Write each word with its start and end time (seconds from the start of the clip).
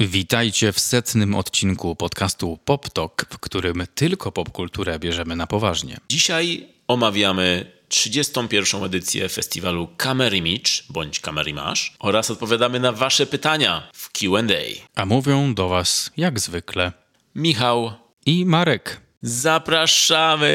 Witajcie 0.00 0.72
w 0.72 0.80
setnym 0.80 1.34
odcinku 1.34 1.96
podcastu 1.96 2.58
Pop 2.64 2.90
Talk, 2.90 3.26
w 3.30 3.38
którym 3.38 3.84
tylko 3.94 4.32
popkulturę 4.32 4.98
bierzemy 4.98 5.36
na 5.36 5.46
poważnie. 5.46 5.96
Dzisiaj 6.08 6.68
omawiamy 6.88 7.72
31. 7.88 8.84
edycję 8.84 9.28
festiwalu 9.28 9.88
Kamerimage 9.96 10.70
bądź 10.90 11.20
Kamerimasz 11.20 11.94
oraz 11.98 12.30
odpowiadamy 12.30 12.80
na 12.80 12.92
Wasze 12.92 13.26
pytania 13.26 13.90
w 13.94 14.10
QA. 14.12 14.42
A 14.94 15.06
mówią 15.06 15.54
do 15.54 15.68
Was 15.68 16.10
jak 16.16 16.40
zwykle 16.40 16.92
Michał, 17.34 17.92
i 18.26 18.46
Marek. 18.46 19.00
zapraszamy! 19.22 20.52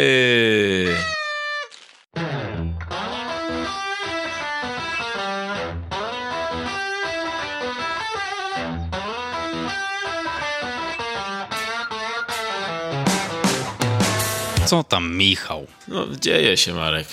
Co 14.72 14.84
tam, 14.84 15.16
Michał? 15.18 15.68
No, 15.88 16.08
dzieje 16.22 16.58
się, 16.58 16.74
Marek. 16.74 17.08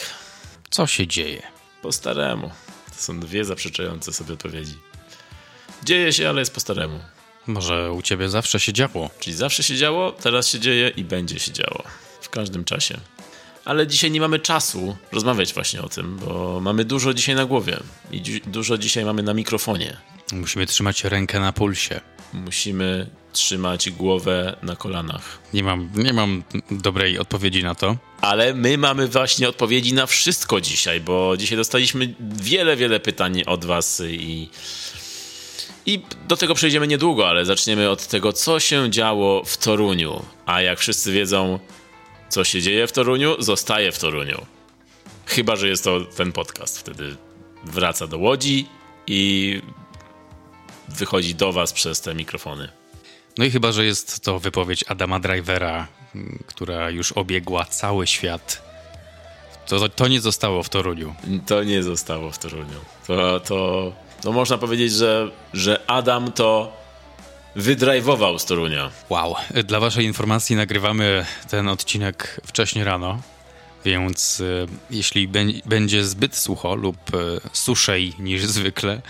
Co 0.70 0.86
się 0.86 1.06
dzieje? 1.06 1.42
Po 1.82 1.92
staremu. 1.92 2.50
To 2.96 3.02
są 3.02 3.20
dwie 3.20 3.44
zaprzeczające 3.44 4.12
sobie 4.12 4.32
odpowiedzi. 4.34 4.74
Dzieje 5.84 6.12
się, 6.12 6.28
ale 6.28 6.40
jest 6.40 6.54
po 6.54 6.60
staremu. 6.60 7.00
Może 7.46 7.92
u 7.92 8.02
ciebie 8.02 8.28
zawsze 8.28 8.60
się 8.60 8.72
działo? 8.72 9.10
Czyli 9.20 9.36
zawsze 9.36 9.62
się 9.62 9.76
działo, 9.76 10.12
teraz 10.12 10.48
się 10.48 10.60
dzieje 10.60 10.88
i 10.88 11.04
będzie 11.04 11.38
się 11.38 11.52
działo. 11.52 11.82
W 12.20 12.28
każdym 12.28 12.64
czasie. 12.64 13.00
Ale 13.64 13.86
dzisiaj 13.86 14.10
nie 14.10 14.20
mamy 14.20 14.38
czasu 14.38 14.96
rozmawiać 15.12 15.54
właśnie 15.54 15.82
o 15.82 15.88
tym, 15.88 16.16
bo 16.16 16.60
mamy 16.60 16.84
dużo 16.84 17.14
dzisiaj 17.14 17.34
na 17.34 17.44
głowie 17.44 17.80
i 18.10 18.22
dzi- 18.22 18.42
dużo 18.46 18.78
dzisiaj 18.78 19.04
mamy 19.04 19.22
na 19.22 19.34
mikrofonie. 19.34 19.96
Musimy 20.32 20.66
trzymać 20.66 21.04
rękę 21.04 21.40
na 21.40 21.52
pulsie. 21.52 22.00
Musimy 22.32 23.10
trzymać 23.38 23.90
głowę 23.90 24.56
na 24.62 24.76
kolanach. 24.76 25.38
Nie 25.54 25.62
mam, 25.62 25.90
nie 25.94 26.12
mam 26.12 26.42
dobrej 26.70 27.18
odpowiedzi 27.18 27.62
na 27.62 27.74
to. 27.74 27.96
Ale 28.20 28.54
my 28.54 28.78
mamy 28.78 29.08
właśnie 29.08 29.48
odpowiedzi 29.48 29.94
na 29.94 30.06
wszystko 30.06 30.60
dzisiaj, 30.60 31.00
bo 31.00 31.36
dzisiaj 31.36 31.58
dostaliśmy 31.58 32.14
wiele, 32.20 32.76
wiele 32.76 33.00
pytań 33.00 33.42
od 33.46 33.64
Was 33.64 34.02
i, 34.10 34.48
i 35.86 36.02
do 36.28 36.36
tego 36.36 36.54
przejdziemy 36.54 36.86
niedługo, 36.86 37.28
ale 37.28 37.44
zaczniemy 37.44 37.90
od 37.90 38.06
tego, 38.06 38.32
co 38.32 38.60
się 38.60 38.90
działo 38.90 39.44
w 39.44 39.56
Toruniu. 39.56 40.22
A 40.46 40.60
jak 40.62 40.78
wszyscy 40.78 41.12
wiedzą, 41.12 41.58
co 42.28 42.44
się 42.44 42.62
dzieje 42.62 42.86
w 42.86 42.92
Toruniu, 42.92 43.36
zostaje 43.38 43.92
w 43.92 43.98
Toruniu. 43.98 44.46
Chyba, 45.26 45.56
że 45.56 45.68
jest 45.68 45.84
to 45.84 46.00
ten 46.00 46.32
podcast. 46.32 46.78
Wtedy 46.78 47.16
wraca 47.64 48.06
do 48.06 48.18
Łodzi 48.18 48.66
i 49.06 49.62
wychodzi 50.88 51.34
do 51.34 51.52
Was 51.52 51.72
przez 51.72 52.00
te 52.00 52.14
mikrofony. 52.14 52.68
No 53.38 53.44
i 53.44 53.50
chyba, 53.50 53.72
że 53.72 53.84
jest 53.84 54.20
to 54.20 54.38
wypowiedź 54.38 54.84
Adama 54.88 55.20
Drivera, 55.20 55.86
która 56.46 56.90
już 56.90 57.12
obiegła 57.12 57.64
cały 57.64 58.06
świat. 58.06 58.62
To, 59.66 59.88
to 59.88 60.08
nie 60.08 60.20
zostało 60.20 60.62
w 60.62 60.68
Toruniu. 60.68 61.14
To 61.46 61.64
nie 61.64 61.82
zostało 61.82 62.32
w 62.32 62.38
Toruniu. 62.38 62.80
To, 63.06 63.40
to, 63.40 63.92
to 64.22 64.32
można 64.32 64.58
powiedzieć, 64.58 64.92
że, 64.92 65.30
że 65.52 65.90
Adam 65.90 66.32
to 66.32 66.72
wydrajwował 67.56 68.38
z 68.38 68.44
Torunia. 68.44 68.90
Wow. 69.08 69.34
Dla 69.64 69.80
waszej 69.80 70.04
informacji 70.04 70.56
nagrywamy 70.56 71.26
ten 71.50 71.68
odcinek 71.68 72.40
wcześnie 72.46 72.84
rano, 72.84 73.20
więc 73.84 74.40
y, 74.40 74.66
jeśli 74.90 75.28
bę- 75.28 75.62
będzie 75.66 76.04
zbyt 76.04 76.36
sucho 76.36 76.74
lub 76.74 77.14
y, 77.14 77.40
suszej 77.52 78.14
niż 78.18 78.44
zwykle, 78.44 79.02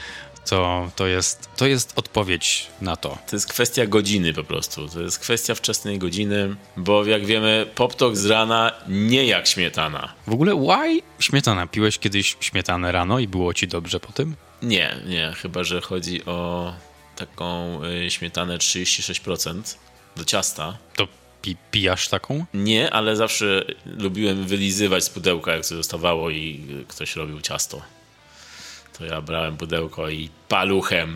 to, 0.49 0.91
to, 0.97 1.07
jest, 1.07 1.49
to 1.57 1.67
jest 1.67 1.93
odpowiedź 1.97 2.67
na 2.81 2.97
to. 2.97 3.19
To 3.31 3.37
jest 3.37 3.49
kwestia 3.49 3.87
godziny 3.87 4.33
po 4.33 4.45
prostu. 4.45 4.89
To 4.89 5.01
jest 5.01 5.19
kwestia 5.19 5.55
wczesnej 5.55 5.99
godziny, 5.99 6.57
bo 6.77 7.05
jak 7.05 7.27
wiemy, 7.27 7.67
poptok 7.75 8.17
z 8.17 8.27
rana 8.27 8.73
nie 8.89 9.25
jak 9.25 9.47
śmietana. 9.47 10.15
W 10.27 10.33
ogóle, 10.33 10.55
why 10.55 11.03
śmietana? 11.19 11.67
Piłeś 11.67 11.99
kiedyś 11.99 12.37
śmietanę 12.41 12.93
rano 12.93 13.19
i 13.19 13.29
było 13.29 13.55
ci 13.55 13.69
dobrze 13.69 14.01
po 14.01 14.13
tym? 14.13 14.37
Nie, 14.63 14.97
nie, 15.07 15.33
chyba 15.43 15.65
że 15.65 15.81
chodzi 15.81 16.25
o 16.25 16.73
taką 17.17 17.81
y, 17.85 18.11
śmietanę 18.11 18.59
36% 18.59 19.77
do 20.17 20.25
ciasta. 20.25 20.79
To 20.97 21.09
pi 21.43 21.57
pijasz 21.71 22.09
taką? 22.09 22.47
Nie, 22.55 22.91
ale 22.91 23.17
zawsze 23.17 23.65
lubiłem 23.87 24.45
wylizywać 24.45 25.05
z 25.05 25.11
pudełka, 25.11 25.53
jak 25.53 25.65
coś 25.65 25.77
zostawało 25.77 26.31
i 26.31 26.67
y, 26.83 26.85
ktoś 26.89 27.17
robił 27.17 27.41
ciasto. 27.41 27.83
To 28.99 29.05
ja 29.05 29.23
brałem 29.23 29.57
pudełko 29.57 30.09
i 30.09 30.29
paluchem 30.49 31.15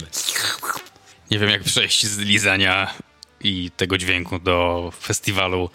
Nie 1.31 1.39
wiem, 1.39 1.51
jak 1.51 1.63
przejść 1.63 2.07
z 2.07 2.19
lizania 2.19 2.95
i 3.41 3.71
tego 3.77 3.99
dźwięku 3.99 4.39
do 4.39 4.91
festiwalu 5.01 5.71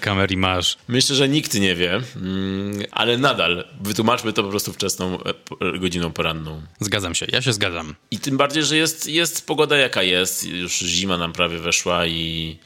Kamery 0.00 0.36
Masz. 0.36 0.76
Myślę, 0.88 1.16
że 1.16 1.28
nikt 1.28 1.54
nie 1.54 1.74
wie, 1.74 2.00
mm, 2.16 2.82
ale 2.90 3.18
nadal 3.18 3.64
wytłumaczmy 3.80 4.32
to 4.32 4.42
po 4.42 4.50
prostu 4.50 4.72
wczesną 4.72 5.18
e, 5.22 5.78
godziną 5.78 6.12
poranną. 6.12 6.62
Zgadzam 6.80 7.14
się, 7.14 7.26
ja 7.32 7.42
się 7.42 7.52
zgadzam. 7.52 7.94
I 8.10 8.18
tym 8.18 8.36
bardziej, 8.36 8.62
że 8.62 8.76
jest, 8.76 9.08
jest 9.08 9.46
pogoda 9.46 9.76
jaka 9.76 10.02
jest, 10.02 10.44
już 10.44 10.72
zima 10.78 11.18
nam 11.18 11.32
prawie 11.32 11.58
weszła 11.58 12.06
i 12.06 12.58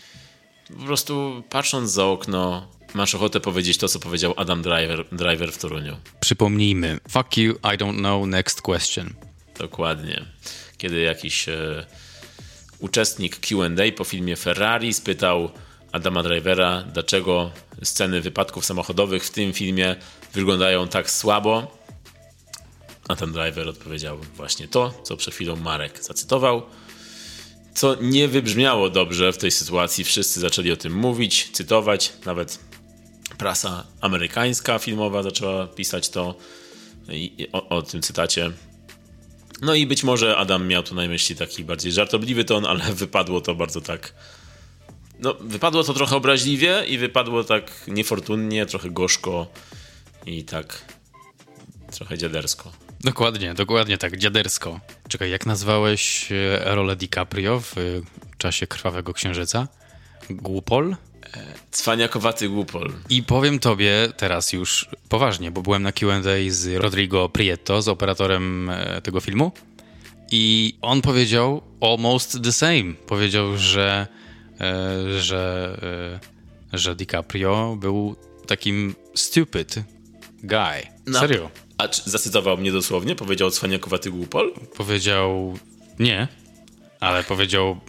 po 0.79 0.85
prostu 0.85 1.43
patrząc 1.51 1.91
za 1.91 2.05
okno 2.05 2.69
masz 2.95 3.15
ochotę 3.15 3.41
powiedzieć 3.41 3.79
to, 3.79 3.89
co 3.89 3.99
powiedział 3.99 4.35
Adam 4.37 4.63
Driver, 4.63 5.05
Driver 5.13 5.53
w 5.53 5.59
Toruniu. 5.59 5.97
Przypomnijmy. 6.21 6.99
Fuck 7.09 7.37
you, 7.37 7.53
I 7.53 7.79
don't 7.79 7.99
know, 7.99 8.27
next 8.27 8.63
question. 8.63 9.15
Dokładnie. 9.59 10.25
Kiedy 10.79 11.01
jakiś 11.01 11.49
e, 11.49 11.87
uczestnik 12.79 13.41
QA 13.41 13.93
po 13.97 14.05
filmie 14.05 14.37
Ferrari 14.37 14.95
spytał 14.95 15.51
Adama 15.93 16.23
Drivera, 16.23 16.85
dlaczego 16.93 17.51
sceny 17.83 18.21
wypadków 18.21 18.65
samochodowych 18.65 19.25
w 19.25 19.31
tym 19.31 19.53
filmie 19.53 19.97
wyglądają 20.33 20.89
tak 20.89 21.11
słabo. 21.11 21.81
A 23.09 23.17
ten 23.17 23.33
driver 23.33 23.69
odpowiedział 23.69 24.19
właśnie 24.37 24.69
to, 24.69 25.01
co 25.03 25.17
przed 25.17 25.35
chwilą 25.35 25.57
Marek 25.57 26.05
zacytował. 26.05 26.63
Co 27.75 27.97
nie 28.01 28.29
wybrzmiało 28.29 28.91
dobrze 28.91 29.33
w 29.33 29.39
tej 29.39 29.51
sytuacji. 29.51 30.05
Wszyscy 30.05 30.41
zaczęli 30.41 30.73
o 30.73 30.77
tym 30.77 30.93
mówić, 30.93 31.51
cytować. 31.53 32.13
Nawet 32.25 32.59
prasa 33.41 33.85
amerykańska 34.01 34.79
filmowa 34.79 35.23
zaczęła 35.23 35.67
pisać 35.67 36.09
to 36.09 36.35
o, 37.53 37.69
o 37.69 37.83
tym 37.83 38.03
cytacie. 38.03 38.51
No 39.63 39.75
i 39.75 39.87
być 39.87 40.05
może 40.05 40.37
Adam 40.37 40.67
miał 40.67 40.83
tu 40.83 40.95
na 40.95 41.09
myśli 41.09 41.37
taki 41.37 41.65
bardziej 41.65 41.93
żartobliwy 41.93 42.45
ton, 42.45 42.67
ale 42.67 42.93
wypadło 43.05 43.41
to 43.41 43.55
bardzo 43.55 43.81
tak. 43.81 44.15
No, 45.19 45.35
wypadło 45.41 45.85
to 45.85 45.95
trochę 45.95 46.17
obraźliwie 46.17 46.85
i 46.89 46.99
wypadło 46.99 47.45
tak 47.45 47.73
niefortunnie, 47.89 48.67
trochę 48.67 48.91
gorzko 48.91 49.47
i 50.27 50.45
tak 50.45 50.85
trochę 51.93 52.19
dziadersko. 52.19 52.73
Dokładnie, 53.01 53.55
dokładnie 53.55 53.99
tak, 53.99 54.17
dziadersko. 54.17 54.81
Czekaj, 55.09 55.31
jak 55.31 55.47
nazwałeś 55.47 56.33
e, 56.33 56.75
rolę 56.75 56.97
DiCaprio 56.97 57.61
w 57.61 57.79
e, 57.79 57.81
czasie 58.39 58.67
Krwawego 58.67 59.13
Księżyca? 59.13 59.69
Głupol? 60.31 60.97
Cwaniakowaty 61.71 62.49
głupol. 62.49 62.93
I 63.09 63.23
powiem 63.23 63.59
tobie 63.59 63.93
teraz 64.17 64.53
już 64.53 64.89
poważnie, 65.09 65.51
bo 65.51 65.63
byłem 65.63 65.83
na 65.83 65.93
Q&A 65.93 66.51
z 66.51 66.77
Rodrigo 66.77 67.29
Prieto, 67.29 67.83
z 67.83 67.89
operatorem 67.89 68.71
e, 68.71 69.01
tego 69.03 69.21
filmu 69.21 69.53
i 70.31 70.75
on 70.83 71.03
powiedział 71.03 71.63
almost 71.81 72.43
the 72.45 72.53
same. 72.53 72.95
Powiedział, 73.07 73.59
że, 73.59 74.07
e, 74.61 75.21
że, 75.21 76.21
e, 76.73 76.79
że 76.79 76.97
DiCaprio 76.97 77.77
był 77.81 78.17
takim 78.47 78.95
stupid 79.15 79.75
guy. 80.43 80.87
No. 81.07 81.21
Serio. 81.21 81.51
A 81.79 81.89
czy 81.89 82.11
zacytował 82.11 82.59
mnie 82.59 82.73
dosłownie? 82.73 83.15
Powiedział 83.15 83.51
cwaniakowaty 83.51 84.11
głupol? 84.11 84.55
Powiedział 84.77 85.59
nie, 85.99 86.29
ale 87.01 87.25
powiedział 87.25 87.81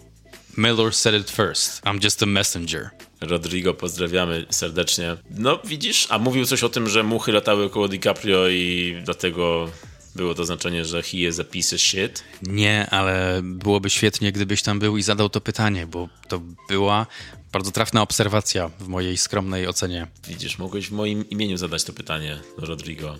Miller 0.57 0.93
said 0.93 1.21
it 1.21 1.31
first. 1.31 1.83
I'm 1.83 2.03
just 2.03 2.23
a 2.23 2.25
messenger. 2.25 2.89
Rodrigo, 3.21 3.73
pozdrawiamy 3.73 4.45
serdecznie. 4.49 5.17
No 5.31 5.59
widzisz, 5.65 6.07
a 6.09 6.19
mówił 6.19 6.45
coś 6.45 6.63
o 6.63 6.69
tym, 6.69 6.89
że 6.89 7.03
muchy 7.03 7.31
latały 7.31 7.69
koło 7.69 7.87
DiCaprio 7.87 8.49
i 8.49 8.95
dlatego 9.05 9.69
było 10.15 10.35
to 10.35 10.45
znaczenie, 10.45 10.85
że 10.85 11.01
he 11.01 11.17
is 11.17 11.39
a 11.39 11.43
piece 11.43 11.75
of 11.75 11.81
shit. 11.81 12.23
Nie, 12.43 12.89
ale 12.89 13.41
byłoby 13.43 13.89
świetnie, 13.89 14.31
gdybyś 14.31 14.61
tam 14.61 14.79
był 14.79 14.97
i 14.97 15.03
zadał 15.03 15.29
to 15.29 15.41
pytanie, 15.41 15.87
bo 15.87 16.09
to 16.27 16.41
była 16.69 17.07
bardzo 17.51 17.71
trafna 17.71 18.01
obserwacja 18.01 18.69
w 18.79 18.87
mojej 18.87 19.17
skromnej 19.17 19.67
ocenie. 19.67 20.07
Widzisz, 20.27 20.57
mogłeś 20.57 20.87
w 20.87 20.91
moim 20.91 21.29
imieniu 21.29 21.57
zadać 21.57 21.83
to 21.83 21.93
pytanie 21.93 22.39
do 22.59 22.65
Rodrigo. 22.65 23.17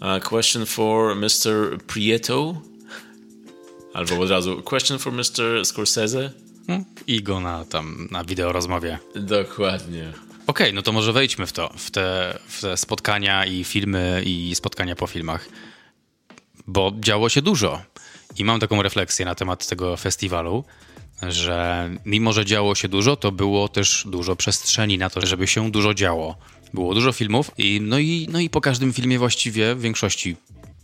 A 0.00 0.20
question 0.20 0.66
for 0.66 1.16
Mr. 1.16 1.78
Prieto? 1.86 2.62
Albo 3.94 4.20
od 4.20 4.30
razu 4.30 4.62
question 4.62 4.98
for 4.98 5.12
Mr. 5.12 5.64
Scorsese? 5.64 6.32
Hmm? 6.68 6.84
I 7.06 7.22
go 7.22 7.40
na 7.40 7.64
tam 7.64 8.08
na 8.10 8.24
wideo 8.24 8.52
rozmowie. 8.52 8.98
Dokładnie. 9.14 10.12
Okej, 10.46 10.74
no 10.74 10.82
to 10.82 10.92
może 10.92 11.12
wejdźmy 11.12 11.46
w 11.46 11.52
to, 11.52 11.72
w 11.76 11.90
te, 11.90 12.38
w 12.48 12.60
te 12.60 12.76
spotkania 12.76 13.46
i 13.46 13.64
filmy 13.64 14.22
i 14.26 14.54
spotkania 14.54 14.96
po 14.96 15.06
filmach. 15.06 15.48
Bo 16.66 16.92
działo 17.00 17.28
się 17.28 17.42
dużo. 17.42 17.82
I 18.38 18.44
mam 18.44 18.60
taką 18.60 18.82
refleksję 18.82 19.24
na 19.24 19.34
temat 19.34 19.66
tego 19.66 19.96
festiwalu, 19.96 20.64
że 21.22 21.90
mimo, 22.04 22.32
że 22.32 22.44
działo 22.44 22.74
się 22.74 22.88
dużo, 22.88 23.16
to 23.16 23.32
było 23.32 23.68
też 23.68 24.04
dużo 24.06 24.36
przestrzeni 24.36 24.98
na 24.98 25.10
to, 25.10 25.26
żeby 25.26 25.46
się 25.46 25.70
dużo 25.70 25.94
działo. 25.94 26.36
Było 26.74 26.94
dużo 26.94 27.12
filmów 27.12 27.50
i 27.58 27.80
no 27.80 27.98
i, 27.98 28.28
no 28.30 28.40
i 28.40 28.50
po 28.50 28.60
każdym 28.60 28.92
filmie 28.92 29.18
właściwie, 29.18 29.74
w 29.74 29.80
większości 29.80 30.36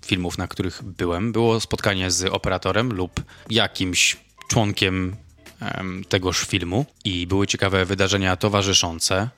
filmów, 0.07 0.39
na 0.39 0.49
których 0.49 0.83
byłem, 0.83 1.33
było 1.33 1.61
spotkanie 1.61 2.11
z 2.11 2.25
operatorem 2.25 2.93
lub 2.93 3.23
jakimś 3.51 4.17
członkiem 4.49 4.95
em, 4.95 5.24
tegoż 6.09 6.41
filmu 6.47 6.87
i 7.05 7.27
były 7.27 7.47
ciekawe 7.47 7.85
wydarzenia 7.85 8.37
towarzyszące. 8.37 9.29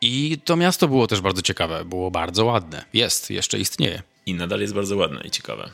I 0.00 0.38
to 0.44 0.56
miasto 0.56 0.88
było 0.88 1.06
też 1.06 1.20
bardzo 1.20 1.42
ciekawe, 1.42 1.84
było 1.84 2.10
bardzo 2.10 2.44
ładne. 2.44 2.84
Jest, 2.92 3.30
jeszcze 3.30 3.58
istnieje. 3.58 4.02
I 4.26 4.34
nadal 4.34 4.60
jest 4.60 4.74
bardzo 4.74 4.96
ładne 4.96 5.20
i 5.24 5.30
ciekawe. 5.30 5.70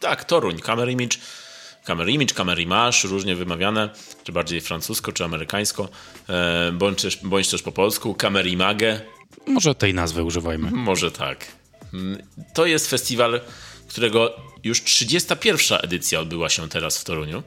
Tak, 0.00 0.24
Toruń, 0.24 0.58
Camera 0.58 0.90
Image, 0.90 1.16
Camera 1.84 2.10
Image, 2.10 2.34
Camera 2.34 2.60
Image, 2.60 2.98
różnie 3.04 3.36
wymawiane, 3.36 3.90
czy 4.24 4.32
bardziej 4.32 4.60
francusko, 4.60 5.12
czy 5.12 5.24
amerykańsko, 5.24 5.88
e, 6.28 6.72
bądź, 6.72 7.02
też, 7.02 7.16
bądź 7.22 7.48
też 7.48 7.62
po 7.62 7.72
polsku, 7.72 8.14
Camera 8.14 8.48
Image, 8.48 9.00
Może 9.46 9.74
tej 9.74 9.94
nazwy 9.94 10.22
używajmy. 10.24 10.70
może 10.70 11.10
tak. 11.10 11.46
Mm, 11.94 12.22
To 12.54 12.66
jest 12.66 12.90
festiwal, 12.90 13.40
którego 13.88 14.36
już 14.64 14.84
31. 14.84 15.78
edycja 15.82 16.20
odbyła 16.20 16.48
się 16.50 16.68
teraz 16.68 16.98
w 16.98 17.04
Toruniu. 17.04 17.42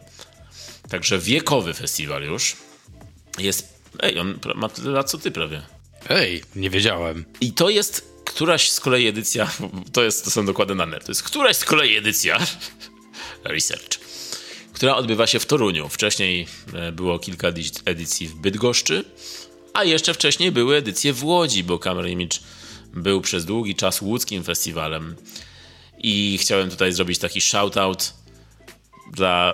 Także 0.89 1.19
wiekowy 1.19 1.73
festiwal 1.73 2.23
już. 2.23 2.55
Jest. 3.37 3.73
Ej, 3.99 4.19
on 4.19 4.39
ma 4.55 4.69
tyle 4.69 4.91
lat 4.91 5.09
co 5.09 5.17
ty 5.17 5.31
prawie. 5.31 5.61
Ej, 6.09 6.43
nie 6.55 6.69
wiedziałem. 6.69 7.25
I 7.41 7.53
to 7.53 7.69
jest 7.69 8.13
któraś 8.25 8.71
z 8.71 8.79
kolei 8.79 9.07
edycja. 9.07 9.51
To, 9.93 10.03
jest, 10.03 10.25
to 10.25 10.31
są 10.31 10.45
dokładne 10.45 10.75
dane. 10.75 10.99
To 10.99 11.11
jest 11.11 11.23
któraś 11.23 11.55
z 11.55 11.65
kolei 11.65 11.95
edycja. 11.95 12.39
Research. 13.43 13.99
Która 14.73 14.95
odbywa 14.95 15.27
się 15.27 15.39
w 15.39 15.45
Toruniu. 15.45 15.89
Wcześniej 15.89 16.47
e, 16.73 16.91
było 16.91 17.19
kilka 17.19 17.47
edycji 17.85 18.27
w 18.27 18.35
Bydgoszczy, 18.35 19.05
a 19.73 19.83
jeszcze 19.83 20.13
wcześniej 20.13 20.51
były 20.51 20.75
edycje 20.75 21.13
w 21.13 21.23
Łodzi, 21.23 21.63
bo 21.63 21.79
Camera 21.79 22.07
Image 22.07 22.37
był 22.93 23.21
przez 23.21 23.45
długi 23.45 23.75
czas 23.75 24.01
łódzkim 24.01 24.43
festiwalem. 24.43 25.15
I 25.97 26.37
chciałem 26.41 26.69
tutaj 26.69 26.93
zrobić 26.93 27.19
taki 27.19 27.41
shout-out 27.41 28.13
dla 29.13 29.53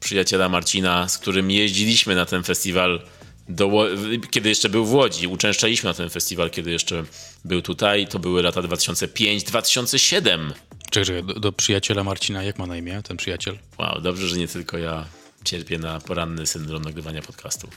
przyjaciela 0.00 0.48
Marcina, 0.48 1.08
z 1.08 1.18
którym 1.18 1.50
jeździliśmy 1.50 2.14
na 2.14 2.26
ten 2.26 2.42
festiwal, 2.42 3.02
do, 3.48 3.86
kiedy 4.30 4.48
jeszcze 4.48 4.68
był 4.68 4.84
w 4.86 4.92
Łodzi. 4.92 5.26
Uczęszczaliśmy 5.26 5.88
na 5.90 5.94
ten 5.94 6.10
festiwal, 6.10 6.50
kiedy 6.50 6.70
jeszcze 6.70 7.04
był 7.44 7.62
tutaj. 7.62 8.06
To 8.06 8.18
były 8.18 8.42
lata 8.42 8.60
2005-2007. 8.60 10.52
Czekaj, 10.90 11.06
czekaj, 11.06 11.24
do, 11.24 11.40
do 11.40 11.52
przyjaciela 11.52 12.04
Marcina, 12.04 12.42
jak 12.42 12.58
ma 12.58 12.66
na 12.66 12.76
imię 12.76 13.02
ten 13.02 13.16
przyjaciel? 13.16 13.58
Wow, 13.78 14.00
dobrze, 14.00 14.28
że 14.28 14.36
nie 14.36 14.48
tylko 14.48 14.78
ja 14.78 15.06
cierpię 15.44 15.78
na 15.78 16.00
poranny 16.00 16.46
syndrom 16.46 16.82
nagrywania 16.82 17.22
podcastu. 17.22 17.68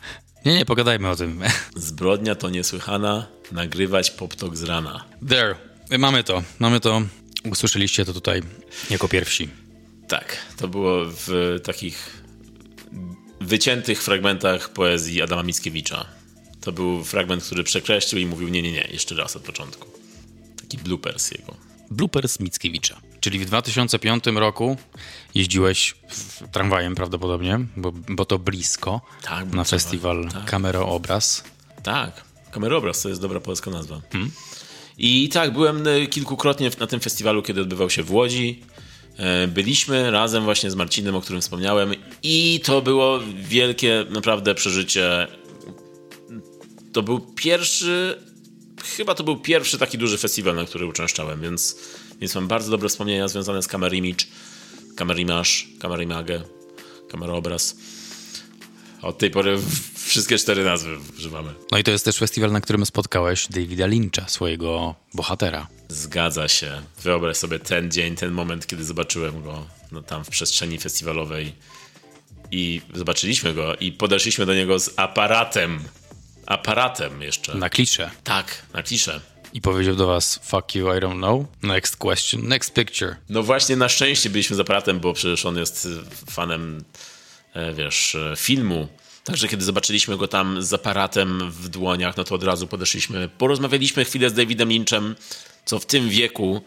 Nie, 0.46 0.54
nie, 0.54 0.66
pogadajmy 0.66 1.10
o 1.10 1.16
tym. 1.16 1.42
Zbrodnia 1.75 2.36
to 2.36 2.50
niesłychana, 2.50 3.28
nagrywać 3.52 4.12
poptok 4.12 4.58
z 4.58 4.64
rana. 4.64 5.06
There, 5.30 5.56
mamy 6.00 6.24
to, 6.24 6.44
mamy 6.60 6.80
to. 6.80 7.02
Usłyszeliście 7.52 8.06
to 8.06 8.14
tutaj 8.14 8.42
jako 8.90 9.08
pierwsi. 9.08 9.50
Tak, 10.19 10.38
to 10.57 10.68
było 10.68 11.06
w 11.06 11.60
takich 11.63 12.24
wyciętych 13.42 14.04
fragmentach 14.04 14.69
poezji 14.69 15.21
Adama 15.21 15.44
Mickiewicza. 15.44 16.06
To 16.62 16.71
był 16.71 17.04
fragment, 17.04 17.44
który 17.44 17.63
przekreślił 17.63 18.21
i 18.21 18.25
mówił 18.25 18.50
nie, 18.50 18.62
nie, 18.62 18.71
nie, 18.71 18.88
jeszcze 18.92 19.15
raz 19.15 19.36
od 19.36 19.44
początku. 19.44 19.88
Taki 20.62 20.77
bloopers 20.77 21.31
jego. 21.31 21.54
Bloopers 21.92 22.39
Mickiewicza. 22.39 23.01
Czyli 23.19 23.39
w 23.39 23.45
2005 23.45 24.24
roku 24.36 24.77
jeździłeś 25.36 25.95
tramwajem 26.51 26.95
prawdopodobnie, 26.95 27.60
bo, 27.77 27.92
bo 27.92 28.25
to 28.25 28.39
blisko, 28.39 29.01
Tak, 29.21 29.54
na 29.54 29.63
festiwal 29.63 30.30
tak. 30.33 30.45
Kamero-Obraz. 30.45 31.44
Tak, 31.83 32.24
kamerobraz 32.51 33.01
to 33.01 33.10
jest 33.10 33.21
dobra 33.21 33.39
polska 33.39 33.71
nazwa. 33.71 34.01
I 34.98 35.30
tak, 35.30 35.54
byłem 35.54 35.88
e, 35.88 36.07
kilkukrotnie 36.07 36.71
na 36.80 36.88
tym 36.88 37.00
festiwalu, 37.00 37.42
kiedy 37.42 37.62
odbywał 37.62 37.89
się 37.89 38.04
w 38.04 38.12
Łodzi. 38.12 38.62
E, 39.18 39.48
Byliśmy 39.48 40.12
razem 40.12 40.44
właśnie 40.44 40.71
z 40.71 40.75
Marcinem, 40.75 41.15
o 41.15 41.21
którym 41.21 41.42
wspomniałem, 41.42 41.94
i 42.24 42.62
to 42.63 42.81
było 42.81 43.19
wielkie 43.44 44.06
naprawdę 44.10 44.56
przeżycie. 44.56 45.27
To 46.94 47.04
był 47.04 47.19
pierwszy, 47.19 48.21
chyba 48.98 49.15
to 49.15 49.24
był 49.24 49.38
pierwszy 49.38 49.77
taki 49.77 49.98
duży 49.98 50.18
festiwal, 50.18 50.56
na 50.56 50.65
który 50.65 50.86
uczęszczałem, 50.86 51.42
więc, 51.42 51.77
więc 52.21 52.36
mam 52.36 52.48
bardzo 52.48 52.71
dobre 52.71 52.89
wspomnienia 52.89 53.27
związane 53.27 53.63
z 53.63 53.68
Camera 53.68 53.95
Image, 53.95 54.25
Camera 54.95 55.19
Image, 55.19 55.50
Camera 55.80 56.04
Image, 56.04 56.42
Kameraobraz. 57.10 57.75
Od 59.01 59.18
tej 59.18 59.31
pory 59.31 59.60
wszystkie 59.95 60.38
cztery 60.38 60.63
nazwy 60.63 60.98
używamy. 61.18 61.54
No 61.71 61.77
i 61.77 61.83
to 61.83 61.92
jest 61.92 62.06
też 62.06 62.18
festiwal, 62.18 62.51
na 62.51 62.62
którym 62.62 62.86
spotkałeś 62.86 63.48
Davida 63.48 63.86
Lyncha, 63.86 64.27
swojego 64.27 64.95
bohatera. 65.13 65.68
Zgadza 65.94 66.48
się. 66.48 66.81
Wyobraź 67.04 67.38
sobie 67.38 67.60
ten 67.60 67.92
dzień, 67.92 68.16
ten 68.16 68.31
moment, 68.31 68.68
kiedy 68.68 68.84
zobaczyłem 68.84 69.44
go 69.44 69.68
no, 69.92 70.01
tam 70.01 70.25
w 70.25 70.30
przestrzeni 70.30 70.80
festiwalowej 70.80 71.54
i 72.51 72.81
zobaczyliśmy 72.94 73.54
go 73.54 73.75
i 73.75 73.92
podeszliśmy 73.92 74.45
do 74.45 74.54
niego 74.54 74.80
z 74.80 74.90
aparatem. 74.98 75.80
Aparatem 76.45 77.22
jeszcze. 77.22 77.56
Na 77.56 77.69
klisze. 77.69 78.12
Tak, 78.24 78.66
na 78.74 78.84
kliszę. 78.84 79.22
I 79.54 79.62
powiedział 79.62 79.95
do 79.95 80.07
was, 80.07 80.40
fuck 80.44 80.75
you, 80.75 80.88
I 80.88 81.00
don't 81.00 81.18
know. 81.18 81.45
Next 81.63 81.98
question, 81.98 82.48
next 82.48 82.74
picture. 82.74 83.16
No 83.30 83.44
właśnie, 83.44 83.75
na 83.75 83.89
szczęście 83.89 84.30
byliśmy 84.30 84.56
z 84.56 84.60
aparatem, 84.60 85.00
bo 85.00 85.13
przecież 85.13 85.46
on 85.46 85.57
jest 85.57 85.86
y, 85.86 86.31
fanem, 86.31 86.84
e, 87.54 87.74
wiesz, 87.74 88.16
e, 88.16 88.34
filmu. 88.38 88.88
Także 89.24 89.48
kiedy 89.48 89.66
zobaczyliśmy 89.66 90.18
go 90.18 90.28
tam 90.28 90.63
z 90.63 90.74
aparatem 90.74 91.51
w 91.51 91.69
dłoniach, 91.69 92.18
no 92.18 92.24
to 92.24 92.36
od 92.36 92.44
razu 92.44 92.68
podeszliśmy, 92.68 93.30
porozmawialiśmy 93.38 94.06
chwilę 94.06 94.30
z 94.30 94.34
Davidem 94.34 94.69
Lynchem, 94.69 95.16
co 95.65 95.80
w 95.80 95.86
tym 95.86 96.10
wieku, 96.10 96.62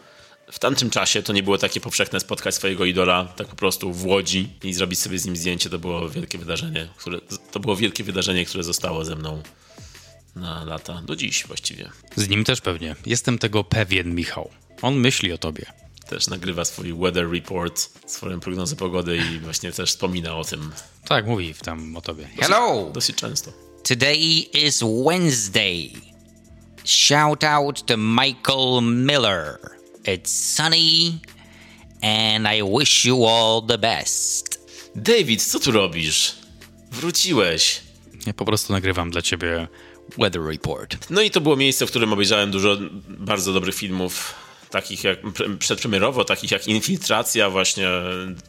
w 0.51 0.59
tamtym 0.59 0.89
czasie 0.89 1.23
to 1.23 1.33
nie 1.33 1.43
było 1.43 1.57
takie 1.57 1.81
powszechne 1.81 2.19
spotkać 2.19 2.55
swojego 2.55 2.85
idola 2.85 3.25
tak 3.25 3.47
po 3.47 3.55
prostu 3.55 3.93
w 3.93 4.05
Łodzi 4.05 4.49
i 4.63 4.73
zrobić 4.73 4.99
sobie 4.99 5.19
z 5.19 5.25
nim 5.25 5.35
zdjęcie. 5.37 5.69
To 5.69 5.79
było 5.79 6.09
wielkie 6.09 6.37
wydarzenie, 6.37 6.87
które, 6.97 7.19
to 7.51 7.59
było 7.59 7.75
wielkie 7.75 8.03
wydarzenie, 8.03 8.45
które 8.45 8.63
zostało 8.63 9.05
ze 9.05 9.15
mną 9.15 9.43
na 10.35 10.63
lata, 10.65 11.01
do 11.01 11.15
dziś 11.15 11.47
właściwie. 11.47 11.89
Z 12.15 12.29
nim 12.29 12.43
też 12.43 12.61
pewnie. 12.61 12.95
Jestem 13.05 13.37
tego 13.39 13.63
pewien, 13.63 14.15
Michał. 14.15 14.49
On 14.81 14.95
myśli 14.95 15.31
o 15.33 15.37
tobie. 15.37 15.65
Też 16.09 16.27
nagrywa 16.27 16.65
swój 16.65 16.93
weather 16.93 17.31
report, 17.31 17.89
swoją 18.11 18.39
prognozę 18.39 18.75
pogody 18.75 19.17
i 19.17 19.39
właśnie 19.39 19.71
też 19.71 19.89
wspomina 19.89 20.35
o 20.37 20.43
tym 20.43 20.71
Tak, 21.07 21.25
mówi 21.27 21.53
tam 21.53 21.97
o 21.97 22.01
tobie. 22.01 22.29
Hello. 22.39 22.91
dosyć 22.93 23.15
często. 23.15 23.51
Today 23.83 24.17
is 24.53 24.83
Wednesday. 25.07 25.91
Shout 26.87 27.43
out 27.43 27.85
to 27.85 27.97
Michael 27.97 28.81
Miller. 28.81 29.59
It's 30.05 30.29
sunny 30.29 31.19
and 32.01 32.47
I 32.47 32.63
wish 32.63 33.05
you 33.05 33.25
all 33.25 33.61
the 33.61 33.77
best. 33.77 34.59
David, 34.95 35.43
co 35.43 35.59
tu 35.59 35.71
robisz? 35.71 36.35
Wróciłeś. 36.91 37.81
Ja 38.27 38.33
po 38.33 38.45
prostu 38.45 38.73
nagrywam 38.73 39.11
dla 39.11 39.21
ciebie 39.21 39.67
weather 40.17 40.41
report. 40.41 41.09
No 41.09 41.21
i 41.21 41.31
to 41.31 41.41
było 41.41 41.55
miejsce, 41.55 41.85
w 41.87 41.89
którym 41.89 42.13
obejrzałem 42.13 42.51
dużo 42.51 42.77
bardzo 43.07 43.53
dobrych 43.53 43.75
filmów, 43.75 44.33
takich 44.69 45.03
jak 45.03 45.21
pre- 45.23 45.57
przedpremierowo, 45.57 46.25
takich 46.25 46.51
jak 46.51 46.67
Infiltracja 46.67 47.49
właśnie 47.49 47.87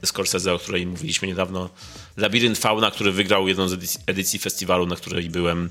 Scorsese, 0.05 0.55
o 0.55 0.59
której 0.59 0.87
mówiliśmy 0.87 1.29
niedawno, 1.29 1.71
Labirynt 2.17 2.59
Fauna, 2.59 2.91
który 2.91 3.13
wygrał 3.13 3.49
jedną 3.49 3.69
z 3.69 3.73
edycji, 3.73 4.01
edycji 4.07 4.39
festiwalu, 4.39 4.87
na 4.87 4.97
której 4.97 5.31
byłem. 5.31 5.71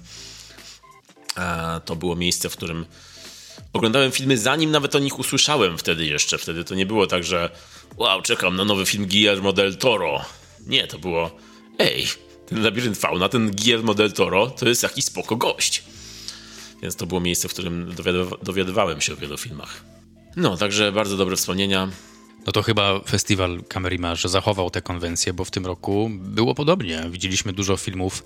A 1.38 1.79
to 1.86 1.96
było 1.96 2.15
miejsce, 2.15 2.50
w 2.50 2.56
którym 2.58 2.86
oglądałem 3.74 4.12
filmy, 4.12 4.38
zanim 4.38 4.72
nawet 4.72 4.96
o 4.96 5.00
nich 5.00 5.20
usłyszałem 5.20 5.77
wtedy 5.77 6.06
jeszcze. 6.06 6.38
Wtedy 6.38 6.63
to 6.63 6.75
nie 6.75 6.86
było 6.86 7.08
tak, 7.08 7.24
że 7.24 7.50
wow, 7.98 8.22
czekam 8.22 8.56
na 8.56 8.65
nowy 8.65 8.86
film 8.86 9.06
Guillermo 9.08 9.53
del 9.53 9.77
Toro. 9.77 10.25
Nie, 10.67 10.88
to 10.88 11.00
było 11.00 11.32
ej, 11.79 12.08
ten 12.50 12.63
Labirynt 12.63 12.98
Fauna, 12.98 13.29
ten 13.29 13.51
Guillermo 13.51 13.94
del 13.94 14.12
Toro, 14.12 14.48
to 14.48 14.67
jest 14.70 14.84
jakiś 14.84 15.06
spoko 15.06 15.36
gość. 15.36 15.84
Więc 16.82 16.96
to 16.96 17.06
było 17.06 17.20
miejsce, 17.22 17.48
w 17.48 17.53
którym 17.53 17.96
dowiadywa- 17.96 18.44
dowiadywałem 18.44 19.01
się 19.01 19.13
o 19.13 19.15
wielu 19.15 19.38
filmach. 19.38 19.84
No, 20.36 20.58
także 20.58 20.91
bardzo 20.91 21.17
dobre 21.17 21.36
wspomnienia. 21.36 21.88
No 22.48 22.54
to 22.54 22.63
chyba 22.63 23.00
festiwal 23.00 23.63
Camerimage 23.63 24.30
zachował 24.30 24.70
tę 24.70 24.82
konwencję, 24.82 25.34
bo 25.34 25.46
w 25.46 25.51
tym 25.51 25.66
roku 25.66 26.10
było 26.13 26.56
podobnie. 26.56 27.04
Widzieliśmy 27.10 27.54
dużo 27.54 27.77
filmów 27.77 28.24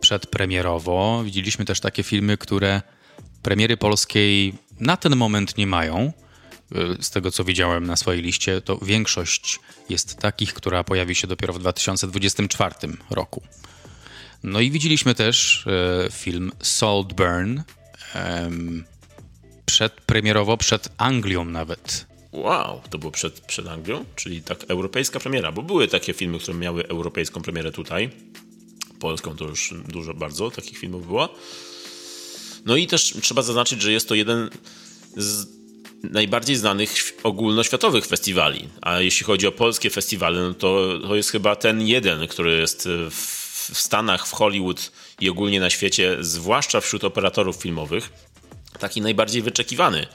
przedpremierowo. 0.00 1.22
Widzieliśmy 1.24 1.64
też 1.64 1.80
takie 1.80 2.02
filmy, 2.02 2.38
które 2.38 2.82
premiery 3.42 3.76
polskiej 3.76 4.54
na 4.80 4.96
ten 4.96 5.16
moment 5.16 5.58
nie 5.58 5.66
mają. 5.66 6.12
Y, 6.72 7.02
Z 7.02 7.10
tego, 7.10 7.30
co 7.30 7.44
widziałem 7.44 7.86
na 7.86 7.96
swojej 7.96 8.22
liście, 8.22 8.60
to 8.60 8.78
większość 8.78 9.60
jest 9.88 10.18
takich, 10.18 10.54
która 10.54 10.84
pojawi 10.84 11.14
się 11.14 11.26
dopiero 11.26 11.52
w 11.52 11.58
2024 11.58 12.74
roku. 13.10 13.42
No 14.42 14.60
i 14.60 14.70
widzieliśmy 14.70 15.14
też 15.14 15.66
e, 15.66 16.10
film 16.10 16.52
Saltburn, 16.62 17.60
em, 18.14 18.84
przedpremierowo, 19.66 20.56
przed 20.56 20.88
Anglią 20.98 21.44
nawet. 21.44 22.13
Wow, 22.34 22.80
to 22.90 22.98
było 22.98 23.12
przed, 23.12 23.40
przed 23.40 23.68
Anglią, 23.68 24.04
czyli 24.16 24.42
tak 24.42 24.64
europejska 24.68 25.20
premiera, 25.20 25.52
bo 25.52 25.62
były 25.62 25.88
takie 25.88 26.12
filmy, 26.12 26.38
które 26.38 26.58
miały 26.58 26.88
europejską 26.88 27.42
premierę 27.42 27.72
tutaj. 27.72 28.10
Polską 29.00 29.36
to 29.36 29.44
już 29.44 29.74
dużo 29.88 30.14
bardzo 30.14 30.50
takich 30.50 30.78
filmów 30.78 31.06
było. 31.06 31.34
No 32.64 32.76
i 32.76 32.86
też 32.86 33.14
trzeba 33.22 33.42
zaznaczyć, 33.42 33.82
że 33.82 33.92
jest 33.92 34.08
to 34.08 34.14
jeden 34.14 34.50
z 35.16 35.46
najbardziej 36.02 36.56
znanych 36.56 36.90
ogólnoświatowych 37.22 38.06
festiwali. 38.06 38.68
A 38.82 39.00
jeśli 39.00 39.26
chodzi 39.26 39.46
o 39.46 39.52
polskie 39.52 39.90
festiwale, 39.90 40.40
no 40.40 40.54
to, 40.54 40.98
to 41.02 41.16
jest 41.16 41.30
chyba 41.30 41.56
ten 41.56 41.82
jeden, 41.82 42.28
który 42.28 42.56
jest 42.56 42.88
w, 43.10 43.70
w 43.74 43.80
Stanach, 43.80 44.26
w 44.26 44.32
Hollywood 44.32 44.92
i 45.20 45.30
ogólnie 45.30 45.60
na 45.60 45.70
świecie, 45.70 46.16
zwłaszcza 46.20 46.80
wśród 46.80 47.04
operatorów 47.04 47.56
filmowych, 47.56 48.12
taki 48.78 49.00
najbardziej 49.00 49.42
wyczekiwany, 49.42 50.06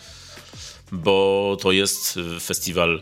bo 0.91 1.57
to 1.61 1.71
jest 1.71 2.19
festiwal, 2.39 3.01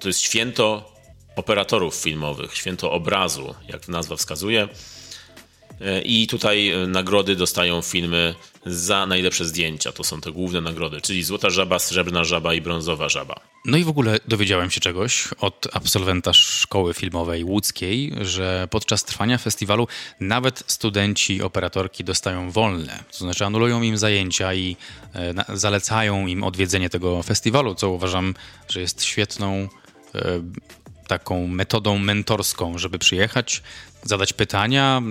to 0.00 0.08
jest 0.08 0.20
święto 0.20 0.92
operatorów 1.36 1.94
filmowych, 1.94 2.56
święto 2.56 2.92
obrazu, 2.92 3.54
jak 3.68 3.88
nazwa 3.88 4.16
wskazuje. 4.16 4.68
E, 5.80 6.02
I 6.02 6.26
tutaj 6.26 6.70
e, 6.70 6.86
nagrody 6.86 7.36
dostają 7.36 7.82
filmy 7.82 8.34
za 8.66 9.06
najlepsze 9.06 9.44
zdjęcia. 9.44 9.92
To 9.92 10.04
są 10.04 10.20
te 10.20 10.32
główne 10.32 10.60
nagrody, 10.60 11.00
czyli 11.00 11.24
Złota 11.24 11.50
Żaba, 11.50 11.78
Srebrna 11.78 12.24
Żaba 12.24 12.54
i 12.54 12.60
Brązowa 12.60 13.08
Żaba. 13.08 13.40
No 13.64 13.76
i 13.76 13.84
w 13.84 13.88
ogóle 13.88 14.18
dowiedziałem 14.28 14.70
się 14.70 14.80
czegoś 14.80 15.28
od 15.40 15.68
absolwenta 15.72 16.32
szkoły 16.32 16.94
filmowej 16.94 17.44
łódzkiej, 17.44 18.12
że 18.20 18.68
podczas 18.70 19.04
trwania 19.04 19.38
festiwalu 19.38 19.88
nawet 20.20 20.64
studenci 20.66 21.42
operatorki 21.42 22.04
dostają 22.04 22.50
wolne. 22.50 23.04
To 23.12 23.18
znaczy 23.18 23.44
anulują 23.44 23.82
im 23.82 23.98
zajęcia 23.98 24.54
i 24.54 24.76
e, 25.14 25.34
zalecają 25.56 26.26
im 26.26 26.44
odwiedzenie 26.44 26.90
tego 26.90 27.22
festiwalu, 27.22 27.74
co 27.74 27.90
uważam, 27.90 28.34
że 28.68 28.80
jest 28.80 29.04
świetną 29.04 29.68
taką 31.06 31.46
metodą 31.46 31.98
mentorską, 31.98 32.78
żeby 32.78 32.98
przyjechać, 32.98 33.62
zadać 34.06 34.32
pytania 34.32 35.02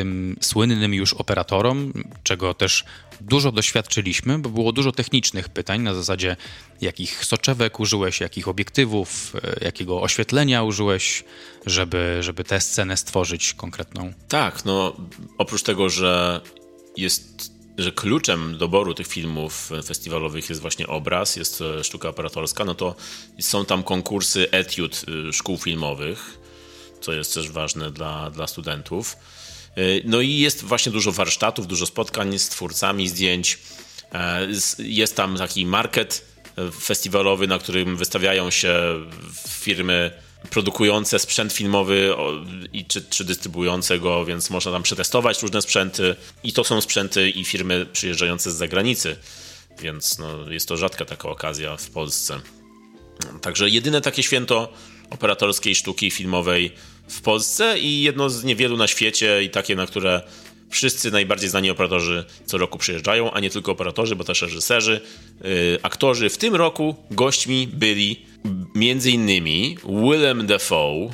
ym, 0.00 0.36
słynnym 0.40 0.94
już 0.94 1.14
operatorom, 1.14 1.92
czego 2.22 2.54
też 2.54 2.84
dużo 3.20 3.52
doświadczyliśmy, 3.52 4.38
bo 4.38 4.50
było 4.50 4.72
dużo 4.72 4.92
technicznych 4.92 5.48
pytań 5.48 5.82
na 5.82 5.94
zasadzie 5.94 6.36
jakich 6.80 7.24
soczewek 7.24 7.80
użyłeś, 7.80 8.20
jakich 8.20 8.48
obiektywów, 8.48 9.32
y, 9.60 9.64
jakiego 9.64 10.02
oświetlenia 10.02 10.62
użyłeś, 10.62 11.24
żeby, 11.66 12.18
żeby 12.20 12.44
tę 12.44 12.60
scenę 12.60 12.96
stworzyć 12.96 13.54
konkretną. 13.54 14.12
Tak, 14.28 14.64
no 14.64 14.96
oprócz 15.38 15.62
tego, 15.62 15.90
że 15.90 16.40
jest 16.96 17.58
że 17.78 17.92
kluczem 17.92 18.58
doboru 18.58 18.94
tych 18.94 19.06
filmów 19.06 19.70
festiwalowych 19.84 20.48
jest 20.48 20.60
właśnie 20.60 20.86
obraz, 20.86 21.36
jest 21.36 21.60
e, 21.60 21.84
sztuka 21.84 22.08
operatorska, 22.08 22.64
no 22.64 22.74
to 22.74 22.94
są 23.40 23.64
tam 23.64 23.82
konkursy 23.82 24.50
etiud 24.50 25.04
e, 25.28 25.32
szkół 25.32 25.56
filmowych, 25.56 26.37
co 27.00 27.12
jest 27.12 27.34
też 27.34 27.50
ważne 27.50 27.90
dla, 27.90 28.30
dla 28.30 28.46
studentów. 28.46 29.16
E, 29.76 29.80
no 30.04 30.20
i 30.20 30.30
jest 30.30 30.64
właśnie 30.64 30.92
dużo 30.92 31.12
warsztatów, 31.12 31.66
dużo 31.66 31.86
spotkań 31.86 32.38
z 32.38 32.48
twórcami 32.48 33.08
zdjęć. 33.08 33.58
Jest 34.78 35.16
tam 35.16 35.36
taki 35.36 35.66
market 35.66 36.24
festiwalowy, 36.80 37.46
na 37.46 37.58
którym 37.58 37.96
wystawiają 37.96 38.50
się 38.50 38.74
firmy 39.48 40.10
produkujące 40.50 41.18
sprzęt 41.18 41.52
filmowy 41.52 42.14
i 42.72 42.84
czy, 42.84 43.02
czy 43.02 43.24
dystrybuujące 43.24 43.98
go, 43.98 44.24
więc 44.24 44.50
można 44.50 44.72
tam 44.72 44.82
przetestować 44.82 45.42
różne 45.42 45.62
sprzęty 45.62 46.16
i 46.44 46.52
to 46.52 46.64
są 46.64 46.80
sprzęty 46.80 47.30
i 47.30 47.44
firmy 47.44 47.86
przyjeżdżające 47.92 48.50
z 48.50 48.54
zagranicy, 48.54 49.16
więc 49.80 50.18
no, 50.18 50.50
jest 50.50 50.68
to 50.68 50.76
rzadka 50.76 51.04
taka 51.04 51.28
okazja 51.28 51.76
w 51.76 51.90
Polsce. 51.90 52.40
Także 53.42 53.68
jedyne 53.68 54.00
takie 54.00 54.22
święto 54.22 54.72
operatorskiej 55.10 55.74
sztuki 55.74 56.10
filmowej 56.10 56.72
w 57.08 57.20
Polsce 57.20 57.78
i 57.78 58.02
jedno 58.02 58.30
z 58.30 58.44
niewielu 58.44 58.76
na 58.76 58.86
świecie 58.86 59.42
i 59.42 59.50
takie, 59.50 59.76
na 59.76 59.86
które 59.86 60.22
wszyscy 60.70 61.10
najbardziej 61.10 61.50
znani 61.50 61.70
operatorzy 61.70 62.24
co 62.46 62.58
roku 62.58 62.78
przyjeżdżają, 62.78 63.30
a 63.30 63.40
nie 63.40 63.50
tylko 63.50 63.72
operatorzy, 63.72 64.16
bo 64.16 64.24
też 64.24 64.42
reżyserzy, 64.42 65.00
yy, 65.40 65.78
aktorzy. 65.82 66.30
W 66.30 66.38
tym 66.38 66.54
roku 66.54 66.96
gośćmi 67.10 67.66
byli 67.66 68.26
innymi 69.06 69.78
Willem 69.84 70.46
Dafoe, 70.46 71.10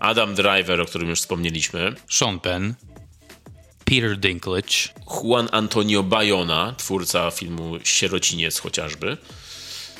Adam 0.00 0.34
Driver, 0.34 0.80
o 0.80 0.86
którym 0.86 1.08
już 1.08 1.20
wspomnieliśmy, 1.20 1.94
Sean 2.08 2.40
Penn, 2.40 2.74
Peter 3.84 4.18
Dinklage, 4.18 4.88
Juan 5.06 5.48
Antonio 5.52 6.02
Bayona, 6.02 6.74
twórca 6.78 7.30
filmu 7.30 7.78
Sierociniec 7.84 8.58
chociażby. 8.58 9.16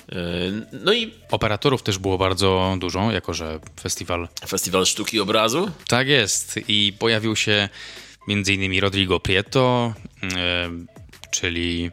Yy, 0.09 0.67
no 0.85 0.93
i. 0.93 1.15
Operatorów 1.31 1.83
też 1.83 1.99
było 1.99 2.19
bardzo 2.19 2.77
dużo, 2.79 3.13
jako 3.13 3.35
że 3.35 3.61
festiwal. 3.81 4.29
Festiwal 4.49 4.87
Sztuki 4.87 5.21
Obrazu? 5.21 5.71
Tak 5.89 6.09
jest. 6.09 6.61
I 6.69 6.93
pojawił 6.99 7.37
się 7.37 7.69
m.in. 8.29 8.81
Rodrigo 8.81 9.21
Prieto, 9.21 9.95
yy, 10.23 10.29
czyli 11.31 11.91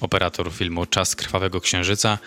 operator 0.00 0.52
filmu 0.52 0.86
Czas 0.86 1.16
Krwawego 1.16 1.60
Księżyca. 1.60 2.18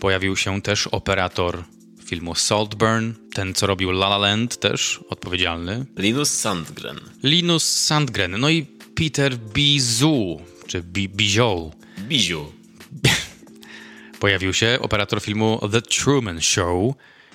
Pojawił 0.00 0.36
się 0.36 0.62
też 0.62 0.86
operator 0.86 1.64
filmu 2.04 2.34
Saltburn, 2.34 3.12
ten 3.34 3.54
co 3.54 3.66
robił 3.66 3.90
La 3.90 4.06
La 4.06 4.18
Land 4.18 4.60
też, 4.60 5.00
odpowiedzialny. 5.08 5.86
Linus 5.96 6.30
Sandgren. 6.30 7.00
Linus 7.22 7.64
Sandgren. 7.64 8.40
No 8.40 8.48
i 8.48 8.66
Peter 8.94 9.38
Bizu, 9.38 10.40
czy 10.66 10.82
Bijou. 10.82 11.72
Biziu. 11.98 12.52
Pojawił 14.20 14.54
się 14.54 14.78
operator 14.80 15.20
filmu 15.22 15.68
The 15.72 15.82
Truman 15.82 16.40
Show, 16.40 16.94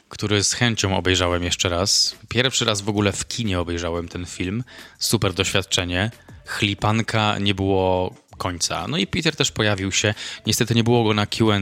który 0.10 0.44
z 0.44 0.54
chęcią 0.54 0.98
obejrzałem 0.98 1.44
jeszcze 1.44 1.70
raz. 1.70 2.16
Pierwszy 2.30 2.66
raz 2.66 2.82
w 2.82 2.90
ogóle 2.90 3.12
w 3.12 3.28
kinie 3.28 3.60
obejrzałem 3.60 4.08
ten 4.08 4.26
film. 4.26 4.64
Super 5.00 5.34
doświadczenie. 5.34 6.12
Chlipanka 6.46 7.40
nie 7.40 7.56
było 7.56 8.16
końca. 8.38 8.88
No 8.88 8.98
i 8.98 9.08
Peter 9.08 9.36
też 9.36 9.52
pojawił 9.52 9.92
się. 9.92 10.14
Niestety 10.46 10.76
nie 10.76 10.84
było 10.84 11.04
go 11.04 11.14
na 11.14 11.26
QA. 11.26 11.60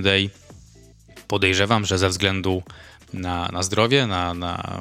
Podejrzewam, 1.28 1.86
że 1.86 1.98
ze 1.98 2.10
względu 2.10 2.64
na, 3.14 3.50
na 3.54 3.64
zdrowie, 3.64 4.08
na, 4.08 4.34
na 4.34 4.78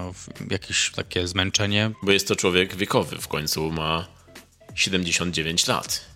jakieś 0.50 0.90
takie 0.90 1.26
zmęczenie. 1.28 1.90
Bo 2.02 2.12
jest 2.12 2.28
to 2.28 2.36
człowiek 2.36 2.76
wiekowy, 2.76 3.18
w 3.18 3.28
końcu 3.28 3.70
ma 3.70 4.06
79 4.74 5.66
lat. 5.66 6.06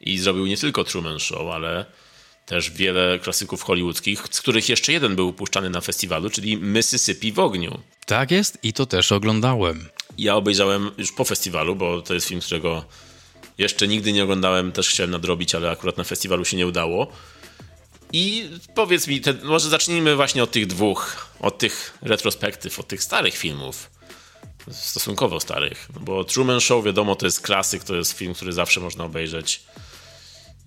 I 0.00 0.18
zrobił 0.18 0.46
nie 0.46 0.56
tylko 0.56 0.84
Truman 0.84 1.18
Show, 1.18 1.54
ale 1.54 1.86
też 2.50 2.70
wiele 2.70 3.18
klasyków 3.18 3.62
hollywoodzkich, 3.62 4.24
z 4.30 4.40
których 4.40 4.68
jeszcze 4.68 4.92
jeden 4.92 5.16
był 5.16 5.32
puszczany 5.32 5.70
na 5.70 5.80
festiwalu, 5.80 6.30
czyli 6.30 6.56
Mississippi 6.56 7.32
w 7.32 7.38
ogniu. 7.38 7.80
Tak 8.06 8.30
jest 8.30 8.58
i 8.62 8.72
to 8.72 8.86
też 8.86 9.12
oglądałem. 9.12 9.88
Ja 10.18 10.36
obejrzałem 10.36 10.90
już 10.98 11.12
po 11.12 11.24
festiwalu, 11.24 11.76
bo 11.76 12.02
to 12.02 12.14
jest 12.14 12.28
film, 12.28 12.40
którego 12.40 12.84
jeszcze 13.58 13.88
nigdy 13.88 14.12
nie 14.12 14.24
oglądałem, 14.24 14.72
też 14.72 14.88
chciałem 14.88 15.10
nadrobić, 15.10 15.54
ale 15.54 15.70
akurat 15.70 15.96
na 15.96 16.04
festiwalu 16.04 16.44
się 16.44 16.56
nie 16.56 16.66
udało. 16.66 17.12
I 18.12 18.50
powiedz 18.74 19.06
mi, 19.06 19.20
te, 19.20 19.34
może 19.34 19.68
zacznijmy 19.68 20.16
właśnie 20.16 20.42
od 20.42 20.50
tych 20.50 20.66
dwóch, 20.66 21.26
od 21.40 21.58
tych 21.58 21.98
retrospektyw, 22.02 22.80
od 22.80 22.88
tych 22.88 23.02
starych 23.02 23.36
filmów. 23.36 23.90
Stosunkowo 24.70 25.40
starych, 25.40 25.88
bo 26.00 26.24
Truman 26.24 26.60
Show, 26.60 26.84
wiadomo, 26.84 27.16
to 27.16 27.26
jest 27.26 27.40
klasyk, 27.40 27.84
to 27.84 27.94
jest 27.94 28.12
film, 28.12 28.34
który 28.34 28.52
zawsze 28.52 28.80
można 28.80 29.04
obejrzeć 29.04 29.62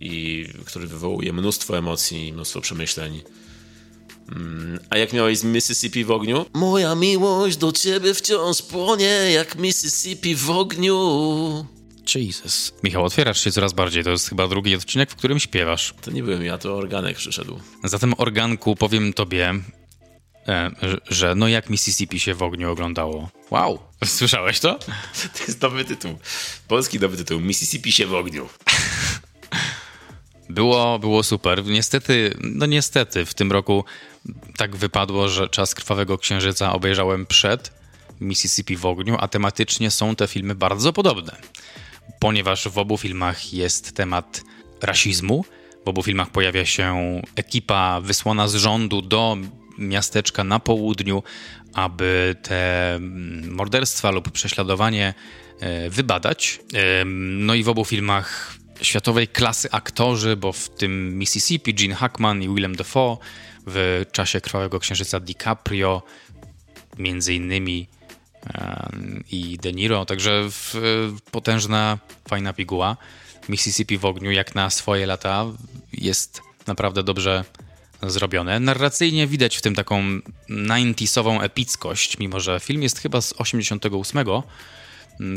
i 0.03 0.48
który 0.65 0.88
wywołuje 0.88 1.33
mnóstwo 1.33 1.77
emocji, 1.77 2.33
mnóstwo 2.33 2.62
przemyśleń. 2.62 3.22
Mm, 4.31 4.79
a 4.89 4.98
jak 4.98 5.13
miałeś 5.13 5.38
z 5.38 5.43
Mississippi 5.43 6.05
w 6.05 6.12
ogniu? 6.12 6.45
Moja 6.53 6.95
miłość 6.95 7.57
do 7.57 7.72
ciebie 7.72 8.13
wciąż 8.13 8.62
płonie 8.62 9.31
jak 9.33 9.55
Mississippi 9.55 10.36
w 10.36 10.50
ogniu. 10.50 11.65
Jesus. 12.15 12.74
Michał, 12.83 13.05
otwierasz 13.05 13.43
się 13.43 13.51
coraz 13.51 13.74
bardziej. 13.74 14.03
To 14.03 14.10
jest 14.10 14.29
chyba 14.29 14.48
drugi 14.48 14.75
odcinek, 14.75 15.12
w 15.12 15.15
którym 15.15 15.39
śpiewasz. 15.39 15.93
To 16.01 16.12
nie 16.12 16.24
byłem 16.24 16.43
ja, 16.43 16.57
to 16.57 16.75
organek 16.75 17.17
przyszedł. 17.17 17.60
Zatem 17.83 18.13
organku 18.17 18.75
powiem 18.75 19.13
tobie, 19.13 19.53
e, 20.48 20.72
że 21.10 21.36
no 21.36 21.48
jak 21.48 21.69
Mississippi 21.69 22.19
się 22.19 22.33
w 22.33 22.43
ogniu 22.43 22.72
oglądało. 22.72 23.29
Wow. 23.51 23.79
Słyszałeś 24.05 24.60
to? 24.60 24.79
To 25.38 25.43
jest 25.48 25.62
nowy 25.62 25.86
tytuł. 25.86 26.17
Polski 26.67 27.00
nowy 27.00 27.17
tytuł. 27.17 27.39
Mississippi 27.39 27.91
się 27.91 28.07
w 28.07 28.13
ogniu. 28.13 28.50
Było, 30.53 31.00
było 31.00 31.24
super. 31.24 31.65
Niestety, 31.65 32.38
no 32.41 32.65
niestety, 32.65 33.25
w 33.25 33.33
tym 33.33 33.51
roku 33.51 33.86
tak 34.57 34.75
wypadło, 34.75 35.29
że 35.29 35.50
Czas 35.50 35.75
Krwawego 35.75 36.17
Księżyca 36.17 36.74
obejrzałem 36.74 37.25
przed 37.25 37.72
Mississippi 38.22 38.75
w 38.75 38.86
ogniu, 38.86 39.17
a 39.19 39.27
tematycznie 39.27 39.91
są 39.91 40.15
te 40.15 40.27
filmy 40.27 40.55
bardzo 40.55 40.93
podobne 40.93 41.36
ponieważ 42.19 42.67
w 42.67 42.77
obu 42.77 42.98
filmach 42.98 43.53
jest 43.53 43.95
temat 43.95 44.43
rasizmu. 44.81 45.45
W 45.86 45.88
obu 45.88 46.03
filmach 46.03 46.29
pojawia 46.29 46.65
się 46.65 47.22
ekipa 47.36 48.01
wysłana 48.01 48.48
z 48.48 48.55
rządu 48.55 49.01
do 49.01 49.38
miasteczka 49.77 50.43
na 50.43 50.60
południu, 50.60 51.24
aby 51.74 52.36
te 52.43 52.95
mm, 52.95 53.53
morderstwa 53.53 54.12
lub 54.12 54.31
prześladowanie 54.31 55.13
e, 55.60 55.89
wybadać. 55.89 56.60
No 57.05 57.53
i 57.53 57.63
w 57.63 57.69
obu 57.69 57.86
filmach 57.86 58.55
światowej 58.82 59.27
klasy 59.27 59.72
aktorzy, 59.72 60.36
bo 60.36 60.51
w 60.51 60.70
tym 60.70 61.18
Mississippi 61.18 61.74
Gene 61.74 61.96
Hackman 61.96 62.44
i 62.44 62.48
Willem 62.48 62.75
Dafoe, 62.75 63.18
w 63.68 64.06
czasie 64.12 64.42
Krwawego 64.42 64.80
Księżyca 64.80 65.20
DiCaprio, 65.20 66.03
między 66.98 67.34
innymi 67.34 67.88
i 69.32 69.58
De 69.58 69.74
Niro, 69.74 70.06
także 70.06 70.44
w, 70.50 70.75
potężna, 71.32 71.98
fajna 72.27 72.53
piguła. 72.53 72.98
Mississippi 73.50 73.98
w 73.98 74.06
ogniu, 74.06 74.32
jak 74.32 74.56
na 74.56 74.70
swoje 74.70 75.06
lata, 75.06 75.46
jest 75.94 76.42
naprawdę 76.68 77.03
dobrze 77.03 77.44
zrobione. 78.01 78.60
Narracyjnie 78.60 79.27
widać 79.27 79.58
w 79.58 79.62
tym 79.62 79.75
taką 79.75 80.03
90-sową 80.50 81.42
epickość, 81.42 82.20
mimo 82.20 82.39
że 82.39 82.60
film 82.60 82.84
jest 82.84 83.00
chyba 83.00 83.22
z 83.22 83.34
88, 83.38 84.25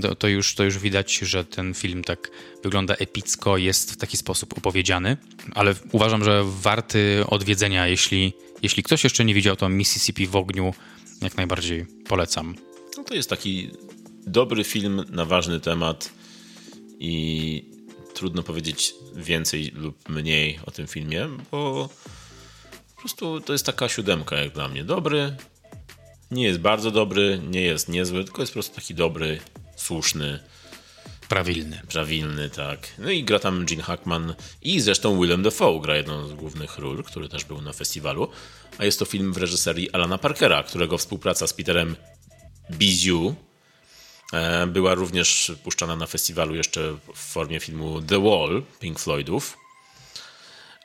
to, 0.02 0.14
to, 0.14 0.28
już, 0.28 0.54
to 0.54 0.64
już 0.64 0.78
widać, 0.78 1.18
że 1.18 1.45
ten 1.45 1.75
film 1.75 2.04
tak 2.04 2.30
wygląda 2.62 2.95
epicko, 2.95 3.56
jest 3.56 3.92
w 3.92 3.97
taki 3.97 4.16
sposób 4.16 4.59
opowiedziany, 4.59 5.16
ale 5.54 5.75
uważam, 5.92 6.25
że 6.25 6.42
warty 6.45 7.25
odwiedzenia, 7.26 7.87
jeśli, 7.87 8.33
jeśli 8.62 8.83
ktoś 8.83 9.04
jeszcze 9.04 9.25
nie 9.25 9.35
widział, 9.35 9.56
to 9.56 9.68
Mississippi 9.68 10.26
w 10.26 10.37
ogniu 10.37 10.75
jak 11.23 11.37
najbardziej 11.37 11.87
polecam. 12.09 12.54
No 12.97 13.04
to 13.04 13.14
jest 13.14 13.30
taki 13.30 13.71
dobry 14.26 14.64
film 14.64 15.04
na 15.11 15.25
ważny 15.25 15.61
temat 15.61 16.11
i 16.99 17.64
trudno 18.14 18.42
powiedzieć 18.42 18.95
więcej 19.14 19.73
lub 19.75 20.09
mniej 20.09 20.59
o 20.66 20.71
tym 20.71 20.87
filmie, 20.87 21.28
bo 21.50 21.88
po 22.95 23.00
prostu 23.00 23.40
to 23.40 23.52
jest 23.52 23.66
taka 23.66 23.88
siódemka 23.88 24.37
jak 24.37 24.52
dla 24.52 24.68
mnie. 24.68 24.85
Dobry, 24.85 25.37
nie 26.30 26.45
jest 26.45 26.61
bardzo 26.61 26.90
dobry, 26.90 27.40
nie 27.49 27.62
jest 27.62 27.88
niezły, 27.88 28.25
tylko 28.25 28.42
jest 28.42 28.52
po 28.52 28.54
prostu 28.54 28.75
taki 28.75 28.95
dobry, 28.95 29.40
słuszny, 29.76 30.38
Prawilny. 31.28 31.80
prawilny, 31.88 32.50
tak. 32.50 32.88
No 32.99 33.11
i 33.11 33.25
gra 33.25 33.38
tam 33.38 33.66
Gene 33.66 33.83
Hackman 33.83 34.35
i 34.62 34.80
zresztą 34.80 35.21
Willem 35.21 35.42
Dafoe 35.42 35.80
gra 35.80 35.97
jedną 35.97 36.28
z 36.28 36.33
głównych 36.33 36.78
ról, 36.78 37.04
który 37.04 37.28
też 37.28 37.45
był 37.45 37.62
na 37.62 37.73
festiwalu. 37.73 38.28
A 38.78 38.85
jest 38.85 38.99
to 38.99 39.04
film 39.04 39.33
w 39.33 39.37
reżyserii 39.37 39.92
Alana 39.92 40.18
Parkera, 40.18 40.62
którego 40.62 40.99
współpraca 40.99 41.47
z 41.47 41.52
Peterem 41.52 41.97
Biziu 42.71 43.35
e, 44.33 44.66
była 44.66 44.95
również 44.95 45.52
puszczana 45.64 45.97
na 45.97 46.06
festiwalu 46.06 46.54
jeszcze 46.54 46.92
w 47.14 47.18
formie 47.18 47.61
filmu 47.61 48.02
The 48.02 48.23
Wall 48.23 48.62
Pink 48.80 48.99
Floydów. 48.99 49.56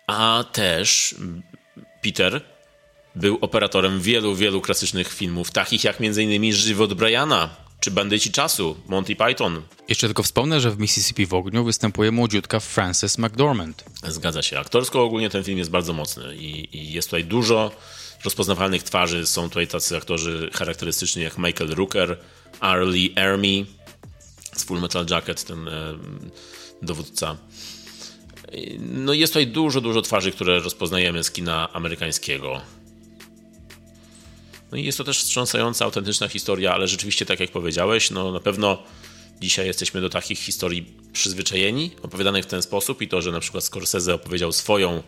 A 0.07 0.43
też 0.51 1.15
Peter 2.03 2.41
był 3.15 3.38
operatorem 3.41 4.01
wielu, 4.01 4.36
wielu 4.36 4.62
klasycznych 4.62 5.13
filmów, 5.13 5.51
takich 5.51 5.83
jak 5.83 5.98
m.in. 6.01 6.53
Żywot 6.53 6.93
Briana, 6.93 7.55
czy 7.81 7.91
Bandyci 7.91 8.31
Czasu, 8.31 8.75
Monty 8.88 9.15
Python. 9.15 9.61
Jeszcze 9.88 10.07
tylko 10.07 10.23
wspomnę, 10.23 10.61
że 10.61 10.71
w 10.71 10.79
Mississippi 10.79 11.25
w 11.25 11.33
ogniu 11.33 11.63
występuje 11.63 12.11
młodziutka 12.11 12.59
Frances 12.59 13.17
McDormand. 13.17 13.83
Zgadza 14.07 14.41
się. 14.41 14.59
Aktorsko 14.59 15.03
ogólnie 15.03 15.29
ten 15.29 15.43
film 15.43 15.57
jest 15.57 15.69
bardzo 15.69 15.93
mocny 15.93 16.35
i, 16.35 16.77
i 16.77 16.93
jest 16.93 17.07
tutaj 17.07 17.23
dużo 17.23 17.71
rozpoznawalnych 18.23 18.83
twarzy. 18.83 19.27
Są 19.27 19.50
tutaj 19.50 19.67
tacy 19.67 19.97
aktorzy 19.97 20.50
charakterystyczni 20.53 21.23
jak 21.23 21.38
Michael 21.38 21.69
Rooker, 21.69 22.17
Arlie 22.59 23.09
Ermy 23.15 23.65
z 24.55 24.63
Full 24.63 24.79
Metal 24.79 25.05
Jacket, 25.09 25.43
ten 25.43 25.67
e, 25.67 25.97
dowódca. 26.81 27.38
No 28.79 29.13
jest 29.13 29.33
tutaj 29.33 29.47
dużo, 29.47 29.81
dużo 29.81 30.01
twarzy, 30.01 30.31
które 30.31 30.59
rozpoznajemy 30.59 31.23
z 31.23 31.31
kina 31.31 31.73
amerykańskiego. 31.73 32.61
No 34.71 34.77
i 34.77 34.83
jest 34.83 34.97
to 34.97 35.03
też 35.03 35.19
wstrząsająca, 35.19 35.85
autentyczna 35.85 36.27
historia, 36.27 36.73
ale 36.73 36.87
rzeczywiście, 36.87 37.25
tak 37.25 37.39
jak 37.39 37.51
powiedziałeś, 37.51 38.11
no 38.11 38.31
na 38.31 38.39
pewno 38.39 38.83
dzisiaj 39.41 39.67
jesteśmy 39.67 40.01
do 40.01 40.09
takich 40.09 40.39
historii 40.39 40.93
przyzwyczajeni, 41.13 41.91
opowiadanych 42.03 42.45
w 42.45 42.47
ten 42.47 42.61
sposób 42.61 43.01
i 43.01 43.07
to, 43.07 43.21
że 43.21 43.31
na 43.31 43.39
przykład 43.39 43.63
Scorsese 43.63 44.13
opowiedział 44.13 44.51
swoją, 44.51 45.03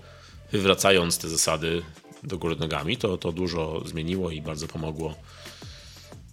wywracając 0.51 1.17
te 1.17 1.29
zasady 1.29 1.83
do 2.23 2.37
góry 2.37 2.55
nogami, 2.55 2.97
to, 2.97 3.17
to 3.17 3.31
dużo 3.31 3.83
zmieniło 3.85 4.31
i 4.31 4.41
bardzo 4.41 4.67
pomogło 4.67 5.15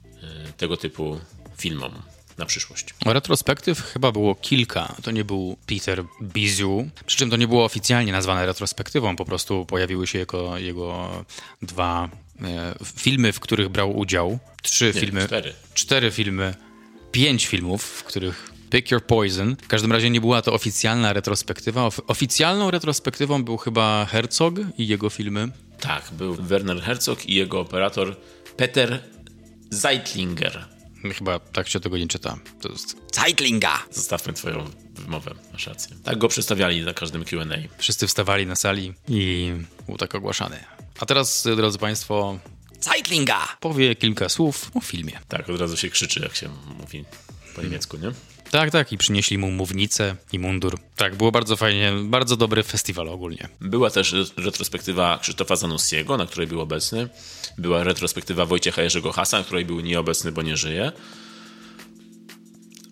y, 0.07 0.53
tego 0.57 0.77
typu 0.77 1.21
filmom 1.59 1.93
na 2.39 2.47
przyszłość. 2.47 2.95
Retrospektyw 3.07 3.81
chyba 3.81 4.13
było 4.13 4.35
kilka. 4.35 4.95
To 5.03 5.11
nie 5.11 5.25
był 5.25 5.57
Peter 5.67 6.05
Biziu, 6.23 6.89
przy 7.07 7.17
czym 7.17 7.31
to 7.31 7.37
nie 7.37 7.49
było 7.49 7.65
oficjalnie 7.65 8.13
nazwane 8.13 8.47
retrospektywą, 8.47 9.17
po 9.17 9.25
prostu 9.25 9.67
pojawiły 9.67 10.07
się 10.07 10.19
jego, 10.19 10.59
jego 10.59 11.11
dwa 11.63 12.05
e, 12.05 12.30
filmy, 12.97 13.33
w 13.33 13.41
których 13.41 13.69
brał 13.69 13.99
udział. 13.99 14.39
Trzy 14.63 14.93
Nie, 14.95 15.01
filmy. 15.01 15.27
cztery. 15.27 15.53
Cztery 15.75 16.11
filmy. 16.11 16.55
Pięć 17.13 17.47
filmów, 17.47 17.85
w 17.85 18.05
których 18.05 18.51
Pick 18.71 18.91
Your 18.91 19.07
Poison. 19.07 19.57
W 19.63 19.69
każdym 19.69 19.93
razie 19.93 20.11
nie 20.11 20.21
była 20.21 20.43
to 20.43 20.53
oficjalna 20.53 21.13
retrospektywa. 21.13 21.87
Of- 21.87 22.01
oficjalną 22.07 22.71
retrospektywą 22.71 23.45
był 23.45 23.57
chyba 23.57 24.05
Herzog 24.11 24.55
i 24.79 24.87
jego 24.89 25.11
filmy. 25.11 25.49
Tak, 25.81 26.09
był 26.13 26.35
Werner 26.35 26.83
Herzog 26.83 27.27
i 27.27 27.35
jego 27.35 27.61
operator 27.61 28.17
Peter 28.57 29.03
Zeitlinger. 29.71 30.65
Chyba 31.19 31.39
tak 31.39 31.69
się 31.69 31.81
tego 31.81 31.99
nie 31.99 32.09
czyta. 32.09 32.39
To 32.61 32.69
jest 32.69 32.97
Zeitlinga. 33.15 33.83
Zostawmy 33.91 34.33
twoją 34.33 34.71
wymowę, 34.95 35.35
masz 35.53 35.67
rację. 35.67 35.97
Tak 36.05 36.19
go 36.19 36.29
przedstawiali 36.29 36.83
na 36.85 36.95
każdym 36.95 37.25
Q&A. 37.25 37.45
Wszyscy 37.79 38.07
wstawali 38.07 38.47
na 38.47 38.57
sali 38.57 38.93
i 39.09 39.53
był 39.87 39.97
tak 39.97 40.15
ogłaszany. 40.15 40.65
A 41.01 41.07
teraz, 41.07 41.49
drodzy 41.57 41.79
Państwo, 41.79 42.39
Zeitlinga. 42.81 43.49
powie 43.61 43.95
kilka 43.97 44.29
słów 44.29 44.71
o 44.75 44.81
filmie. 44.81 45.21
Tak, 45.29 45.51
od 45.51 45.61
razu 45.61 45.77
się 45.77 45.91
krzyczy, 45.91 46.21
jak 46.21 46.37
się 46.37 46.49
mówi 46.79 47.05
po 47.57 47.63
niemiecku, 47.63 47.97
nie? 47.97 48.13
Tak, 48.51 48.71
tak, 48.71 48.93
i 48.93 48.99
przynieśli 48.99 49.39
mu 49.39 49.51
mównicę 49.51 50.17
i 50.33 50.39
mundur. 50.39 50.79
Tak, 50.97 51.17
było 51.17 51.33
bardzo 51.33 51.57
fajnie, 51.57 51.93
bardzo 52.03 52.37
dobry 52.37 52.63
festiwal 52.63 53.09
ogólnie. 53.09 53.49
Była 53.61 53.91
też 53.91 54.15
retrospektywa 54.37 55.19
Krzysztofa 55.23 55.57
Zanussiego, 55.57 56.17
na 56.17 56.27
której 56.27 56.47
był 56.47 56.61
obecny. 56.61 57.09
Była 57.59 57.85
retrospektywa 57.85 58.47
Wojciecha 58.47 58.83
Jerzego 58.83 59.13
Hasa, 59.13 59.39
na 59.39 59.45
której 59.45 59.65
był 59.65 59.81
nieobecny, 59.81 60.33
bo 60.33 60.43
nie 60.43 60.57
żyje. 60.57 60.93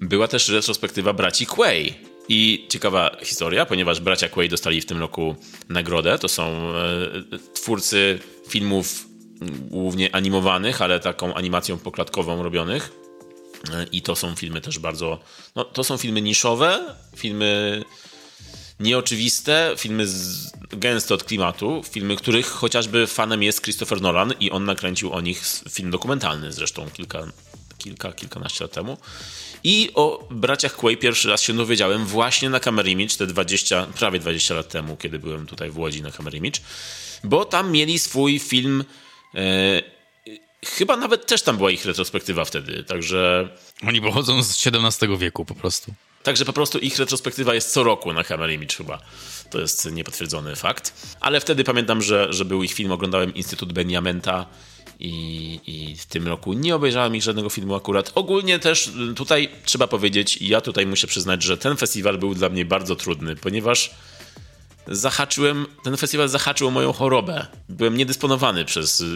Była 0.01 0.29
też 0.29 0.49
retrospektywa 0.49 1.13
braci 1.13 1.47
Quay. 1.47 1.95
I 2.29 2.67
ciekawa 2.69 3.17
historia, 3.23 3.67
ponieważ 3.67 4.01
bracia 4.01 4.29
Quay 4.29 4.49
dostali 4.49 4.81
w 4.81 4.87
tym 4.87 4.99
roku 4.99 5.37
nagrodę. 5.69 6.19
To 6.19 6.29
są 6.29 6.45
e, 6.45 7.39
twórcy 7.55 8.19
filmów 8.49 9.07
m, 9.43 9.69
głównie 9.71 10.15
animowanych, 10.15 10.83
ale 10.83 11.01
taką 11.01 11.35
animacją 11.35 11.79
poklatkową 11.79 12.43
robionych. 12.43 12.93
E, 13.75 13.87
I 13.93 14.03
to 14.03 14.17
są 14.17 14.35
filmy 14.35 14.61
też 14.61 14.79
bardzo. 14.79 15.19
No, 15.57 15.65
to 15.65 15.85
są 15.85 15.97
filmy 15.97 16.23
niszowe, 16.23 16.95
filmy 17.17 17.83
nieoczywiste, 18.81 19.75
filmy 19.77 20.07
z, 20.07 20.51
gęste 20.71 21.15
od 21.15 21.25
klimatu, 21.25 21.83
filmy, 21.91 22.17
których 22.17 22.47
chociażby 22.47 23.07
fanem 23.07 23.43
jest 23.43 23.63
Christopher 23.63 24.01
Nolan 24.01 24.35
i 24.41 24.51
on 24.51 24.65
nakręcił 24.65 25.13
o 25.13 25.21
nich 25.21 25.43
film 25.71 25.91
dokumentalny 25.91 26.53
zresztą 26.53 26.91
kilka, 26.91 27.27
kilka 27.79 28.13
kilkanaście 28.13 28.65
lat 28.65 28.73
temu. 28.73 28.97
I 29.65 29.91
o 29.95 30.29
braciach 30.31 30.77
Quay 30.77 30.97
pierwszy 30.97 31.29
raz 31.29 31.43
się 31.43 31.53
dowiedziałem 31.53 32.07
właśnie 32.07 32.51
na 32.51 32.61
Camera 32.61 32.89
Image, 32.89 33.17
te 33.17 33.27
20, 33.27 33.87
prawie 33.87 34.19
20 34.19 34.55
lat 34.55 34.69
temu, 34.69 34.97
kiedy 34.97 35.19
byłem 35.19 35.47
tutaj 35.47 35.71
w 35.71 35.79
Łodzi 35.79 36.03
na 36.03 36.11
Camera 36.11 36.37
Image, 36.37 36.61
bo 37.25 37.45
tam 37.45 37.73
mieli 37.73 37.99
swój 37.99 38.39
film 38.39 38.85
e, 39.35 39.99
Chyba 40.67 40.97
nawet 40.97 41.27
też 41.27 41.43
tam 41.43 41.57
była 41.57 41.71
ich 41.71 41.85
retrospektywa 41.85 42.45
wtedy, 42.45 42.85
także 42.85 43.49
Oni 43.89 44.01
pochodzą 44.01 44.43
z 44.43 44.67
XVII 44.67 45.19
wieku 45.19 45.45
po 45.45 45.55
prostu. 45.55 45.95
Także 46.23 46.45
po 46.45 46.53
prostu 46.53 46.79
ich 46.79 46.99
retrospektywa 46.99 47.55
jest 47.55 47.73
co 47.73 47.83
roku 47.83 48.13
na 48.13 48.25
Camera 48.25 48.53
Image 48.53 48.77
chyba. 48.77 48.99
To 49.51 49.61
jest 49.61 49.93
niepotwierdzony 49.93 50.57
fakt. 50.57 50.93
Ale 51.21 51.41
wtedy 51.41 51.65
pamiętam, 51.65 52.03
że, 52.03 52.33
że 52.33 52.45
był 52.45 52.63
ich 52.63 52.73
film, 52.73 52.93
oglądałem 52.93 53.35
Instytut 53.35 53.73
Beniamenta 53.73 54.47
i, 55.01 55.61
i 55.67 55.97
w 55.97 56.07
tym 56.07 56.29
roku 56.29 56.53
nie 56.53 56.75
obejrzałem 56.75 57.17
ich 57.17 57.23
żadnego 57.23 57.51
filmu 57.51 57.75
akurat. 57.75 58.13
Ogólnie 58.15 58.59
też 58.59 58.87
y, 58.87 59.15
tutaj 59.15 59.49
trzeba 59.65 59.87
powiedzieć, 59.87 60.43
ja 60.43 60.61
tutaj 60.61 60.87
muszę 60.87 61.07
przyznać, 61.07 61.43
że 61.43 61.57
ten 61.57 61.77
festiwal 61.77 62.19
był 62.19 62.35
dla 62.35 62.49
mnie 62.49 62.65
bardzo 62.65 62.97
trudny, 62.97 63.37
ponieważ 63.37 63.91
zahaczyłem, 64.87 65.67
ten 65.85 65.97
festiwal 65.97 66.29
zahaczył 66.29 66.71
moją 66.71 66.93
chorobę. 66.93 67.47
Byłem 67.69 67.97
niedysponowany 67.97 68.65
przez 68.65 69.01
y, 69.01 69.07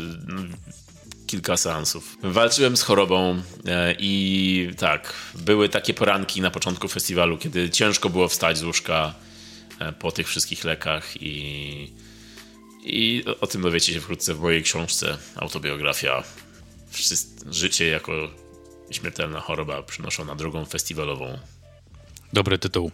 kilka 1.32 1.56
seansów. 1.56 2.16
Walczyłem 2.22 2.76
z 2.76 2.82
chorobą 2.82 3.42
e, 3.66 3.94
i 3.98 4.70
tak, 4.78 5.14
były 5.34 5.68
takie 5.68 5.94
poranki 5.94 6.40
na 6.40 6.50
początku 6.50 6.88
festiwalu, 6.88 7.38
kiedy 7.38 7.70
ciężko 7.70 8.10
było 8.10 8.28
wstać 8.28 8.58
z 8.58 8.62
łóżka 8.62 9.14
e, 9.78 9.92
po 9.92 10.12
tych 10.12 10.28
wszystkich 10.28 10.64
lekach 10.64 11.22
i, 11.22 11.92
i 12.82 13.24
o 13.40 13.46
tym 13.46 13.62
dowiecie 13.62 13.92
się 13.92 14.00
wkrótce 14.00 14.34
w 14.34 14.40
mojej 14.40 14.62
książce 14.62 15.18
Autobiografia. 15.36 16.22
Życie 17.50 17.88
jako 17.88 18.12
śmiertelna 18.90 19.40
choroba 19.40 19.82
przynoszona 19.82 20.34
drogą 20.34 20.64
festiwalową. 20.64 21.38
Dobry 22.32 22.58
tytuł. 22.58 22.90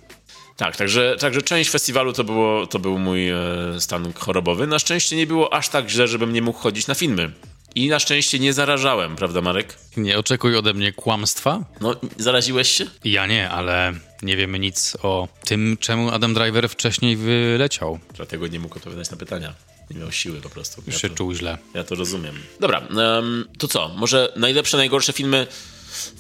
Tak, 0.57 0.77
także, 0.77 1.17
także 1.21 1.43
część 1.43 1.71
festiwalu 1.71 2.13
to, 2.13 2.25
było, 2.25 2.67
to 2.67 2.79
był 2.79 2.99
mój 2.99 3.29
e, 3.29 3.37
stan 3.79 4.13
chorobowy. 4.13 4.67
Na 4.67 4.79
szczęście 4.79 5.17
nie 5.17 5.27
było 5.27 5.55
aż 5.55 5.69
tak 5.69 5.89
źle, 5.91 6.09
żebym 6.09 6.33
nie 6.33 6.43
mógł 6.43 6.59
chodzić 6.59 6.87
na 6.87 6.95
filmy. 6.95 7.33
I 7.75 7.89
na 7.89 7.99
szczęście 7.99 8.39
nie 8.39 8.53
zarażałem, 8.53 9.17
prawda 9.17 9.41
Marek? 9.41 9.79
Nie 9.97 10.19
oczekuj 10.19 10.57
ode 10.57 10.75
mnie 10.75 10.93
kłamstwa. 10.93 11.65
No, 11.81 11.97
zaraziłeś 12.17 12.69
się? 12.69 12.87
Ja 13.05 13.27
nie, 13.27 13.51
ale 13.51 13.93
nie 14.23 14.37
wiemy 14.37 14.59
nic 14.59 14.97
o 15.03 15.29
tym, 15.45 15.77
czemu 15.81 16.11
Adam 16.11 16.35
Driver 16.35 16.69
wcześniej 16.69 17.17
wyleciał. 17.17 17.99
Dlatego 18.15 18.47
nie 18.47 18.61
mógł 18.61 18.77
odpowiadać 18.77 19.11
na 19.11 19.17
pytania. 19.17 19.55
Nie 19.91 20.01
miał 20.01 20.13
siły 20.13 20.41
po 20.41 20.51
prostu. 20.51 20.83
Już 20.87 20.95
Ja 20.95 21.01
się 21.01 21.09
to, 21.09 21.15
czuł 21.15 21.35
źle. 21.35 21.59
ja 21.75 21.85
to 21.85 21.95
rozumiem. 21.95 22.35
Dobra, 22.61 22.79
em, 23.19 23.45
to 23.59 23.69
co? 23.69 23.89
Może 23.89 24.33
najlepsze, 24.37 24.77
najgorsze 24.77 25.13
filmy 25.13 25.47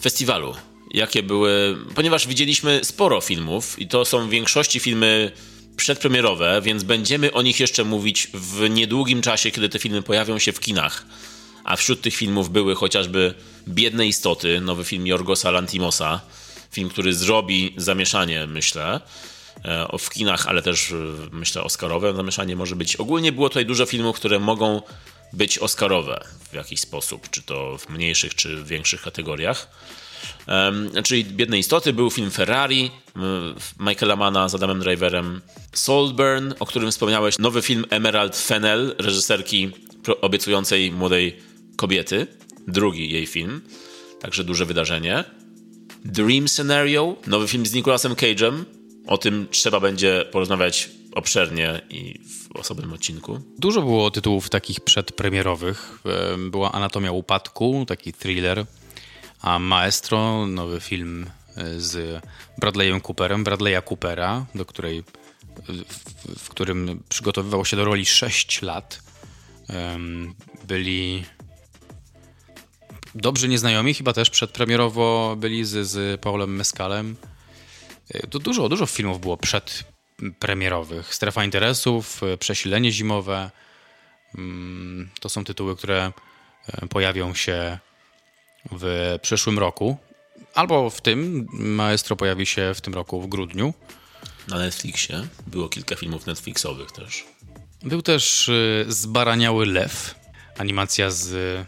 festiwalu? 0.00 0.54
Jakie 0.90 1.22
były? 1.22 1.76
Ponieważ 1.94 2.26
widzieliśmy 2.26 2.80
sporo 2.84 3.20
filmów 3.20 3.78
i 3.78 3.88
to 3.88 4.04
są 4.04 4.26
w 4.26 4.30
większości 4.30 4.80
filmy 4.80 5.32
przedpremierowe, 5.76 6.60
więc 6.64 6.82
będziemy 6.82 7.32
o 7.32 7.42
nich 7.42 7.60
jeszcze 7.60 7.84
mówić 7.84 8.28
w 8.34 8.70
niedługim 8.70 9.22
czasie, 9.22 9.50
kiedy 9.50 9.68
te 9.68 9.78
filmy 9.78 10.02
pojawią 10.02 10.38
się 10.38 10.52
w 10.52 10.60
kinach. 10.60 11.06
A 11.64 11.76
wśród 11.76 12.00
tych 12.00 12.14
filmów 12.16 12.50
były 12.50 12.74
chociażby 12.74 13.34
Biedne 13.68 14.06
Istoty, 14.06 14.60
nowy 14.60 14.84
film 14.84 15.06
Jorgosa 15.06 15.50
Lantimosa, 15.50 16.20
film, 16.72 16.88
który 16.88 17.14
zrobi 17.14 17.74
zamieszanie, 17.76 18.46
myślę, 18.46 19.00
w 19.98 20.10
kinach, 20.10 20.46
ale 20.46 20.62
też 20.62 20.92
e, 20.92 20.94
myślę 21.32 21.62
Oscarowe 21.62 22.14
zamieszanie 22.14 22.56
może 22.56 22.76
być. 22.76 22.96
Ogólnie 22.96 23.32
było 23.32 23.48
tutaj 23.48 23.66
dużo 23.66 23.86
filmów, 23.86 24.16
które 24.16 24.38
mogą 24.38 24.82
być 25.32 25.58
Oscarowe 25.58 26.24
w 26.50 26.54
jakiś 26.54 26.80
sposób, 26.80 27.30
czy 27.30 27.42
to 27.42 27.78
w 27.78 27.88
mniejszych, 27.88 28.34
czy 28.34 28.56
w 28.56 28.68
większych 28.68 29.02
kategoriach. 29.02 29.68
Czyli 31.04 31.24
Biedne 31.24 31.58
Istoty, 31.58 31.92
był 31.92 32.10
film 32.10 32.30
Ferrari 32.30 32.90
Michaela 33.80 34.16
Mana 34.16 34.48
z 34.48 34.54
Adamem 34.54 34.80
Driverem, 34.80 35.40
Saltburn, 35.72 36.52
o 36.60 36.66
którym 36.66 36.90
wspomniałeś, 36.90 37.38
nowy 37.38 37.62
film 37.62 37.84
Emerald 37.90 38.36
Fennell, 38.36 38.94
reżyserki 38.98 39.70
obiecującej 40.20 40.92
młodej 40.92 41.36
kobiety, 41.76 42.26
drugi 42.68 43.12
jej 43.12 43.26
film, 43.26 43.60
także 44.20 44.44
duże 44.44 44.66
wydarzenie. 44.66 45.24
Dream 46.04 46.48
Scenario, 46.48 47.16
nowy 47.26 47.48
film 47.48 47.66
z 47.66 47.72
Nicolasem 47.72 48.14
Cage'em, 48.14 48.64
o 49.08 49.18
tym 49.18 49.48
trzeba 49.50 49.80
będzie 49.80 50.24
porozmawiać 50.32 50.90
obszernie 51.14 51.80
i 51.90 52.20
w 52.20 52.56
osobnym 52.56 52.92
odcinku. 52.92 53.40
Dużo 53.58 53.82
było 53.82 54.10
tytułów 54.10 54.50
takich 54.50 54.80
przedpremierowych. 54.80 55.98
Em, 56.34 56.50
Była 56.50 56.72
Anatomia 56.72 57.12
Upadku, 57.12 57.84
taki 57.88 58.12
thriller, 58.12 58.66
a 59.42 59.58
Maestro, 59.58 60.46
nowy 60.46 60.80
film 60.80 61.26
e, 61.56 61.80
z 61.80 62.22
Bradleyem 62.58 63.00
Cooperem, 63.00 63.44
Bradley'a 63.44 63.82
Coopera, 63.88 64.46
do 64.54 64.64
której, 64.64 65.02
w, 65.68 66.38
w 66.38 66.48
którym 66.48 67.02
przygotowywał 67.08 67.64
się 67.64 67.76
do 67.76 67.84
roli 67.84 68.06
6 68.06 68.62
lat. 68.62 69.02
Byli 70.68 71.24
dobrzy 73.14 73.48
nieznajomi, 73.48 73.94
chyba 73.94 74.12
też 74.12 74.30
przedpremierowo 74.30 75.36
byli 75.38 75.64
z, 75.64 75.86
z 75.88 76.20
Paulem 76.20 76.56
Mescalem. 76.56 77.16
To 78.30 78.38
dużo, 78.38 78.68
dużo 78.68 78.86
filmów 78.86 79.20
było 79.20 79.36
przedpremierowych. 79.36 81.14
Strefa 81.14 81.44
interesów, 81.44 82.22
e, 82.22 82.36
Przesilenie 82.38 82.92
zimowe. 82.92 83.50
Mm, 84.34 85.10
To 85.20 85.28
są 85.28 85.44
tytuły, 85.44 85.76
które 85.76 86.12
e, 86.68 86.86
pojawią 86.86 87.34
się 87.34 87.78
w 88.72 89.16
przyszłym 89.22 89.58
roku. 89.58 89.96
Albo 90.54 90.90
w 90.90 91.00
tym. 91.00 91.46
Maestro 91.52 92.16
pojawi 92.16 92.46
się 92.46 92.72
w 92.74 92.80
tym 92.80 92.94
roku 92.94 93.20
w 93.20 93.26
grudniu. 93.28 93.74
Na 94.48 94.58
Netflixie 94.58 95.28
było 95.46 95.68
kilka 95.68 95.96
filmów 95.96 96.26
Netflixowych 96.26 96.92
też. 96.92 97.24
Był 97.82 98.02
też 98.02 98.48
e, 98.48 98.52
Zbaraniały 98.92 99.66
Lew. 99.66 100.14
Animacja 100.58 101.10
z 101.10 101.66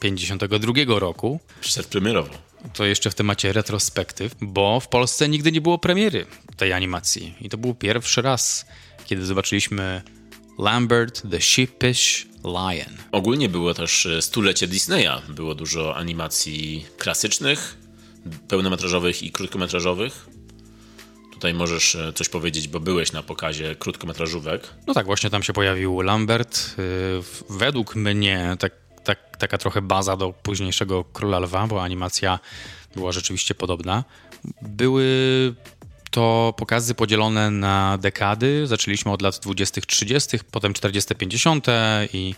52 0.00 0.72
roku. 0.98 1.40
Przedpremierowo. 1.60 2.34
To 2.72 2.84
jeszcze 2.84 3.10
w 3.10 3.14
temacie 3.14 3.52
retrospektyw, 3.52 4.34
bo 4.40 4.80
w 4.80 4.88
Polsce 4.88 5.28
nigdy 5.28 5.52
nie 5.52 5.60
było 5.60 5.78
premiery 5.78 6.26
tej 6.56 6.72
animacji. 6.72 7.34
I 7.40 7.48
to 7.48 7.58
był 7.58 7.74
pierwszy 7.74 8.22
raz, 8.22 8.66
kiedy 9.04 9.26
zobaczyliśmy 9.26 10.02
Lambert 10.58 11.22
the 11.30 11.40
Sheepish 11.40 12.26
Lion. 12.44 12.96
Ogólnie 13.12 13.48
było 13.48 13.74
też 13.74 14.06
e, 14.06 14.22
stulecie 14.22 14.66
Disneya. 14.66 15.22
Było 15.28 15.54
dużo 15.54 15.96
animacji 15.96 16.86
klasycznych, 16.98 17.76
pełnometrażowych 18.48 19.22
i 19.22 19.30
krótkometrażowych. 19.30 20.26
Tutaj 21.32 21.54
możesz 21.54 21.94
e, 21.94 22.12
coś 22.12 22.28
powiedzieć, 22.28 22.68
bo 22.68 22.80
byłeś 22.80 23.12
na 23.12 23.22
pokazie 23.22 23.74
krótkometrażówek. 23.74 24.68
No 24.86 24.94
tak, 24.94 25.06
właśnie 25.06 25.30
tam 25.30 25.42
się 25.42 25.52
pojawił 25.52 26.00
Lambert. 26.00 26.58
W- 26.76 27.42
Według 27.50 27.96
mnie 27.96 28.56
tak, 28.58 28.72
tak, 29.04 29.36
taka 29.36 29.58
trochę 29.58 29.82
baza 29.82 30.16
do 30.16 30.32
późniejszego 30.32 31.04
Króla 31.04 31.38
Lwa, 31.38 31.66
bo 31.66 31.82
animacja 31.82 32.38
była 32.96 33.12
rzeczywiście 33.12 33.54
podobna. 33.54 34.04
Były 34.62 35.04
to 36.10 36.54
pokazy 36.56 36.94
podzielone 36.94 37.50
na 37.50 37.98
dekady. 37.98 38.66
Zaczęliśmy 38.66 39.12
od 39.12 39.22
lat 39.22 39.34
20-30, 39.34 40.38
potem 40.50 40.72
40-50 40.72 41.60
i 42.12 42.34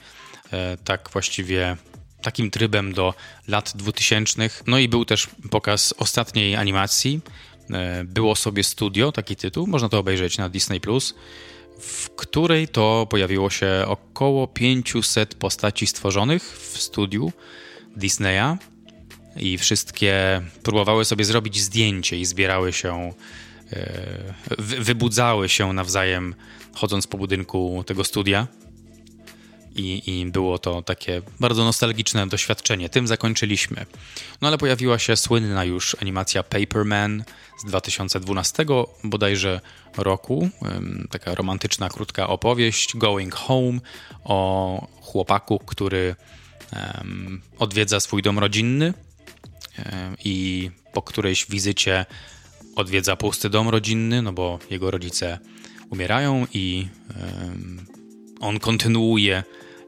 e, 0.52 0.76
tak 0.84 1.10
właściwie 1.12 1.76
takim 2.22 2.50
trybem 2.50 2.92
do 2.92 3.14
lat 3.48 3.72
2000. 3.74 4.50
No 4.66 4.78
i 4.78 4.88
był 4.88 5.04
też 5.04 5.28
pokaz 5.50 5.94
ostatniej 5.98 6.56
animacji. 6.56 7.20
E, 7.70 8.04
Było 8.04 8.36
sobie 8.36 8.64
studio, 8.64 9.12
taki 9.12 9.36
tytuł, 9.36 9.66
można 9.66 9.88
to 9.88 9.98
obejrzeć 9.98 10.38
na 10.38 10.48
Disney+, 10.48 10.80
w 11.78 12.10
której 12.10 12.68
to 12.68 13.06
pojawiło 13.10 13.50
się 13.50 13.84
około 13.86 14.46
500 14.46 15.34
postaci 15.34 15.86
stworzonych 15.86 16.42
w 16.58 16.78
studiu 16.82 17.32
Disneya 17.96 18.56
i 19.36 19.58
wszystkie 19.58 20.42
próbowały 20.62 21.04
sobie 21.04 21.24
zrobić 21.24 21.60
zdjęcie 21.60 22.18
i 22.18 22.24
zbierały 22.24 22.72
się, 22.72 23.12
e, 23.72 24.34
wy- 24.58 24.80
wybudzały 24.84 25.48
się 25.48 25.72
nawzajem 25.72 26.34
chodząc 26.74 27.06
po 27.06 27.18
budynku 27.18 27.84
tego 27.86 28.04
studia. 28.04 28.46
I, 29.76 30.02
I 30.20 30.26
było 30.26 30.58
to 30.58 30.82
takie 30.82 31.22
bardzo 31.40 31.64
nostalgiczne 31.64 32.26
doświadczenie. 32.26 32.88
Tym 32.88 33.06
zakończyliśmy. 33.06 33.86
No 34.40 34.48
ale 34.48 34.58
pojawiła 34.58 34.98
się 34.98 35.16
słynna 35.16 35.64
już 35.64 35.96
animacja 36.00 36.42
Paperman 36.42 37.24
z 37.58 37.64
2012 37.64 38.66
bodajże 39.04 39.60
roku. 39.96 40.48
Taka 41.10 41.34
romantyczna, 41.34 41.88
krótka 41.88 42.28
opowieść 42.28 42.96
Going 42.96 43.34
Home 43.34 43.78
o 44.24 44.88
chłopaku, 45.00 45.58
który 45.58 46.16
em, 46.72 47.42
odwiedza 47.58 48.00
swój 48.00 48.22
dom 48.22 48.38
rodzinny 48.38 48.94
em, 49.76 50.16
i 50.24 50.70
po 50.92 51.02
którejś 51.02 51.46
wizycie 51.46 52.06
odwiedza 52.76 53.16
pusty 53.16 53.50
dom 53.50 53.68
rodzinny, 53.68 54.22
no 54.22 54.32
bo 54.32 54.58
jego 54.70 54.90
rodzice 54.90 55.38
umierają 55.90 56.46
i 56.52 56.88
em, 57.20 57.86
on 58.40 58.60
kontynuuje 58.60 59.42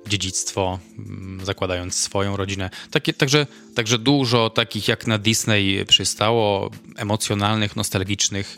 dziedzictwo, 0.09 0.79
mm, 0.99 1.45
zakładając 1.45 1.95
swoją 1.95 2.37
rodzinę. 2.37 2.71
Takie, 2.91 3.13
także, 3.13 3.47
także 3.75 3.99
dużo 3.99 4.51
takich 4.51 4.89
jak 4.89 5.07
na 5.07 5.19
Disney 5.19 5.85
przystało, 5.87 6.71
emocjonalnych, 6.97 7.77
nostalgicznych, 7.77 8.57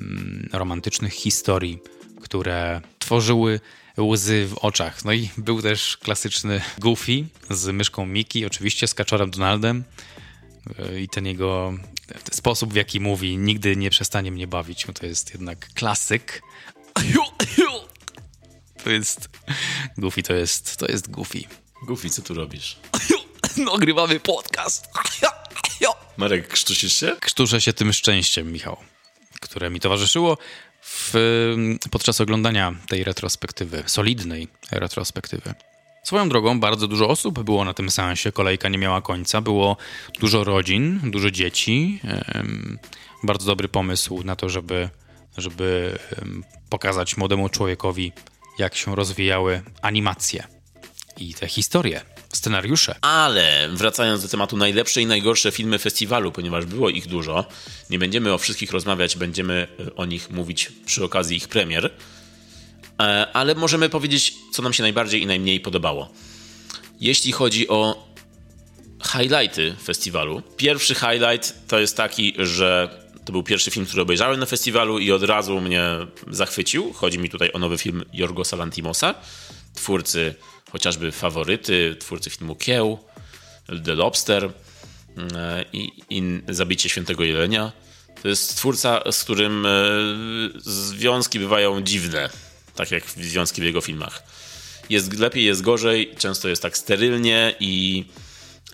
mm, 0.00 0.48
romantycznych 0.52 1.12
historii, 1.12 1.78
które 2.22 2.80
tworzyły 2.98 3.60
łzy 4.00 4.46
w 4.46 4.58
oczach. 4.58 5.04
No 5.04 5.12
i 5.12 5.30
był 5.38 5.62
też 5.62 5.96
klasyczny 5.96 6.60
Goofy 6.78 7.24
z 7.50 7.66
myszką 7.66 8.06
Mickey, 8.06 8.46
oczywiście 8.46 8.86
z 8.86 8.94
kaczorem 8.94 9.30
Donaldem 9.30 9.84
Yy, 10.78 11.00
i 11.00 11.08
ten 11.08 11.26
jego 11.26 11.74
ten 12.06 12.34
sposób, 12.34 12.72
w 12.72 12.76
jaki 12.76 13.00
mówi, 13.00 13.36
nigdy 13.36 13.76
nie 13.76 13.90
przestanie 13.90 14.30
mnie 14.30 14.46
bawić. 14.46 14.86
No 14.86 14.94
to 14.94 15.06
jest 15.06 15.32
jednak 15.32 15.68
klasyk. 15.74 16.42
To 18.86 18.90
jest. 18.90 19.28
Goofy 19.98 20.22
to 20.22 20.34
jest. 20.34 20.76
To 20.76 20.86
jest 20.86 21.10
Goofy. 21.10 21.38
Goofy, 21.82 22.10
co 22.10 22.22
tu 22.22 22.34
robisz? 22.34 22.76
Nagrywamy 23.72 24.20
podcast. 24.20 24.88
Marek, 26.16 26.48
krztusisz 26.48 26.92
się? 26.92 27.16
Krztuszę 27.20 27.60
się 27.60 27.72
tym 27.72 27.92
szczęściem, 27.92 28.52
Michał, 28.52 28.76
które 29.40 29.70
mi 29.70 29.80
towarzyszyło 29.80 30.38
w, 30.82 31.12
podczas 31.90 32.20
oglądania 32.20 32.74
tej 32.88 33.04
retrospektywy, 33.04 33.82
solidnej 33.86 34.48
retrospektywy. 34.70 35.54
Swoją 36.02 36.28
drogą, 36.28 36.60
bardzo 36.60 36.88
dużo 36.88 37.08
osób 37.08 37.42
było 37.42 37.64
na 37.64 37.74
tym 37.74 37.90
seansie, 37.90 38.32
kolejka 38.32 38.68
nie 38.68 38.78
miała 38.78 39.02
końca, 39.02 39.40
było 39.40 39.76
dużo 40.20 40.44
rodzin, 40.44 41.00
dużo 41.10 41.30
dzieci. 41.30 42.00
Bardzo 43.22 43.46
dobry 43.46 43.68
pomysł 43.68 44.22
na 44.24 44.36
to, 44.36 44.48
żeby, 44.48 44.88
żeby 45.36 45.98
pokazać 46.70 47.16
młodemu 47.16 47.48
człowiekowi, 47.48 48.12
jak 48.58 48.76
się 48.76 48.96
rozwijały 48.96 49.62
animacje 49.82 50.44
i 51.18 51.34
te 51.34 51.48
historie, 51.48 52.00
scenariusze. 52.32 52.94
Ale 53.00 53.68
wracając 53.72 54.22
do 54.22 54.28
tematu 54.28 54.56
najlepsze 54.56 55.02
i 55.02 55.06
najgorsze 55.06 55.52
filmy 55.52 55.78
festiwalu, 55.78 56.32
ponieważ 56.32 56.66
było 56.66 56.90
ich 56.90 57.06
dużo, 57.06 57.44
nie 57.90 57.98
będziemy 57.98 58.32
o 58.32 58.38
wszystkich 58.38 58.72
rozmawiać, 58.72 59.16
będziemy 59.16 59.68
e, 59.80 59.94
o 59.94 60.04
nich 60.04 60.30
mówić 60.30 60.72
przy 60.86 61.04
okazji 61.04 61.36
ich 61.36 61.48
premier, 61.48 61.90
E, 63.00 63.26
ale 63.32 63.54
możemy 63.54 63.88
powiedzieć, 63.88 64.34
co 64.52 64.62
nam 64.62 64.72
się 64.72 64.82
najbardziej 64.82 65.22
i 65.22 65.26
najmniej 65.26 65.60
podobało. 65.60 66.08
Jeśli 67.00 67.32
chodzi 67.32 67.68
o 67.68 68.06
highlighty 69.12 69.74
festiwalu, 69.82 70.42
pierwszy 70.56 70.94
highlight 70.94 71.68
to 71.68 71.78
jest 71.78 71.96
taki, 71.96 72.34
że 72.38 73.00
to 73.26 73.32
był 73.32 73.42
pierwszy 73.42 73.70
film, 73.70 73.86
który 73.86 74.02
obejrzałem 74.02 74.40
na 74.40 74.46
festiwalu 74.46 74.98
i 74.98 75.12
od 75.12 75.22
razu 75.22 75.60
mnie 75.60 75.84
zachwycił. 76.30 76.92
Chodzi 76.92 77.18
mi 77.18 77.30
tutaj 77.30 77.50
o 77.52 77.58
nowy 77.58 77.78
film 77.78 78.04
Jorgosa 78.12 78.56
Lantimosa. 78.56 79.14
twórcy 79.74 80.34
chociażby 80.72 81.12
Faworyty, 81.12 81.96
twórcy 82.00 82.30
filmu 82.30 82.56
Kieł, 82.56 82.98
The 83.84 83.94
Lobster 83.94 84.44
e, 85.34 85.64
i, 85.72 85.92
i 86.10 86.22
Zabicie 86.48 86.88
Świętego 86.88 87.24
Jelenia. 87.24 87.72
To 88.22 88.28
jest 88.28 88.56
twórca, 88.56 89.02
z 89.12 89.24
którym 89.24 89.66
e, 89.66 89.70
związki 90.64 91.38
bywają 91.38 91.82
dziwne, 91.82 92.30
tak 92.74 92.90
jak 92.90 93.10
związki 93.10 93.60
w 93.60 93.64
jego 93.64 93.80
filmach. 93.80 94.22
Jest 94.90 95.18
lepiej, 95.18 95.44
jest 95.44 95.62
gorzej, 95.62 96.14
często 96.18 96.48
jest 96.48 96.62
tak 96.62 96.78
sterylnie 96.78 97.54
i, 97.60 98.04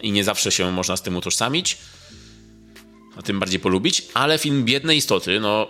i 0.03 0.13
nie 0.13 0.25
zawsze 0.25 0.53
się 0.53 0.73
można 0.73 0.97
z 0.97 1.03
tym 1.03 1.17
utożsamić, 1.17 1.79
a 3.17 3.23
tym 3.23 3.41
bardziej 3.41 3.61
polubić, 3.61 4.03
ale 4.15 4.39
film 4.39 4.65
Biedne 4.65 4.97
Istoty, 4.97 5.41
no 5.41 5.67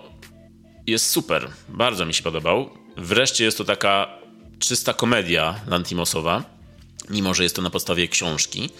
jest 0.86 1.10
super, 1.10 1.50
bardzo 1.68 2.06
mi 2.06 2.14
się 2.14 2.22
podobał. 2.22 2.70
Wreszcie 2.96 3.44
jest 3.44 3.58
to 3.58 3.64
taka 3.64 4.18
czysta 4.58 4.92
komedia 4.92 5.60
Lantimosowa, 5.66 6.44
mimo 7.10 7.34
że 7.34 7.42
jest 7.42 7.56
to 7.56 7.62
na 7.62 7.70
podstawie 7.70 8.08
książki. 8.08 8.70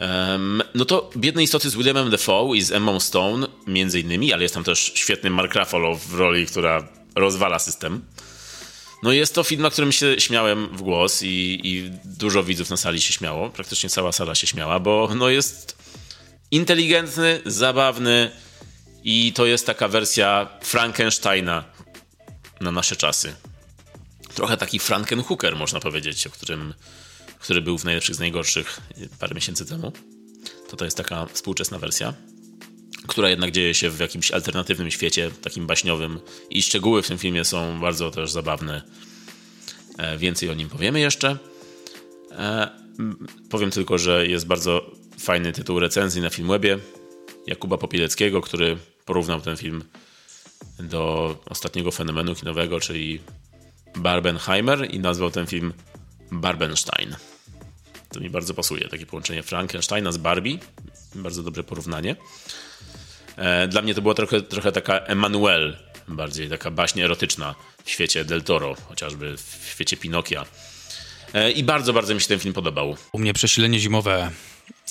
Um, 0.00 0.62
no 0.74 0.84
to 0.84 1.10
Biedne 1.16 1.42
Istoty 1.42 1.70
z 1.70 1.76
Williamem 1.76 2.10
Defoe 2.10 2.54
i 2.54 2.62
z 2.62 2.72
Emma 2.72 3.00
Stone 3.00 3.46
między 3.66 4.00
innymi, 4.00 4.32
ale 4.32 4.42
jest 4.42 4.54
tam 4.54 4.64
też 4.64 4.92
świetny 4.94 5.30
Mark 5.30 5.54
Ruffalo 5.54 5.94
w 5.94 6.14
roli, 6.14 6.46
która 6.46 6.88
rozwala 7.14 7.58
system. 7.58 8.04
No 9.02 9.12
jest 9.12 9.34
to 9.34 9.42
film, 9.42 9.62
na 9.62 9.70
którym 9.70 9.92
się 9.92 10.14
śmiałem 10.18 10.68
w 10.76 10.82
głos 10.82 11.22
i, 11.22 11.60
i 11.64 11.90
dużo 12.04 12.44
widzów 12.44 12.70
na 12.70 12.76
sali 12.76 13.00
się 13.00 13.12
śmiało. 13.12 13.50
Praktycznie 13.50 13.90
cała 13.90 14.12
sala 14.12 14.34
się 14.34 14.46
śmiała, 14.46 14.80
bo 14.80 15.10
no 15.16 15.28
jest 15.28 15.83
inteligentny, 16.54 17.40
zabawny 17.46 18.30
i 19.04 19.32
to 19.32 19.46
jest 19.46 19.66
taka 19.66 19.88
wersja 19.88 20.48
Frankensteina 20.62 21.64
na 22.60 22.72
nasze 22.72 22.96
czasy. 22.96 23.34
Trochę 24.34 24.56
taki 24.56 24.78
Frankenhooker, 24.78 25.56
można 25.56 25.80
powiedzieć, 25.80 26.26
o 26.26 26.30
którym, 26.30 26.74
który 27.38 27.62
był 27.62 27.78
w 27.78 27.84
najlepszych 27.84 28.14
z 28.14 28.18
najgorszych 28.18 28.80
parę 29.18 29.34
miesięcy 29.34 29.66
temu. 29.66 29.92
To 30.68 30.76
to 30.76 30.84
jest 30.84 30.96
taka 30.96 31.26
współczesna 31.26 31.78
wersja, 31.78 32.14
która 33.06 33.30
jednak 33.30 33.50
dzieje 33.50 33.74
się 33.74 33.90
w 33.90 34.00
jakimś 34.00 34.30
alternatywnym 34.30 34.90
świecie, 34.90 35.30
takim 35.42 35.66
baśniowym 35.66 36.20
i 36.50 36.62
szczegóły 36.62 37.02
w 37.02 37.08
tym 37.08 37.18
filmie 37.18 37.44
są 37.44 37.80
bardzo 37.80 38.10
też 38.10 38.30
zabawne. 38.30 38.82
E, 39.98 40.18
więcej 40.18 40.50
o 40.50 40.54
nim 40.54 40.68
powiemy 40.68 41.00
jeszcze. 41.00 41.38
E, 42.30 42.70
powiem 43.50 43.70
tylko, 43.70 43.98
że 43.98 44.26
jest 44.26 44.46
bardzo 44.46 44.90
fajny 45.18 45.52
tytuł 45.52 45.80
recenzji 45.80 46.22
na 46.22 46.30
Filmwebie 46.30 46.78
Jakuba 47.46 47.78
Popieleckiego, 47.78 48.40
który 48.40 48.76
porównał 49.04 49.40
ten 49.40 49.56
film 49.56 49.84
do 50.78 51.36
ostatniego 51.50 51.90
fenomenu 51.90 52.34
kinowego, 52.34 52.80
czyli 52.80 53.20
Barbenheimer 53.96 54.94
i 54.94 54.98
nazwał 54.98 55.30
ten 55.30 55.46
film 55.46 55.72
Barbenstein. 56.32 57.16
To 58.08 58.20
mi 58.20 58.30
bardzo 58.30 58.54
pasuje, 58.54 58.88
takie 58.88 59.06
połączenie 59.06 59.42
Frankensteina 59.42 60.12
z 60.12 60.16
Barbie. 60.16 60.58
Bardzo 61.14 61.42
dobre 61.42 61.62
porównanie. 61.62 62.16
E, 63.36 63.68
dla 63.68 63.82
mnie 63.82 63.94
to 63.94 64.02
była 64.02 64.14
trochę, 64.14 64.40
trochę 64.40 64.72
taka 64.72 64.98
Emanuel, 64.98 65.76
bardziej 66.08 66.48
taka 66.48 66.70
baśń 66.70 67.00
erotyczna 67.00 67.54
w 67.84 67.90
świecie 67.90 68.24
Del 68.24 68.42
Toro, 68.42 68.74
chociażby 68.88 69.36
w 69.36 69.66
świecie 69.70 69.96
Pinokia. 69.96 70.44
E, 71.34 71.50
I 71.50 71.64
bardzo, 71.64 71.92
bardzo 71.92 72.14
mi 72.14 72.20
się 72.20 72.28
ten 72.28 72.38
film 72.38 72.54
podobał. 72.54 72.96
U 73.12 73.18
mnie 73.18 73.34
przesilenie 73.34 73.78
zimowe 73.78 74.30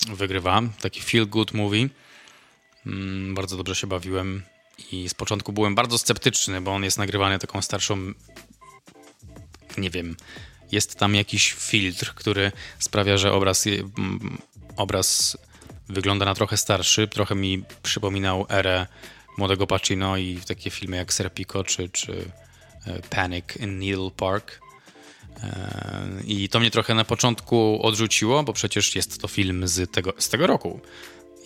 wygrywa, 0.07 0.61
taki 0.81 1.01
feel 1.01 1.27
good 1.27 1.53
movie. 1.53 1.89
Mm, 2.85 3.35
bardzo 3.35 3.57
dobrze 3.57 3.75
się 3.75 3.87
bawiłem 3.87 4.43
i 4.91 5.09
z 5.09 5.13
początku 5.13 5.53
byłem 5.53 5.75
bardzo 5.75 5.97
sceptyczny, 5.97 6.61
bo 6.61 6.71
on 6.71 6.83
jest 6.83 6.97
nagrywany 6.97 7.39
taką 7.39 7.61
starszą 7.61 8.13
nie 9.77 9.89
wiem, 9.89 10.15
jest 10.71 10.95
tam 10.95 11.15
jakiś 11.15 11.53
filtr, 11.53 12.13
który 12.15 12.51
sprawia, 12.79 13.17
że 13.17 13.33
obraz, 13.33 13.65
obraz 14.75 15.37
wygląda 15.89 16.25
na 16.25 16.35
trochę 16.35 16.57
starszy, 16.57 17.07
trochę 17.07 17.35
mi 17.35 17.63
przypominał 17.83 18.45
erę 18.49 18.87
młodego 19.37 19.67
Pacino 19.67 20.17
i 20.17 20.39
takie 20.47 20.69
filmy 20.69 20.97
jak 20.97 21.13
Serpico 21.13 21.63
czy, 21.63 21.89
czy 21.89 22.31
e, 22.85 22.99
Panic 23.09 23.45
in 23.59 23.79
Needle 23.79 24.11
Park. 24.17 24.62
I 26.26 26.50
to 26.50 26.60
mnie 26.60 26.72
trochę 26.72 26.96
na 26.96 27.06
początku 27.06 27.80
odrzuciło, 27.82 28.43
bo 28.43 28.54
przecież 28.54 28.96
jest 28.96 29.22
to 29.22 29.28
film 29.28 29.67
z 29.67 29.91
tego, 29.91 30.13
z 30.17 30.30
tego 30.30 30.48
roku. 30.48 30.80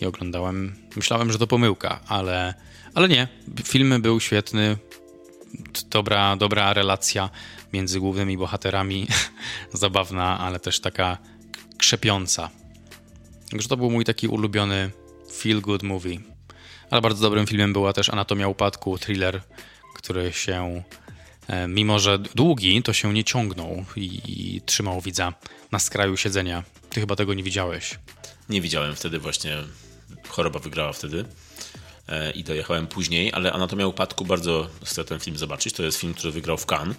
I 0.00 0.06
oglądałem, 0.06 0.74
myślałem, 0.96 1.32
że 1.32 1.38
to 1.38 1.46
pomyłka, 1.46 2.00
ale, 2.06 2.54
ale 2.94 3.08
nie. 3.08 3.28
Film 3.64 4.02
był 4.02 4.20
świetny, 4.20 4.76
dobra, 5.90 6.36
dobra 6.36 6.72
relacja 6.72 7.30
między 7.72 8.00
głównymi 8.00 8.38
bohaterami, 8.38 9.06
zabawna, 9.72 10.38
ale 10.38 10.60
też 10.60 10.80
taka 10.80 11.18
krzepiąca. 11.78 12.50
Także 13.50 13.68
to 13.68 13.76
był 13.76 13.90
mój 13.90 14.04
taki 14.04 14.28
ulubiony 14.28 14.90
feel 15.32 15.60
good 15.60 15.82
movie. 15.82 16.18
Ale 16.90 17.00
bardzo 17.00 17.22
dobrym 17.22 17.46
filmem 17.46 17.72
była 17.72 17.92
też 17.92 18.08
Anatomia 18.10 18.48
Upadku, 18.48 18.98
thriller, 18.98 19.42
który 19.94 20.32
się, 20.32 20.82
mimo 21.68 21.98
że 21.98 22.18
długi, 22.18 22.82
to 22.82 22.92
się 22.92 23.12
nie 23.12 23.24
ciągnął 23.24 23.84
i, 23.96 24.20
i 24.26 24.60
trzymał 24.60 25.00
widza 25.00 25.32
na 25.72 25.78
skraju 25.78 26.16
siedzenia. 26.16 26.62
Ty 26.90 27.00
chyba 27.00 27.16
tego 27.16 27.34
nie 27.34 27.42
widziałeś. 27.42 27.98
Nie 28.48 28.60
widziałem 28.60 28.96
wtedy 28.96 29.18
właśnie, 29.18 29.56
choroba 30.28 30.58
wygrała 30.58 30.92
wtedy 30.92 31.24
e, 32.08 32.30
i 32.30 32.44
dojechałem 32.44 32.86
później, 32.86 33.32
ale 33.32 33.52
Anatomia 33.52 33.86
Upadku 33.86 34.24
bardzo 34.24 34.68
chcę 34.84 35.04
ten 35.04 35.20
film 35.20 35.38
zobaczyć. 35.38 35.74
To 35.74 35.82
jest 35.82 35.98
film, 35.98 36.14
który 36.14 36.32
wygrał 36.32 36.56
w 36.56 36.66
Cannes 36.66 36.96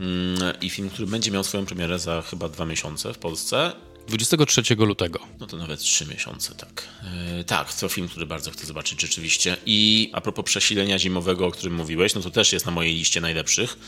mm, 0.00 0.60
i 0.60 0.70
film, 0.70 0.90
który 0.90 1.06
będzie 1.06 1.30
miał 1.30 1.44
swoją 1.44 1.66
premierę 1.66 1.98
za 1.98 2.22
chyba 2.22 2.48
dwa 2.48 2.64
miesiące 2.64 3.14
w 3.14 3.18
Polsce 3.18 3.72
23 4.08 4.74
lutego. 4.74 5.20
No 5.40 5.46
to 5.46 5.56
nawet 5.56 5.80
trzy 5.80 6.06
miesiące, 6.06 6.54
tak. 6.54 6.88
Yy, 7.36 7.44
tak, 7.44 7.74
to 7.74 7.88
film, 7.88 8.08
który 8.08 8.26
bardzo 8.26 8.50
chcę 8.50 8.66
zobaczyć 8.66 9.00
rzeczywiście. 9.00 9.56
I 9.66 10.10
a 10.12 10.20
propos 10.20 10.44
przesilenia 10.44 10.98
zimowego, 10.98 11.46
o 11.46 11.50
którym 11.50 11.74
mówiłeś, 11.74 12.14
no 12.14 12.20
to 12.20 12.30
też 12.30 12.52
jest 12.52 12.66
na 12.66 12.72
mojej 12.72 12.94
liście 12.94 13.20
najlepszych, 13.20 13.78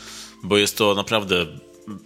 bo 0.43 0.57
jest 0.57 0.77
to 0.77 0.95
naprawdę 0.95 1.45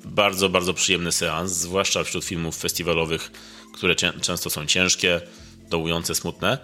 bardzo, 0.06 0.50
bardzo 0.50 0.74
przyjemny 0.74 1.12
seans, 1.12 1.52
zwłaszcza 1.52 2.04
wśród 2.04 2.26
filmów 2.26 2.58
festiwalowych, 2.58 3.32
które 3.74 3.96
często 3.96 4.50
są 4.50 4.66
ciężkie, 4.66 5.22
dołujące, 5.70 6.16
smutne. 6.16 6.58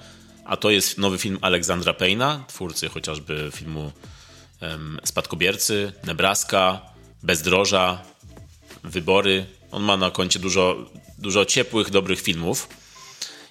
A 0.46 0.58
to 0.58 0.70
jest 0.70 0.98
nowy 0.98 1.18
film 1.18 1.38
Aleksandra 1.42 1.94
Payna, 1.94 2.46
twórcy 2.48 2.90
chociażby 2.90 3.52
filmu 3.56 3.92
Spadkobiercy, 5.04 5.94
Nebraska, 6.04 6.82
Bezdroża, 7.24 8.02
Wybory. 8.84 9.46
On 9.72 9.84
ma 9.84 9.98
na 9.98 10.12
koncie 10.12 10.40
dużo 10.40 10.90
dużo 11.18 11.46
ciepłych, 11.46 11.90
dobrych 11.90 12.22
filmów. 12.22 12.68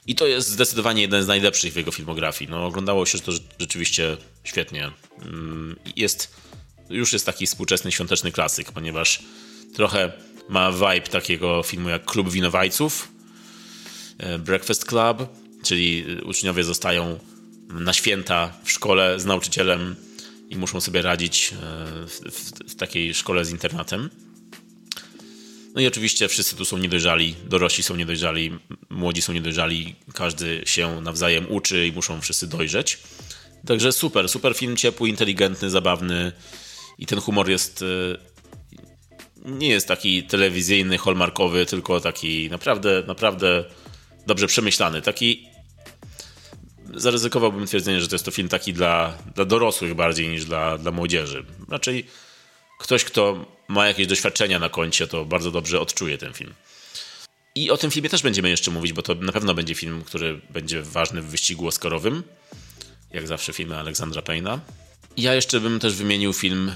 I 0.07 0.15
to 0.15 0.27
jest 0.27 0.49
zdecydowanie 0.49 1.03
jeden 1.03 1.23
z 1.23 1.27
najlepszych 1.27 1.73
w 1.73 1.77
jego 1.77 1.91
filmografii. 1.91 2.51
No, 2.51 2.67
oglądało 2.67 3.07
się 3.07 3.19
to 3.19 3.33
rzeczywiście 3.61 4.17
świetnie. 4.45 4.91
Mm, 5.23 5.77
jest, 5.97 6.35
już 6.91 7.13
jest 7.13 7.27
taki 7.27 7.47
współczesny 7.47 7.93
świąteczny 7.93 8.33
klasyk, 8.33 8.73
ponieważ 8.73 9.23
trochę 9.75 10.13
ma 10.49 10.73
vibe 10.73 11.01
takiego 11.01 11.63
filmu 11.63 11.89
jak 11.89 12.05
Klub 12.05 12.31
Winowajców, 12.31 13.09
e, 14.19 14.39
Breakfast 14.39 14.85
Club, 14.85 15.29
czyli 15.63 16.05
uczniowie 16.25 16.65
zostają 16.65 17.19
na 17.69 17.93
święta 17.93 18.53
w 18.65 18.71
szkole 18.71 19.21
z 19.21 19.25
nauczycielem 19.25 19.97
i 20.51 20.57
muszą 20.57 20.81
sobie 20.81 21.03
radzić 21.03 21.53
e, 21.53 21.57
w, 22.07 22.21
w, 22.33 22.73
w 22.73 22.75
takiej 22.75 23.15
szkole 23.15 23.45
z 23.45 23.51
internatem. 23.51 24.11
No 25.77 25.83
i 25.83 25.87
oczywiście 25.87 26.29
wszyscy 26.29 26.57
tu 26.57 26.65
są 26.65 26.79
niedojrzali, 26.79 27.35
dorośli 27.45 27.85
są 27.85 27.97
niedojrzali, 27.97 28.59
młodzi 28.91 29.23
są 29.23 29.33
niedojrzali, 29.33 29.95
każdy 30.15 30.63
się 30.67 31.01
nawzajem 31.01 31.47
uczy 31.49 31.87
i 31.87 31.93
muszą 31.93 32.21
wszyscy 32.21 32.47
dojrzeć. 32.47 32.99
Także 33.67 33.93
super, 33.93 34.29
super 34.29 34.55
film, 34.55 34.77
ciepły, 34.77 35.09
inteligentny, 35.09 35.71
zabawny 35.71 36.33
i 36.99 37.07
ten 37.07 37.21
humor 37.21 37.51
jest 37.51 37.83
e, 37.83 39.47
nie 39.51 39.69
jest 39.69 39.89
taki 39.89 40.23
telewizyjny, 40.23 40.99
hallmarkowy, 40.99 41.67
tylko 41.67 42.01
taki 42.01 42.51
naprawdę, 42.51 43.03
naprawdę 43.07 43.65
dobrze 44.27 44.47
przemyślany. 44.47 45.03
Taki 45.03 45.49
zaryzykowałbym 46.95 47.67
twierdzenie, 47.67 48.01
że 48.01 48.09
to 48.09 48.15
jest 48.15 48.25
to 48.25 48.31
film 48.31 48.49
taki 48.49 48.73
dla, 48.73 49.19
dla 49.35 49.45
dorosłych 49.45 49.95
bardziej 49.95 50.29
niż 50.29 50.45
dla, 50.45 50.79
dla 50.79 50.91
młodzieży. 50.91 51.45
Raczej 51.69 52.07
ktoś, 52.79 53.05
kto 53.05 53.56
ma 53.69 53.87
jakieś 53.87 54.07
doświadczenia 54.07 54.59
na 54.59 54.69
koncie, 54.69 55.07
to 55.07 55.25
bardzo 55.25 55.51
dobrze 55.51 55.81
odczuje 55.81 56.19
ten 56.19 56.33
film. 56.33 56.55
I 57.55 57.71
o 57.71 57.77
tym 57.77 57.91
filmie 57.91 58.09
też 58.09 58.23
będziemy 58.23 58.51
jeszcze 58.51 58.71
mówić, 58.71 58.93
bo 58.93 59.03
to 59.03 59.15
na 59.15 59.33
pewno 59.33 59.55
będzie 59.55 59.75
film, 59.75 60.03
który 60.05 60.41
będzie 60.51 60.83
ważny 60.83 61.23
w 61.23 61.27
wyścigu 61.27 61.67
Oscarowym. 61.67 62.23
Jak 63.13 63.27
zawsze 63.27 63.53
filmy 63.53 63.77
Aleksandra 63.79 64.23
Payna. 64.23 64.61
Ja 65.17 65.35
jeszcze 65.35 65.61
bym 65.61 65.81
też 65.81 65.95
wymienił 65.95 66.33
film 66.33 66.73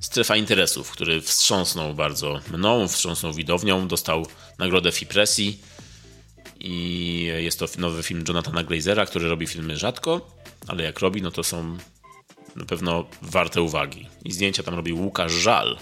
Strefa 0.00 0.36
Interesów, 0.36 0.90
który 0.90 1.20
wstrząsnął 1.20 1.94
bardzo 1.94 2.40
mną, 2.52 2.88
wstrząsnął 2.88 3.32
widownią, 3.32 3.88
dostał 3.88 4.26
nagrodę 4.58 4.92
Fipressi 4.92 5.58
i 6.60 7.30
jest 7.38 7.58
to 7.58 7.66
nowy 7.78 8.02
film 8.02 8.24
Jonathana 8.28 8.64
Glazera, 8.64 9.06
który 9.06 9.28
robi 9.28 9.46
filmy 9.46 9.76
rzadko, 9.76 10.36
ale 10.66 10.84
jak 10.84 10.98
robi, 10.98 11.22
no 11.22 11.30
to 11.30 11.44
są 11.44 11.78
na 12.56 12.64
pewno 12.64 13.06
warte 13.22 13.62
uwagi. 13.62 14.08
I 14.24 14.32
zdjęcia 14.32 14.62
tam 14.62 14.74
robi 14.74 14.92
Łukasz 14.92 15.32
Żal, 15.32 15.78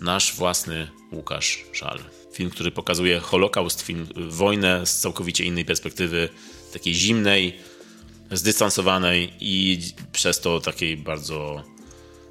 nasz 0.00 0.34
własny 0.34 0.88
Łukasz 1.12 1.64
Żal. 1.72 1.98
Film, 2.32 2.50
który 2.50 2.70
pokazuje 2.70 3.20
Holokaust, 3.20 3.82
film, 3.82 4.06
wojnę 4.16 4.86
z 4.86 4.98
całkowicie 4.98 5.44
innej 5.44 5.64
perspektywy, 5.64 6.28
takiej 6.72 6.94
zimnej, 6.94 7.58
zdystansowanej 8.30 9.32
i 9.40 9.80
przez 10.12 10.40
to 10.40 10.60
takiej 10.60 10.96
bardzo 10.96 11.64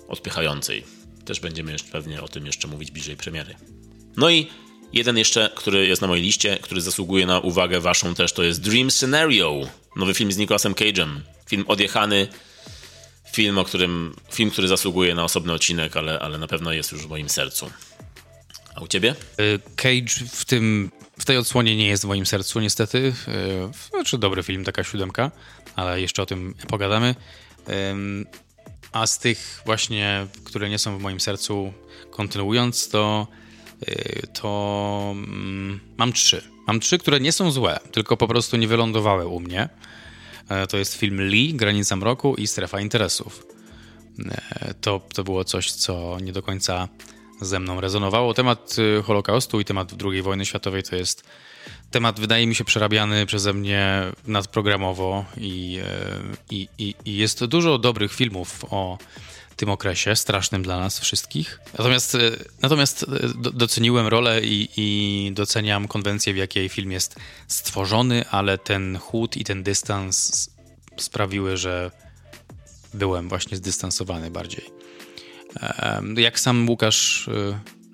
odpychającej. 0.07 0.83
Też 1.25 1.39
będziemy 1.39 1.71
jeszcze 1.71 1.91
pewnie 1.91 2.21
o 2.21 2.27
tym 2.27 2.45
jeszcze 2.45 2.67
mówić 2.67 2.91
bliżej 2.91 3.17
premiery. 3.17 3.55
No 4.17 4.29
i 4.29 4.47
jeden 4.93 5.17
jeszcze, 5.17 5.49
który 5.55 5.87
jest 5.87 6.01
na 6.01 6.07
mojej 6.07 6.23
liście, 6.23 6.57
który 6.61 6.81
zasługuje 6.81 7.25
na 7.25 7.39
uwagę 7.39 7.79
waszą 7.79 8.15
też, 8.15 8.33
to 8.33 8.43
jest 8.43 8.61
Dream 8.61 8.91
Scenario. 8.91 9.67
Nowy 9.95 10.13
film 10.13 10.31
z 10.31 10.37
Nicolasem 10.37 10.73
Cage'em. 10.73 11.07
Film 11.49 11.63
odjechany, 11.67 12.27
film, 13.31 13.57
o 13.57 13.63
którym, 13.63 14.15
film, 14.31 14.51
który 14.51 14.67
zasługuje 14.67 15.15
na 15.15 15.23
osobny 15.23 15.53
odcinek, 15.53 15.97
ale, 15.97 16.19
ale 16.19 16.37
na 16.37 16.47
pewno 16.47 16.73
jest 16.73 16.91
już 16.91 17.01
w 17.01 17.09
moim 17.09 17.29
sercu. 17.29 17.71
A 18.75 18.81
u 18.81 18.87
ciebie? 18.87 19.15
Y, 19.39 19.59
Cage 19.75 20.27
w 20.31 20.45
tym, 20.45 20.91
w 21.19 21.25
tej 21.25 21.37
odsłonie 21.37 21.75
nie 21.75 21.87
jest 21.87 22.03
w 22.03 22.07
moim 22.07 22.25
sercu 22.25 22.59
niestety. 22.59 22.97
Y, 22.97 23.89
znaczy 23.89 24.17
dobry 24.17 24.43
film, 24.43 24.63
taka 24.63 24.83
siódemka, 24.83 25.31
ale 25.75 26.01
jeszcze 26.01 26.21
o 26.21 26.25
tym 26.25 26.55
pogadamy. 26.67 27.15
A 28.91 29.07
z 29.07 29.19
tych 29.19 29.61
właśnie, 29.65 30.27
które 30.43 30.69
nie 30.69 30.79
są 30.79 30.97
w 30.97 31.01
moim 31.01 31.19
sercu, 31.19 31.73
kontynuując, 32.11 32.89
to, 32.89 33.27
y, 33.89 34.27
to 34.41 35.13
mm, 35.15 35.79
mam 35.97 36.13
trzy. 36.13 36.43
Mam 36.67 36.79
trzy, 36.79 36.97
które 36.97 37.19
nie 37.19 37.31
są 37.31 37.51
złe, 37.51 37.79
tylko 37.91 38.17
po 38.17 38.27
prostu 38.27 38.57
nie 38.57 38.67
wylądowały 38.67 39.27
u 39.27 39.39
mnie. 39.39 39.69
E, 40.49 40.67
to 40.67 40.77
jest 40.77 40.93
film 40.93 41.21
Lee, 41.21 41.53
Granica 41.53 41.95
Mroku 41.95 42.35
i 42.35 42.47
Strefa 42.47 42.79
Interesów. 42.79 43.47
E, 44.25 44.73
to, 44.81 45.01
to 45.13 45.23
było 45.23 45.43
coś, 45.43 45.71
co 45.71 46.17
nie 46.19 46.31
do 46.31 46.41
końca 46.41 46.87
ze 47.41 47.59
mną 47.59 47.81
rezonowało. 47.81 48.33
Temat 48.33 48.75
y, 48.79 49.03
Holokaustu 49.03 49.59
i 49.59 49.65
temat 49.65 49.93
II 50.03 50.21
wojny 50.21 50.45
światowej 50.45 50.83
to 50.83 50.95
jest 50.95 51.23
temat, 51.91 52.19
wydaje 52.19 52.47
mi 52.47 52.55
się, 52.55 52.63
przerabiany 52.63 53.25
przeze 53.25 53.53
mnie 53.53 54.03
nadprogramowo 54.27 55.25
i, 55.37 55.79
e, 55.83 56.19
i, 56.51 56.67
i, 56.77 56.95
i 57.05 57.17
jest 57.17 57.45
dużo 57.45 57.77
dobrych 57.77 58.13
filmów 58.13 58.65
o 58.69 58.97
tym 59.57 59.69
okresie, 59.69 60.15
strasznym 60.15 60.63
dla 60.63 60.79
nas 60.79 60.99
wszystkich. 60.99 61.59
Natomiast, 61.77 62.15
e, 62.15 62.19
natomiast 62.61 63.03
e, 63.03 63.07
doceniłem 63.53 64.07
rolę 64.07 64.41
i, 64.43 64.69
i 64.77 65.31
doceniam 65.33 65.87
konwencję, 65.87 66.33
w 66.33 66.37
jakiej 66.37 66.69
film 66.69 66.91
jest 66.91 67.15
stworzony, 67.47 68.29
ale 68.29 68.57
ten 68.57 68.97
chłód 68.97 69.37
i 69.37 69.43
ten 69.43 69.63
dystans 69.63 70.49
sprawiły, 70.97 71.57
że 71.57 71.91
byłem 72.93 73.29
właśnie 73.29 73.57
zdystansowany 73.57 74.31
bardziej. 74.31 74.65
Jak 76.15 76.39
sam 76.39 76.69
Łukasz 76.69 77.29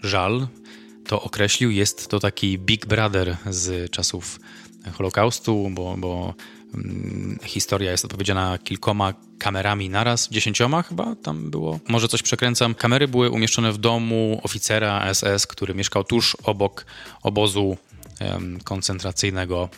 Żal 0.04 0.48
to 1.08 1.22
określił, 1.22 1.72
jest 1.72 2.08
to 2.08 2.20
taki 2.20 2.60
Big 2.60 2.86
Brother 2.86 3.38
z 3.50 3.92
czasów 3.92 4.40
Holokaustu, 4.94 5.70
bo, 5.72 5.96
bo 5.98 6.34
historia 7.44 7.92
jest 7.92 8.06
odpowiedziana 8.06 8.58
kilkoma 8.58 9.14
kamerami 9.40 9.90
naraz, 9.90 10.30
dziesięcioma 10.30 10.84
chyba 10.84 11.16
tam 11.16 11.52
było. 11.52 11.80
Może 11.88 12.08
coś 12.08 12.22
przekręcam. 12.22 12.76
Kamery 12.76 13.08
były 13.08 13.30
umieszczone 13.30 13.72
w 13.72 13.78
domu 13.78 14.42
oficera 14.44 15.14
SS, 15.14 15.48
który 15.48 15.76
mieszkał 15.76 16.04
tuż 16.04 16.38
obok 16.44 16.86
obozu 17.24 17.78
koncentracyjnego. 18.64 19.70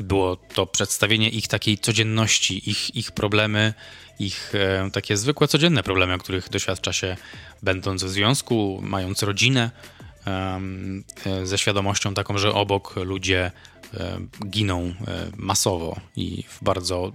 I 0.00 0.04
było 0.04 0.36
to 0.36 0.66
przedstawienie 0.66 1.28
ich 1.28 1.48
takiej 1.48 1.78
codzienności, 1.78 2.70
ich, 2.70 2.96
ich 2.96 3.12
problemy, 3.12 3.74
ich 4.18 4.52
takie 4.92 5.16
zwykłe, 5.16 5.48
codzienne 5.48 5.82
problemy, 5.82 6.18
których 6.18 6.48
doświadcza 6.48 6.92
się 6.92 7.16
będąc 7.62 8.04
w 8.04 8.08
związku, 8.08 8.80
mając 8.82 9.22
rodzinę, 9.22 9.70
e, 10.26 10.60
ze 11.46 11.58
świadomością 11.58 12.14
taką, 12.14 12.38
że 12.38 12.52
obok 12.54 12.96
ludzie 12.96 13.50
giną 14.50 14.94
masowo 15.36 16.00
i 16.16 16.44
w 16.48 16.64
bardzo 16.64 17.12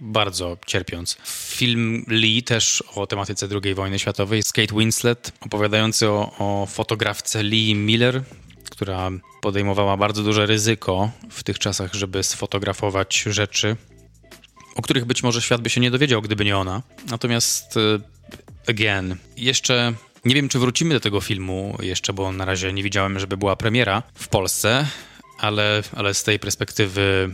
bardzo 0.00 0.56
cierpiąc. 0.66 1.16
Film 1.26 2.04
Lee 2.08 2.42
też 2.42 2.84
o 2.94 3.06
tematyce 3.06 3.48
II 3.64 3.74
wojny 3.74 3.98
światowej 3.98 4.42
z 4.42 4.52
Kate 4.52 4.74
Winslet, 4.74 5.32
opowiadający 5.40 6.08
o, 6.08 6.32
o 6.38 6.66
fotografce 6.66 7.42
Lee 7.42 7.74
Miller, 7.74 8.22
która 8.70 9.10
podejmowała 9.42 9.96
bardzo 9.96 10.22
duże 10.22 10.46
ryzyko 10.46 11.10
w 11.30 11.42
tych 11.42 11.58
czasach, 11.58 11.94
żeby 11.94 12.22
sfotografować 12.22 13.24
rzeczy, 13.26 13.76
o 14.74 14.82
których 14.82 15.04
być 15.04 15.22
może 15.22 15.42
świat 15.42 15.60
by 15.60 15.70
się 15.70 15.80
nie 15.80 15.90
dowiedział, 15.90 16.22
gdyby 16.22 16.44
nie 16.44 16.56
ona. 16.56 16.82
Natomiast, 17.10 17.76
y, 17.76 18.00
again, 18.68 19.16
jeszcze 19.36 19.94
nie 20.24 20.34
wiem, 20.34 20.48
czy 20.48 20.58
wrócimy 20.58 20.94
do 20.94 21.00
tego 21.00 21.20
filmu 21.20 21.76
jeszcze, 21.82 22.12
bo 22.12 22.32
na 22.32 22.44
razie 22.44 22.72
nie 22.72 22.82
widziałem, 22.82 23.18
żeby 23.18 23.36
była 23.36 23.56
premiera 23.56 24.02
w 24.14 24.28
Polsce, 24.28 24.86
ale, 25.38 25.82
ale 25.96 26.14
z 26.14 26.22
tej 26.22 26.38
perspektywy 26.38 27.30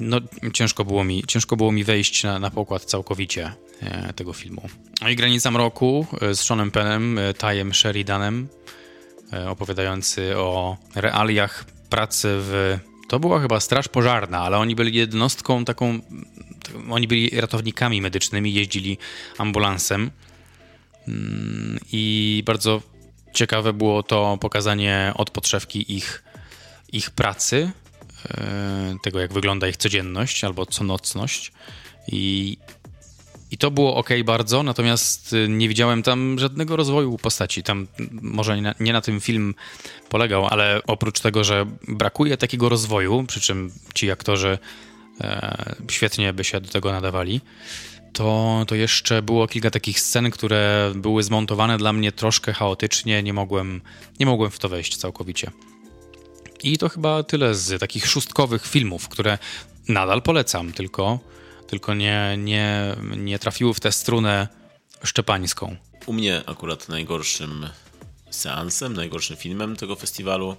no, 0.00 0.20
ciężko 0.52 0.84
było 0.84 1.04
mi, 1.04 1.24
ciężko 1.26 1.56
było 1.56 1.72
mi 1.72 1.84
wejść 1.84 2.24
na, 2.24 2.38
na 2.38 2.50
pokład 2.50 2.84
całkowicie 2.84 3.52
e, 3.80 4.12
tego 4.12 4.32
filmu. 4.32 4.62
No 5.02 5.08
i 5.08 5.16
Granica 5.16 5.50
Mroku 5.50 6.06
e, 6.20 6.34
z 6.34 6.40
Seanem 6.40 6.70
Pennem, 6.70 7.18
e, 7.18 7.34
Tajem 7.34 7.74
Sheridanem, 7.74 8.48
opowiadający 9.48 10.36
o 10.36 10.76
realiach 10.94 11.64
pracy 11.90 12.28
w 12.30 12.78
to 13.08 13.20
była 13.20 13.40
chyba 13.40 13.60
straż 13.60 13.88
pożarna, 13.88 14.38
ale 14.38 14.58
oni 14.58 14.74
byli 14.74 14.98
jednostką 14.98 15.64
taką, 15.64 15.98
oni 16.90 17.08
byli 17.08 17.40
ratownikami 17.40 18.02
medycznymi, 18.02 18.54
jeździli 18.54 18.98
ambulansem 19.38 20.10
mm, 21.08 21.78
i 21.92 22.42
bardzo 22.46 22.82
ciekawe 23.32 23.72
było 23.72 24.02
to 24.02 24.38
pokazanie 24.40 25.12
od 25.14 25.30
podszewki 25.30 25.96
ich, 25.96 26.24
ich 26.96 27.10
pracy, 27.10 27.70
e, 28.30 28.96
tego 29.02 29.20
jak 29.20 29.32
wygląda 29.32 29.68
ich 29.68 29.76
codzienność 29.76 30.44
albo 30.44 30.66
conocność 30.66 31.52
i 32.08 32.56
i 33.50 33.58
to 33.58 33.70
było 33.70 33.96
ok 33.96 34.08
bardzo, 34.24 34.62
natomiast 34.62 35.32
y, 35.32 35.48
nie 35.48 35.68
widziałem 35.68 36.02
tam 36.02 36.38
żadnego 36.38 36.76
rozwoju 36.76 37.18
postaci. 37.18 37.62
Tam 37.62 37.86
może 38.10 38.56
nie 38.56 38.62
na, 38.62 38.74
nie 38.80 38.92
na, 38.92 39.00
tym 39.00 39.20
film 39.20 39.54
polegał, 40.08 40.46
ale 40.46 40.80
oprócz 40.86 41.20
tego, 41.20 41.44
że 41.44 41.66
brakuje 41.88 42.36
takiego 42.36 42.68
rozwoju, 42.68 43.24
przy 43.28 43.40
czym 43.40 43.70
ci 43.94 44.10
aktorzy 44.10 44.58
e, 45.20 45.74
świetnie 45.90 46.32
by 46.32 46.44
się 46.44 46.60
do 46.60 46.68
tego 46.68 46.92
nadawali, 46.92 47.40
to, 48.12 48.64
to 48.68 48.74
jeszcze 48.74 49.22
było 49.22 49.48
kilka 49.48 49.70
takich 49.70 50.00
scen, 50.00 50.30
które 50.30 50.92
były 50.94 51.22
zmontowane 51.22 51.78
dla 51.78 51.92
mnie 51.92 52.12
troszkę 52.12 52.52
chaotycznie. 52.52 53.22
Nie 53.22 53.32
mogłem, 53.32 53.80
nie 54.20 54.26
mogłem 54.26 54.50
w 54.50 54.58
to 54.58 54.68
wejść 54.68 54.96
całkowicie. 54.96 55.50
I 56.62 56.78
to 56.78 56.88
chyba 56.88 57.22
tyle 57.22 57.54
z 57.54 57.80
takich 57.80 58.06
szóstkowych 58.06 58.66
filmów, 58.66 59.08
które 59.08 59.38
nadal 59.88 60.22
polecam, 60.22 60.72
tylko 60.72 61.18
tylko 61.66 61.94
nie, 61.94 62.36
nie, 62.38 62.96
nie 63.16 63.38
trafiły 63.38 63.74
w 63.74 63.80
tę 63.80 63.92
strunę 63.92 64.48
szczepańską. 65.04 65.76
U 66.06 66.12
mnie 66.12 66.42
akurat 66.46 66.88
najgorszym 66.88 67.66
seansem, 68.30 68.92
najgorszym 68.92 69.36
filmem 69.36 69.76
tego 69.76 69.96
festiwalu 69.96 70.56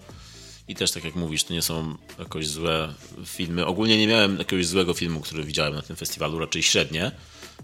i 0.67 0.75
też 0.75 0.91
tak 0.91 1.03
jak 1.03 1.15
mówisz, 1.15 1.43
to 1.43 1.53
nie 1.53 1.62
są 1.62 1.95
jakoś 2.19 2.47
złe 2.47 2.93
filmy. 3.25 3.65
Ogólnie 3.65 3.97
nie 3.97 4.07
miałem 4.07 4.38
jakiegoś 4.38 4.67
złego 4.67 4.93
filmu, 4.93 5.21
który 5.21 5.43
widziałem 5.43 5.75
na 5.75 5.81
tym 5.81 5.95
festiwalu, 5.95 6.39
raczej 6.39 6.63
średnie, 6.63 7.12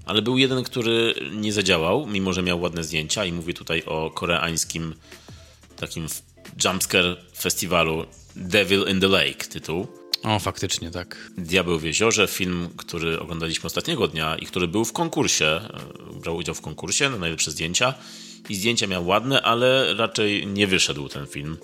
ale 0.06 0.22
był 0.22 0.38
jeden, 0.38 0.64
który 0.64 1.16
nie 1.32 1.54
zadziałał, 1.54 2.08
mimo 2.08 2.34
że 2.34 2.44
miał 2.44 2.62
ładne 2.62 2.84
zdjęcia 2.84 3.26
i 3.26 3.32
mówię 3.32 3.54
tutaj 3.54 3.84
o 3.86 4.12
koreańskim 4.12 4.96
takim 5.76 6.08
jumpscare 6.64 7.18
festiwalu 7.38 8.06
Devil 8.36 8.86
in 8.90 9.00
the 9.00 9.08
Lake 9.08 9.46
tytuł 9.50 9.88
o, 10.24 10.40
faktycznie, 10.40 10.92
tak. 10.92 11.32
Diabeł 11.38 11.80
w 11.80 11.84
jeziorze, 11.84 12.28
film, 12.28 12.70
który 12.78 13.20
oglądaliśmy 13.20 13.68
ostatniego 13.68 14.08
dnia 14.08 14.36
i 14.36 14.46
który 14.46 14.68
był 14.68 14.86
w 14.86 14.94
konkursie, 14.94 15.46
e, 15.46 15.70
brał 16.22 16.36
udział 16.36 16.56
w 16.56 16.62
konkursie 16.62 17.10
na 17.10 17.18
najlepsze 17.18 17.52
zdjęcia 17.52 17.94
i 18.50 18.56
zdjęcia 18.56 18.88
miał 18.88 19.08
ładne, 19.08 19.42
ale 19.42 19.94
raczej 19.94 20.48
nie 20.48 20.68
wyszedł 20.68 21.10
ten 21.10 21.28
film, 21.28 21.58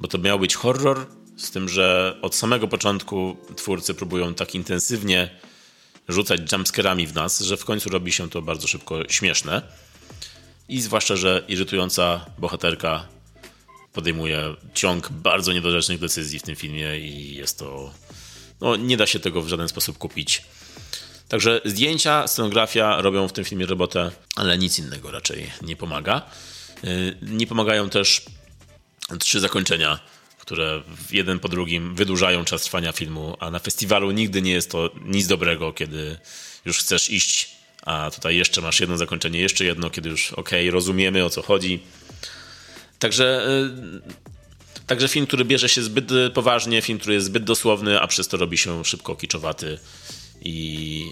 bo 0.00 0.08
to 0.08 0.18
miał 0.18 0.38
być 0.38 0.54
horror, 0.54 1.06
z 1.36 1.50
tym, 1.50 1.68
że 1.68 2.16
od 2.22 2.34
samego 2.34 2.68
początku 2.68 3.36
twórcy 3.56 3.94
próbują 3.94 4.34
tak 4.34 4.54
intensywnie 4.54 5.30
rzucać 6.08 6.52
jumpscarami 6.52 7.06
w 7.06 7.14
nas, 7.14 7.40
że 7.40 7.56
w 7.56 7.64
końcu 7.64 7.90
robi 7.90 8.12
się 8.12 8.30
to 8.30 8.42
bardzo 8.42 8.68
szybko 8.68 9.08
śmieszne. 9.08 9.62
I 10.68 10.80
zwłaszcza, 10.80 11.16
że 11.16 11.44
irytująca 11.48 12.26
bohaterka 12.38 13.08
podejmuje 13.92 14.54
ciąg 14.74 15.10
bardzo 15.10 15.52
niedorzecznych 15.52 15.98
decyzji 15.98 16.38
w 16.38 16.42
tym 16.42 16.56
filmie 16.56 16.98
i 16.98 17.34
jest 17.34 17.58
to. 17.58 17.94
No, 18.60 18.76
nie 18.76 18.96
da 18.96 19.06
się 19.06 19.20
tego 19.20 19.42
w 19.42 19.48
żaden 19.48 19.68
sposób 19.68 19.98
kupić. 19.98 20.42
Także 21.28 21.60
zdjęcia, 21.64 22.28
scenografia 22.28 23.00
robią 23.00 23.28
w 23.28 23.32
tym 23.32 23.44
filmie 23.44 23.66
robotę, 23.66 24.10
ale 24.36 24.58
nic 24.58 24.78
innego 24.78 25.10
raczej 25.10 25.50
nie 25.62 25.76
pomaga. 25.76 26.22
Y, 26.84 27.16
nie 27.22 27.46
pomagają 27.46 27.90
też 27.90 28.24
trzy 29.20 29.40
zakończenia, 29.40 30.00
które 30.38 30.82
jeden 31.10 31.38
po 31.38 31.48
drugim 31.48 31.94
wydłużają 31.94 32.44
czas 32.44 32.62
trwania 32.62 32.92
filmu, 32.92 33.36
a 33.40 33.50
na 33.50 33.58
festiwalu 33.58 34.10
nigdy 34.10 34.42
nie 34.42 34.52
jest 34.52 34.70
to 34.70 34.90
nic 35.04 35.26
dobrego, 35.26 35.72
kiedy 35.72 36.18
już 36.64 36.78
chcesz 36.78 37.10
iść 37.10 37.58
a 37.88 38.10
tutaj 38.10 38.36
jeszcze 38.36 38.60
masz 38.60 38.80
jedno 38.80 38.96
zakończenie, 38.96 39.40
jeszcze 39.40 39.64
jedno, 39.64 39.90
kiedy 39.90 40.08
już 40.08 40.32
okej, 40.32 40.60
okay, 40.60 40.70
rozumiemy 40.70 41.24
o 41.24 41.30
co 41.30 41.42
chodzi. 41.42 41.80
Także, 42.98 43.48
y, 44.80 44.86
także 44.86 45.08
film, 45.08 45.26
który 45.26 45.44
bierze 45.44 45.68
się 45.68 45.82
zbyt 45.82 46.10
poważnie, 46.34 46.82
film, 46.82 46.98
który 46.98 47.14
jest 47.14 47.26
zbyt 47.26 47.44
dosłowny, 47.44 48.00
a 48.00 48.06
przez 48.06 48.28
to 48.28 48.36
robi 48.36 48.58
się 48.58 48.84
szybko 48.84 49.16
kiczowaty 49.16 49.78
i 50.40 51.10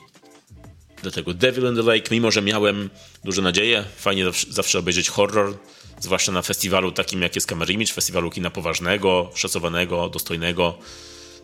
dlatego 1.02 1.34
Devil 1.34 1.68
in 1.68 1.76
the 1.76 1.82
Lake, 1.82 2.08
mimo 2.10 2.30
że 2.30 2.42
miałem 2.42 2.90
duże 3.24 3.42
nadzieje, 3.42 3.84
fajnie 3.96 4.24
zawsze 4.48 4.78
obejrzeć 4.78 5.08
horror, 5.08 5.58
zwłaszcza 6.00 6.32
na 6.32 6.42
festiwalu 6.42 6.92
takim 6.92 7.22
jak 7.22 7.34
jest 7.34 7.46
Camera 7.46 7.72
Image, 7.72 7.92
festiwalu 7.92 8.30
kina 8.30 8.50
poważnego, 8.50 9.30
szacowanego, 9.34 10.08
dostojnego, 10.08 10.78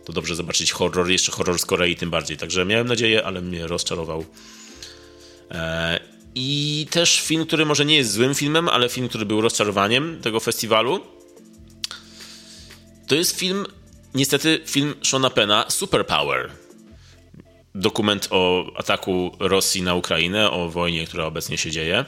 to 0.04 0.12
dobrze 0.12 0.34
zobaczyć 0.34 0.72
horror, 0.72 1.10
jeszcze 1.10 1.32
horror 1.32 1.58
z 1.58 1.64
Korei 1.64 1.96
tym 1.96 2.10
bardziej. 2.10 2.36
Także 2.36 2.64
miałem 2.64 2.88
nadzieję, 2.88 3.24
ale 3.24 3.40
mnie 3.40 3.66
rozczarował. 3.66 4.24
I 6.34 6.86
też 6.90 7.20
film, 7.20 7.46
który 7.46 7.66
może 7.66 7.84
nie 7.84 7.96
jest 7.96 8.12
złym 8.12 8.34
filmem, 8.34 8.68
ale 8.68 8.88
film, 8.88 9.08
który 9.08 9.26
był 9.26 9.40
rozczarowaniem 9.40 10.20
tego 10.20 10.40
festiwalu. 10.40 11.00
To 13.06 13.14
jest 13.14 13.38
film, 13.38 13.66
niestety, 14.14 14.60
film 14.66 14.94
Shona 15.02 15.30
Pena, 15.30 15.64
Superpower. 15.68 16.50
Dokument 17.74 18.28
o 18.30 18.64
ataku 18.76 19.36
Rosji 19.40 19.82
na 19.82 19.94
Ukrainę, 19.94 20.50
o 20.50 20.68
wojnie, 20.68 21.06
która 21.06 21.24
obecnie 21.24 21.58
się 21.58 21.70
dzieje. 21.70 22.04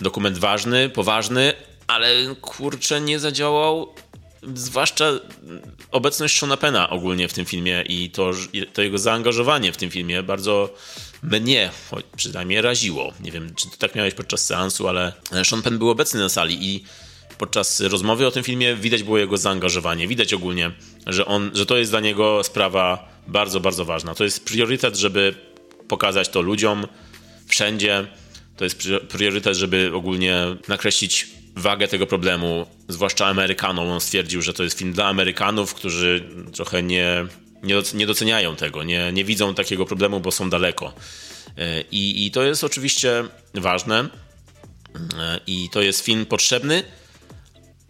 Dokument 0.00 0.38
ważny, 0.38 0.88
poważny, 0.88 1.52
ale 1.86 2.34
kurczę, 2.40 3.00
nie 3.00 3.18
zadziałał 3.18 3.94
zwłaszcza 4.54 5.12
obecność 5.90 6.36
Shona 6.36 6.56
Pena 6.56 6.90
ogólnie 6.90 7.28
w 7.28 7.32
tym 7.32 7.44
filmie 7.44 7.84
i 7.88 8.10
to, 8.10 8.30
to 8.72 8.82
jego 8.82 8.98
zaangażowanie 8.98 9.72
w 9.72 9.76
tym 9.76 9.90
filmie 9.90 10.22
bardzo 10.22 10.74
mnie 11.22 11.70
przynajmniej 12.16 12.62
raziło. 12.62 13.12
Nie 13.20 13.32
wiem, 13.32 13.54
czy 13.54 13.70
ty 13.70 13.78
tak 13.78 13.94
miałeś 13.94 14.14
podczas 14.14 14.44
seansu, 14.44 14.88
ale 14.88 15.12
Sean 15.44 15.62
Penn 15.62 15.78
był 15.78 15.90
obecny 15.90 16.20
na 16.20 16.28
sali 16.28 16.68
i 16.68 16.84
podczas 17.38 17.80
rozmowy 17.80 18.26
o 18.26 18.30
tym 18.30 18.44
filmie 18.44 18.76
widać 18.76 19.02
było 19.02 19.18
jego 19.18 19.36
zaangażowanie. 19.36 20.08
Widać 20.08 20.34
ogólnie, 20.34 20.70
że, 21.06 21.26
on, 21.26 21.50
że 21.54 21.66
to 21.66 21.76
jest 21.76 21.90
dla 21.90 22.00
niego 22.00 22.44
sprawa 22.44 23.08
bardzo, 23.26 23.60
bardzo 23.60 23.84
ważna. 23.84 24.14
To 24.14 24.24
jest 24.24 24.44
priorytet, 24.44 24.96
żeby 24.96 25.34
pokazać 25.88 26.28
to 26.28 26.40
ludziom 26.40 26.86
wszędzie. 27.46 28.06
To 28.56 28.64
jest 28.64 28.88
priorytet, 29.08 29.56
żeby 29.56 29.90
ogólnie 29.94 30.36
nakreślić 30.68 31.28
wagę 31.56 31.88
tego 31.88 32.06
problemu, 32.06 32.66
zwłaszcza 32.88 33.26
Amerykanom. 33.26 33.88
On 33.88 34.00
stwierdził, 34.00 34.42
że 34.42 34.52
to 34.52 34.62
jest 34.62 34.78
film 34.78 34.92
dla 34.92 35.06
Amerykanów, 35.06 35.74
którzy 35.74 36.24
trochę 36.52 36.82
nie, 36.82 37.26
nie 37.94 38.06
doceniają 38.06 38.56
tego, 38.56 38.84
nie, 38.84 39.12
nie 39.12 39.24
widzą 39.24 39.54
takiego 39.54 39.86
problemu, 39.86 40.20
bo 40.20 40.32
są 40.32 40.50
daleko. 40.50 40.92
E, 41.58 41.80
I, 41.90 42.26
I 42.26 42.30
to 42.30 42.42
jest 42.42 42.64
oczywiście 42.64 43.24
ważne 43.54 44.08
e, 45.18 45.40
i 45.46 45.68
to 45.72 45.82
jest 45.82 46.04
film 46.04 46.26
potrzebny, 46.26 46.82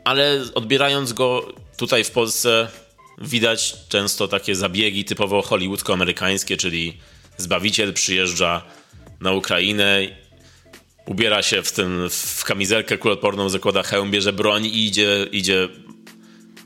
ale 0.05 0.45
odbierając 0.55 1.13
go 1.13 1.53
tutaj 1.77 2.05
w 2.05 2.11
Polsce 2.11 2.69
widać 3.19 3.77
często 3.89 4.29
takie 4.29 4.55
zabiegi 4.55 5.05
typowo 5.05 5.41
hollywoodzko-amerykańskie, 5.41 6.57
czyli 6.57 6.99
Zbawiciel 7.37 7.93
przyjeżdża 7.93 8.63
na 9.21 9.33
Ukrainę 9.33 10.09
ubiera 11.07 11.43
się 11.43 11.63
w, 11.63 11.73
w 12.11 12.45
kamizelkę 12.45 12.99
kuloodporną, 12.99 13.49
zakłada 13.49 13.83
hełm, 13.83 14.11
bierze 14.11 14.33
broń 14.33 14.67
i 14.67 14.87
idzie, 14.87 15.27
idzie 15.33 15.69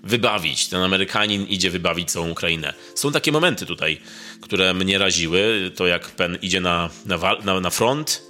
wybawić. 0.07 0.69
Ten 0.69 0.83
Amerykanin 0.83 1.47
idzie 1.47 1.71
wybawić 1.71 2.11
całą 2.11 2.31
Ukrainę. 2.31 2.75
Są 2.95 3.13
takie 3.13 3.33
momenty 3.33 3.67
tutaj, 3.67 4.01
które 4.41 4.75
mnie 4.75 4.99
raziły. 4.99 5.71
To 5.77 5.87
jak 5.87 6.11
Penn 6.11 6.39
idzie 6.43 6.61
na, 6.61 6.91
na, 7.07 7.19
na, 7.45 7.61
na 7.61 7.71
front, 7.71 8.23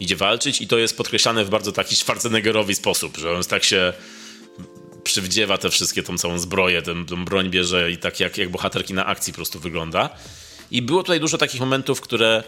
idzie 0.00 0.16
walczyć 0.16 0.60
i 0.60 0.68
to 0.68 0.78
jest 0.78 0.96
podkreślane 0.96 1.44
w 1.44 1.50
bardzo 1.50 1.72
taki 1.72 1.96
Schwarzeneggerowy 2.00 2.74
sposób, 2.74 3.16
że 3.16 3.32
on 3.32 3.44
tak 3.44 3.64
się 3.64 3.92
przywdziewa 5.04 5.58
te 5.58 5.70
wszystkie, 5.70 6.02
tą 6.02 6.18
całą 6.18 6.38
zbroję, 6.38 6.82
tę, 6.82 6.94
broń 7.24 7.50
bierze 7.50 7.90
i 7.90 7.98
tak 7.98 8.20
jak, 8.20 8.38
jak 8.38 8.50
bohaterki 8.50 8.94
na 8.94 9.06
akcji 9.06 9.32
po 9.32 9.36
prostu 9.36 9.60
wygląda. 9.60 10.10
I 10.70 10.82
było 10.82 11.02
tutaj 11.02 11.20
dużo 11.20 11.38
takich 11.38 11.60
momentów, 11.60 12.00
które 12.00 12.42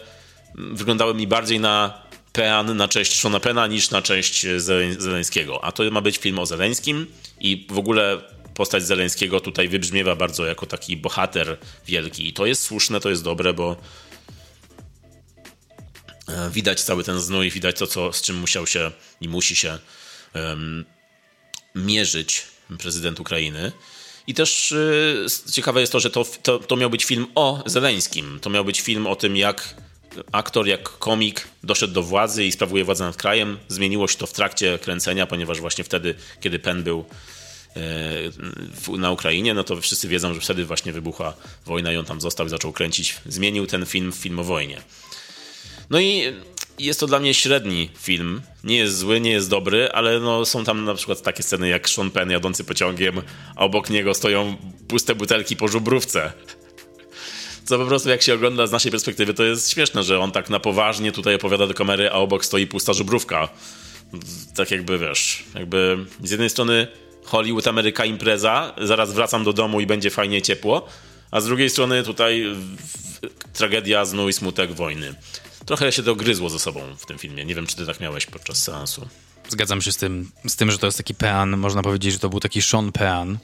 wyglądały 0.55 1.13
mi 1.13 1.27
bardziej 1.27 1.59
na 1.59 2.07
Pean 2.33 2.77
na 2.77 2.87
cześć 2.87 3.19
Shona 3.19 3.39
Pena 3.39 3.67
niż 3.67 3.91
na 3.91 4.01
cześć 4.01 4.45
Zeleńskiego. 4.97 5.63
A 5.63 5.71
to 5.71 5.91
ma 5.91 6.01
być 6.01 6.17
film 6.17 6.39
o 6.39 6.45
Zeleńskim 6.45 7.07
i 7.39 7.67
w 7.69 7.77
ogóle 7.77 8.21
postać 8.57 8.83
Zeleńskiego 8.83 9.39
tutaj 9.39 9.67
wybrzmiewa 9.69 10.15
bardzo 10.15 10.45
jako 10.45 10.65
taki 10.65 10.97
bohater 10.97 11.57
wielki. 11.85 12.27
I 12.27 12.33
to 12.33 12.45
jest 12.45 12.63
słuszne, 12.63 12.99
to 12.99 13.09
jest 13.09 13.23
dobre, 13.23 13.53
bo 13.53 13.75
e, 16.27 16.49
widać 16.49 16.81
cały 16.81 17.03
ten 17.03 17.19
znój, 17.19 17.51
widać 17.51 17.77
to, 17.79 17.87
co, 17.87 18.13
z 18.13 18.21
czym 18.21 18.35
musiał 18.35 18.67
się 18.67 18.91
i 19.21 19.27
musi 19.27 19.55
się 19.55 19.79
um, 20.35 20.85
mierzyć 21.75 22.43
prezydent 22.79 23.19
Ukrainy. 23.19 23.71
I 24.27 24.33
też 24.33 24.71
y, 24.71 25.25
ciekawe 25.51 25.79
jest 25.81 25.91
to, 25.91 25.99
że 25.99 26.09
to, 26.09 26.25
to, 26.43 26.59
to 26.59 26.75
miał 26.75 26.89
być 26.89 27.05
film 27.05 27.27
o 27.35 27.63
Zeleńskim. 27.65 28.39
To 28.41 28.49
miał 28.49 28.65
być 28.65 28.81
film 28.81 29.07
o 29.07 29.15
tym, 29.15 29.37
jak 29.37 29.75
aktor, 30.31 30.67
jak 30.67 30.83
komik 30.83 31.47
doszedł 31.63 31.93
do 31.93 32.03
władzy 32.03 32.45
i 32.45 32.51
sprawuje 32.51 32.83
władzę 32.83 33.03
nad 33.03 33.17
krajem. 33.17 33.57
Zmieniło 33.67 34.07
się 34.07 34.17
to 34.17 34.27
w 34.27 34.33
trakcie 34.33 34.79
kręcenia, 34.79 35.27
ponieważ 35.27 35.59
właśnie 35.59 35.83
wtedy, 35.83 36.15
kiedy 36.39 36.59
Penn 36.59 36.83
był 36.83 36.99
e, 36.99 37.36
na 38.97 39.11
Ukrainie, 39.11 39.53
no 39.53 39.63
to 39.63 39.81
wszyscy 39.81 40.07
wiedzą, 40.07 40.33
że 40.33 40.41
wtedy 40.41 40.65
właśnie 40.65 40.93
wybuchła 40.93 41.33
wojna 41.65 41.91
i 41.91 41.97
on 41.97 42.05
tam 42.05 42.21
został 42.21 42.47
i 42.47 42.49
zaczął 42.49 42.73
kręcić. 42.73 43.15
Zmienił 43.25 43.67
ten 43.67 43.85
film 43.85 44.11
w 44.11 44.15
film 44.15 44.39
o 44.39 44.43
wojnie. 44.43 44.81
No 45.89 45.99
i 45.99 46.33
jest 46.79 46.99
to 46.99 47.07
dla 47.07 47.19
mnie 47.19 47.33
średni 47.33 47.89
film. 47.97 48.41
Nie 48.63 48.77
jest 48.77 48.97
zły, 48.97 49.21
nie 49.21 49.31
jest 49.31 49.49
dobry, 49.49 49.91
ale 49.91 50.19
no, 50.19 50.45
są 50.45 50.63
tam 50.63 50.85
na 50.85 50.93
przykład 50.93 51.21
takie 51.21 51.43
sceny 51.43 51.69
jak 51.69 51.89
Sean 51.89 52.11
Penn 52.11 52.31
jadący 52.31 52.63
pociągiem, 52.63 53.21
a 53.55 53.65
obok 53.65 53.89
niego 53.89 54.13
stoją 54.13 54.57
puste 54.87 55.15
butelki 55.15 55.55
po 55.55 55.67
żubrówce 55.67 56.33
co 57.67 57.77
po 57.77 57.85
prostu 57.85 58.09
jak 58.09 58.21
się 58.21 58.33
ogląda 58.33 58.67
z 58.67 58.71
naszej 58.71 58.91
perspektywy, 58.91 59.33
to 59.33 59.43
jest 59.43 59.71
śmieszne, 59.71 60.03
że 60.03 60.19
on 60.19 60.31
tak 60.31 60.49
na 60.49 60.59
poważnie 60.59 61.11
tutaj 61.11 61.35
opowiada 61.35 61.67
do 61.67 61.73
kamery, 61.73 62.09
a 62.09 62.13
obok 62.13 62.45
stoi 62.45 62.67
pusta 62.67 62.93
żubrówka. 62.93 63.49
Tak 64.55 64.71
jakby, 64.71 64.97
wiesz, 64.99 65.43
jakby 65.55 65.97
z 66.23 66.31
jednej 66.31 66.49
strony 66.49 66.87
Hollywood, 67.27 67.67
Ameryka, 67.67 68.05
impreza, 68.05 68.73
zaraz 68.81 69.13
wracam 69.13 69.43
do 69.43 69.53
domu 69.53 69.81
i 69.81 69.85
będzie 69.85 70.09
fajnie 70.09 70.41
ciepło, 70.41 70.87
a 71.31 71.41
z 71.41 71.45
drugiej 71.45 71.69
strony 71.69 72.03
tutaj 72.03 72.55
tragedia, 73.53 74.05
znój, 74.05 74.33
smutek, 74.33 74.73
wojny. 74.73 75.15
Trochę 75.65 75.91
się 75.91 76.03
to 76.03 76.15
gryzło 76.15 76.49
ze 76.49 76.59
sobą 76.59 76.81
w 76.97 77.05
tym 77.05 77.17
filmie. 77.17 77.45
Nie 77.45 77.55
wiem, 77.55 77.67
czy 77.67 77.75
ty 77.75 77.85
tak 77.85 77.99
miałeś 77.99 78.25
podczas 78.25 78.63
seansu. 78.63 79.07
Zgadzam 79.49 79.81
się 79.81 79.91
z 79.91 79.97
tym, 79.97 80.31
z 80.47 80.55
tym, 80.55 80.71
że 80.71 80.77
to 80.77 80.85
jest 80.85 80.97
taki 80.97 81.15
pean, 81.15 81.57
można 81.57 81.81
powiedzieć, 81.81 82.13
że 82.13 82.19
to 82.19 82.29
był 82.29 82.39
taki 82.39 82.61
Sean 82.61 82.91
Pean, 82.91 83.37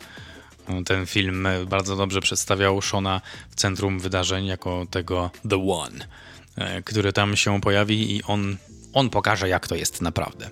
ten 0.85 1.05
film 1.05 1.47
bardzo 1.67 1.95
dobrze 1.95 2.21
przedstawiał 2.21 2.81
Shona 2.81 3.21
w 3.49 3.55
centrum 3.55 3.99
wydarzeń 3.99 4.45
jako 4.45 4.85
tego 4.91 5.31
The 5.49 5.71
One, 5.71 6.07
e, 6.55 6.81
który 6.81 7.13
tam 7.13 7.35
się 7.35 7.61
pojawi 7.61 8.15
i 8.15 8.23
on, 8.23 8.57
on 8.93 9.09
pokaże, 9.09 9.49
jak 9.49 9.67
to 9.67 9.75
jest 9.75 10.01
naprawdę. 10.01 10.49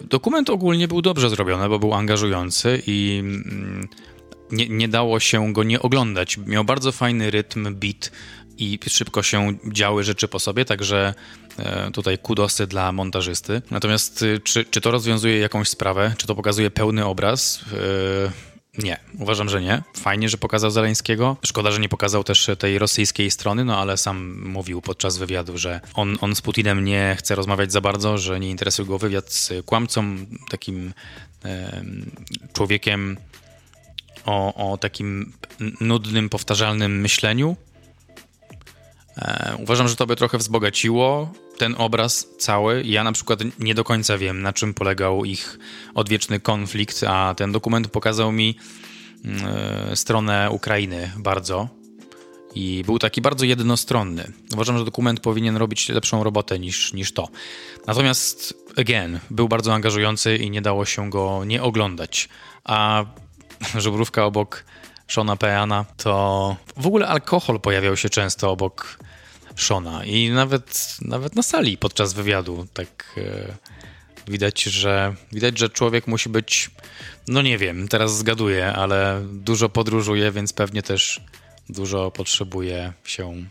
Dokument 0.00 0.50
ogólnie 0.50 0.88
był 0.88 1.02
dobrze 1.02 1.30
zrobiony, 1.30 1.68
bo 1.68 1.78
był 1.78 1.94
angażujący 1.94 2.82
i 2.86 3.18
mm, 3.20 3.88
nie, 4.52 4.68
nie 4.68 4.88
dało 4.88 5.20
się 5.20 5.52
go 5.52 5.64
nie 5.64 5.82
oglądać. 5.82 6.38
Miał 6.38 6.64
bardzo 6.64 6.92
fajny 6.92 7.30
rytm, 7.30 7.74
beat 7.74 8.10
i 8.58 8.78
szybko 8.88 9.22
się 9.22 9.56
działy 9.72 10.04
rzeczy 10.04 10.28
po 10.28 10.38
sobie, 10.38 10.64
także 10.64 11.14
e, 11.58 11.90
tutaj 11.90 12.18
kudosy 12.18 12.66
dla 12.66 12.92
montażysty. 12.92 13.62
Natomiast 13.70 14.22
y, 14.22 14.40
czy, 14.44 14.64
czy 14.64 14.80
to 14.80 14.90
rozwiązuje 14.90 15.38
jakąś 15.38 15.68
sprawę, 15.68 16.14
czy 16.18 16.26
to 16.26 16.34
pokazuje 16.34 16.70
pełny 16.70 17.04
obraz? 17.04 17.64
E, 17.72 18.55
nie, 18.78 19.00
uważam, 19.18 19.48
że 19.48 19.60
nie. 19.60 19.82
Fajnie, 19.96 20.28
że 20.28 20.38
pokazał 20.38 20.70
Zaleńskiego. 20.70 21.36
Szkoda, 21.46 21.70
że 21.70 21.80
nie 21.80 21.88
pokazał 21.88 22.24
też 22.24 22.50
tej 22.58 22.78
rosyjskiej 22.78 23.30
strony, 23.30 23.64
no 23.64 23.78
ale 23.78 23.96
sam 23.96 24.48
mówił 24.48 24.82
podczas 24.82 25.18
wywiadu, 25.18 25.58
że 25.58 25.80
on, 25.94 26.18
on 26.20 26.34
z 26.34 26.40
Putinem 26.40 26.84
nie 26.84 27.16
chce 27.18 27.34
rozmawiać 27.34 27.72
za 27.72 27.80
bardzo, 27.80 28.18
że 28.18 28.40
nie 28.40 28.50
interesuje 28.50 28.88
go 28.88 28.98
wywiad 28.98 29.32
z 29.32 29.52
kłamcą, 29.66 30.16
takim 30.50 30.92
e, 31.44 31.84
człowiekiem 32.52 33.16
o, 34.24 34.70
o 34.72 34.78
takim 34.78 35.32
nudnym, 35.80 36.28
powtarzalnym 36.28 37.00
myśleniu. 37.00 37.56
E, 39.18 39.56
uważam, 39.58 39.88
że 39.88 39.96
to 39.96 40.06
by 40.06 40.16
trochę 40.16 40.38
wzbogaciło 40.38 41.32
ten 41.58 41.74
obraz 41.78 42.28
cały. 42.38 42.82
Ja 42.84 43.04
na 43.04 43.12
przykład 43.12 43.40
nie 43.58 43.74
do 43.74 43.84
końca 43.84 44.18
wiem, 44.18 44.42
na 44.42 44.52
czym 44.52 44.74
polegał 44.74 45.24
ich 45.24 45.58
odwieczny 45.94 46.40
konflikt, 46.40 47.04
a 47.04 47.34
ten 47.34 47.52
dokument 47.52 47.88
pokazał 47.88 48.32
mi 48.32 48.56
y, 49.92 49.96
stronę 49.96 50.50
Ukrainy 50.50 51.12
bardzo. 51.16 51.68
I 52.54 52.82
był 52.86 52.98
taki 52.98 53.20
bardzo 53.20 53.44
jednostronny. 53.44 54.32
Uważam, 54.52 54.78
że 54.78 54.84
dokument 54.84 55.20
powinien 55.20 55.56
robić 55.56 55.88
lepszą 55.88 56.24
robotę 56.24 56.58
niż, 56.58 56.92
niż 56.92 57.12
to. 57.12 57.28
Natomiast, 57.86 58.54
again, 58.76 59.20
był 59.30 59.48
bardzo 59.48 59.74
angażujący 59.74 60.36
i 60.36 60.50
nie 60.50 60.62
dało 60.62 60.84
się 60.84 61.10
go 61.10 61.44
nie 61.44 61.62
oglądać. 61.62 62.28
A 62.64 63.04
żubrówka 63.84 64.24
obok 64.24 64.64
Shona 65.08 65.36
Peana 65.36 65.84
to 65.96 66.56
w 66.76 66.86
ogóle 66.86 67.08
alkohol 67.08 67.60
pojawiał 67.60 67.96
się 67.96 68.08
często 68.08 68.50
obok 68.50 68.98
Shona. 69.56 70.04
I 70.04 70.30
nawet, 70.30 70.96
nawet 71.02 71.36
na 71.36 71.42
sali 71.42 71.78
podczas 71.78 72.12
wywiadu 72.12 72.66
tak 72.74 73.14
e, 73.16 73.56
widać, 74.30 74.62
że 74.62 75.14
widać, 75.32 75.58
że 75.58 75.68
człowiek 75.68 76.06
musi 76.06 76.28
być, 76.28 76.70
no 77.28 77.42
nie 77.42 77.58
wiem, 77.58 77.88
teraz 77.88 78.18
zgaduję, 78.18 78.72
ale 78.72 79.26
dużo 79.32 79.68
podróżuje, 79.68 80.32
więc 80.32 80.52
pewnie 80.52 80.82
też 80.82 81.20
dużo 81.68 82.10
potrzebuje 82.10 82.92
się 83.04 83.44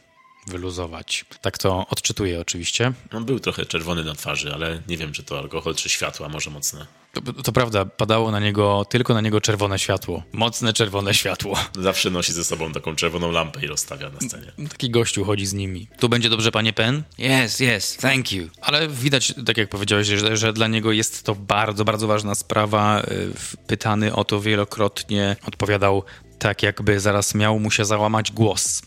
wyluzować. 0.48 1.26
Tak 1.42 1.58
to 1.58 1.88
odczytuję 1.90 2.42
oczywiście. 2.42 2.94
On 3.12 3.26
był 3.26 3.40
trochę 3.40 3.66
czerwony 3.66 4.04
na 4.04 4.16
twarzy, 4.16 4.54
ale 4.54 4.82
nie 4.88 4.98
wiem, 4.98 5.14
czy 5.14 5.24
to 5.24 5.40
alkohol, 5.40 5.76
czy 5.76 5.90
światła, 5.90 6.30
może 6.30 6.50
mocne. 6.50 6.86
To, 7.16 7.44
to 7.44 7.52
prawda, 7.52 7.86
padało 7.86 8.32
na 8.32 8.40
niego, 8.40 8.86
tylko 8.90 9.14
na 9.14 9.22
niego 9.22 9.42
czerwone 9.42 9.80
światło. 9.80 10.24
Mocne 10.34 10.74
czerwone 10.74 11.14
światło. 11.14 11.58
Zawsze 11.80 12.10
nosi 12.10 12.34
ze 12.34 12.44
sobą 12.44 12.72
taką 12.72 12.96
czerwoną 12.96 13.32
lampę 13.32 13.66
i 13.66 13.68
rozstawia 13.68 14.10
na 14.10 14.20
scenie. 14.30 14.52
Taki 14.70 14.90
gościu 14.90 15.26
chodzi 15.26 15.46
z 15.46 15.54
nimi. 15.54 15.88
Tu 16.00 16.10
będzie 16.10 16.30
dobrze, 16.30 16.52
panie 16.52 16.74
Pen? 16.74 17.04
Yes, 17.20 17.60
yes, 17.62 17.98
thank 17.98 18.32
you. 18.32 18.50
Ale 18.62 18.88
widać, 18.88 19.34
tak 19.46 19.58
jak 19.58 19.70
powiedziałeś, 19.70 20.08
że, 20.08 20.38
że 20.38 20.54
dla 20.54 20.68
niego 20.68 20.92
jest 20.92 21.24
to 21.24 21.36
bardzo, 21.36 21.86
bardzo 21.86 22.08
ważna 22.08 22.36
sprawa. 22.36 23.02
Y, 23.02 23.66
Pytany 23.68 24.16
o 24.16 24.24
to 24.24 24.40
wielokrotnie 24.42 25.36
odpowiadał 25.48 26.04
tak, 26.40 26.64
jakby 26.64 27.00
zaraz 27.00 27.36
miał 27.36 27.60
mu 27.60 27.72
się 27.72 27.86
załamać 27.86 28.32
głos. 28.32 28.82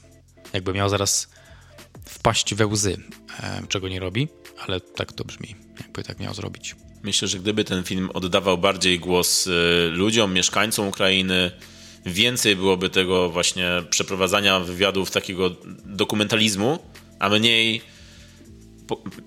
Jakby 0.52 0.72
miał 0.72 0.88
zaraz 0.88 1.28
wpaść 2.04 2.54
we 2.54 2.66
łzy, 2.66 2.96
e, 3.40 3.62
czego 3.68 3.88
nie 3.88 4.00
robi, 4.00 4.28
ale 4.66 4.80
tak 4.80 5.12
to 5.12 5.24
brzmi, 5.24 5.56
jakby 5.80 6.02
tak 6.02 6.20
miał 6.20 6.34
zrobić. 6.34 6.76
Myślę, 7.02 7.28
że 7.28 7.38
gdyby 7.38 7.64
ten 7.64 7.84
film 7.84 8.10
oddawał 8.14 8.58
bardziej 8.58 8.98
głos 8.98 9.46
y, 9.46 9.50
ludziom, 9.92 10.32
mieszkańcom 10.32 10.88
Ukrainy, 10.88 11.50
więcej 12.06 12.56
byłoby 12.56 12.90
tego 12.90 13.28
właśnie 13.30 13.68
przeprowadzania 13.90 14.60
wywiadów 14.60 15.10
takiego 15.10 15.56
dokumentalizmu, 15.84 16.78
a 17.18 17.28
mniej 17.28 17.82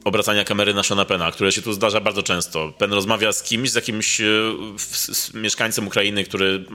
obracania 0.03 0.43
kamery 0.43 0.74
na 0.74 0.84
Shona 0.84 1.05
Pena, 1.05 1.32
które 1.32 1.51
się 1.51 1.61
tu 1.61 1.74
zdarza 1.74 1.99
bardzo 1.99 2.24
często. 2.24 2.74
Pen 2.78 2.93
rozmawia 2.93 3.32
z 3.32 3.43
kimś, 3.43 3.72
z 3.72 3.76
jakimś 3.76 4.22
y, 4.22 4.53
z, 4.78 5.34
mieszkańcem 5.34 5.88
Ukrainy, 5.88 6.24
który, 6.24 6.65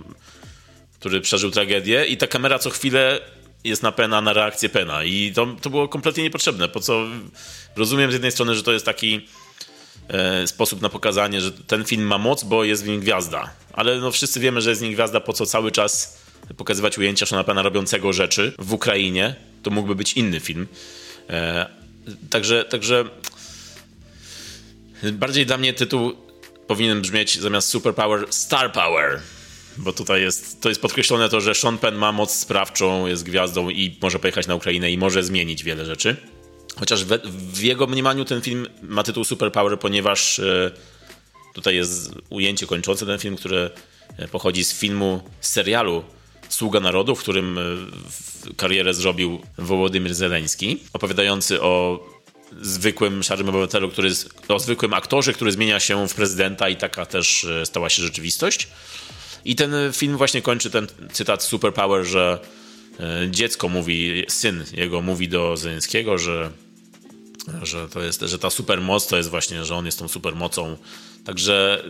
który 0.99 1.21
przeżył 1.21 1.51
tragedię 1.51 2.05
i 2.05 2.17
ta 2.17 2.27
kamera 2.27 2.59
co 2.59 2.71
chwilę 2.71 3.21
jest 3.65 3.83
na 3.83 3.93
Pena, 3.93 4.21
na 4.21 4.33
reakcję 4.33 4.69
Pena 4.69 5.05
i 5.05 5.33
to, 5.35 5.47
to 5.63 5.71
było 5.71 5.89
kompletnie 5.89 6.23
niepotrzebne. 6.23 6.69
Po 6.69 6.81
co 6.81 7.07
rozumiem 7.77 8.11
z 8.11 8.13
jednej 8.13 8.33
strony, 8.33 8.55
że 8.55 8.63
to 8.63 8.73
jest 8.73 8.87
taki 8.87 9.27
sposób 10.47 10.83
na 10.83 10.89
pokazanie, 10.89 11.41
że 11.41 11.53
ten 11.53 11.85
film 11.85 12.03
ma 12.03 12.19
moc, 12.19 12.45
bo 12.45 12.65
jest 12.65 12.85
w 12.85 12.89
nim 12.89 13.01
gwiazda. 13.01 13.51
Ale 13.73 14.01
no 14.01 14.11
wszyscy 14.11 14.41
wiemy, 14.41 14.61
że 14.61 14.71
jest 14.71 14.81
w 14.81 14.85
nim 14.85 14.93
gwiazda, 14.93 15.21
po 15.21 15.33
co 15.33 15.47
cały 15.47 15.73
czas 15.73 16.19
pokazywać 16.57 16.99
ujęcia 16.99 17.27
Shona 17.27 17.45
Pena 17.45 17.63
robiącego 17.63 18.13
rzeczy 18.13 18.53
w 18.59 18.73
Ukrainie. 18.73 19.35
To 19.63 19.71
mógłby 19.71 19.95
być 19.95 20.13
inny 20.13 20.41
film. 20.41 20.67
E, 21.31 21.67
także, 22.31 22.65
także 22.65 23.05
bardziej 25.13 25.47
dla 25.47 25.59
mnie 25.59 25.73
tytuł 25.73 26.13
powinien 26.67 27.01
brzmieć 27.01 27.41
zamiast 27.41 27.69
Superpower 27.69 28.27
Star 28.31 28.73
Power. 28.73 29.21
Bo 29.79 29.93
tutaj 29.93 30.23
jest, 30.23 30.61
to 30.61 30.69
jest 30.69 30.81
podkreślone 30.81 31.29
to, 31.29 31.41
że 31.41 31.55
Sean 31.55 31.79
Penn 31.79 31.97
ma 31.97 32.13
moc 32.13 32.35
sprawczą, 32.35 33.07
jest 33.07 33.25
gwiazdą 33.25 33.71
i 33.71 33.99
może 34.03 34.19
pojechać 34.19 34.47
na 34.47 34.55
Ukrainę 34.55 34.91
i 34.91 34.99
może 34.99 35.23
zmienić 35.23 35.65
wiele 35.65 35.85
rzeczy. 35.85 36.17
Chociaż 36.79 37.05
w, 37.05 37.19
w 37.53 37.63
jego 37.63 37.87
mniemaniu 37.87 38.25
ten 38.25 38.41
film 38.41 38.67
ma 38.83 39.03
tytuł 39.03 39.25
Superpower, 39.25 39.79
ponieważ 39.79 40.39
e, 40.39 40.71
tutaj 41.55 41.75
jest 41.75 42.15
ujęcie 42.31 42.67
kończące 42.67 43.07
ten 43.07 43.19
film, 43.19 43.37
które 43.37 43.71
pochodzi 44.33 44.65
z 44.65 44.75
filmu, 44.75 45.23
z 45.41 45.49
serialu 45.49 46.05
Sługa 46.49 46.81
Narodu, 46.81 47.17
w 47.17 47.21
którym 47.21 47.59
e, 47.59 47.63
karierę 48.57 48.95
zrobił 48.95 49.41
Wołodymyr 49.59 50.15
Zeleński, 50.15 50.79
opowiadający 50.93 51.63
o 51.63 52.01
zwykłym 52.63 53.23
szarym 53.23 53.49
obywatelu, 53.49 53.89
który 53.89 54.09
jest, 54.09 54.31
o 54.49 54.59
zwykłym 54.59 54.95
aktorze, 54.95 55.33
który 55.33 55.53
zmienia 55.53 55.81
się 55.81 56.09
w 56.09 56.15
prezydenta 56.15 56.69
i 56.69 56.77
taka 56.77 57.07
też 57.07 57.45
e, 57.45 57.67
stała 57.67 57.89
się 57.89 58.03
rzeczywistość. 58.03 58.69
I 59.45 59.57
ten 59.57 59.75
film 59.93 60.17
właśnie 60.17 60.43
kończy 60.43 60.71
ten 60.71 60.87
cytat 61.13 61.43
Superpower, 61.43 62.05
że 62.05 62.39
dziecko 63.31 63.69
mówi, 63.69 64.25
syn 64.29 64.65
jego 64.73 65.01
mówi 65.01 65.29
do 65.29 65.57
Zeleńskiego, 65.57 66.19
że 66.19 66.51
że 67.63 67.89
to 67.89 68.03
jest, 68.03 68.21
że 68.21 68.39
ta 68.39 68.51
supermoc 68.51 69.07
to 69.07 69.17
jest 69.17 69.31
właśnie, 69.31 69.65
że 69.65 69.75
on 69.75 69.87
jest 69.87 69.99
tą 69.99 70.09
supermocą. 70.09 70.77
Także 71.25 71.85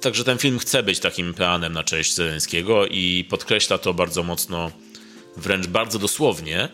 Także 0.00 0.24
ten 0.24 0.38
film 0.38 0.58
chce 0.58 0.82
być 0.82 0.98
takim 0.98 1.34
peanem 1.34 1.72
na 1.72 1.84
cześć 1.84 2.14
Zeleńskiego 2.14 2.86
i 2.86 3.24
podkreśla 3.30 3.78
to 3.78 3.94
bardzo 3.94 4.22
mocno, 4.22 4.70
wręcz 5.36 5.66
bardzo 5.66 5.98
dosłownie. 5.98 6.68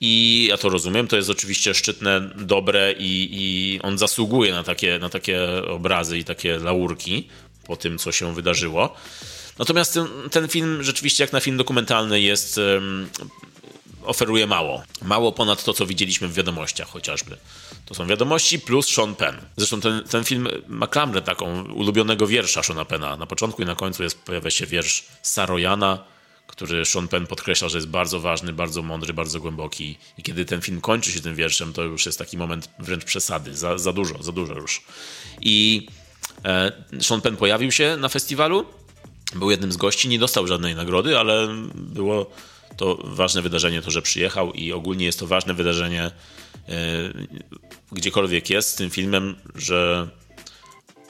I 0.00 0.46
ja 0.50 0.56
to 0.56 0.68
rozumiem, 0.68 1.08
to 1.08 1.16
jest 1.16 1.30
oczywiście 1.30 1.74
szczytne, 1.74 2.30
dobre 2.36 2.92
i, 2.92 3.28
i 3.32 3.80
on 3.82 3.98
zasługuje 3.98 4.52
na 4.52 4.62
takie, 4.62 4.98
na 4.98 5.08
takie 5.08 5.46
obrazy 5.68 6.18
i 6.18 6.24
takie 6.24 6.58
laurki 6.58 7.28
po 7.66 7.76
tym, 7.76 7.98
co 7.98 8.12
się 8.12 8.34
wydarzyło. 8.34 8.94
Natomiast 9.58 9.94
ten, 9.94 10.06
ten 10.30 10.48
film 10.48 10.82
rzeczywiście 10.82 11.24
jak 11.24 11.32
na 11.32 11.40
film 11.40 11.56
dokumentalny 11.56 12.20
jest 12.20 12.60
oferuje 14.08 14.46
mało. 14.46 14.82
Mało 15.02 15.32
ponad 15.32 15.64
to, 15.64 15.72
co 15.72 15.86
widzieliśmy 15.86 16.28
w 16.28 16.34
wiadomościach 16.34 16.88
chociażby. 16.88 17.36
To 17.86 17.94
są 17.94 18.06
wiadomości 18.06 18.58
plus 18.58 18.88
Sean 18.88 19.14
Penn. 19.14 19.36
Zresztą 19.56 19.80
ten, 19.80 20.04
ten 20.04 20.24
film 20.24 20.48
ma 20.68 20.86
klamrę 20.86 21.22
taką 21.22 21.72
ulubionego 21.72 22.26
wiersza 22.26 22.62
Seana 22.62 22.84
Penna. 22.84 23.16
Na 23.16 23.26
początku 23.26 23.62
i 23.62 23.64
na 23.64 23.74
końcu 23.74 24.02
jest, 24.02 24.18
pojawia 24.18 24.50
się 24.50 24.66
wiersz 24.66 25.04
Sarojana, 25.22 26.04
który 26.46 26.84
Sean 26.84 27.08
Penn 27.08 27.26
podkreśla, 27.26 27.68
że 27.68 27.78
jest 27.78 27.88
bardzo 27.88 28.20
ważny, 28.20 28.52
bardzo 28.52 28.82
mądry, 28.82 29.14
bardzo 29.14 29.40
głęboki. 29.40 29.98
I 30.18 30.22
kiedy 30.22 30.44
ten 30.44 30.60
film 30.60 30.80
kończy 30.80 31.12
się 31.12 31.20
tym 31.20 31.34
wierszem, 31.34 31.72
to 31.72 31.82
już 31.82 32.06
jest 32.06 32.18
taki 32.18 32.38
moment 32.38 32.70
wręcz 32.78 33.04
przesady. 33.04 33.56
Za, 33.56 33.78
za 33.78 33.92
dużo, 33.92 34.22
za 34.22 34.32
dużo 34.32 34.54
już. 34.54 34.82
I 35.40 35.86
e, 36.44 36.72
Sean 37.00 37.20
Penn 37.20 37.36
pojawił 37.36 37.72
się 37.72 37.96
na 37.96 38.08
festiwalu, 38.08 38.66
był 39.34 39.50
jednym 39.50 39.72
z 39.72 39.76
gości, 39.76 40.08
nie 40.08 40.18
dostał 40.18 40.46
żadnej 40.46 40.74
nagrody, 40.74 41.18
ale 41.18 41.48
było 41.74 42.30
to 42.78 42.98
ważne 43.04 43.42
wydarzenie, 43.42 43.82
to, 43.82 43.90
że 43.90 44.02
przyjechał 44.02 44.52
i 44.52 44.72
ogólnie 44.72 45.06
jest 45.06 45.18
to 45.18 45.26
ważne 45.26 45.54
wydarzenie 45.54 46.02
e, 46.02 46.12
gdziekolwiek 47.92 48.50
jest 48.50 48.70
z 48.70 48.74
tym 48.74 48.90
filmem, 48.90 49.36
że 49.54 50.08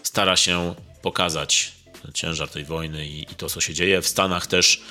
stara 0.02 0.36
się 0.36 0.74
pokazać 1.02 1.72
ciężar 2.14 2.48
tej 2.48 2.64
wojny 2.64 3.08
i, 3.08 3.22
i 3.22 3.34
to, 3.36 3.48
co 3.48 3.60
się 3.60 3.74
dzieje. 3.74 4.02
W 4.02 4.08
Stanach 4.08 4.46
też, 4.46 4.82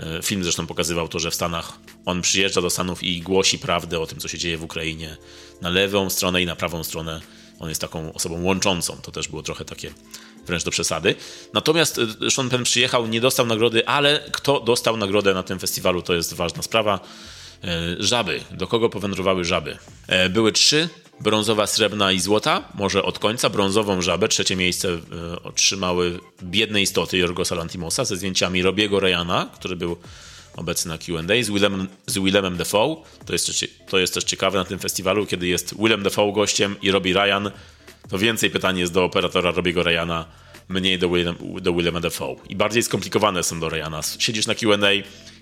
e, 0.00 0.22
film 0.22 0.42
zresztą 0.42 0.66
pokazywał 0.66 1.08
to, 1.08 1.18
że 1.18 1.30
w 1.30 1.34
Stanach 1.34 1.72
on 2.04 2.22
przyjeżdża 2.22 2.62
do 2.62 2.70
Stanów 2.70 3.02
i 3.02 3.20
głosi 3.20 3.58
prawdę 3.58 4.00
o 4.00 4.06
tym, 4.06 4.18
co 4.18 4.28
się 4.28 4.38
dzieje 4.38 4.58
w 4.58 4.64
Ukrainie 4.64 5.16
na 5.60 5.68
lewą 5.68 6.10
stronę 6.10 6.42
i 6.42 6.46
na 6.46 6.56
prawą 6.56 6.84
stronę. 6.84 7.20
On 7.58 7.68
jest 7.68 7.80
taką 7.80 8.12
osobą 8.12 8.42
łączącą. 8.42 8.96
To 8.96 9.12
też 9.12 9.28
było 9.28 9.42
trochę 9.42 9.64
takie 9.64 9.92
wręcz 10.48 10.64
do 10.64 10.70
przesady. 10.70 11.14
Natomiast 11.54 12.00
e, 12.26 12.30
Sean 12.30 12.48
Penn 12.50 12.64
przyjechał, 12.64 13.06
nie 13.06 13.20
dostał 13.20 13.46
nagrody, 13.46 13.86
ale 13.88 14.20
kto 14.32 14.60
dostał 14.60 14.96
nagrodę 14.96 15.34
na 15.34 15.42
tym 15.42 15.58
festiwalu, 15.58 16.02
to 16.02 16.14
jest 16.14 16.34
ważna 16.34 16.62
sprawa. 16.62 17.00
E, 17.64 17.68
Żaby. 17.98 18.40
Do 18.50 18.66
kogo 18.66 18.90
powędrowały 18.90 19.44
żaby? 19.44 19.78
E, 20.06 20.28
Były 20.28 20.52
trzy. 20.52 20.88
Brązowa, 21.20 21.66
srebrna 21.66 22.12
i 22.12 22.20
złota. 22.20 22.68
Może 22.74 23.02
od 23.02 23.18
końca. 23.18 23.50
Brązową 23.50 24.02
żabę. 24.02 24.28
Trzecie 24.28 24.56
miejsce 24.56 24.88
otrzymały 25.44 26.20
Biedne 26.42 26.82
Istoty 26.82 27.18
Jorgosa 27.18 27.54
Lantimosa 27.54 28.04
ze 28.04 28.16
zdjęciami 28.16 28.62
Robiego 28.62 29.00
Ryana, 29.00 29.50
który 29.54 29.76
był 29.76 29.96
obecny 30.56 30.88
na 30.88 30.98
Q&A 30.98 31.42
z, 31.44 31.50
Willem, 31.50 31.88
z 32.06 32.18
Willemem 32.18 32.56
Defoe. 32.56 33.02
To 33.26 33.32
jest, 33.32 33.50
to 33.90 33.98
jest 33.98 34.14
też 34.14 34.24
ciekawe 34.24 34.58
na 34.58 34.64
tym 34.64 34.78
festiwalu, 34.78 35.26
kiedy 35.26 35.46
jest 35.46 35.74
Willem 35.78 36.02
Defoe 36.02 36.32
gościem 36.32 36.76
i 36.82 36.90
Robbie 36.90 37.12
Ryan, 37.14 37.50
to 38.08 38.18
więcej 38.18 38.50
pytań 38.50 38.78
jest 38.78 38.92
do 38.92 39.04
operatora 39.04 39.50
Robiego 39.50 39.82
Ryana, 39.82 40.26
mniej 40.68 40.98
do, 40.98 41.08
Willem, 41.08 41.36
do 41.60 41.72
Willema 41.72 42.00
Defoe. 42.00 42.36
I 42.48 42.56
bardziej 42.56 42.82
skomplikowane 42.82 43.42
są 43.42 43.60
do 43.60 43.68
Ryana. 43.68 44.00
Siedzisz 44.18 44.46
na 44.46 44.54
Q&A 44.54 44.92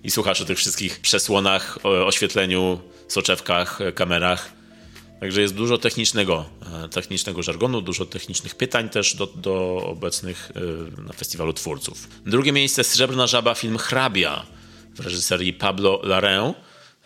i 0.04 0.10
słuchasz 0.10 0.40
o 0.40 0.44
tych 0.44 0.58
wszystkich 0.58 1.00
przesłonach, 1.00 1.78
oświetleniu, 1.82 2.80
soczewkach, 3.08 3.78
kamerach. 3.94 4.52
Także 5.20 5.40
jest 5.40 5.54
dużo 5.54 5.78
technicznego, 5.78 6.44
e, 6.84 6.88
technicznego 6.88 7.42
żargonu, 7.42 7.80
dużo 7.80 8.06
technicznych 8.06 8.54
pytań 8.54 8.88
też 8.88 9.14
do, 9.14 9.26
do 9.26 9.82
obecnych 9.84 10.52
e, 10.98 11.02
na 11.02 11.12
festiwalu 11.12 11.52
twórców. 11.52 12.08
Drugie 12.26 12.52
miejsce 12.52 12.84
Srebrna 12.84 13.26
Żaba, 13.26 13.54
film 13.54 13.78
Hrabia 13.78 14.46
w 14.94 15.00
reżyserii 15.00 15.52
Pablo 15.52 16.00
Larraín 16.04 16.54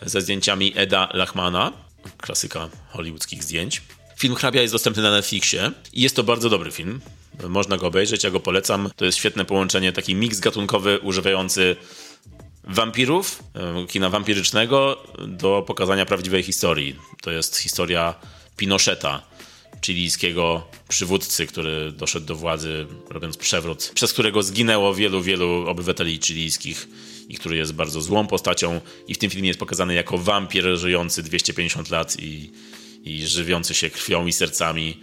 ze 0.02 0.20
zdjęciami 0.20 0.72
Eda 0.76 1.08
Lachmana, 1.14 1.72
klasyka 2.18 2.68
hollywoodzkich 2.88 3.44
zdjęć. 3.44 3.82
Film 4.20 4.34
Hrabia 4.34 4.62
jest 4.62 4.74
dostępny 4.74 5.02
na 5.02 5.10
Netflixie 5.10 5.70
i 5.92 6.02
jest 6.02 6.16
to 6.16 6.24
bardzo 6.24 6.50
dobry 6.50 6.70
film. 6.70 7.00
Można 7.48 7.76
go 7.76 7.86
obejrzeć, 7.86 8.24
ja 8.24 8.30
go 8.30 8.40
polecam. 8.40 8.90
To 8.96 9.04
jest 9.04 9.18
świetne 9.18 9.44
połączenie, 9.44 9.92
taki 9.92 10.14
miks 10.14 10.40
gatunkowy 10.40 10.98
używający 10.98 11.76
wampirów, 12.64 13.42
e, 13.54 13.86
kina 13.86 14.10
wampirycznego 14.10 15.02
do 15.28 15.64
pokazania 15.66 16.06
prawdziwej 16.06 16.42
historii. 16.42 16.96
To 17.22 17.30
jest 17.30 17.56
historia 17.56 18.14
Pinocheta, 18.56 19.22
chilijskiego 19.86 20.66
przywódcy, 20.88 21.46
który 21.46 21.92
doszedł 21.92 22.26
do 22.26 22.34
władzy 22.34 22.86
robiąc 23.10 23.36
przewrót, 23.36 23.92
przez 23.94 24.12
którego 24.12 24.42
zginęło 24.42 24.94
wielu, 24.94 25.22
wielu 25.22 25.64
obywateli 25.68 26.20
chilijskich 26.24 26.88
i 27.28 27.34
który 27.34 27.56
jest 27.56 27.74
bardzo 27.74 28.00
złą 28.00 28.26
postacią 28.26 28.80
i 29.08 29.14
w 29.14 29.18
tym 29.18 29.30
filmie 29.30 29.48
jest 29.48 29.60
pokazany 29.60 29.94
jako 29.94 30.18
wampir 30.18 30.76
żyjący 30.76 31.22
250 31.22 31.90
lat 31.90 32.16
i, 32.18 32.50
i 33.04 33.26
żywiący 33.26 33.74
się 33.74 33.90
krwią 33.90 34.26
i 34.26 34.32
sercami 34.32 35.00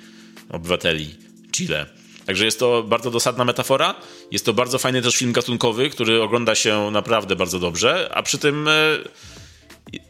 obywateli 0.49 1.15
Chile. 1.51 1.85
Także 2.25 2.45
jest 2.45 2.59
to 2.59 2.83
bardzo 2.83 3.11
dosadna 3.11 3.45
metafora. 3.45 3.95
Jest 4.31 4.45
to 4.45 4.53
bardzo 4.53 4.79
fajny 4.79 5.01
też 5.01 5.15
film 5.15 5.31
gatunkowy, 5.31 5.89
który 5.89 6.21
ogląda 6.21 6.55
się 6.55 6.91
naprawdę 6.91 7.35
bardzo 7.35 7.59
dobrze, 7.59 8.09
a 8.13 8.23
przy 8.23 8.37
tym 8.37 8.67
e, 8.67 8.71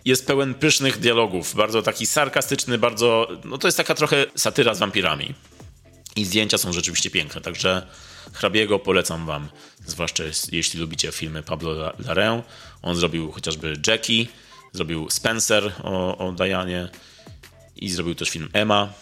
jest 0.05 0.27
pełen 0.27 0.53
pysznych 0.53 0.99
dialogów. 0.99 1.55
Bardzo 1.55 1.81
taki 1.81 2.05
sarkastyczny, 2.05 2.77
bardzo. 2.77 3.27
No 3.45 3.57
to 3.57 3.67
jest 3.67 3.77
taka 3.77 3.95
trochę 3.95 4.25
satyra 4.35 4.73
z 4.73 4.79
wampirami. 4.79 5.33
I 6.15 6.25
zdjęcia 6.25 6.57
są 6.57 6.73
rzeczywiście 6.73 7.09
piękne, 7.09 7.41
także 7.41 7.87
hrabiego 8.33 8.79
polecam 8.79 9.25
wam, 9.25 9.49
zwłaszcza 9.85 10.23
jeśli 10.51 10.79
lubicie 10.79 11.11
filmy 11.11 11.43
Pablo 11.43 11.93
Larraín. 11.99 12.41
On 12.81 12.95
zrobił 12.95 13.31
chociażby 13.31 13.73
Jackie, 13.87 14.25
zrobił 14.73 15.09
Spencer 15.09 15.73
o, 15.83 16.17
o 16.17 16.31
Dianie 16.31 16.89
i 17.81 17.89
zrobił 17.89 18.15
też 18.15 18.29
film 18.29 18.49
Emma, 18.53 18.93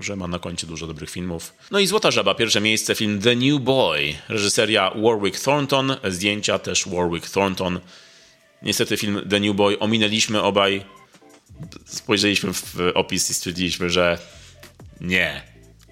że 0.00 0.16
ma 0.16 0.26
na 0.26 0.38
koncie 0.38 0.66
dużo 0.66 0.86
dobrych 0.86 1.10
filmów. 1.10 1.52
No 1.70 1.78
i 1.78 1.86
Złota 1.86 2.10
Żaba, 2.10 2.34
pierwsze 2.34 2.60
miejsce, 2.60 2.94
film 2.94 3.20
The 3.20 3.36
New 3.36 3.60
Boy, 3.60 4.14
reżyseria 4.28 4.90
Warwick 4.90 5.40
Thornton, 5.40 5.96
zdjęcia 6.08 6.58
też 6.58 6.88
Warwick 6.88 7.30
Thornton. 7.30 7.80
Niestety 8.62 8.96
film 8.96 9.22
The 9.30 9.40
New 9.40 9.56
Boy 9.56 9.78
ominęliśmy 9.78 10.42
obaj, 10.42 10.84
spojrzeliśmy 11.84 12.52
w 12.52 12.76
opis 12.94 13.30
i 13.30 13.34
stwierdziliśmy, 13.34 13.90
że 13.90 14.18
nie, 15.00 15.42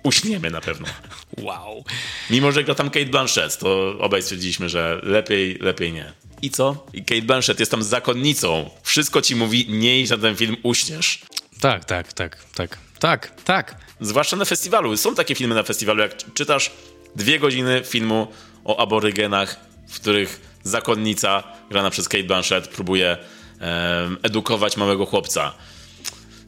uśniemy 0.03 0.51
na 0.51 0.61
pewno. 0.61 0.87
Wow. 1.39 1.85
Mimo, 2.31 2.53
że 2.53 2.65
gra 2.65 2.75
tam 2.75 2.91
Kate 2.91 3.07
Blanchett, 3.07 3.59
to 3.59 3.99
obaj 3.99 4.23
stwierdziliśmy, 4.23 4.69
że 4.69 5.01
lepiej, 5.03 5.59
lepiej 5.61 5.93
nie. 5.93 6.13
I 6.43 6.51
co? 6.51 6.87
I 6.93 7.05
Kate 7.05 7.23
Blanchett 7.23 7.61
jest 7.61 7.71
tam 7.71 7.83
zakonnicą. 7.83 8.71
Wszystko 8.83 9.23
ci 9.23 9.37
mówi, 9.37 9.67
nie 9.69 10.01
idź 10.01 10.11
na 10.11 10.19
ten 10.19 10.37
film, 10.37 10.57
uśniesz. 10.63 11.21
Tak, 11.63 11.85
tak, 11.85 12.13
tak, 12.13 12.37
tak, 12.55 12.79
tak, 12.99 13.41
tak. 13.45 13.77
Zwłaszcza 14.01 14.37
na 14.37 14.45
festiwalu. 14.45 14.97
Są 14.97 15.15
takie 15.15 15.35
filmy 15.35 15.55
na 15.55 15.63
festiwalu, 15.63 16.01
jak 16.01 16.33
czytasz 16.35 16.71
dwie 17.17 17.39
godziny 17.39 17.83
filmu 17.85 18.27
o 18.65 18.81
aborygenach, 18.81 19.57
w 19.89 20.01
których 20.01 20.41
zakonnica, 20.63 21.43
grana 21.71 21.91
przez 21.91 22.09
Kate 22.09 22.25
Blanchett, 22.25 22.69
próbuje 22.69 23.17
um, 23.61 24.19
edukować 24.23 24.77
małego 24.77 25.07
chłopca. 25.07 25.53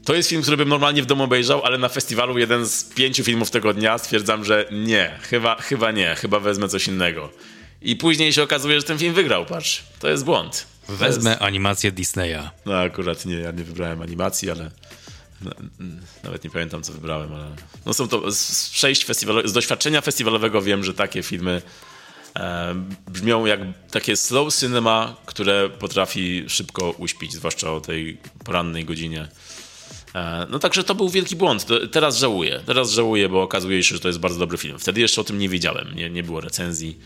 To 0.05 0.15
jest 0.15 0.29
film, 0.29 0.41
który 0.41 0.57
bym 0.57 0.69
normalnie 0.69 1.03
w 1.03 1.05
domu 1.05 1.23
obejrzał, 1.23 1.65
ale 1.65 1.77
na 1.77 1.89
festiwalu 1.89 2.37
jeden 2.37 2.65
z 2.65 2.83
pięciu 2.83 3.23
filmów 3.23 3.51
tego 3.51 3.73
dnia 3.73 3.97
stwierdzam, 3.97 4.45
że 4.45 4.65
nie, 4.71 5.19
chyba, 5.21 5.55
chyba 5.55 5.91
nie, 5.91 6.15
chyba 6.15 6.39
wezmę 6.39 6.69
coś 6.69 6.87
innego. 6.87 7.29
I 7.81 7.95
później 7.95 8.33
się 8.33 8.43
okazuje, 8.43 8.79
że 8.79 8.85
ten 8.85 8.97
film 8.97 9.13
wygrał, 9.13 9.45
patrz. 9.45 9.83
To 9.99 10.09
jest 10.09 10.25
błąd. 10.25 10.67
Wezmę 10.89 11.29
jest... 11.29 11.41
animację 11.41 11.91
Disneya. 11.91 12.49
No 12.65 12.77
akurat 12.77 13.25
nie, 13.25 13.35
ja 13.35 13.51
nie 13.51 13.63
wybrałem 13.63 14.01
animacji, 14.01 14.51
ale 14.51 14.71
nawet 16.23 16.43
nie 16.43 16.49
pamiętam, 16.49 16.83
co 16.83 16.93
wybrałem, 16.93 17.33
ale 17.33 17.55
no 17.85 17.93
są 17.93 18.07
to 18.07 18.31
z 18.31 18.69
przejść 18.69 19.05
festiwalowych, 19.05 19.49
z 19.49 19.53
doświadczenia 19.53 20.01
festiwalowego 20.01 20.61
wiem, 20.61 20.83
że 20.83 20.93
takie 20.93 21.23
filmy 21.23 21.61
e, 22.35 22.75
brzmią 23.07 23.45
jak 23.45 23.59
takie 23.91 24.17
slow 24.17 24.55
cinema, 24.55 25.15
które 25.25 25.69
potrafi 25.69 26.45
szybko 26.47 26.91
uśpić, 26.91 27.33
zwłaszcza 27.33 27.73
o 27.73 27.81
tej 27.81 28.17
porannej 28.43 28.85
godzinie. 28.85 29.27
E, 30.15 30.47
no 30.49 30.59
także 30.59 30.83
to 30.83 30.95
był 30.95 31.09
wielki 31.09 31.35
błąd. 31.35 31.65
Teraz 31.91 32.17
żałuję. 32.17 32.61
Teraz 32.65 32.91
żałuję, 32.91 33.29
bo 33.29 33.41
okazuje 33.41 33.83
się, 33.83 33.95
że 33.95 34.01
to 34.01 34.07
jest 34.07 34.19
bardzo 34.19 34.39
dobry 34.39 34.57
film. 34.57 34.79
Wtedy 34.79 35.01
jeszcze 35.01 35.21
o 35.21 35.23
tym 35.23 35.39
nie 35.39 35.49
wiedziałem. 35.49 35.95
Nie, 35.95 36.09
nie 36.09 36.23
było 36.23 36.41
recenzji. 36.41 36.97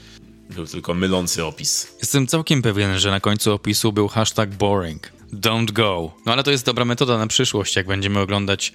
Był 0.49 0.65
tylko 0.65 0.93
mylący 0.93 1.45
opis. 1.45 1.87
Jestem 1.99 2.27
całkiem 2.27 2.61
pewien, 2.61 2.99
że 2.99 3.11
na 3.11 3.19
końcu 3.19 3.53
opisu 3.53 3.93
był 3.93 4.07
hashtag 4.07 4.49
boring. 4.49 5.18
Don't 5.33 5.71
go. 5.71 6.11
No 6.25 6.31
ale 6.31 6.43
to 6.43 6.51
jest 6.51 6.65
dobra 6.65 6.85
metoda 6.85 7.17
na 7.17 7.27
przyszłość, 7.27 7.75
jak 7.75 7.87
będziemy 7.87 8.19
oglądać 8.19 8.73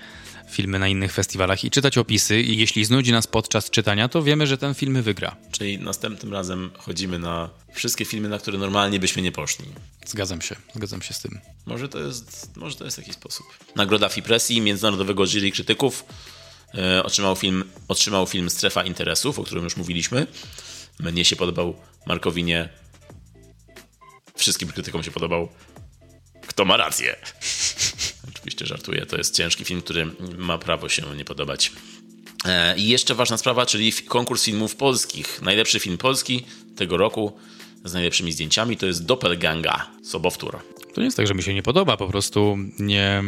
filmy 0.50 0.78
na 0.78 0.88
innych 0.88 1.12
festiwalach 1.12 1.64
i 1.64 1.70
czytać 1.70 1.98
opisy 1.98 2.40
i 2.40 2.58
jeśli 2.58 2.84
znudzi 2.84 3.12
nas 3.12 3.26
podczas 3.26 3.70
czytania, 3.70 4.08
to 4.08 4.22
wiemy, 4.22 4.46
że 4.46 4.58
ten 4.58 4.74
film 4.74 5.02
wygra. 5.02 5.36
Czyli 5.52 5.78
następnym 5.78 6.32
razem 6.32 6.70
chodzimy 6.78 7.18
na 7.18 7.50
wszystkie 7.72 8.04
filmy, 8.04 8.28
na 8.28 8.38
które 8.38 8.58
normalnie 8.58 9.00
byśmy 9.00 9.22
nie 9.22 9.32
poszli. 9.32 9.64
Zgadzam 10.06 10.40
się, 10.40 10.56
zgadzam 10.74 11.02
się 11.02 11.14
z 11.14 11.20
tym. 11.20 11.40
Może 11.66 11.88
to 11.88 11.98
jest, 11.98 12.56
może 12.56 12.76
to 12.76 12.84
jest 12.84 12.98
jakiś 12.98 13.14
sposób. 13.14 13.46
Nagroda 13.76 14.08
Fipresji, 14.08 14.60
Międzynarodowego 14.60 15.26
Jury 15.26 15.50
Krytyków 15.50 16.04
e, 16.74 17.04
otrzymał, 17.04 17.36
film, 17.36 17.64
otrzymał 17.88 18.26
film 18.26 18.50
Strefa 18.50 18.84
Interesów, 18.84 19.38
o 19.38 19.44
którym 19.44 19.64
już 19.64 19.76
mówiliśmy. 19.76 20.26
Mnie 21.00 21.24
się 21.24 21.36
podobał, 21.36 21.76
Markowi 22.06 22.44
nie. 22.44 22.68
Wszystkim 24.36 24.68
krytykom 24.68 25.02
się 25.02 25.10
podobał. 25.10 25.48
Kto 26.54 26.64
ma 26.64 26.76
rację? 26.76 27.16
Oczywiście 28.28 28.66
żartuję, 28.66 29.06
to 29.06 29.16
jest 29.16 29.36
ciężki 29.36 29.64
film, 29.64 29.82
który 29.82 30.06
ma 30.38 30.58
prawo 30.58 30.88
się 30.88 31.02
nie 31.16 31.24
podobać. 31.24 31.72
E, 32.44 32.76
I 32.76 32.88
jeszcze 32.88 33.14
ważna 33.14 33.36
sprawa, 33.36 33.66
czyli 33.66 33.92
konkurs 33.92 34.44
filmów 34.44 34.76
polskich. 34.76 35.42
Najlepszy 35.42 35.80
film 35.80 35.98
polski 35.98 36.46
tego 36.76 36.96
roku 36.96 37.38
z 37.84 37.92
najlepszymi 37.92 38.32
zdjęciami 38.32 38.76
to 38.76 38.86
jest 38.86 39.04
Doppelganga, 39.04 39.90
Sobowtór. 40.04 40.58
To 40.94 41.00
nie 41.00 41.04
jest 41.04 41.16
tak, 41.16 41.26
że 41.26 41.34
mi 41.34 41.42
się 41.42 41.54
nie 41.54 41.62
podoba, 41.62 41.96
po 41.96 42.08
prostu 42.08 42.58
nie, 42.78 43.22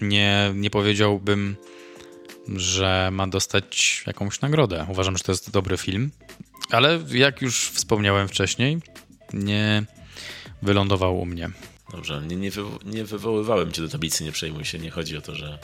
nie, 0.00 0.52
nie 0.54 0.70
powiedziałbym, 0.70 1.56
że 2.56 3.08
ma 3.12 3.26
dostać 3.26 4.02
jakąś 4.06 4.40
nagrodę. 4.40 4.86
Uważam, 4.90 5.16
że 5.16 5.24
to 5.24 5.32
jest 5.32 5.50
dobry 5.50 5.76
film, 5.76 6.10
ale 6.70 7.00
jak 7.12 7.42
już 7.42 7.68
wspomniałem 7.68 8.28
wcześniej, 8.28 8.78
nie 9.32 9.84
wylądował 10.62 11.20
u 11.20 11.26
mnie. 11.26 11.50
Dobrze, 11.90 12.22
nie, 12.26 12.36
nie, 12.36 12.50
nie 12.84 13.04
wywoływałem 13.04 13.72
cię 13.72 13.82
do 13.82 13.88
tablicy, 13.88 14.24
nie 14.24 14.32
przejmuj 14.32 14.64
się, 14.64 14.78
nie 14.78 14.90
chodzi 14.90 15.16
o 15.16 15.20
to, 15.20 15.34
że 15.34 15.58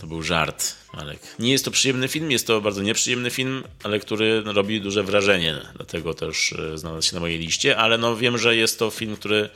to 0.00 0.06
był 0.06 0.22
żart, 0.22 0.76
Alek. 0.92 1.20
Nie 1.38 1.52
jest 1.52 1.64
to 1.64 1.70
przyjemny 1.70 2.08
film, 2.08 2.30
jest 2.30 2.46
to 2.46 2.60
bardzo 2.60 2.82
nieprzyjemny 2.82 3.30
film, 3.30 3.64
ale 3.82 4.00
który 4.00 4.42
robi 4.42 4.80
duże 4.80 5.02
wrażenie, 5.02 5.56
dlatego 5.76 6.14
też 6.14 6.52
e, 6.52 6.78
znalazł 6.78 7.08
się 7.08 7.14
na 7.14 7.20
mojej 7.20 7.38
liście, 7.38 7.76
ale 7.76 7.98
no 7.98 8.16
wiem, 8.16 8.38
że 8.38 8.56
jest 8.56 8.78
to 8.78 8.90
film, 8.90 9.16
który 9.16 9.50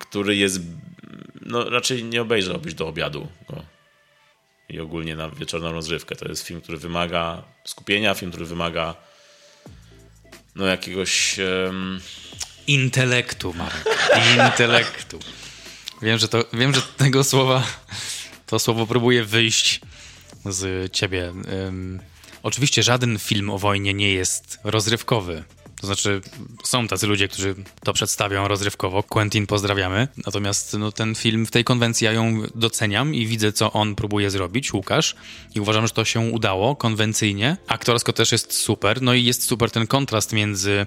który 0.00 0.36
jest 0.36 0.60
no 1.40 1.70
raczej 1.70 2.04
nie 2.04 2.22
obejrzałbyś 2.22 2.74
do 2.74 2.88
obiadu 2.88 3.28
go. 3.48 3.62
i 4.68 4.80
ogólnie 4.80 5.16
na 5.16 5.30
wieczorną 5.30 5.72
rozrywkę. 5.72 6.16
To 6.16 6.28
jest 6.28 6.46
film, 6.46 6.60
który 6.60 6.78
wymaga 6.78 7.42
skupienia, 7.64 8.14
film, 8.14 8.30
który 8.30 8.46
wymaga 8.46 8.94
no 10.54 10.66
jakiegoś 10.66 11.40
Intelektu, 12.66 13.54
Marek. 13.54 13.84
Intelektu. 14.36 15.18
Wiem, 16.02 16.18
że 16.18 16.28
to, 16.28 16.44
wiem, 16.52 16.74
że 16.74 16.82
tego 16.96 17.24
słowa, 17.24 17.66
to 18.46 18.58
słowo 18.58 18.86
próbuje 18.86 19.24
wyjść 19.24 19.80
z 20.46 20.92
ciebie. 20.92 21.32
Um, 21.64 22.00
oczywiście 22.42 22.82
żaden 22.82 23.18
film 23.18 23.50
o 23.50 23.58
wojnie 23.58 23.94
nie 23.94 24.10
jest 24.10 24.58
rozrywkowy. 24.64 25.44
To 25.80 25.86
znaczy, 25.86 26.20
są 26.64 26.88
tacy 26.88 27.06
ludzie, 27.06 27.28
którzy 27.28 27.54
to 27.82 27.92
przedstawią 27.92 28.48
rozrywkowo. 28.48 29.02
Quentin 29.02 29.46
pozdrawiamy. 29.46 30.08
Natomiast 30.26 30.76
no, 30.78 30.92
ten 30.92 31.14
film 31.14 31.46
w 31.46 31.50
tej 31.50 31.64
konwencji 31.64 32.04
ja 32.04 32.12
ją 32.12 32.42
doceniam 32.54 33.14
i 33.14 33.26
widzę, 33.26 33.52
co 33.52 33.72
on 33.72 33.94
próbuje 33.94 34.30
zrobić, 34.30 34.72
Łukasz. 34.72 35.14
I 35.54 35.60
uważam, 35.60 35.86
że 35.86 35.92
to 35.92 36.04
się 36.04 36.20
udało 36.20 36.76
konwencyjnie. 36.76 37.56
Aktorsko 37.66 38.12
też 38.12 38.32
jest 38.32 38.52
super. 38.52 39.02
No 39.02 39.14
i 39.14 39.24
jest 39.24 39.42
super 39.42 39.70
ten 39.70 39.86
kontrast 39.86 40.32
między 40.32 40.86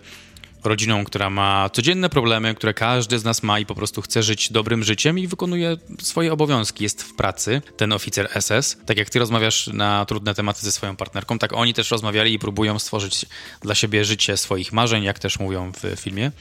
rodziną, 0.68 1.03
która 1.03 1.30
ma 1.30 1.70
codzienne 1.70 2.09
problemy, 2.09 2.55
które 2.55 2.74
każdy 2.74 3.20
z 3.20 3.24
nas 3.24 3.43
ma 3.43 3.59
i 3.59 3.65
po 3.65 3.76
prostu 3.76 4.01
chce 4.01 4.24
żyć 4.24 4.51
dobrym 4.51 4.84
życiem 4.84 5.20
i 5.20 5.28
wykonuje 5.28 5.78
swoje 6.01 6.34
obowiązki. 6.34 6.84
Jest 6.84 7.03
w 7.03 7.15
pracy 7.15 7.61
ten 7.78 7.93
oficer 7.93 8.30
SS. 8.41 8.78
Tak 8.86 8.97
jak 8.97 9.09
ty 9.09 9.20
rozmawiasz 9.20 9.68
na 9.68 10.05
trudne 10.05 10.34
tematy 10.34 10.61
ze 10.61 10.72
swoją 10.72 10.95
partnerką, 10.95 11.39
tak 11.39 11.53
oni 11.53 11.74
też 11.74 11.91
rozmawiali 11.91 12.34
i 12.34 12.39
próbują 12.39 12.80
stworzyć 12.80 13.26
dla 13.61 13.76
siebie 13.76 14.05
życie 14.05 14.38
swoich 14.38 14.74
marzeń, 14.74 15.03
jak 15.03 15.20
też 15.20 15.39
mówią 15.39 15.72
w 15.72 15.99
filmie. 15.99 16.32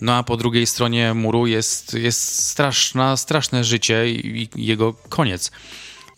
No 0.00 0.14
a 0.14 0.22
po 0.22 0.36
drugiej 0.36 0.66
stronie 0.66 1.14
muru 1.14 1.46
jest, 1.46 1.94
jest 1.94 2.46
straszna, 2.46 3.16
straszne 3.16 3.64
życie 3.64 4.10
i 4.10 4.48
jego 4.56 4.92
koniec. 4.92 5.50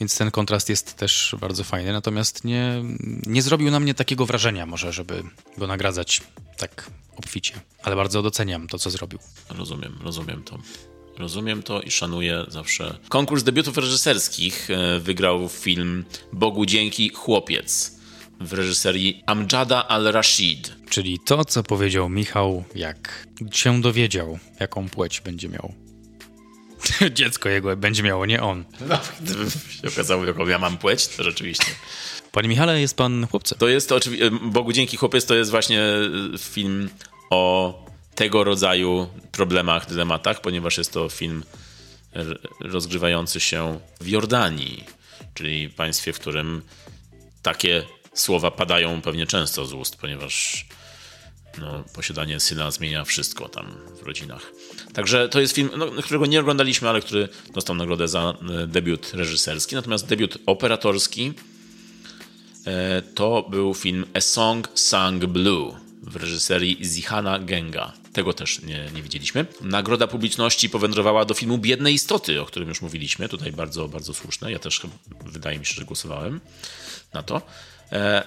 Więc 0.01 0.19
ten 0.19 0.31
kontrast 0.31 0.69
jest 0.69 0.97
też 0.97 1.37
bardzo 1.41 1.65
fajny. 1.65 1.93
Natomiast 1.93 2.45
nie, 2.45 2.83
nie 3.27 3.43
zrobił 3.43 3.71
na 3.71 3.81
mnie 3.81 3.95
takiego 3.95 4.27
wrażenia, 4.27 4.67
może, 4.67 4.93
żeby 4.93 5.23
go 5.59 5.67
nagradzać 5.67 6.23
tak 6.57 6.91
obficie. 7.17 7.61
Ale 7.83 7.97
bardzo 7.97 8.23
doceniam 8.23 8.69
to, 8.69 8.79
co 8.79 8.91
zrobił. 8.91 9.19
Rozumiem, 9.51 9.99
rozumiem 10.03 10.43
to. 10.43 10.59
Rozumiem 11.19 11.63
to 11.63 11.81
i 11.81 11.91
szanuję 11.91 12.45
zawsze. 12.49 12.99
Konkurs 13.09 13.43
debiutów 13.43 13.77
reżyserskich 13.77 14.71
e, 14.71 15.01
wygrał 15.01 15.49
film 15.49 16.05
Bogu 16.33 16.67
dzięki 16.67 17.09
Chłopiec 17.09 17.97
w 18.41 18.53
reżyserii 18.53 19.23
Amjada 19.27 19.89
al-Rashid. 19.89 20.77
Czyli 20.89 21.19
to, 21.19 21.45
co 21.45 21.63
powiedział 21.63 22.09
Michał, 22.09 22.65
jak 22.75 23.27
się 23.53 23.81
dowiedział, 23.81 24.39
jaką 24.61 24.89
płeć 24.89 25.21
będzie 25.21 25.49
miał. 25.49 25.75
Dziecko 27.19 27.49
jego 27.49 27.77
będzie 27.77 28.03
miało, 28.03 28.27
nie 28.27 28.43
on. 28.43 28.65
No, 28.89 28.99
gdyby 29.21 29.51
się 29.51 29.89
okazało, 29.89 30.25
jaką 30.25 30.47
ja 30.47 30.59
mam 30.59 30.79
płeć, 30.79 31.09
to 31.09 31.25
rzeczywiście. 31.25 31.67
Panie 32.33 32.49
Michale, 32.49 32.81
jest 32.81 32.97
pan 32.97 33.27
chłopcem. 33.27 33.59
To 33.59 33.69
jest 33.69 33.93
oczywiście, 33.93 34.31
Bogu 34.31 34.73
dzięki 34.73 34.97
chłopiec, 34.97 35.27
to 35.27 35.35
jest 35.35 35.51
właśnie 35.51 35.83
film 36.39 36.91
o 37.31 37.75
tego 38.15 38.45
rodzaju 38.45 39.09
problemach, 39.33 39.89
dylematach, 39.89 40.41
ponieważ 40.41 40.79
jest 40.79 40.93
to 40.93 41.09
film 41.09 41.45
rozgrywający 42.61 43.41
się 43.41 43.81
w 44.01 44.09
Jordanii, 44.09 44.85
czyli 45.35 45.71
państwie, 45.71 46.13
w 46.13 46.19
którym 46.19 46.63
takie 47.43 47.83
słowa 48.15 48.51
padają 48.51 49.03
pewnie 49.03 49.27
często 49.27 49.67
z 49.67 49.73
ust, 49.73 49.97
ponieważ 49.97 50.67
no, 51.59 51.85
posiadanie 51.95 52.41
syna 52.41 52.71
zmienia 52.71 53.05
wszystko 53.05 53.49
tam 53.49 53.75
w 54.03 54.07
rodzinach. 54.07 54.53
Także 54.95 55.29
to 55.29 55.41
jest 55.41 55.55
film, 55.55 55.71
no, 55.77 55.87
którego 56.03 56.27
nie 56.27 56.41
oglądaliśmy, 56.41 56.89
ale 56.89 57.01
który 57.01 57.29
dostał 57.55 57.77
nagrodę 57.77 58.09
za 58.09 58.35
e, 58.63 58.67
debiut 58.67 59.11
reżyserski. 59.15 59.75
Natomiast 59.75 60.07
debiut 60.07 60.39
operatorski 60.47 61.27
e, 61.29 61.52
to 63.15 63.47
był 63.51 63.75
film 63.75 64.07
A 64.15 64.21
Song 64.21 64.69
Sung 64.75 65.25
Blue 65.25 65.77
w 66.03 66.17
reżyserii 66.17 66.79
Zihana 66.85 67.39
Genga. 67.39 67.93
Tego 68.13 68.33
też 68.33 68.63
nie, 68.63 68.91
nie 68.95 69.03
widzieliśmy. 69.03 69.47
Nagroda 69.61 70.07
publiczności 70.07 70.71
powędrowała 70.71 71.25
do 71.25 71.35
filmu 71.35 71.59
Biedne 71.59 71.93
Istoty, 71.93 72.41
o 72.41 72.47
którym 72.47 72.69
już 72.69 72.83
mówiliśmy. 72.83 73.29
Tutaj 73.29 73.53
bardzo, 73.53 73.89
bardzo 73.89 74.15
słuszne. 74.15 74.53
Ja 74.53 74.59
też 74.59 74.81
wydaje 75.25 75.59
mi 75.59 75.67
się, 75.67 75.75
że 75.75 75.85
głosowałem 75.85 76.41
na 77.13 77.23
to. 77.23 77.43
E, 77.93 78.23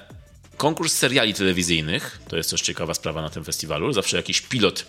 konkurs 0.58 0.94
seriali 0.94 1.34
telewizyjnych, 1.34 2.20
to 2.28 2.38
jest 2.38 2.50
też 2.50 2.62
ciekawa 2.62 2.94
sprawa 2.94 3.22
na 3.22 3.30
tym 3.30 3.44
festiwalu. 3.44 3.94
Zawsze 3.94 4.18
jakiś 4.18 4.42
pilot, 4.42 4.86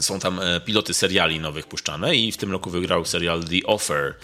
są 0.00 0.20
tam 0.20 0.40
e, 0.40 0.60
piloty 0.60 0.94
seriali 0.94 1.40
nowych 1.40 1.66
puszczane 1.66 2.16
i 2.16 2.32
w 2.32 2.36
tym 2.36 2.52
roku 2.52 2.70
wygrał 2.70 3.04
serial 3.04 3.44
The 3.44 3.66
Offer 3.66 4.14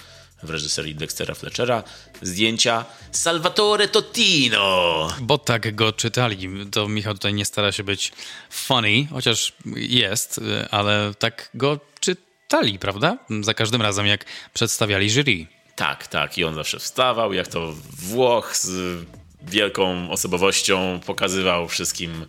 w 0.43 0.51
reżyserii 0.51 0.95
Dextera 0.95 1.35
Fletchera. 1.35 1.83
Zdjęcia 2.23 2.85
Salvatore 3.13 3.89
Totino. 3.89 5.09
Bo 5.21 5.39
tak 5.39 5.75
go 5.75 5.93
czytali. 5.93 6.49
To 6.71 6.89
Michał 6.89 7.15
tutaj 7.15 7.35
nie 7.35 7.45
stara 7.45 7.73
się 7.73 7.85
być 7.85 8.13
funny, 8.51 9.07
chociaż 9.13 9.53
jest, 9.77 10.41
ale 10.71 11.13
tak 11.19 11.51
go 11.55 11.81
czytali, 12.01 12.79
prawda? 12.79 13.19
Za 13.41 13.55
każdym 13.55 13.83
razem, 13.83 14.07
jak 14.07 14.25
przedstawiali 14.55 15.11
jury. 15.11 15.47
Tak, 15.77 16.07
tak. 16.07 16.39
I 16.39 16.45
on 16.45 16.55
zawsze 16.55 16.79
wstawał, 16.79 17.33
jak 17.33 17.49
to 17.49 17.73
Włoch 17.91 18.57
z 18.57 19.01
wielką 19.43 20.11
osobowością 20.11 21.01
pokazywał 21.07 21.69
wszystkim 21.69 22.27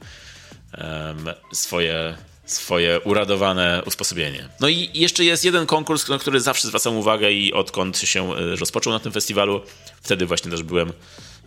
um, 0.78 1.30
swoje, 1.54 2.18
swoje 2.48 3.00
uradowane 3.00 3.84
usposobienie. 3.86 4.50
No 4.60 4.68
i 4.68 4.90
jeszcze 4.94 5.24
jest 5.26 5.46
jeden 5.46 5.66
konkurs, 5.66 6.08
na 6.08 6.20
który 6.20 6.42
zawsze 6.42 6.68
zwracam 6.68 6.98
uwagę 6.98 7.32
i 7.32 7.54
odkąd 7.54 7.98
się 7.98 8.36
e, 8.36 8.56
rozpoczął 8.56 8.94
na 8.94 9.00
tym 9.00 9.12
festiwalu, 9.12 9.62
wtedy 10.02 10.26
właśnie 10.26 10.52
też 10.52 10.64
byłem 10.64 10.94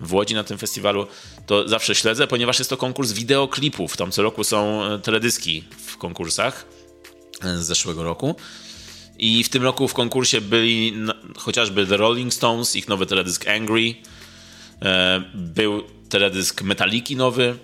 w 0.00 0.12
Łodzi 0.14 0.34
na 0.34 0.44
tym 0.44 0.58
festiwalu, 0.58 1.06
to 1.46 1.68
zawsze 1.68 1.94
śledzę, 1.94 2.26
ponieważ 2.26 2.58
jest 2.58 2.70
to 2.70 2.76
konkurs 2.76 3.12
wideoklipów. 3.12 3.96
Tam 3.96 4.10
co 4.10 4.22
roku 4.22 4.44
są 4.44 4.84
e, 4.84 4.98
teledyski 4.98 5.64
w 5.86 5.96
konkursach 5.96 6.66
e, 7.42 7.58
z 7.58 7.66
zeszłego 7.66 8.04
roku. 8.04 8.34
I 9.18 9.44
w 9.44 9.48
tym 9.48 9.62
roku 9.62 9.88
w 9.88 9.94
konkursie 9.94 10.40
byli 10.40 10.94
chociażby 11.38 11.86
The 11.86 11.96
Rolling 11.96 12.34
Stones, 12.34 12.76
ich 12.76 12.88
nowy 12.88 13.06
teledysk 13.06 13.48
Angry, 13.48 13.94
był 15.34 15.82
teledysk 16.08 16.62
Metaliki 16.62 17.16
nowy. 17.16 17.58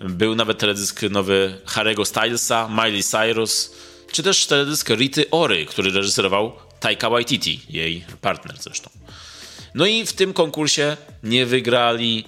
Był 0.00 0.34
nawet 0.34 0.58
teledysk 0.58 1.02
nowy 1.02 1.60
Harry'ego 1.66 2.04
Stylesa, 2.04 2.68
Miley 2.68 3.02
Cyrus, 3.02 3.74
czy 4.12 4.22
też 4.22 4.46
teledysk 4.46 4.90
Rity 4.90 5.30
Ory, 5.30 5.66
który 5.66 5.90
reżyserował 5.90 6.52
Taika 6.80 7.10
Waititi, 7.10 7.60
jej 7.68 8.04
partner 8.20 8.56
zresztą. 8.60 8.90
No 9.74 9.86
i 9.86 10.06
w 10.06 10.12
tym 10.12 10.32
konkursie 10.32 10.96
nie 11.22 11.46
wygrali, 11.46 12.24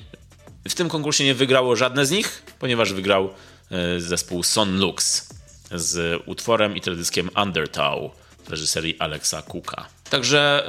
w 0.69 0.75
tym 0.75 0.89
konkursie 0.89 1.25
nie 1.25 1.35
wygrało 1.35 1.77
żadne 1.77 2.07
z 2.07 2.11
nich, 2.11 2.43
ponieważ 2.59 2.93
wygrał 2.93 3.31
e, 3.71 4.01
zespół 4.01 4.43
Son 4.43 4.79
Lux 4.79 5.29
z 5.73 6.23
utworem 6.27 6.77
i 6.77 6.81
teledyskiem 6.81 7.31
Undertow 7.43 8.11
w 8.45 8.51
reżyserii 8.51 8.99
Alexa 8.99 9.43
Cooka. 9.43 9.87
Także 10.11 10.69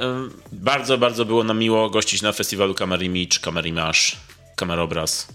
y, 0.52 0.56
bardzo, 0.56 0.98
bardzo 0.98 1.24
było 1.24 1.44
nam 1.44 1.58
miło 1.58 1.90
gościć 1.90 2.22
na 2.22 2.32
festiwalu 2.32 2.74
Kamerimicz, 2.74 3.38
Kamerimasz, 3.38 4.16
Kamerobraz, 4.56 5.28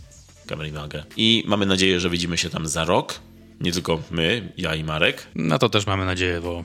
Kamerimagę. 0.48 1.04
I 1.18 1.44
mamy 1.48 1.66
nadzieję, 1.66 2.00
że 2.00 2.10
widzimy 2.10 2.38
się 2.38 2.50
tam 2.50 2.68
za 2.68 2.86
rok. 2.86 3.20
Nie 3.60 3.72
tylko 3.72 4.02
my, 4.12 4.54
ja 4.58 4.76
i 4.76 4.84
Marek. 4.84 5.28
Na 5.36 5.60
to 5.60 5.70
też 5.70 5.88
mamy 5.88 6.06
nadzieję, 6.06 6.42
bo 6.42 6.64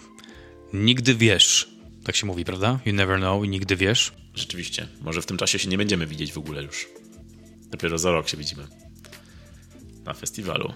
nigdy 0.72 1.14
wiesz. 1.14 1.68
Tak 2.04 2.16
się 2.16 2.26
mówi, 2.26 2.44
prawda? 2.44 2.80
You 2.86 2.92
never 2.92 3.18
know 3.18 3.44
i 3.44 3.48
nigdy 3.48 3.76
wiesz. 3.76 4.12
Rzeczywiście. 4.34 4.88
Może 5.00 5.22
w 5.22 5.26
tym 5.26 5.36
czasie 5.36 5.58
się 5.58 5.68
nie 5.68 5.78
będziemy 5.78 6.06
widzieć 6.06 6.32
w 6.32 6.38
ogóle 6.38 6.62
już. 6.62 6.86
Dopiero 7.70 7.98
za 7.98 8.10
rok 8.10 8.28
się 8.28 8.36
widzimy. 8.36 8.66
Na 10.04 10.14
festiwalu 10.14 10.72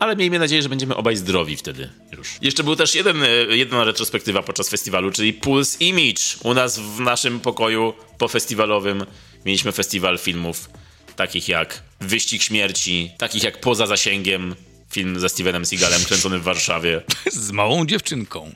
ale 0.00 0.16
miejmy 0.16 0.38
nadzieję, 0.38 0.62
że 0.62 0.68
będziemy 0.68 0.96
obaj 0.96 1.16
zdrowi 1.16 1.56
wtedy 1.56 1.88
już. 2.16 2.38
Jeszcze 2.42 2.64
był 2.64 2.76
też 2.76 2.94
jeden, 2.94 3.22
e, 3.22 3.26
jedna 3.56 3.84
retrospektywa 3.84 4.42
podczas 4.42 4.68
festiwalu, 4.68 5.10
czyli 5.10 5.32
Pulse 5.32 5.84
Image. 5.84 6.22
U 6.42 6.54
nas 6.54 6.78
w 6.78 7.00
naszym 7.00 7.40
pokoju 7.40 7.94
pofestiwalowym 8.18 9.06
mieliśmy 9.44 9.72
festiwal 9.72 10.18
filmów 10.18 10.70
takich 11.20 11.48
jak 11.48 11.82
Wyścig 12.00 12.42
Śmierci, 12.42 13.10
takich 13.18 13.42
jak 13.42 13.60
Poza 13.60 13.86
Zasięgiem, 13.86 14.54
film 14.90 15.20
ze 15.20 15.28
Stevenem 15.28 15.66
Seagalem 15.66 16.04
kręcony 16.04 16.38
w 16.38 16.42
Warszawie. 16.42 17.02
Z 17.32 17.50
małą 17.50 17.86
dziewczynką. 17.86 18.52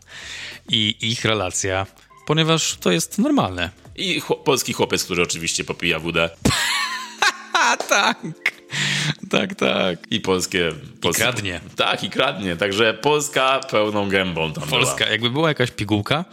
I 0.69 0.97
ich 1.01 1.25
relacja, 1.25 1.87
ponieważ 2.27 2.77
to 2.81 2.91
jest 2.91 3.19
normalne. 3.19 3.71
I 3.97 4.23
polski 4.45 4.73
chłopiec, 4.73 5.05
który 5.05 5.23
oczywiście 5.23 5.65
popija 5.65 5.99
wódę. 5.99 6.31
tak. 7.89 8.19
Tak, 9.31 9.55
tak. 9.55 9.99
I 10.11 10.21
polskie... 10.21 10.73
polskie... 11.01 11.23
I 11.23 11.27
kradnie. 11.27 11.61
Tak, 11.77 12.05
i 12.05 12.11
kradnie. 12.11 12.57
Także 12.57 12.95
Polska 12.95 13.61
pełną 13.71 14.09
gębą 14.09 14.53
tam 14.53 14.69
Polska. 14.69 14.97
Była. 14.97 15.11
Jakby 15.11 15.31
była 15.31 15.49
jakaś 15.49 15.71
pigułka, 15.71 16.25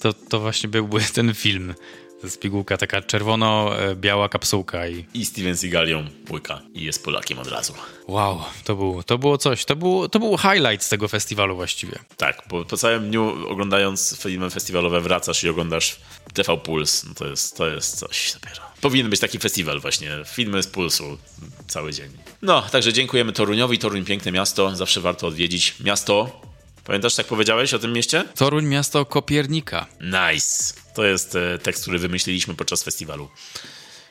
to, 0.00 0.12
to 0.12 0.40
właśnie 0.40 0.68
byłby 0.68 1.00
ten 1.14 1.34
film. 1.34 1.74
Jest 2.22 2.40
pigułka 2.40 2.76
taka 2.76 3.02
czerwono-biała 3.02 4.28
kapsułka 4.28 4.88
i... 4.88 5.06
I 5.14 5.26
Steven 5.26 5.56
Seagal 5.56 5.88
ją 5.88 6.04
łyka 6.30 6.62
i 6.74 6.84
jest 6.84 7.04
Polakiem 7.04 7.38
od 7.38 7.48
razu. 7.48 7.74
Wow, 8.08 8.42
to, 8.64 8.76
był, 8.76 9.02
to 9.02 9.18
było 9.18 9.38
coś. 9.38 9.64
To 9.64 9.76
był, 9.76 10.08
to 10.08 10.18
był 10.18 10.38
highlight 10.38 10.82
z 10.82 10.88
tego 10.88 11.08
festiwalu 11.08 11.56
właściwie. 11.56 11.98
Tak, 12.16 12.42
po, 12.42 12.64
po 12.64 12.76
całym 12.76 13.08
dniu 13.08 13.48
oglądając 13.48 14.16
filmy 14.22 14.50
festiwalowe 14.50 15.00
wracasz 15.00 15.44
i 15.44 15.48
oglądasz 15.48 15.96
TV 16.34 16.56
Puls. 16.56 17.04
No 17.04 17.14
to, 17.14 17.26
jest, 17.26 17.56
to 17.56 17.68
jest 17.68 17.98
coś 17.98 18.32
dopiero. 18.32 18.62
Powinien 18.80 19.10
być 19.10 19.20
taki 19.20 19.38
festiwal 19.38 19.80
właśnie. 19.80 20.10
Filmy 20.26 20.62
z 20.62 20.66
Pulsu 20.66 21.18
cały 21.66 21.92
dzień. 21.92 22.10
No, 22.42 22.62
także 22.62 22.92
dziękujemy 22.92 23.32
Toruniowi. 23.32 23.78
Toruń 23.78 24.04
piękne 24.04 24.32
miasto. 24.32 24.76
Zawsze 24.76 25.00
warto 25.00 25.26
odwiedzić. 25.26 25.74
Miasto 25.80 26.40
Pamiętasz, 26.84 27.18
jak 27.18 27.26
powiedziałeś 27.26 27.74
o 27.74 27.78
tym 27.78 27.92
mieście? 27.92 28.24
Toruń, 28.34 28.66
miasto 28.66 29.04
Kopiernika. 29.04 29.86
Nice. 30.00 30.74
To 30.94 31.04
jest 31.04 31.34
e, 31.36 31.58
tekst, 31.58 31.82
który 31.82 31.98
wymyśliliśmy 31.98 32.54
podczas 32.54 32.82
festiwalu. 32.82 33.28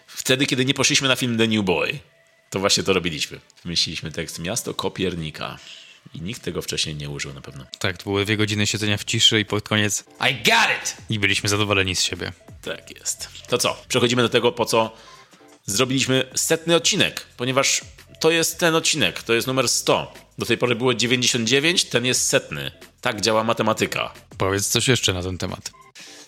Wtedy, 0.08 0.46
kiedy 0.46 0.66
nie 0.66 0.74
poszliśmy 0.74 1.08
na 1.08 1.16
film 1.16 1.38
The 1.38 1.48
New 1.48 1.66
Boy, 1.66 2.00
to 2.50 2.60
właśnie 2.60 2.84
to 2.84 2.94
robiliśmy. 2.94 3.40
Wymyśliliśmy 3.64 4.12
tekst 4.12 4.40
Miasto 4.40 4.74
Kopiernika. 4.74 5.58
I 6.14 6.22
nikt 6.22 6.42
tego 6.42 6.62
wcześniej 6.62 6.96
nie 6.96 7.10
użył 7.10 7.34
na 7.34 7.42
pewno. 7.42 7.66
Tak, 7.80 7.98
to 7.98 8.04
były 8.04 8.26
dwie 8.26 8.38
godziny 8.38 8.68
siedzenia 8.68 8.98
w 8.98 9.04
ciszy 9.04 9.40
i 9.40 9.46
pod 9.46 9.68
koniec 9.70 10.04
I 10.32 10.34
got 10.36 10.70
it! 10.82 10.98
I 11.10 11.20
byliśmy 11.20 11.50
zadowoleni 11.50 11.96
z 11.96 12.02
siebie. 12.02 12.32
Tak 12.62 13.00
jest. 13.00 13.30
To 13.48 13.58
co? 13.58 13.84
Przechodzimy 13.88 14.22
do 14.22 14.30
tego, 14.30 14.52
po 14.52 14.66
co 14.66 14.92
zrobiliśmy 15.66 16.30
setny 16.36 16.76
odcinek, 16.76 17.26
ponieważ 17.38 17.82
to 18.20 18.32
jest 18.32 18.60
ten 18.60 18.76
odcinek, 18.76 19.24
to 19.24 19.34
jest 19.34 19.48
numer 19.48 19.70
100. 19.70 20.14
Do 20.38 20.46
tej 20.46 20.58
pory 20.58 20.76
było 20.76 20.94
99, 20.94 21.86
ten 21.86 22.06
jest 22.06 22.28
setny. 22.28 22.72
Tak 23.02 23.22
działa 23.22 23.44
matematyka. 23.44 24.14
Powiedz 24.38 24.68
coś 24.68 24.88
jeszcze 24.88 25.14
na 25.14 25.24
ten 25.24 25.38
temat. 25.38 25.72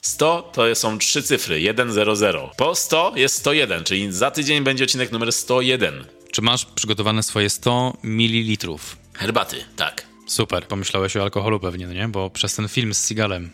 100 0.03 0.41
to 0.53 0.75
są 0.75 0.97
trzy 0.97 1.23
cyfry, 1.23 1.73
100. 2.15 2.51
Po 2.57 2.75
100 2.75 3.13
jest 3.15 3.35
101, 3.35 3.83
czyli 3.83 4.13
za 4.13 4.31
tydzień 4.31 4.63
będzie 4.63 4.83
odcinek 4.83 5.11
numer 5.11 5.33
101. 5.33 6.05
Czy 6.31 6.41
masz 6.41 6.65
przygotowane 6.65 7.23
swoje 7.23 7.49
100 7.49 7.97
ml? 8.03 8.67
Herbaty, 9.13 9.65
tak. 9.75 10.07
Super, 10.27 10.67
pomyślałeś 10.67 11.17
o 11.17 11.23
alkoholu 11.23 11.59
pewnie, 11.59 11.87
no 11.87 11.93
nie? 11.93 12.07
Bo 12.07 12.29
przez 12.29 12.55
ten 12.55 12.67
film 12.67 12.93
z 12.93 13.07
Sigalem 13.07 13.49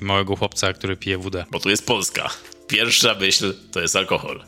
i 0.00 0.04
małego 0.04 0.36
chłopca, 0.36 0.72
który 0.72 0.96
pije 0.96 1.18
wódę. 1.18 1.44
Bo 1.50 1.60
tu 1.60 1.70
jest 1.70 1.86
Polska. 1.86 2.30
Pierwsza 2.68 3.14
myśl 3.14 3.54
to 3.72 3.80
jest 3.80 3.96
alkohol. 3.96 4.44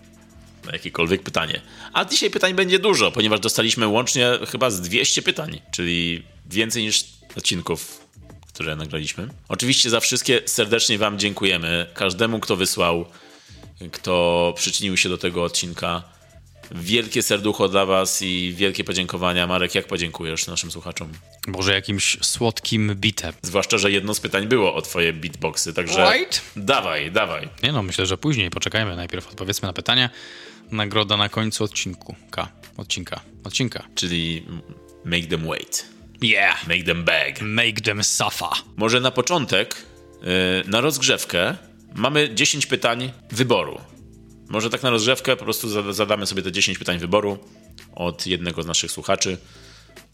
Na 0.64 0.72
jakiekolwiek 0.72 1.22
pytanie. 1.22 1.62
A 1.92 2.04
dzisiaj 2.04 2.30
pytań 2.30 2.54
będzie 2.54 2.78
dużo, 2.78 3.12
ponieważ 3.12 3.40
dostaliśmy 3.40 3.86
łącznie 3.86 4.38
chyba 4.50 4.70
z 4.70 4.80
200 4.80 5.22
pytań, 5.22 5.60
czyli 5.70 6.22
więcej 6.46 6.82
niż 6.82 7.04
odcinków, 7.36 8.05
które 8.56 8.76
nagraliśmy. 8.76 9.28
Oczywiście 9.48 9.90
za 9.90 10.00
wszystkie 10.00 10.40
serdecznie 10.46 10.98
Wam 10.98 11.18
dziękujemy. 11.18 11.86
Każdemu, 11.94 12.40
kto 12.40 12.56
wysłał, 12.56 13.06
kto 13.92 14.54
przyczynił 14.56 14.96
się 14.96 15.08
do 15.08 15.18
tego 15.18 15.44
odcinka. 15.44 16.02
Wielkie 16.70 17.22
serducho 17.22 17.68
dla 17.68 17.86
Was 17.86 18.22
i 18.22 18.54
wielkie 18.56 18.84
podziękowania. 18.84 19.46
Marek, 19.46 19.74
jak 19.74 19.86
podziękujesz 19.86 20.46
naszym 20.46 20.70
słuchaczom? 20.70 21.12
Może 21.46 21.72
jakimś 21.72 22.18
słodkim 22.22 22.94
bitem. 22.94 23.32
Zwłaszcza, 23.42 23.78
że 23.78 23.90
jedno 23.90 24.14
z 24.14 24.20
pytań 24.20 24.46
było 24.46 24.74
o 24.74 24.82
Twoje 24.82 25.12
beatboxy, 25.12 25.74
także. 25.74 26.12
Right? 26.12 26.42
Dawaj, 26.56 27.12
dawaj. 27.12 27.48
Nie 27.62 27.72
no, 27.72 27.82
myślę, 27.82 28.06
że 28.06 28.18
później. 28.18 28.50
Poczekajmy. 28.50 28.96
Najpierw 28.96 29.28
odpowiedzmy 29.28 29.66
na 29.66 29.72
pytania. 29.72 30.10
Nagroda 30.70 31.16
na 31.16 31.28
końcu 31.28 31.64
odcinku. 31.64 32.16
K. 32.30 32.48
Odcinka. 32.76 33.20
Odcinka. 33.44 33.84
Czyli 33.94 34.46
make 35.04 35.26
them 35.26 35.46
wait. 35.46 35.95
Yeah. 36.22 36.68
Make 36.68 36.84
them 36.84 37.04
beg. 37.04 37.40
Make 37.42 37.80
them 37.80 38.04
suffer. 38.04 38.48
Może 38.76 39.00
na 39.00 39.10
początek, 39.10 39.76
yy, 40.22 40.28
na 40.66 40.80
rozgrzewkę, 40.80 41.56
mamy 41.94 42.34
10 42.34 42.66
pytań 42.66 43.12
wyboru. 43.30 43.80
Może 44.48 44.70
tak 44.70 44.82
na 44.82 44.90
rozgrzewkę 44.90 45.36
po 45.36 45.44
prostu 45.44 45.68
zada- 45.68 45.92
zadamy 45.92 46.26
sobie 46.26 46.42
te 46.42 46.52
10 46.52 46.78
pytań 46.78 46.98
wyboru 46.98 47.38
od 47.94 48.26
jednego 48.26 48.62
z 48.62 48.66
naszych 48.66 48.90
słuchaczy, 48.90 49.38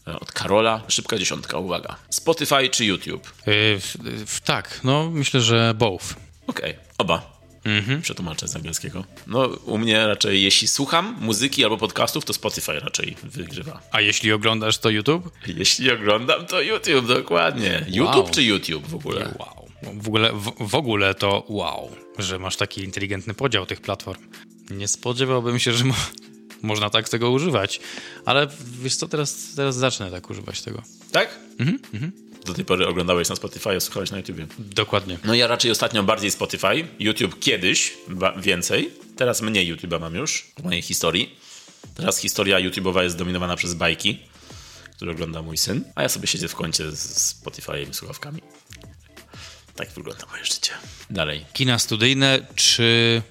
e, 0.07 0.19
od 0.19 0.31
Karola. 0.31 0.81
Szybka 0.87 1.17
dziesiątka, 1.17 1.57
uwaga. 1.57 1.95
Spotify 2.09 2.69
czy 2.69 2.85
YouTube? 2.85 3.27
Y, 3.27 3.79
w, 3.79 3.95
w, 4.27 4.41
tak, 4.41 4.79
no 4.83 5.09
myślę, 5.09 5.41
że 5.41 5.73
both. 5.77 6.05
Okej, 6.47 6.75
oba. 6.97 7.42
Przetłumaczę 8.01 8.47
z 8.47 8.55
angielskiego. 8.55 9.03
No, 9.27 9.45
u 9.65 9.77
mnie 9.77 10.07
raczej, 10.07 10.43
jeśli 10.43 10.67
słucham 10.67 11.15
muzyki 11.19 11.63
albo 11.63 11.77
podcastów, 11.77 12.25
to 12.25 12.33
Spotify 12.33 12.79
raczej 12.79 13.15
wygrywa. 13.23 13.81
A 13.91 14.01
jeśli 14.01 14.31
oglądasz 14.31 14.77
to 14.77 14.89
YouTube? 14.89 15.31
Jeśli 15.47 15.91
oglądam, 15.91 16.45
to 16.45 16.61
YouTube, 16.61 17.07
dokładnie. 17.07 17.85
YouTube 17.87 18.31
czy 18.31 18.43
YouTube 18.43 18.87
w 18.87 18.95
ogóle? 18.95 19.33
Wow. 19.39 19.69
W 19.93 20.07
ogóle, 20.07 20.33
w, 20.33 20.69
w 20.69 20.75
ogóle 20.75 21.13
to 21.15 21.45
wow, 21.47 21.91
że 22.17 22.39
masz 22.39 22.55
taki 22.55 22.83
inteligentny 22.83 23.33
podział 23.33 23.65
tych 23.65 23.81
platform. 23.81 24.21
Nie 24.69 24.87
spodziewałbym 24.87 25.59
się, 25.59 25.73
że 25.73 25.83
mo 25.83 25.93
można 26.61 26.89
tak 26.89 27.09
tego 27.09 27.31
używać. 27.31 27.79
Ale 28.25 28.47
wiesz 28.81 28.95
co, 28.95 29.07
teraz, 29.07 29.53
teraz 29.55 29.75
zacznę 29.75 30.11
tak 30.11 30.29
używać 30.29 30.61
tego. 30.61 30.81
Tak? 31.11 31.39
Do 32.45 32.53
tej 32.53 32.65
pory 32.65 32.87
oglądałeś 32.87 33.29
na 33.29 33.35
Spotify, 33.35 33.81
słuchałeś 33.81 34.11
na 34.11 34.17
YouTubie. 34.17 34.47
Dokładnie. 34.59 35.17
No 35.23 35.33
ja 35.33 35.47
raczej 35.47 35.71
ostatnio 35.71 36.03
bardziej 36.03 36.31
Spotify. 36.31 36.87
YouTube 36.99 37.39
kiedyś 37.39 37.93
więcej. 38.37 38.91
Teraz 39.15 39.41
mniej 39.41 39.75
YouTube'a 39.75 39.99
mam 39.99 40.15
już 40.15 40.47
w 40.59 40.63
mojej 40.63 40.81
historii. 40.81 41.35
Teraz 41.95 42.17
historia 42.17 42.57
YouTube'owa 42.57 43.03
jest 43.03 43.17
dominowana 43.17 43.55
przez 43.55 43.73
bajki, 43.73 44.19
które 44.95 45.11
ogląda 45.11 45.41
mój 45.41 45.57
syn, 45.57 45.83
a 45.95 46.01
ja 46.01 46.09
sobie 46.09 46.27
siedzę 46.27 46.47
w 46.47 46.55
kącie 46.55 46.91
z 46.91 47.35
Spotify'em 47.43 47.89
i 47.89 47.93
słuchawkami. 47.93 48.41
Tak 49.75 49.91
wygląda 49.91 50.25
moje 50.25 50.45
życie. 50.45 50.71
Dalej. 51.09 51.45
Kina 51.53 51.79
studyjne 51.79 52.39
czy 52.55 53.21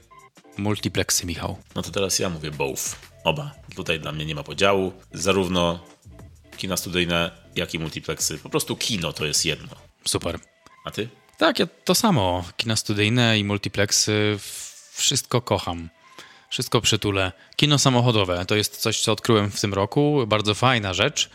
multiplexy, 0.56 1.26
Michał? 1.26 1.58
No 1.74 1.82
to 1.82 1.90
teraz 1.90 2.18
ja 2.18 2.30
mówię 2.30 2.50
both. 2.50 2.82
Oba. 3.24 3.54
Tutaj 3.76 4.00
dla 4.00 4.12
mnie 4.12 4.24
nie 4.24 4.34
ma 4.34 4.42
podziału. 4.42 4.92
Zarówno 5.12 5.86
kina 6.56 6.76
studyjne, 6.76 7.30
jak 7.56 7.74
i 7.74 7.78
multiplexy. 7.78 8.38
Po 8.38 8.48
prostu 8.48 8.76
kino 8.76 9.12
to 9.12 9.26
jest 9.26 9.44
jedno. 9.44 9.76
Super. 10.08 10.38
A 10.84 10.90
ty? 10.90 11.08
Tak, 11.38 11.58
ja 11.58 11.66
to 11.84 11.94
samo. 11.94 12.44
Kina 12.56 12.76
studyjne 12.76 13.38
i 13.38 13.44
multiplexy, 13.44 14.38
wszystko 14.92 15.40
kocham. 15.40 15.88
Wszystko 16.50 16.80
przytulę. 16.80 17.32
Kino 17.56 17.78
samochodowe 17.78 18.44
to 18.46 18.56
jest 18.56 18.76
coś, 18.76 19.00
co 19.00 19.12
odkryłem 19.12 19.50
w 19.50 19.60
tym 19.60 19.74
roku. 19.74 20.24
Bardzo 20.26 20.54
fajna 20.54 20.94
rzecz. 20.94 21.30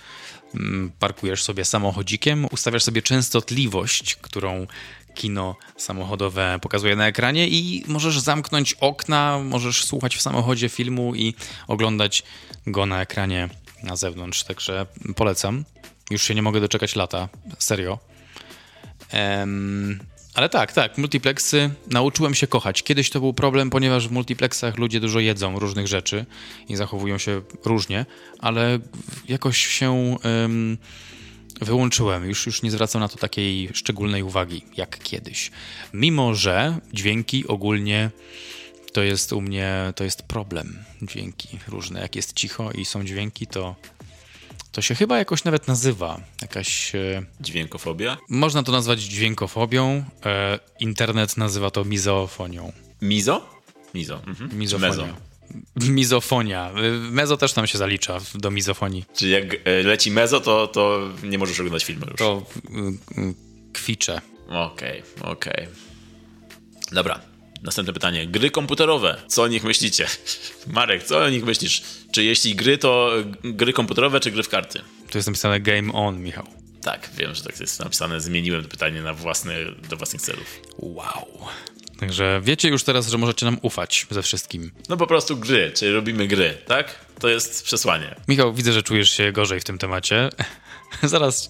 Mm, 0.56 0.92
Parkujesz 1.00 1.44
sobie 1.44 1.66
samochodzikiem, 1.66 2.48
ustawiasz 2.52 2.84
sobie 2.84 3.02
częstotliwość, 3.02 4.16
którą 4.16 4.68
kino 5.16 5.56
samochodowe 5.78 6.60
pokazuje 6.62 6.96
na 6.96 7.08
ekranie 7.08 7.48
i 7.48 7.84
możesz 7.88 8.20
zamknąć 8.20 8.74
okna, 8.74 9.40
możesz 9.44 9.86
słuchać 9.86 10.16
w 10.16 10.22
samochodzie 10.22 10.70
filmu 10.70 11.16
i 11.16 11.34
oglądać 11.68 12.24
go 12.68 12.86
na 12.86 13.02
ekranie 13.02 13.50
na 13.84 13.96
zewnątrz. 13.96 14.44
Także 14.44 14.86
polecam. 15.16 15.66
Już 16.10 16.24
się 16.24 16.36
nie 16.36 16.42
mogę 16.42 16.62
doczekać 16.62 16.96
lata. 16.96 17.30
Serio. 17.60 18.00
Em, 19.12 20.00
ale 20.34 20.50
tak, 20.50 20.74
tak, 20.74 20.98
multiplexy 20.98 21.70
nauczyłem 21.92 22.36
się 22.36 22.48
kochać. 22.48 22.84
Kiedyś 22.84 23.10
to 23.10 23.20
był 23.20 23.34
problem, 23.34 23.70
ponieważ 23.70 24.08
w 24.08 24.12
multiplexach 24.12 24.78
ludzie 24.78 25.00
dużo 25.00 25.20
jedzą 25.20 25.60
różnych 25.60 25.88
rzeczy 25.88 26.26
i 26.70 26.76
zachowują 26.76 27.18
się 27.18 27.42
różnie, 27.66 28.06
ale 28.40 28.80
jakoś 29.28 29.58
się 29.68 30.18
em, 30.24 30.78
wyłączyłem. 31.62 32.26
Już, 32.26 32.46
już 32.46 32.62
nie 32.64 32.72
zwracam 32.72 33.02
na 33.02 33.08
to 33.08 33.18
takiej 33.18 33.70
szczególnej 33.74 34.24
uwagi 34.24 34.62
jak 34.78 35.00
kiedyś. 35.00 35.52
Mimo, 35.94 36.36
że 36.36 36.80
dźwięki 36.94 37.48
ogólnie 37.48 38.12
to 38.94 39.04
jest 39.04 39.34
u 39.34 39.42
mnie, 39.42 39.94
to 39.96 40.04
jest 40.04 40.24
problem. 40.24 40.84
Dźwięki 41.02 41.60
różne. 41.68 42.02
Jak 42.02 42.16
jest 42.16 42.34
cicho 42.34 42.72
i 42.72 42.86
są 42.86 43.04
dźwięki, 43.04 43.48
to, 43.48 43.76
to 44.78 44.82
się 44.82 44.96
chyba 44.96 45.18
jakoś 45.18 45.44
nawet 45.44 45.68
nazywa. 45.68 46.22
Jakaś... 46.42 46.96
E, 46.96 47.24
Dźwiękofobia? 47.42 48.18
można 48.30 48.64
to 48.64 48.72
nazwać 48.72 49.00
dźwiękofobią. 49.02 50.04
E, 50.26 50.60
internet 50.80 51.38
nazywa 51.38 51.72
to 51.72 51.86
mizofonią. 51.86 52.72
Mizo? 53.02 53.50
Mizo. 53.94 54.22
Mhm. 54.28 54.58
Mizofonia. 54.60 54.90
mezo? 54.90 55.08
Mizofonia. 55.76 56.72
E, 56.72 56.92
Mezo 56.92 57.38
też 57.38 57.54
tam 57.54 57.68
się 57.68 57.78
zalicza 57.78 58.18
do 58.36 58.52
mizofonii. 58.52 59.06
Czyli 59.16 59.32
jak 59.32 59.46
leci 59.84 60.12
mezo, 60.12 60.40
to, 60.40 60.68
to 60.68 61.00
nie 61.24 61.38
możesz 61.38 61.60
oglądać 61.60 61.86
filmu 61.86 62.06
już. 62.12 62.16
To 62.16 62.46
kwicze. 63.74 64.22
Okej, 64.50 65.04
okej. 65.22 65.68
Dobra, 66.92 67.20
następne 67.64 67.94
pytanie. 67.94 68.28
Gry 68.28 68.52
komputerowe. 68.52 69.22
Co 69.28 69.44
o 69.44 69.48
nich 69.48 69.64
myślicie? 69.64 70.08
Marek, 70.68 71.04
co 71.04 71.18
o 71.18 71.30
nich 71.30 71.46
myślisz? 71.46 71.82
Czy 72.12 72.24
jeśli 72.24 72.56
gry, 72.56 72.78
to 72.78 73.12
gry 73.44 73.74
komputerowe, 73.74 74.20
czy 74.20 74.32
gry 74.32 74.44
w 74.44 74.50
karty? 74.50 74.82
Tu 75.12 75.18
jest 75.18 75.28
napisane 75.28 75.60
game 75.60 75.94
on, 75.94 76.22
Michał. 76.22 76.48
Tak, 76.82 77.10
wiem, 77.18 77.36
że 77.36 77.44
tak 77.44 77.60
jest 77.60 77.80
napisane. 77.80 78.22
Zmieniłem 78.22 78.64
to 78.64 78.70
pytanie 78.70 79.02
na 79.02 79.14
własne, 79.14 79.56
do 79.90 79.98
własnych 79.98 80.22
celów. 80.22 80.60
Wow. 80.78 81.28
Także 82.00 82.42
wiecie 82.44 82.70
już 82.70 82.84
teraz, 82.84 83.08
że 83.08 83.18
możecie 83.18 83.46
nam 83.46 83.58
ufać 83.62 84.08
ze 84.10 84.22
wszystkim. 84.22 84.72
No 84.90 84.98
po 84.98 85.08
prostu 85.08 85.38
gry, 85.38 85.72
czyli 85.76 85.92
robimy 85.92 86.28
gry, 86.28 86.58
tak? 86.68 87.06
To 87.20 87.30
jest 87.30 87.64
przesłanie. 87.64 88.16
Michał, 88.28 88.54
widzę, 88.54 88.74
że 88.74 88.84
czujesz 88.84 89.10
się 89.10 89.32
gorzej 89.32 89.60
w 89.60 89.64
tym 89.64 89.78
temacie. 89.78 90.30
zaraz, 91.04 91.50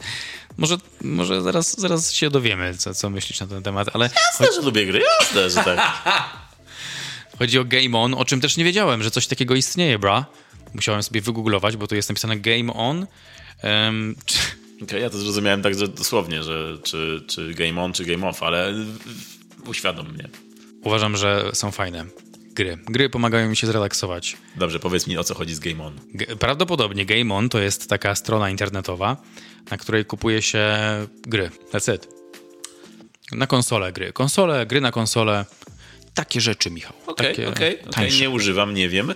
może, 0.58 0.78
może 1.01 1.41
zaraz, 1.41 1.80
zaraz 1.80 2.12
się 2.12 2.30
dowiemy, 2.30 2.76
co, 2.78 2.93
co 2.93 3.10
myślisz 3.10 3.39
na 3.39 3.47
ten 3.47 3.64
temat, 3.64 3.88
ale 3.93 4.10
Jasne, 4.32 4.47
że 4.55 4.62
lubię 4.66 4.86
gry, 4.86 5.01
jasne, 5.22 5.49
że 5.49 5.64
tak. 5.64 5.80
chodzi 7.39 7.60
o 7.60 7.66
Game 7.66 7.97
On, 7.99 8.14
o 8.14 8.26
czym 8.26 8.41
też 8.41 8.58
nie 8.58 8.64
wiedziałem, 8.64 9.03
że 9.03 9.12
coś 9.12 9.28
takiego 9.28 9.55
istnieje, 9.55 9.99
bra. 9.99 10.26
Musiałem 10.74 11.03
sobie 11.03 11.22
wygooglować, 11.22 11.78
bo 11.78 11.88
tu 11.88 11.95
jest 11.95 12.10
napisane 12.10 12.38
Game 12.39 12.74
On. 12.74 13.08
Em, 13.62 14.16
czy, 14.26 14.38
Okej, 14.84 15.01
ja 15.01 15.10
to 15.10 15.18
zrozumiałem 15.18 15.62
tak 15.62 15.76
że 15.80 15.88
dosłownie, 15.88 16.43
że 16.43 16.78
czy, 16.84 17.24
czy 17.28 17.53
game 17.53 17.82
on, 17.84 17.93
czy 17.93 18.05
game 18.05 18.28
off, 18.30 18.43
ale 18.43 18.74
uświadom 19.68 20.14
mnie. 20.14 20.30
uważam, 20.84 21.18
że 21.18 21.49
są 21.53 21.72
fajne 21.72 22.05
gry. 22.53 22.78
Gry 22.86 23.10
pomagają 23.10 23.49
mi 23.49 23.58
się 23.58 23.68
zrelaksować. 23.68 24.38
Dobrze, 24.55 24.80
powiedz 24.80 25.08
mi 25.08 25.18
o 25.18 25.24
co 25.24 25.36
chodzi 25.36 25.55
z 25.55 25.60
game 25.60 25.84
on. 25.84 25.99
G- 26.14 26.36
Prawdopodobnie 26.36 27.05
Game 27.05 27.36
On 27.36 27.49
to 27.49 27.60
jest 27.60 27.89
taka 27.89 28.16
strona 28.16 28.49
internetowa, 28.49 29.18
na 29.72 29.78
której 29.78 30.05
kupuje 30.05 30.41
się 30.41 30.68
gry. 31.22 31.51
That's 31.72 31.95
it. 31.95 32.07
Na 33.32 33.47
konsolę 33.47 33.91
gry. 33.93 34.13
Konsole, 34.13 34.65
gry 34.65 34.82
na 34.82 34.91
konsolę. 34.91 35.45
Takie 36.13 36.41
rzeczy, 36.41 36.72
Michał. 36.72 36.93
Okej, 37.07 37.28
Takie 37.36 37.49
okej, 37.49 37.80
okej, 37.80 37.93
tańsze. 37.93 38.20
nie 38.20 38.30
używam, 38.30 38.74
nie 38.74 38.89
wiem. 38.89 39.13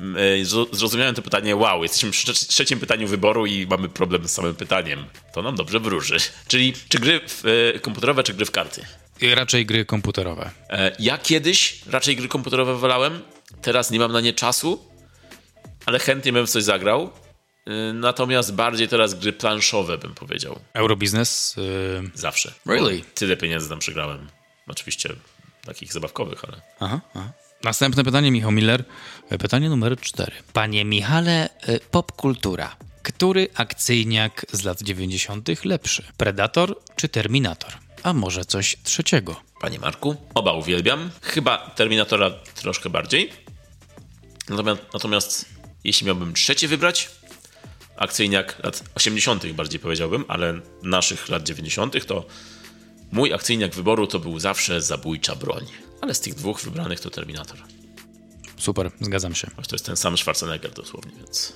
M, 0.00 0.16
e, 0.16 0.20
zro- 0.44 0.74
Zrozumiałem 0.76 1.14
to 1.14 1.22
pytanie, 1.22 1.56
wow, 1.56 1.82
jesteśmy 1.82 2.10
przy 2.10 2.26
trze- 2.32 2.48
trzecim 2.48 2.80
pytaniu 2.80 3.08
wyboru 3.08 3.46
i 3.46 3.66
mamy 3.66 3.88
problem 3.88 4.28
z 4.28 4.32
samym 4.32 4.54
pytaniem. 4.54 5.04
To 5.34 5.42
nam 5.42 5.56
dobrze 5.56 5.80
wróży. 5.80 6.16
Czyli 6.48 6.72
czy 6.88 6.98
gry 6.98 7.20
w, 7.28 7.44
e, 7.76 7.78
komputerowe, 7.80 8.22
czy 8.22 8.34
gry 8.34 8.46
w 8.46 8.50
karty? 8.50 8.82
Raczej 9.34 9.66
gry 9.66 9.84
komputerowe. 9.84 10.50
E, 10.70 10.96
ja 10.98 11.18
kiedyś 11.18 11.80
raczej 11.90 12.16
gry 12.16 12.28
komputerowe 12.28 12.74
wolałem, 12.78 13.20
teraz 13.62 13.90
nie 13.90 13.98
mam 13.98 14.12
na 14.12 14.20
nie 14.20 14.32
czasu, 14.32 14.84
ale 15.86 15.98
chętnie 15.98 16.32
bym 16.32 16.46
w 16.46 16.50
coś 16.50 16.64
zagrał. 16.64 17.10
E, 17.68 17.92
natomiast 17.92 18.54
bardziej 18.54 18.88
teraz 18.88 19.14
gry 19.14 19.32
planszowe 19.32 19.98
bym 19.98 20.14
powiedział. 20.14 20.60
Eurobiznes. 20.74 21.54
Yy... 21.56 22.10
Zawsze. 22.14 22.52
Really? 22.66 23.02
Tyle 23.14 23.36
pieniędzy 23.36 23.68
tam 23.68 23.78
przegrałem. 23.78 24.28
Oczywiście 24.68 25.08
takich 25.64 25.92
zabawkowych, 25.92 26.44
ale... 26.44 26.62
Aha, 26.80 27.00
aha. 27.14 27.32
Następne 27.64 28.04
pytanie, 28.04 28.30
Michał 28.30 28.50
Miller. 28.50 28.84
Pytanie 29.38 29.68
numer 29.68 30.00
cztery. 30.00 30.32
Panie 30.52 30.84
Michale, 30.84 31.48
y, 31.68 31.80
popkultura. 31.90 32.76
Który 33.02 33.48
akcyjniak 33.54 34.46
z 34.52 34.64
lat 34.64 34.82
90. 34.82 35.64
lepszy? 35.64 36.02
Predator 36.16 36.76
czy 36.96 37.08
Terminator? 37.08 37.72
A 38.02 38.12
może 38.12 38.44
coś 38.44 38.76
trzeciego? 38.82 39.36
Panie 39.60 39.78
Marku, 39.78 40.16
oba 40.34 40.52
uwielbiam. 40.52 41.10
Chyba 41.22 41.58
Terminatora 41.58 42.30
troszkę 42.54 42.90
bardziej. 42.90 43.32
Natomiast, 44.48 44.82
natomiast 44.94 45.48
jeśli 45.84 46.06
miałbym 46.06 46.34
trzecie 46.34 46.68
wybrać, 46.68 47.10
akcyjniak 47.98 48.64
lat 48.64 48.84
80. 48.94 49.52
bardziej 49.52 49.80
powiedziałbym, 49.80 50.24
ale 50.28 50.60
naszych 50.82 51.28
lat 51.28 51.42
90. 51.42 52.06
to 52.06 52.26
mój 53.12 53.32
akcyjniak 53.32 53.74
wyboru 53.74 54.06
to 54.06 54.18
był 54.18 54.38
zawsze 54.38 54.82
zabójcza 54.82 55.36
broń. 55.36 55.64
Ale 56.00 56.14
z 56.14 56.20
tych 56.20 56.34
dwóch 56.34 56.60
wybranych 56.60 57.00
to 57.00 57.10
Terminator. 57.10 57.58
Super, 58.56 58.90
zgadzam 59.00 59.34
się. 59.34 59.50
To 59.68 59.74
jest 59.74 59.86
ten 59.86 59.96
sam 59.96 60.18
Schwarzenegger 60.18 60.72
dosłownie, 60.72 61.12
więc 61.16 61.52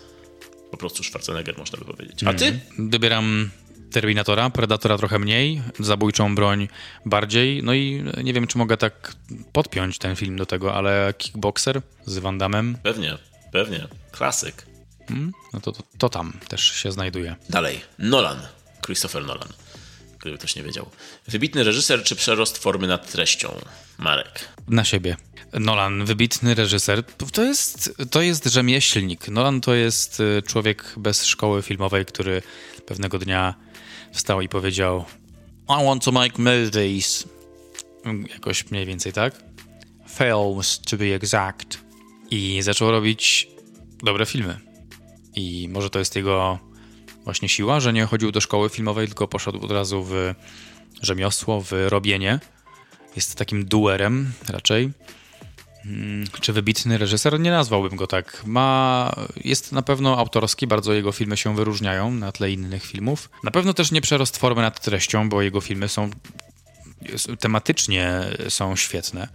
po 0.71 0.77
prostu 0.77 1.03
Schwarzenegger 1.03 1.59
można 1.59 1.79
by 1.79 1.85
powiedzieć. 1.85 2.25
A 2.25 2.35
ty? 2.35 2.61
Wybieram 2.79 3.51
Terminatora, 3.93 4.51
Predatora 4.51 4.99
trochę 4.99 5.19
mniej, 5.19 5.63
zabójczą 5.81 6.35
broń 6.35 6.69
bardziej. 7.07 7.63
No 7.63 7.75
i 7.75 8.05
nie 8.25 8.33
wiem, 8.33 8.47
czy 8.47 8.59
mogę 8.59 8.77
tak 8.77 9.15
podpiąć 9.53 9.99
ten 9.99 10.17
film 10.17 10.37
do 10.37 10.47
tego, 10.47 10.75
ale 10.75 11.15
Kickboxer 11.19 11.83
z 12.07 12.19
Van 12.19 12.39
Damme. 12.39 12.75
Pewnie, 12.83 13.19
pewnie. 13.53 13.89
Klasyk. 14.13 14.72
Hmm? 15.13 15.33
No 15.53 15.61
to, 15.61 15.73
to, 15.73 15.83
to 15.99 16.09
tam 16.09 16.33
też 16.49 16.73
się 16.73 16.93
znajduje. 16.93 17.37
Dalej, 17.51 17.81
Nolan, 17.99 18.39
Christopher 18.87 19.25
Nolan, 19.25 19.49
gdyby 20.21 20.39
ktoś 20.39 20.57
nie 20.57 20.63
wiedział. 20.63 20.91
Wybitny 21.29 21.65
reżyser 21.65 22.03
czy 22.03 22.17
przerost 22.17 22.59
formy 22.59 22.87
nad 22.87 23.13
treścią? 23.13 23.61
Marek. 23.99 24.49
Na 24.69 24.85
siebie. 24.85 25.17
Nolan, 25.53 26.05
wybitny 26.05 26.55
reżyser, 26.55 27.05
to 27.33 27.43
jest, 27.43 27.95
to 28.11 28.23
jest 28.23 28.45
rzemieślnik. 28.47 29.29
Nolan 29.29 29.61
to 29.61 29.75
jest 29.75 30.21
y, 30.21 30.43
człowiek 30.47 30.95
bez 30.97 31.25
szkoły 31.25 31.63
filmowej, 31.63 32.07
który 32.07 32.43
pewnego 32.87 33.19
dnia 33.19 33.55
wstał 34.13 34.41
i 34.41 34.49
powiedział 34.49 35.05
I 35.69 35.85
want 35.85 36.05
to 36.05 36.13
make 36.13 36.39
movies. 36.39 37.25
Jakoś 38.29 38.71
mniej 38.71 38.87
więcej 38.87 39.13
tak. 39.13 39.35
Films, 40.09 40.81
to 40.81 40.97
be 40.97 41.15
exact. 41.15 41.79
I 42.31 42.63
zaczął 42.63 42.91
robić 42.91 43.49
dobre 44.03 44.27
filmy. 44.27 44.72
I 45.37 45.69
może 45.69 45.91
to 45.91 45.99
jest 45.99 46.17
jego 46.17 46.59
właśnie 47.25 47.49
siła, 47.49 47.81
że 47.81 47.93
nie 47.93 48.07
chodził 48.07 48.33
do 48.33 48.41
szkoły 48.41 48.69
filmowej, 48.69 49.07
tylko 49.07 49.29
poszedł 49.29 49.65
od 49.65 49.71
razu 49.71 50.05
w 50.05 50.35
rzemiosło, 51.03 51.61
w 51.61 51.73
robienie. 51.89 52.41
Jest 53.17 53.37
takim 53.37 53.65
duerem 53.65 54.33
raczej. 54.49 54.91
Hmm, 55.83 56.27
czy 56.41 56.53
wybitny 56.53 56.99
reżyser? 56.99 57.41
Nie 57.41 57.51
nazwałbym 57.51 57.97
go 57.97 58.07
tak. 58.07 58.43
Ma, 58.47 59.13
jest 59.45 59.73
na 59.73 59.83
pewno 59.83 60.19
autorski, 60.19 60.67
bardzo 60.67 60.93
jego 60.93 61.13
filmy 61.13 61.37
się 61.37 61.57
wyróżniają 61.57 62.11
na 62.11 62.33
tle 62.33 62.51
innych 62.51 62.85
filmów. 62.85 63.31
Na 63.45 63.51
pewno 63.51 63.75
też 63.75 63.93
nie 63.93 64.01
przerost 64.01 64.37
formy 64.37 64.63
nad 64.63 64.81
treścią, 64.81 65.29
bo 65.29 65.43
jego 65.43 65.61
filmy 65.61 65.89
są 65.89 66.11
tematycznie 67.41 68.21
są 68.49 68.77
świetne. 68.77 69.29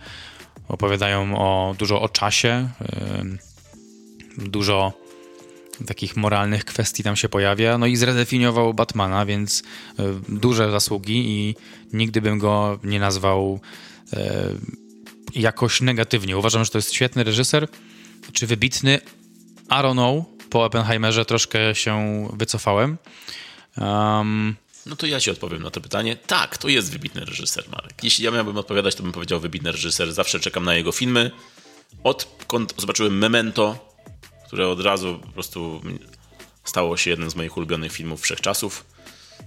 Opowiadają 0.68 1.38
o, 1.38 1.76
dużo 1.80 2.02
o 2.02 2.10
czasie, 2.10 2.70
dużo 4.38 4.94
takich 5.86 6.16
moralnych 6.16 6.66
kwestii 6.66 7.04
tam 7.04 7.16
się 7.16 7.30
pojawia. 7.30 7.78
No 7.78 7.86
i 7.86 7.96
zredefiniował 7.96 8.74
Batmana, 8.74 9.26
więc 9.26 9.60
y, 9.60 9.64
duże 10.30 10.72
zasługi 10.72 11.30
i 11.30 11.56
nigdy 11.94 12.22
bym 12.22 12.40
go 12.40 12.80
nie 12.84 13.00
nazwał 13.00 13.60
y, 14.14 14.18
jakoś 15.36 15.82
negatywnie. 15.82 16.38
Uważam, 16.38 16.66
że 16.66 16.72
to 16.72 16.78
jest 16.78 16.94
świetny 16.94 17.24
reżyser. 17.24 17.68
Czy 18.34 18.48
wybitny? 18.48 19.00
I 19.70 19.74
don't 19.74 19.94
know. 19.94 20.26
Po 20.50 20.66
Oppenheimerze 20.66 21.26
troszkę 21.26 21.76
się 21.76 22.28
wycofałem. 22.34 22.98
Um, 23.78 24.56
no 24.86 24.96
to 24.96 25.08
ja 25.08 25.20
ci 25.20 25.32
odpowiem 25.32 25.64
na 25.64 25.70
to 25.70 25.82
pytanie. 25.82 26.16
Tak, 26.16 26.58
to 26.58 26.68
jest 26.68 26.92
wybitny 26.92 27.26
reżyser, 27.26 27.64
Marek. 27.72 28.04
Jeśli 28.04 28.26
ja 28.26 28.32
miałbym 28.32 28.58
odpowiadać, 28.58 28.96
to 28.96 29.04
bym 29.04 29.12
powiedział 29.12 29.40
wybitny 29.40 29.72
reżyser. 29.72 30.14
Zawsze 30.14 30.40
czekam 30.40 30.64
na 30.64 30.76
jego 30.76 30.92
filmy. 30.92 31.32
Odkąd 32.04 32.74
zobaczyłem 32.78 33.18
Memento, 33.18 33.96
które 34.48 34.68
od 34.68 34.82
razu 34.82 35.20
po 35.22 35.28
prostu 35.28 35.82
stało 36.64 36.98
się 36.98 37.10
jednym 37.10 37.30
z 37.30 37.36
moich 37.36 37.58
ulubionych 37.58 37.92
filmów 37.92 38.22
wszechczasów, 38.22 38.86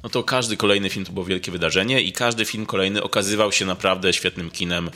no 0.03 0.09
to 0.09 0.25
każdy 0.25 0.57
kolejny 0.57 0.91
film 0.91 1.05
to 1.05 1.13
było 1.13 1.27
wielkie 1.27 1.53
wydarzenie 1.53 2.01
i 2.01 2.13
każdy 2.13 2.45
film 2.45 2.67
kolejny 2.67 3.03
okazywał 3.03 3.53
się 3.53 3.65
naprawdę 3.65 4.13
świetnym 4.13 4.51
kinem. 4.51 4.91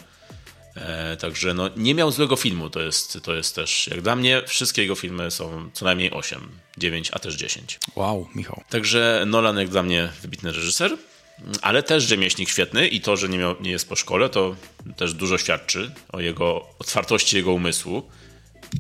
E, 0.77 1.17
także 1.17 1.55
no, 1.55 1.71
nie 1.77 1.95
miał 1.95 2.11
złego 2.11 2.37
filmu, 2.37 2.71
to 2.71 2.81
jest, 2.81 3.19
to 3.23 3.35
jest 3.35 3.55
też, 3.55 3.87
jak 3.87 4.03
dla 4.03 4.17
mnie, 4.17 4.43
wszystkie 4.47 4.83
jego 4.83 4.95
filmy 4.95 5.31
są 5.31 5.71
co 5.73 5.85
najmniej 5.85 6.11
8, 6.11 6.41
9, 6.79 7.11
a 7.13 7.19
też 7.19 7.35
10. 7.35 7.79
Wow, 7.97 8.29
Michał. 8.35 8.63
Także 8.71 9.25
Nolan, 9.27 9.59
jak 9.59 9.69
dla 9.69 9.83
mnie, 9.83 10.09
wybitny 10.23 10.53
reżyser, 10.53 10.97
ale 11.63 11.83
też 11.83 12.05
rzemieślnik 12.05 12.49
świetny 12.49 12.89
i 12.89 13.01
to, 13.01 13.17
że 13.17 13.29
nie, 13.29 13.39
miał, 13.39 13.55
nie 13.61 13.71
jest 13.71 13.89
po 13.89 13.97
szkole, 13.97 14.29
to 14.29 14.57
też 14.97 15.15
dużo 15.15 15.39
świadczy 15.39 15.91
o 16.13 16.21
jego 16.21 16.67
otwartości 16.79 17.37
jego 17.37 17.53
umysłu 17.53 18.11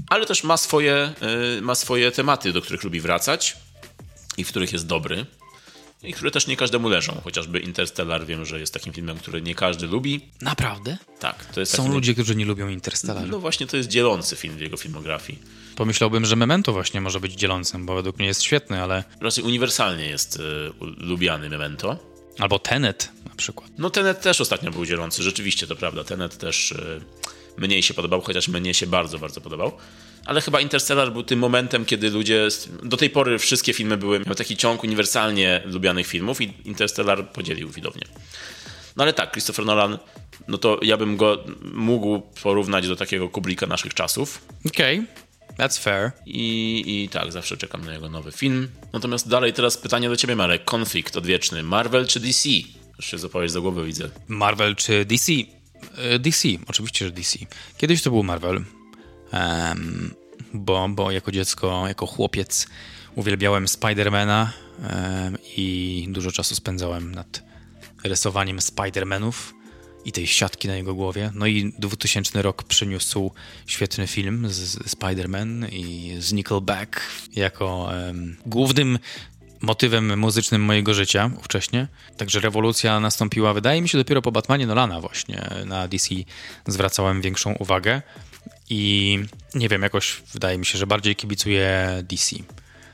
ale 0.09 0.27
też 0.27 0.45
ma 0.45 0.57
swoje, 0.57 1.13
y, 1.59 1.63
ma 1.63 1.75
swoje 1.75 2.13
tematy, 2.13 2.53
do 2.53 2.63
których 2.63 2.85
lubi 2.85 3.01
wracać 3.01 3.57
i 4.37 4.45
w 4.45 4.49
których 4.49 4.73
jest 4.73 4.87
dobry. 4.87 5.27
I 6.03 6.13
które 6.13 6.31
też 6.31 6.47
nie 6.47 6.57
każdemu 6.57 6.89
leżą. 6.89 7.21
Chociażby 7.25 7.61
Interstellar 7.61 8.27
wiem, 8.27 8.45
że 8.45 8.61
jest 8.61 8.75
takim 8.75 8.93
filmem, 8.93 9.19
który 9.19 9.43
nie 9.43 9.55
każdy 9.55 9.87
lubi. 9.87 10.21
Naprawdę? 10.41 10.97
Tak. 11.21 11.45
To 11.45 11.61
jest 11.61 11.77
Są 11.77 11.93
ludzie, 11.93 12.15
którzy 12.15 12.37
nie 12.37 12.45
lubią 12.45 12.69
Interstellar. 12.69 13.29
No 13.29 13.39
właśnie, 13.39 13.67
to 13.67 13.77
jest 13.77 13.89
dzielący 13.89 14.37
film 14.37 14.57
w 14.57 14.61
jego 14.61 14.77
filmografii. 14.77 15.39
Pomyślałbym, 15.77 16.25
że 16.25 16.37
Memento 16.37 16.73
właśnie 16.73 17.01
może 17.01 17.21
być 17.21 17.33
dzielącym, 17.33 17.87
bo 17.87 17.95
według 17.95 18.19
mnie 18.19 18.27
jest 18.27 18.43
świetny, 18.43 18.83
ale... 18.83 19.05
Raczej 19.21 19.45
uniwersalnie 19.45 20.07
jest 20.07 20.37
y, 20.37 20.41
lubiany 20.81 21.49
Memento. 21.49 21.99
Albo 22.39 22.59
Tenet 22.59 23.13
na 23.29 23.35
przykład. 23.35 23.71
No 23.79 23.91
Tenet 23.91 24.21
też 24.21 24.41
ostatnio 24.41 24.71
był 24.71 24.87
dzielący, 24.87 25.23
rzeczywiście 25.23 25.67
to 25.67 25.77
prawda. 25.77 26.05
Tenet 26.05 26.39
też... 26.39 26.73
Y, 26.73 27.01
mniej 27.57 27.83
się 27.83 27.95
podobał, 27.95 28.21
chociaż 28.21 28.49
mnie 28.49 28.75
się 28.75 28.87
bardzo, 28.87 29.19
bardzo 29.19 29.41
podobał. 29.41 29.73
Ale 30.27 30.41
chyba 30.41 30.61
Interstellar 30.61 31.13
był 31.13 31.23
tym 31.23 31.39
momentem, 31.39 31.85
kiedy 31.85 32.11
ludzie. 32.11 32.49
Do 32.83 32.97
tej 32.97 33.11
pory 33.11 33.39
wszystkie 33.39 33.73
filmy 33.73 33.97
były. 33.97 34.21
Miał 34.27 34.35
taki 34.35 34.57
ciąg 34.57 34.85
uniwersalnie 34.85 35.63
lubianych 35.65 36.07
filmów 36.07 36.41
i 36.41 36.53
Interstellar 36.65 37.31
podzielił 37.33 37.71
widownię. 37.71 38.03
No 38.97 39.05
ale 39.05 39.13
tak, 39.13 39.33
Christopher 39.33 39.67
Nolan, 39.67 39.99
no 40.49 40.59
to 40.59 40.79
ja 40.83 40.97
bym 40.97 41.17
go 41.17 41.45
mógł 41.73 42.21
porównać 42.43 42.89
do 42.89 42.97
takiego 42.97 43.29
Kubricka 43.29 43.67
naszych 43.67 43.95
czasów. 43.95 44.45
Okej. 44.67 44.99
Okay. 44.99 45.25
That's 45.59 45.79
fair. 45.79 46.13
I, 46.27 46.83
I 46.87 47.09
tak, 47.09 47.33
zawsze 47.33 47.57
czekam 47.57 47.85
na 47.85 47.93
jego 47.93 48.09
nowy 48.09 48.33
film. 48.33 48.69
Natomiast 48.93 49.29
dalej 49.29 49.53
teraz 49.53 49.79
pytanie 49.79 50.09
do 50.09 50.17
ciebie, 50.17 50.37
Marek. 50.37 50.65
Konflikt 50.65 51.17
odwieczny. 51.17 51.63
Marvel 51.63 52.07
czy 52.07 52.21
DC? 52.21 52.49
Już 52.97 53.07
się 53.07 53.19
zapowiedź 53.19 53.53
do 53.53 53.63
głowy, 53.63 53.85
widzę. 53.85 54.11
Marvel 54.29 54.77
czy 54.77 55.05
DC? 55.05 55.33
E, 55.97 56.19
DC, 56.19 56.49
oczywiście, 56.69 57.05
że 57.05 57.11
DC. 57.11 57.39
Kiedyś 57.77 58.03
to 58.03 58.11
był 58.11 58.23
Marvel, 58.23 58.65
um, 59.33 60.15
bo, 60.55 60.89
bo 60.89 61.11
jako 61.11 61.33
dziecko, 61.33 61.89
jako 61.89 62.07
chłopiec 62.07 62.67
uwielbiałem 63.15 63.69
Spidermana 63.69 64.53
um, 64.79 65.39
i 65.57 66.07
dużo 66.11 66.33
czasu 66.33 66.55
spędzałem 66.55 67.15
nad 67.15 67.43
rysowaniem 68.05 68.61
Spidermanów 68.61 69.55
i 70.05 70.13
tej 70.13 70.27
siatki 70.27 70.69
na 70.69 70.77
jego 70.77 70.95
głowie. 70.95 71.31
No 71.35 71.47
i 71.47 71.73
2000 71.79 72.43
rok 72.43 72.63
przyniósł 72.63 73.31
świetny 73.67 74.07
film 74.07 74.49
z 74.49 74.79
Spider-Man 74.79 75.69
i 75.73 76.15
z 76.19 76.33
Nickelback 76.33 77.01
jako 77.37 77.91
um, 78.07 78.37
głównym 78.47 78.99
motywem 79.65 80.19
muzycznym 80.19 80.63
mojego 80.63 80.95
życia 80.95 81.31
ówcześnie. 81.39 81.89
Także 82.17 82.41
rewolucja 82.41 83.01
nastąpiła, 83.01 83.55
wydaje 83.55 83.83
mi 83.83 83.89
się, 83.89 83.99
dopiero 83.99 84.23
po 84.23 84.33
Batmanie 84.33 84.67
Nolana 84.67 85.01
właśnie. 85.01 85.49
Na 85.65 85.89
DC 85.89 86.15
zwracałem 86.67 87.23
większą 87.23 87.53
uwagę 87.53 88.03
i 88.71 89.19
nie 89.55 89.69
wiem, 89.69 89.83
jakoś 89.83 90.23
wydaje 90.33 90.59
mi 90.59 90.67
się, 90.67 90.79
że 90.79 90.87
bardziej 90.87 91.17
kibicuję 91.17 91.89
DC. 92.03 92.37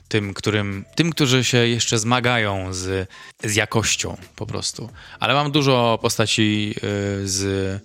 Tym, 0.09 0.35
którym, 0.35 0.85
tym, 0.95 1.11
którzy 1.11 1.45
się 1.45 1.59
jeszcze 1.59 1.99
zmagają 1.99 2.73
z, 2.73 3.09
z 3.45 3.55
jakością 3.55 4.17
po 4.37 4.47
prostu. 4.47 4.91
Ale 5.21 5.35
mam 5.35 5.53
dużo 5.53 5.99
postaci 6.03 6.75
y, 6.77 7.29
z 7.29 7.83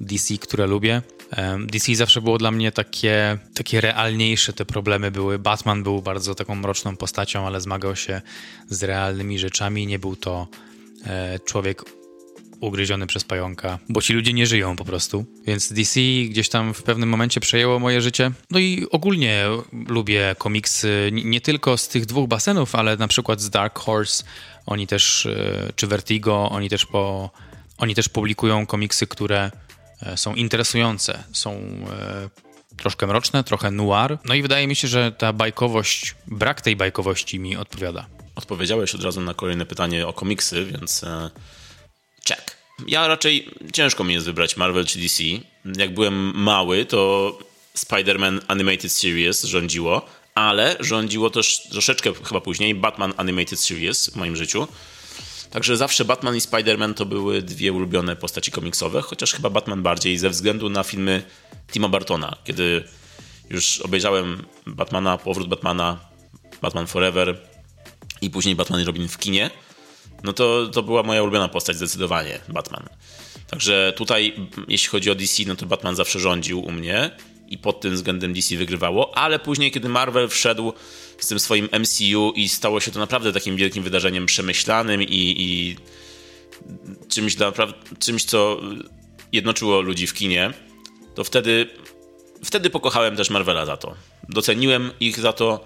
DC, 0.00 0.38
które 0.38 0.66
lubię. 0.66 1.02
DC 1.66 1.94
zawsze 1.94 2.20
było 2.20 2.38
dla 2.38 2.50
mnie 2.50 2.72
takie, 2.72 3.38
takie 3.54 3.80
realniejsze 3.80 4.52
te 4.52 4.64
problemy 4.64 5.10
były. 5.10 5.38
Batman 5.38 5.82
był 5.82 6.02
bardzo 6.02 6.34
taką 6.34 6.54
mroczną 6.54 6.96
postacią, 6.96 7.46
ale 7.46 7.60
zmagał 7.60 7.96
się 7.96 8.22
z 8.68 8.82
realnymi 8.82 9.38
rzeczami. 9.38 9.86
Nie 9.86 9.98
był 9.98 10.16
to 10.16 10.48
e, 11.06 11.38
człowiek 11.38 11.82
ugryziony 12.60 13.06
przez 13.06 13.24
pająka, 13.24 13.78
bo 13.88 14.02
ci 14.02 14.12
ludzie 14.12 14.32
nie 14.32 14.46
żyją 14.46 14.76
po 14.76 14.84
prostu. 14.84 15.24
Więc 15.46 15.72
DC 15.72 16.00
gdzieś 16.28 16.48
tam 16.48 16.74
w 16.74 16.82
pewnym 16.82 17.08
momencie 17.08 17.40
przejęło 17.40 17.78
moje 17.78 18.00
życie. 18.00 18.30
No 18.50 18.58
i 18.58 18.86
ogólnie 18.90 19.44
lubię 19.88 20.36
komiksy 20.38 21.10
nie 21.12 21.40
tylko 21.40 21.76
z 21.76 21.88
tych 21.88 22.06
dwóch 22.06 22.28
basenów, 22.28 22.74
ale 22.74 22.96
na 22.96 23.08
przykład 23.08 23.40
z 23.40 23.50
Dark 23.50 23.78
Horse. 23.78 24.24
Oni 24.66 24.86
też, 24.86 25.26
e, 25.26 25.72
czy 25.76 25.86
Vertigo, 25.86 26.50
oni 26.50 26.68
też 26.68 26.86
po, 26.86 27.30
oni 27.78 27.94
też 27.94 28.08
publikują 28.08 28.66
komiksy, 28.66 29.06
które 29.06 29.50
są 30.16 30.34
interesujące, 30.34 31.24
są 31.32 31.52
e, 31.52 32.28
troszkę 32.76 33.06
mroczne, 33.06 33.44
trochę 33.44 33.70
noir. 33.70 34.18
No 34.24 34.34
i 34.34 34.42
wydaje 34.42 34.66
mi 34.66 34.76
się, 34.76 34.88
że 34.88 35.12
ta 35.12 35.32
bajkowość, 35.32 36.14
brak 36.26 36.60
tej 36.60 36.76
bajkowości 36.76 37.38
mi 37.38 37.56
odpowiada. 37.56 38.06
Odpowiedziałeś 38.34 38.94
od 38.94 39.02
razu 39.04 39.20
na 39.20 39.34
kolejne 39.34 39.66
pytanie 39.66 40.06
o 40.06 40.12
komiksy, 40.12 40.64
więc 40.64 41.04
e, 41.04 41.30
check. 42.28 42.56
Ja 42.86 43.08
raczej 43.08 43.50
ciężko 43.72 44.04
mi 44.04 44.14
jest 44.14 44.26
wybrać 44.26 44.56
Marvel 44.56 44.86
czy 44.86 44.98
DC. 44.98 45.22
Jak 45.64 45.94
byłem 45.94 46.34
mały, 46.34 46.84
to 46.84 47.38
Spider-Man 47.76 48.40
Animated 48.48 48.92
Series 48.92 49.44
rządziło, 49.44 50.06
ale 50.34 50.76
rządziło 50.80 51.30
też 51.30 51.68
troszeczkę 51.70 52.12
chyba 52.24 52.40
później 52.40 52.74
Batman 52.74 53.14
Animated 53.16 53.60
Series 53.60 54.10
w 54.10 54.16
moim 54.16 54.36
życiu. 54.36 54.68
Także 55.54 55.76
zawsze 55.76 56.04
Batman 56.04 56.36
i 56.36 56.38
Spider-Man 56.38 56.94
to 56.94 57.06
były 57.06 57.42
dwie 57.42 57.72
ulubione 57.72 58.16
postaci 58.16 58.50
komiksowe, 58.50 59.02
chociaż 59.02 59.32
chyba 59.32 59.50
Batman 59.50 59.82
bardziej 59.82 60.18
ze 60.18 60.30
względu 60.30 60.70
na 60.70 60.82
filmy 60.82 61.22
Tima 61.72 61.88
Bartona. 61.88 62.36
Kiedy 62.44 62.84
już 63.50 63.80
obejrzałem 63.80 64.46
Batmana, 64.66 65.18
powrót 65.18 65.48
Batmana, 65.48 66.00
Batman 66.62 66.86
Forever 66.86 67.40
i 68.20 68.30
później 68.30 68.56
Batman 68.56 68.80
i 68.80 68.84
Robin 68.84 69.08
w 69.08 69.18
kinie, 69.18 69.50
no 70.24 70.32
to, 70.32 70.66
to 70.66 70.82
była 70.82 71.02
moja 71.02 71.22
ulubiona 71.22 71.48
postać 71.48 71.76
zdecydowanie, 71.76 72.38
Batman. 72.48 72.88
Także 73.50 73.92
tutaj, 73.96 74.48
jeśli 74.68 74.88
chodzi 74.88 75.10
o 75.10 75.14
DC, 75.14 75.42
no 75.46 75.56
to 75.56 75.66
Batman 75.66 75.96
zawsze 75.96 76.20
rządził 76.20 76.60
u 76.60 76.72
mnie. 76.72 77.10
I 77.48 77.58
pod 77.58 77.80
tym 77.80 77.94
względem 77.94 78.32
DC 78.32 78.56
wygrywało, 78.56 79.18
ale 79.18 79.38
później, 79.38 79.70
kiedy 79.70 79.88
Marvel 79.88 80.28
wszedł 80.28 80.72
z 81.18 81.26
tym 81.26 81.40
swoim 81.40 81.68
MCU 81.80 82.32
i 82.36 82.48
stało 82.48 82.80
się 82.80 82.90
to 82.90 82.98
naprawdę 82.98 83.32
takim 83.32 83.56
wielkim 83.56 83.82
wydarzeniem 83.82 84.26
przemyślanym 84.26 85.02
i, 85.02 85.34
i 85.38 85.76
czymś, 87.08 87.36
naprawdę, 87.36 87.74
czymś, 87.98 88.24
co 88.24 88.60
jednoczyło 89.32 89.80
ludzi 89.80 90.06
w 90.06 90.14
kinie, 90.14 90.52
to 91.14 91.24
wtedy, 91.24 91.68
wtedy 92.44 92.70
pokochałem 92.70 93.16
też 93.16 93.30
Marvela 93.30 93.66
za 93.66 93.76
to. 93.76 93.94
Doceniłem 94.28 94.90
ich 95.00 95.20
za 95.20 95.32
to 95.32 95.64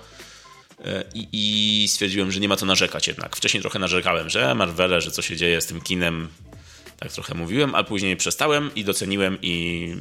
e, 0.85 1.05
i, 1.14 1.29
i 1.33 1.89
stwierdziłem, 1.89 2.33
że 2.33 2.41
nie 2.41 2.49
ma 2.49 2.57
co 2.57 2.66
narzekać 2.66 3.09
jednak. 3.09 3.37
Wcześniej 3.37 3.61
trochę 3.61 3.79
narzekałem, 3.79 4.31
że 4.31 4.55
Marvele, 4.55 5.01
że 5.01 5.11
co 5.11 5.22
się 5.22 5.37
dzieje 5.37 5.61
z 5.61 5.66
tym 5.66 5.81
kinem, 5.81 6.29
tak 6.99 7.12
trochę 7.12 7.35
mówiłem, 7.35 7.74
ale 7.74 7.85
później 7.85 8.16
przestałem 8.16 8.70
i 8.74 8.85
doceniłem 8.85 9.39
i 9.43 9.95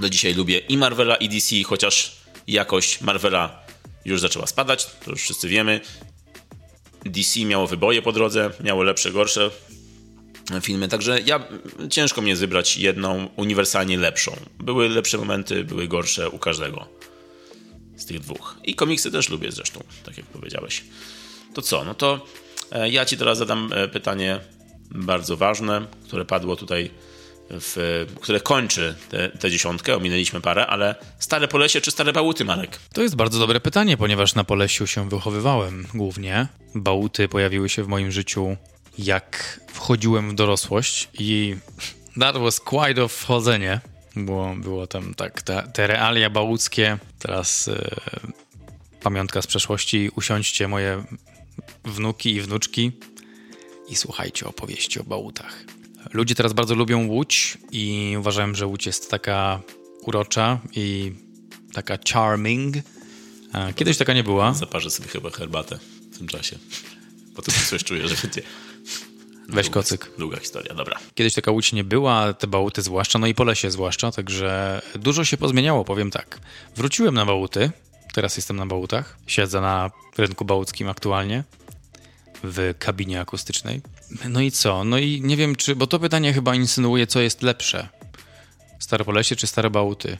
do 0.00 0.10
dzisiaj 0.10 0.34
lubię 0.34 0.58
i 0.58 0.78
Marvela 0.78 1.16
i 1.16 1.28
DC, 1.28 1.56
chociaż 1.64 2.16
jakość 2.46 3.00
Marvela 3.00 3.62
już 4.04 4.20
zaczęła 4.20 4.46
spadać, 4.46 4.86
to 5.04 5.10
już 5.10 5.22
wszyscy 5.22 5.48
wiemy. 5.48 5.80
DC 7.04 7.40
miało 7.40 7.66
wyboje 7.66 8.02
po 8.02 8.12
drodze, 8.12 8.50
miało 8.60 8.82
lepsze, 8.82 9.10
gorsze 9.12 9.50
filmy, 10.62 10.88
także 10.88 11.20
ja 11.20 11.44
ciężko 11.90 12.22
mnie 12.22 12.36
wybrać 12.36 12.76
jedną 12.76 13.28
uniwersalnie 13.36 13.98
lepszą. 13.98 14.36
Były 14.58 14.88
lepsze 14.88 15.18
momenty, 15.18 15.64
były 15.64 15.88
gorsze 15.88 16.30
u 16.30 16.38
każdego 16.38 16.88
z 17.96 18.06
tych 18.06 18.20
dwóch. 18.20 18.56
I 18.64 18.74
komiksy 18.74 19.10
też 19.10 19.28
lubię 19.28 19.52
zresztą, 19.52 19.84
tak 20.04 20.16
jak 20.16 20.26
powiedziałeś. 20.26 20.84
To 21.54 21.62
co? 21.62 21.84
No 21.84 21.94
to 21.94 22.26
e, 22.72 22.90
ja 22.90 23.04
ci 23.04 23.16
teraz 23.16 23.38
zadam 23.38 23.70
e, 23.72 23.88
pytanie 23.88 24.40
bardzo 24.90 25.36
ważne, 25.36 25.86
które 26.04 26.24
padło 26.24 26.56
tutaj 26.56 26.90
w, 27.50 28.06
które 28.20 28.40
kończy 28.40 28.94
tę 29.40 29.50
dziesiątkę, 29.50 29.96
ominęliśmy 29.96 30.40
parę, 30.40 30.66
ale 30.66 30.94
stare 31.18 31.48
Polesie 31.48 31.80
czy 31.80 31.90
stare 31.90 32.12
Bałuty, 32.12 32.44
Marek? 32.44 32.78
To 32.92 33.02
jest 33.02 33.16
bardzo 33.16 33.38
dobre 33.38 33.60
pytanie, 33.60 33.96
ponieważ 33.96 34.34
na 34.34 34.44
Polesiu 34.44 34.86
się 34.86 35.08
wychowywałem 35.08 35.86
głównie. 35.94 36.46
Bałuty 36.74 37.28
pojawiły 37.28 37.68
się 37.68 37.84
w 37.84 37.88
moim 37.88 38.10
życiu 38.10 38.56
jak 38.98 39.60
wchodziłem 39.72 40.30
w 40.30 40.34
dorosłość 40.34 41.08
i 41.18 41.56
that 42.20 42.36
was 42.36 42.60
quite 42.60 43.02
a 43.02 43.08
wchodzenie, 43.08 43.80
bo 44.16 44.54
było 44.56 44.86
tam 44.86 45.14
tak, 45.14 45.42
te, 45.42 45.70
te 45.72 45.86
realia 45.86 46.30
bałuckie, 46.30 46.98
teraz 47.18 47.68
e, 47.68 47.90
pamiątka 49.02 49.42
z 49.42 49.46
przeszłości, 49.46 50.10
usiądźcie 50.16 50.68
moje 50.68 51.04
wnuki 51.84 52.34
i 52.34 52.40
wnuczki 52.40 52.92
i 53.88 53.96
słuchajcie 53.96 54.46
opowieści 54.46 55.00
o 55.00 55.04
bałutach. 55.04 55.79
Ludzie 56.12 56.34
teraz 56.34 56.52
bardzo 56.52 56.74
lubią 56.74 57.06
Łódź 57.06 57.58
i 57.72 58.16
uważałem, 58.18 58.54
że 58.54 58.66
Łódź 58.66 58.86
jest 58.86 59.10
taka 59.10 59.60
urocza 60.02 60.60
i 60.72 61.12
taka 61.72 61.98
charming. 62.12 62.76
Kiedyś 63.76 63.96
taka 63.96 64.12
nie 64.12 64.24
była. 64.24 64.54
Zaparzę 64.54 64.90
sobie 64.90 65.08
chyba 65.08 65.30
herbatę 65.30 65.78
w 66.12 66.18
tym 66.18 66.28
czasie. 66.28 66.58
Potem 67.34 67.54
coś 67.66 67.84
czuję, 67.84 68.08
że 68.08 68.14
będzie... 68.22 68.42
Weź 69.48 69.66
długa, 69.66 69.80
kocyk. 69.80 70.10
Długa 70.18 70.36
historia, 70.36 70.74
dobra. 70.74 70.98
Kiedyś 71.14 71.34
taka 71.34 71.50
Łódź 71.50 71.72
nie 71.72 71.84
była, 71.84 72.32
te 72.32 72.46
bałuty 72.46 72.82
zwłaszcza, 72.82 73.18
no 73.18 73.26
i 73.26 73.34
Polesie 73.34 73.70
zwłaszcza, 73.70 74.12
także 74.12 74.82
dużo 74.94 75.24
się 75.24 75.36
pozmieniało, 75.36 75.84
powiem 75.84 76.10
tak. 76.10 76.40
Wróciłem 76.76 77.14
na 77.14 77.26
bałuty, 77.26 77.70
teraz 78.12 78.36
jestem 78.36 78.56
na 78.56 78.66
bałutach, 78.66 79.18
siedzę 79.26 79.60
na 79.60 79.90
rynku 80.18 80.44
bałuckim 80.44 80.88
aktualnie 80.88 81.44
w 82.42 82.74
kabinie 82.78 83.20
akustycznej. 83.20 83.80
No 84.28 84.40
i 84.40 84.50
co? 84.50 84.84
No 84.84 84.98
i 84.98 85.20
nie 85.20 85.36
wiem, 85.36 85.56
czy. 85.56 85.76
Bo 85.76 85.86
to 85.86 85.98
pytanie 85.98 86.32
chyba 86.32 86.54
insynuuje, 86.54 87.06
co 87.06 87.20
jest 87.20 87.42
lepsze. 87.42 87.88
Stare 88.78 89.04
Polesie 89.04 89.36
czy 89.36 89.46
Stare 89.46 89.70
Bałuty? 89.70 90.18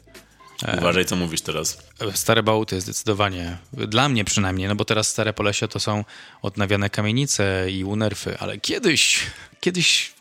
E, 0.64 0.78
Uważaj, 0.78 1.04
co 1.04 1.16
mówisz 1.16 1.40
teraz. 1.40 1.78
Stare 2.14 2.42
Bałuty 2.42 2.80
zdecydowanie. 2.80 3.58
Dla 3.72 4.08
mnie 4.08 4.24
przynajmniej, 4.24 4.68
no 4.68 4.74
bo 4.74 4.84
teraz 4.84 5.08
Stare 5.08 5.32
Polesie 5.32 5.68
to 5.68 5.80
są 5.80 6.04
odnawiane 6.42 6.90
kamienice 6.90 7.70
i 7.70 7.84
unerfy, 7.84 8.38
ale 8.38 8.58
kiedyś, 8.58 9.20
kiedyś 9.60 10.12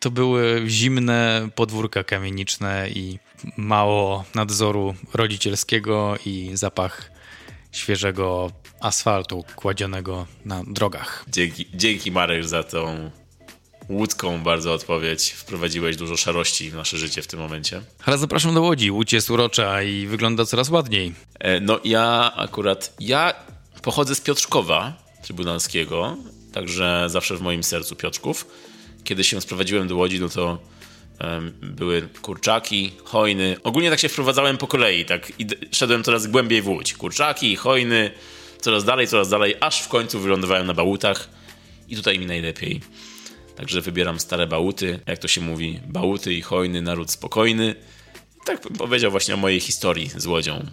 to 0.00 0.10
były 0.10 0.64
zimne 0.66 1.48
podwórka 1.54 2.04
kamieniczne 2.04 2.90
i 2.90 3.18
mało 3.56 4.24
nadzoru 4.34 4.94
rodzicielskiego 5.14 6.18
i 6.26 6.50
zapach 6.54 7.10
świeżego 7.72 8.50
asfaltu 8.84 9.44
kładzionego 9.56 10.26
na 10.44 10.62
drogach. 10.66 11.24
Dzięki, 11.28 11.66
dzięki 11.74 12.12
Marek 12.12 12.44
za 12.44 12.62
tą 12.62 13.10
łódzką 13.88 14.42
bardzo 14.42 14.72
odpowiedź. 14.72 15.30
Wprowadziłeś 15.30 15.96
dużo 15.96 16.16
szarości 16.16 16.70
w 16.70 16.74
nasze 16.74 16.98
życie 16.98 17.22
w 17.22 17.26
tym 17.26 17.40
momencie. 17.40 17.82
Ale 18.04 18.18
zapraszam 18.18 18.54
do 18.54 18.62
Łodzi. 18.62 18.90
Łódź 18.90 19.12
jest 19.12 19.30
urocza 19.30 19.82
i 19.82 20.06
wygląda 20.06 20.44
coraz 20.44 20.68
ładniej. 20.68 21.12
E, 21.38 21.60
no 21.60 21.80
ja 21.84 22.32
akurat, 22.36 22.94
ja 23.00 23.34
pochodzę 23.82 24.14
z 24.14 24.20
Piotrkowa 24.20 24.92
Trybunalskiego, 25.22 26.16
także 26.52 27.06
zawsze 27.06 27.36
w 27.36 27.40
moim 27.40 27.64
sercu 27.64 27.96
Piotrków. 27.96 28.46
Kiedy 29.04 29.24
się 29.24 29.40
sprowadziłem 29.40 29.88
do 29.88 29.96
Łodzi, 29.96 30.20
no 30.20 30.28
to 30.28 30.58
były 31.62 32.08
kurczaki, 32.22 32.92
hojny. 33.04 33.56
Ogólnie 33.62 33.90
tak 33.90 34.00
się 34.00 34.08
wprowadzałem 34.08 34.58
po 34.58 34.66
kolei, 34.66 35.04
tak 35.04 35.32
i 35.38 35.46
szedłem 35.72 36.04
coraz 36.04 36.26
głębiej 36.26 36.62
w 36.62 36.68
łódź. 36.68 36.94
Kurczaki, 36.94 37.56
hojny, 37.56 38.10
coraz 38.64 38.84
dalej, 38.84 39.06
coraz 39.06 39.28
dalej, 39.28 39.54
aż 39.60 39.82
w 39.82 39.88
końcu 39.88 40.20
wylądowałem 40.20 40.66
na 40.66 40.74
bałutach 40.74 41.28
i 41.88 41.96
tutaj 41.96 42.18
mi 42.18 42.26
najlepiej. 42.26 42.80
Także 43.56 43.80
wybieram 43.80 44.20
stare 44.20 44.46
bałuty, 44.46 45.00
jak 45.06 45.18
to 45.18 45.28
się 45.28 45.40
mówi, 45.40 45.80
bałuty 45.86 46.34
i 46.34 46.42
hojny, 46.42 46.82
naród 46.82 47.10
spokojny. 47.10 47.74
tak 48.44 48.62
bym 48.62 48.72
powiedział 48.72 49.10
właśnie 49.10 49.34
o 49.34 49.36
mojej 49.36 49.60
historii 49.60 50.10
z 50.16 50.26
Łodzią. 50.26 50.66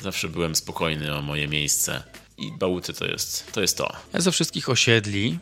Zawsze 0.00 0.28
byłem 0.28 0.54
spokojny 0.54 1.16
o 1.16 1.22
moje 1.22 1.48
miejsce 1.48 2.02
i 2.38 2.52
bałuty 2.52 2.92
to 2.92 3.06
jest 3.06 3.52
to. 3.52 3.60
Jest 3.60 3.78
to. 3.78 3.92
Ja 4.12 4.20
ze 4.20 4.32
wszystkich 4.32 4.68
osiedli, 4.68 5.38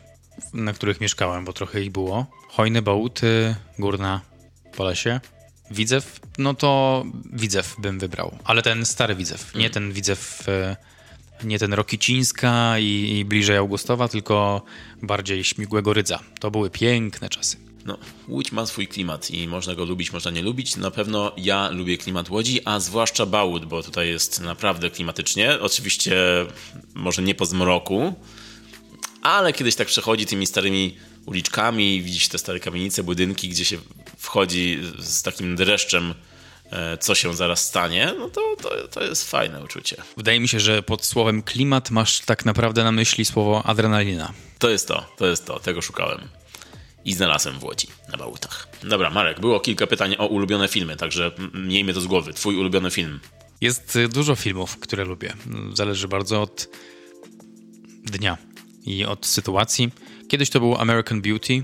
na 0.53 0.73
których 0.73 1.01
mieszkałem, 1.01 1.45
bo 1.45 1.53
trochę 1.53 1.81
ich 1.81 1.91
było, 1.91 2.25
hojny, 2.49 2.81
bałuty, 2.81 3.55
górna, 3.79 4.21
Polesie, 4.77 5.19
Widzew, 5.71 6.19
no 6.37 6.53
to 6.53 7.03
Widzew 7.33 7.75
bym 7.79 7.99
wybrał, 7.99 8.37
ale 8.43 8.61
ten 8.61 8.85
stary 8.85 9.15
Widzew, 9.15 9.55
nie 9.55 9.59
mm. 9.59 9.73
ten 9.73 9.91
Widzew 9.91 10.49
e, 10.49 10.75
nie 11.43 11.59
ten 11.59 11.73
Rokicińska 11.73 12.79
i, 12.79 13.17
i 13.19 13.25
bliżej 13.25 13.57
Augustowa, 13.57 14.07
tylko 14.07 14.61
bardziej 15.01 15.43
Śmigłego 15.43 15.93
Rydza. 15.93 16.19
To 16.39 16.51
były 16.51 16.69
piękne 16.69 17.29
czasy. 17.29 17.57
No, 17.85 17.97
Łódź 18.27 18.51
ma 18.51 18.65
swój 18.65 18.87
klimat 18.87 19.31
i 19.31 19.47
można 19.47 19.75
go 19.75 19.85
lubić, 19.85 20.13
można 20.13 20.31
nie 20.31 20.41
lubić. 20.41 20.75
Na 20.75 20.91
pewno 20.91 21.31
ja 21.37 21.69
lubię 21.69 21.97
klimat 21.97 22.29
Łodzi, 22.29 22.61
a 22.65 22.79
zwłaszcza 22.79 23.25
Bałut, 23.25 23.65
bo 23.65 23.83
tutaj 23.83 24.07
jest 24.07 24.41
naprawdę 24.41 24.89
klimatycznie. 24.89 25.59
Oczywiście 25.61 26.15
może 26.93 27.21
nie 27.21 27.35
po 27.35 27.45
zmroku, 27.45 28.13
ale 29.21 29.53
kiedyś 29.53 29.75
tak 29.75 29.87
przechodzi 29.87 30.25
tymi 30.25 30.45
starymi 30.45 30.97
uliczkami, 31.25 32.01
widzisz 32.01 32.27
te 32.27 32.37
stare 32.37 32.59
kamienice, 32.59 33.03
budynki, 33.03 33.49
gdzie 33.49 33.65
się 33.65 33.77
wchodzi 34.17 34.79
z 34.99 35.23
takim 35.23 35.55
dreszczem 35.55 36.13
co 36.99 37.15
się 37.15 37.33
zaraz 37.33 37.65
stanie, 37.65 38.13
no 38.19 38.29
to, 38.29 38.55
to, 38.61 38.87
to 38.87 39.03
jest 39.03 39.31
fajne 39.31 39.63
uczucie. 39.63 39.97
Wydaje 40.17 40.39
mi 40.39 40.47
się, 40.47 40.59
że 40.59 40.83
pod 40.83 41.05
słowem 41.05 41.43
klimat 41.43 41.91
masz 41.91 42.19
tak 42.19 42.45
naprawdę 42.45 42.83
na 42.83 42.91
myśli 42.91 43.25
słowo 43.25 43.63
adrenalina. 43.65 44.33
To 44.59 44.69
jest 44.69 44.87
to, 44.87 45.05
to 45.17 45.27
jest 45.27 45.45
to, 45.45 45.59
tego 45.59 45.81
szukałem. 45.81 46.21
I 47.05 47.13
znalazłem 47.13 47.59
w 47.59 47.63
Łodzi, 47.63 47.87
na 48.11 48.17
Bałutach. 48.17 48.67
Dobra, 48.83 49.09
Marek, 49.09 49.39
było 49.39 49.59
kilka 49.59 49.87
pytań 49.87 50.15
o 50.17 50.27
ulubione 50.27 50.67
filmy, 50.67 50.95
także 50.95 51.31
miejmy 51.53 51.93
to 51.93 52.01
z 52.01 52.07
głowy. 52.07 52.33
Twój 52.33 52.55
ulubiony 52.55 52.91
film? 52.91 53.19
Jest 53.61 53.95
y, 53.95 54.07
dużo 54.07 54.35
filmów, 54.35 54.77
które 54.77 55.05
lubię. 55.05 55.33
Zależy 55.73 56.07
bardzo 56.07 56.41
od 56.41 56.67
dnia 58.03 58.37
i 58.85 59.05
od 59.05 59.25
sytuacji. 59.25 59.91
Kiedyś 60.27 60.49
to 60.49 60.59
był 60.59 60.75
American 60.77 61.21
Beauty. 61.21 61.63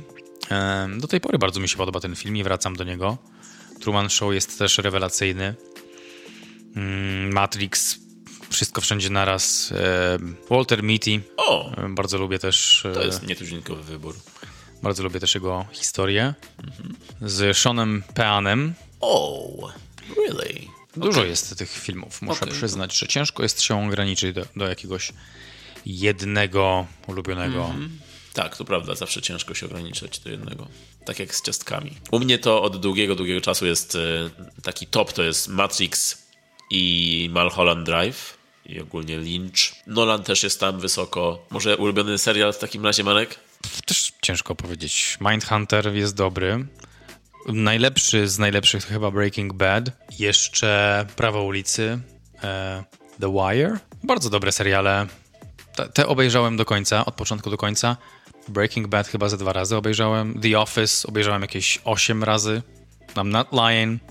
Do 0.98 1.08
tej 1.08 1.22
pory 1.22 1.38
bardzo 1.38 1.60
mi 1.60 1.70
się 1.70 1.78
podoba 1.78 2.00
ten 2.00 2.16
film 2.16 2.38
i 2.38 2.44
wracam 2.44 2.76
do 2.76 2.84
niego. 2.84 3.18
Truman 3.80 4.10
Show 4.10 4.34
jest 4.34 4.60
też 4.60 4.78
rewelacyjny. 4.78 5.56
Mm, 6.76 7.34
Matrix, 7.34 8.00
wszystko 8.50 8.82
wszędzie 8.82 9.10
naraz. 9.10 9.72
E, 9.72 10.18
Walter 10.50 10.84
Mitty. 10.84 11.22
O! 11.38 11.76
E, 11.78 11.90
bardzo 11.90 12.18
lubię 12.18 12.40
też. 12.40 12.84
To 12.94 13.04
jest 13.04 13.28
nietuzinkowy 13.28 13.84
wybór. 13.84 14.16
Bardzo 14.84 15.04
lubię 15.04 15.20
też 15.20 15.36
jego 15.36 15.66
historię. 15.72 16.34
Mhm. 16.64 16.96
Z 17.22 17.58
Seanem 17.58 18.04
Peanem. 18.14 18.74
O, 19.02 19.50
really? 20.18 20.68
Dużo 20.98 21.20
okay. 21.20 21.30
jest 21.30 21.58
tych 21.58 21.72
filmów. 21.72 22.22
Muszę 22.22 22.42
okay. 22.42 22.54
przyznać, 22.54 22.98
że 22.98 23.08
ciężko 23.08 23.44
jest 23.44 23.62
się 23.62 23.88
ograniczyć 23.88 24.36
do, 24.36 24.46
do 24.56 24.68
jakiegoś 24.68 25.14
jednego 25.86 26.88
ulubionego. 27.08 27.64
-hmm. 27.64 27.88
Tak, 28.34 28.58
to 28.58 28.66
prawda, 28.66 28.96
zawsze 28.96 29.22
ciężko 29.22 29.54
się 29.54 29.66
ograniczać 29.66 30.20
do 30.20 30.30
jednego. 30.30 30.68
Tak 31.06 31.20
jak 31.20 31.36
z 31.36 31.42
ciastkami. 31.42 31.92
U 32.12 32.20
mnie 32.20 32.40
to 32.40 32.62
od 32.62 32.78
długiego, 32.78 33.16
długiego 33.16 33.42
czasu 33.42 33.66
jest 33.66 33.96
e, 33.96 34.00
taki 34.62 34.88
top, 34.88 35.14
to 35.14 35.24
jest 35.24 35.48
Matrix 35.48 36.26
i 36.72 37.30
Mulholland 37.34 37.86
Drive 37.86 38.38
i 38.66 38.80
ogólnie 38.82 39.18
Lynch. 39.18 39.58
Nolan 39.88 40.24
też 40.24 40.44
jest 40.44 40.60
tam 40.60 40.80
wysoko. 40.80 41.46
Może 41.50 41.78
ulubiony 41.78 42.18
serial 42.18 42.54
w 42.54 42.58
takim 42.58 42.86
razie, 42.86 43.04
Marek? 43.04 43.40
Też 43.86 44.14
ciężko 44.22 44.56
powiedzieć. 44.56 45.18
Mindhunter 45.22 45.94
jest 45.94 46.16
dobry. 46.16 46.66
najlepszy 47.48 48.28
z 48.28 48.40
najlepszych 48.40 48.86
to 48.86 48.90
chyba 48.94 49.12
Breaking 49.12 49.54
Bad. 49.54 49.86
Jeszcze 50.20 51.06
Prawo 51.16 51.44
ulicy, 51.44 52.00
e, 52.44 52.84
The 53.20 53.34
Wire. 53.34 53.80
Bardzo 54.04 54.30
dobre 54.30 54.52
seriale. 54.52 55.08
Te 55.94 56.08
obejrzałem 56.08 56.58
do 56.58 56.66
końca, 56.66 57.06
od 57.06 57.16
początku 57.16 57.50
do 57.50 57.58
końca. 57.58 57.98
Breaking 58.48 58.88
Bad 58.88 59.08
chyba 59.08 59.30
ze 59.30 59.38
dwa 59.38 59.54
razy 59.54 59.76
obejrzałem. 59.76 60.40
The 60.42 60.60
Office 60.60 61.08
obejrzałem 61.08 61.42
jakieś 61.42 61.80
8 61.84 62.24
razy. 62.24 62.62
I'm 63.16 63.26
Not 63.26 63.48
Lying 63.52 64.02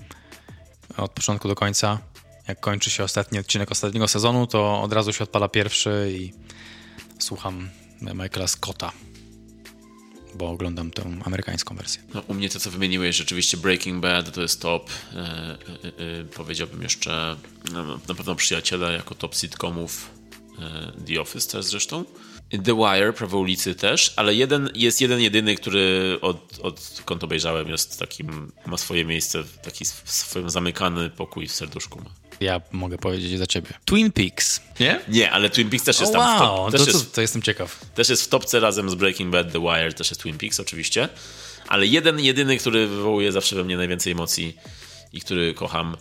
od 0.97 1.11
początku 1.11 1.47
do 1.47 1.55
końca. 1.55 1.99
Jak 2.47 2.59
kończy 2.59 2.89
się 2.89 3.03
ostatni 3.03 3.39
odcinek 3.39 3.71
ostatniego 3.71 4.07
sezonu, 4.07 4.47
to 4.47 4.81
od 4.81 4.93
razu 4.93 5.13
się 5.13 5.23
odpala 5.23 5.49
pierwszy 5.49 6.13
i 6.19 6.33
słucham 7.19 7.69
Michaela 8.01 8.47
Scotta, 8.47 8.91
bo 10.35 10.49
oglądam 10.49 10.91
tę 10.91 11.03
amerykańską 11.25 11.75
wersję. 11.75 12.01
No, 12.13 12.23
u 12.27 12.33
mnie 12.33 12.49
to, 12.49 12.59
co 12.59 12.71
wymieniłeś, 12.71 13.15
rzeczywiście 13.15 13.57
Breaking 13.57 14.01
Bad 14.01 14.33
to 14.33 14.41
jest 14.41 14.61
top. 14.61 14.89
E, 14.89 15.17
e, 15.17 15.21
e, 16.19 16.23
powiedziałbym 16.23 16.81
jeszcze 16.81 17.35
no, 17.73 17.99
na 18.07 18.15
pewno 18.15 18.35
Przyjaciele 18.35 18.93
jako 18.93 19.15
top 19.15 19.35
sitcomów. 19.35 20.15
The 21.07 21.21
Office 21.21 21.51
też 21.51 21.65
zresztą. 21.65 22.05
The 22.49 22.75
Wire, 22.75 23.13
Prawo 23.13 23.37
ulicy 23.37 23.75
też, 23.75 24.13
ale 24.15 24.35
jeden, 24.35 24.69
jest 24.75 25.01
jeden 25.01 25.19
jedyny, 25.19 25.55
który 25.55 26.17
od, 26.21 26.59
odkąd 26.61 27.23
obejrzałem 27.23 27.69
jest 27.69 27.99
takim, 27.99 28.51
ma 28.65 28.77
swoje 28.77 29.05
miejsce, 29.05 29.43
taki 29.63 29.85
swoim 30.05 30.49
zamykany 30.49 31.09
pokój 31.09 31.47
w 31.47 31.51
serduszku 31.51 31.99
ma. 31.99 32.09
Ja 32.39 32.61
mogę 32.71 32.97
powiedzieć 32.97 33.37
za 33.37 33.47
ciebie. 33.47 33.69
Twin 33.85 34.11
Peaks, 34.11 34.61
nie? 34.79 34.99
Nie, 35.07 35.31
ale 35.31 35.49
Twin 35.49 35.69
Peaks 35.69 35.85
też 35.85 35.99
jest 35.99 36.15
O, 36.15 36.17
tam 36.17 36.37
w 36.37 36.41
wow, 36.41 36.57
top, 36.57 36.71
to, 36.71 36.77
też, 36.77 36.81
to, 36.81 36.97
jest, 36.97 37.15
to 37.15 37.21
jestem 37.21 37.41
ciekaw. 37.41 37.85
też 37.95 38.09
jest 38.09 38.23
w 38.23 38.27
topce 38.27 38.59
razem 38.59 38.89
z 38.89 38.95
Breaking 38.95 39.31
Bad, 39.31 39.51
The 39.51 39.59
Wire, 39.59 39.93
też 39.93 40.09
jest 40.09 40.21
Twin 40.21 40.37
Peaks 40.37 40.59
oczywiście, 40.59 41.09
ale 41.67 41.87
jeden, 41.87 42.19
jedyny, 42.19 42.57
który 42.57 42.87
wywołuje 42.87 43.31
zawsze 43.31 43.55
we 43.55 43.63
mnie 43.63 43.77
najwięcej 43.77 44.11
emocji 44.11 44.57
i 45.13 45.21
który 45.21 45.53
kocham 45.53 45.97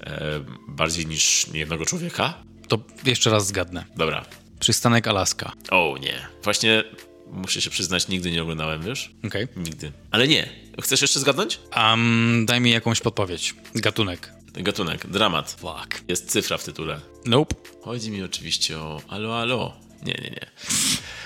e, 0.00 0.20
bardziej 0.68 1.06
niż 1.06 1.46
jednego 1.52 1.86
człowieka. 1.86 2.34
To 2.68 2.78
jeszcze 3.04 3.30
raz 3.30 3.46
zgadnę. 3.46 3.84
Dobra. 3.96 4.24
Przystanek 4.60 5.06
Alaska. 5.08 5.52
O 5.70 5.96
nie. 6.00 6.26
Właśnie 6.44 6.84
muszę 7.26 7.60
się 7.60 7.70
przyznać, 7.70 8.08
nigdy 8.08 8.30
nie 8.30 8.42
oglądałem, 8.42 8.82
wiesz? 8.82 9.10
Okej. 9.26 9.48
Nigdy. 9.56 9.92
Ale 10.10 10.28
nie. 10.28 10.48
Chcesz 10.82 11.02
jeszcze 11.02 11.20
zgadnąć? 11.20 11.60
Um, 11.76 12.44
daj 12.46 12.60
mi 12.60 12.70
jakąś 12.70 13.00
podpowiedź. 13.00 13.54
Gatunek. 13.74 14.32
Gatunek, 14.54 15.06
dramat. 15.06 15.50
Fuck. 15.60 16.02
Jest 16.08 16.30
cyfra 16.30 16.58
w 16.58 16.64
tytule. 16.64 17.00
Nope. 17.26 17.54
Chodzi 17.82 18.10
mi 18.10 18.22
oczywiście 18.22 18.78
o 18.78 19.00
Alo, 19.08 19.40
alo. 19.40 19.76
Nie, 20.02 20.12
nie, 20.12 20.30
nie. 20.30 20.46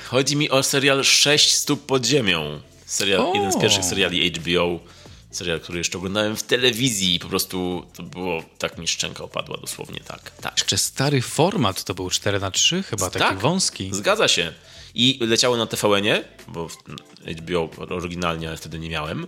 Chodzi 0.06 0.36
mi 0.36 0.50
o 0.50 0.62
serial 0.62 1.04
6 1.04 1.52
stóp 1.52 1.86
pod 1.86 2.06
ziemią. 2.06 2.60
Serial, 2.86 3.20
O. 3.20 3.34
jeden 3.34 3.52
z 3.52 3.58
pierwszych 3.60 3.84
seriali 3.84 4.30
HBO. 4.30 4.80
Serial, 5.32 5.60
który 5.60 5.78
jeszcze 5.78 5.98
oglądałem 5.98 6.36
w 6.36 6.42
telewizji 6.42 7.14
i 7.14 7.18
po 7.18 7.28
prostu 7.28 7.86
to 7.94 8.02
było, 8.02 8.42
tak 8.58 8.78
mi 8.78 8.88
szczęka 8.88 9.24
opadła 9.24 9.56
dosłownie, 9.56 10.00
tak. 10.00 10.30
Tak. 10.30 10.58
Jeszcze 10.58 10.78
stary 10.78 11.22
format, 11.22 11.84
to 11.84 11.94
był 11.94 12.10
4 12.10 12.40
na 12.40 12.50
3 12.50 12.82
chyba, 12.82 13.10
taki 13.10 13.24
Tak. 13.24 13.38
wąski. 13.38 13.90
Zgadza 13.92 14.28
się. 14.28 14.52
I 14.94 15.18
leciało 15.20 15.56
na 15.56 15.66
TVN-ie, 15.66 16.24
bo 16.48 16.68
HBO 17.42 17.70
oryginalnie 17.90 18.48
ale 18.48 18.56
wtedy 18.56 18.78
nie 18.78 18.88
miałem. 18.88 19.26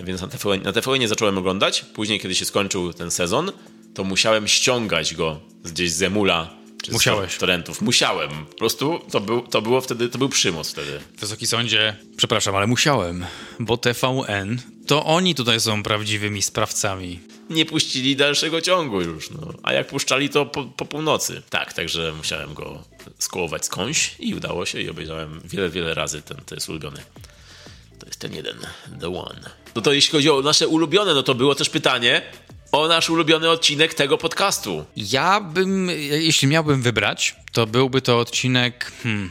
Więc 0.00 0.20
na 0.20 0.28
TVN, 0.28 0.62
na 0.62 0.72
TVN 0.72 1.08
zacząłem 1.08 1.38
oglądać. 1.38 1.82
Później, 1.94 2.20
kiedy 2.20 2.34
się 2.34 2.44
skończył 2.44 2.92
ten 2.92 3.10
sezon, 3.10 3.52
to 3.94 4.04
musiałem 4.04 4.48
ściągać 4.48 5.14
go 5.14 5.40
gdzieś 5.64 5.92
z 5.92 6.02
emula. 6.02 6.50
Czy 6.86 6.92
Musiałeś. 6.92 7.32
z 7.32 7.38
torrentów. 7.38 7.80
Musiałem. 7.80 8.30
Po 8.46 8.54
prostu 8.54 9.00
to, 9.10 9.20
był, 9.20 9.42
to 9.42 9.62
było 9.62 9.80
wtedy, 9.80 10.08
to 10.08 10.18
był 10.18 10.28
przymus 10.28 10.70
wtedy. 10.70 11.00
Wysoki 11.18 11.46
sądzie, 11.46 11.96
przepraszam, 12.16 12.56
ale 12.56 12.66
musiałem, 12.66 13.26
bo 13.60 13.76
TVN 13.76 14.58
to 14.86 15.04
oni 15.04 15.34
tutaj 15.34 15.60
są 15.60 15.82
prawdziwymi 15.82 16.42
sprawcami. 16.42 17.20
Nie 17.50 17.64
puścili 17.66 18.16
dalszego 18.16 18.60
ciągu 18.60 19.00
już. 19.00 19.30
No. 19.30 19.52
A 19.62 19.72
jak 19.72 19.86
puszczali, 19.86 20.28
to 20.28 20.46
po, 20.46 20.64
po 20.64 20.84
północy. 20.84 21.42
Tak, 21.50 21.72
także 21.72 22.12
musiałem 22.16 22.54
go 22.54 22.82
skołować 23.18 23.64
skądś 23.64 24.14
i 24.18 24.34
udało 24.34 24.66
się 24.66 24.80
i 24.80 24.90
obejrzałem 24.90 25.40
wiele, 25.44 25.70
wiele 25.70 25.94
razy 25.94 26.22
ten, 26.22 26.36
to 26.46 26.54
jest 26.54 26.68
ulubiony. 26.68 27.02
To 27.98 28.06
jest 28.06 28.20
ten 28.20 28.34
jeden, 28.34 28.56
the 29.00 29.08
one. 29.16 29.50
No 29.74 29.82
to 29.82 29.92
jeśli 29.92 30.12
chodzi 30.12 30.30
o 30.30 30.42
nasze 30.42 30.68
ulubione, 30.68 31.14
no 31.14 31.22
to 31.22 31.34
było 31.34 31.54
też 31.54 31.70
pytanie 31.70 32.22
o 32.76 32.88
nasz 32.88 33.10
ulubiony 33.10 33.50
odcinek 33.50 33.94
tego 33.94 34.18
podcastu. 34.18 34.84
Ja 34.96 35.40
bym, 35.40 35.90
jeśli 36.10 36.48
miałbym 36.48 36.82
wybrać, 36.82 37.36
to 37.52 37.66
byłby 37.66 38.02
to 38.02 38.18
odcinek 38.18 38.92
hmm, 39.02 39.30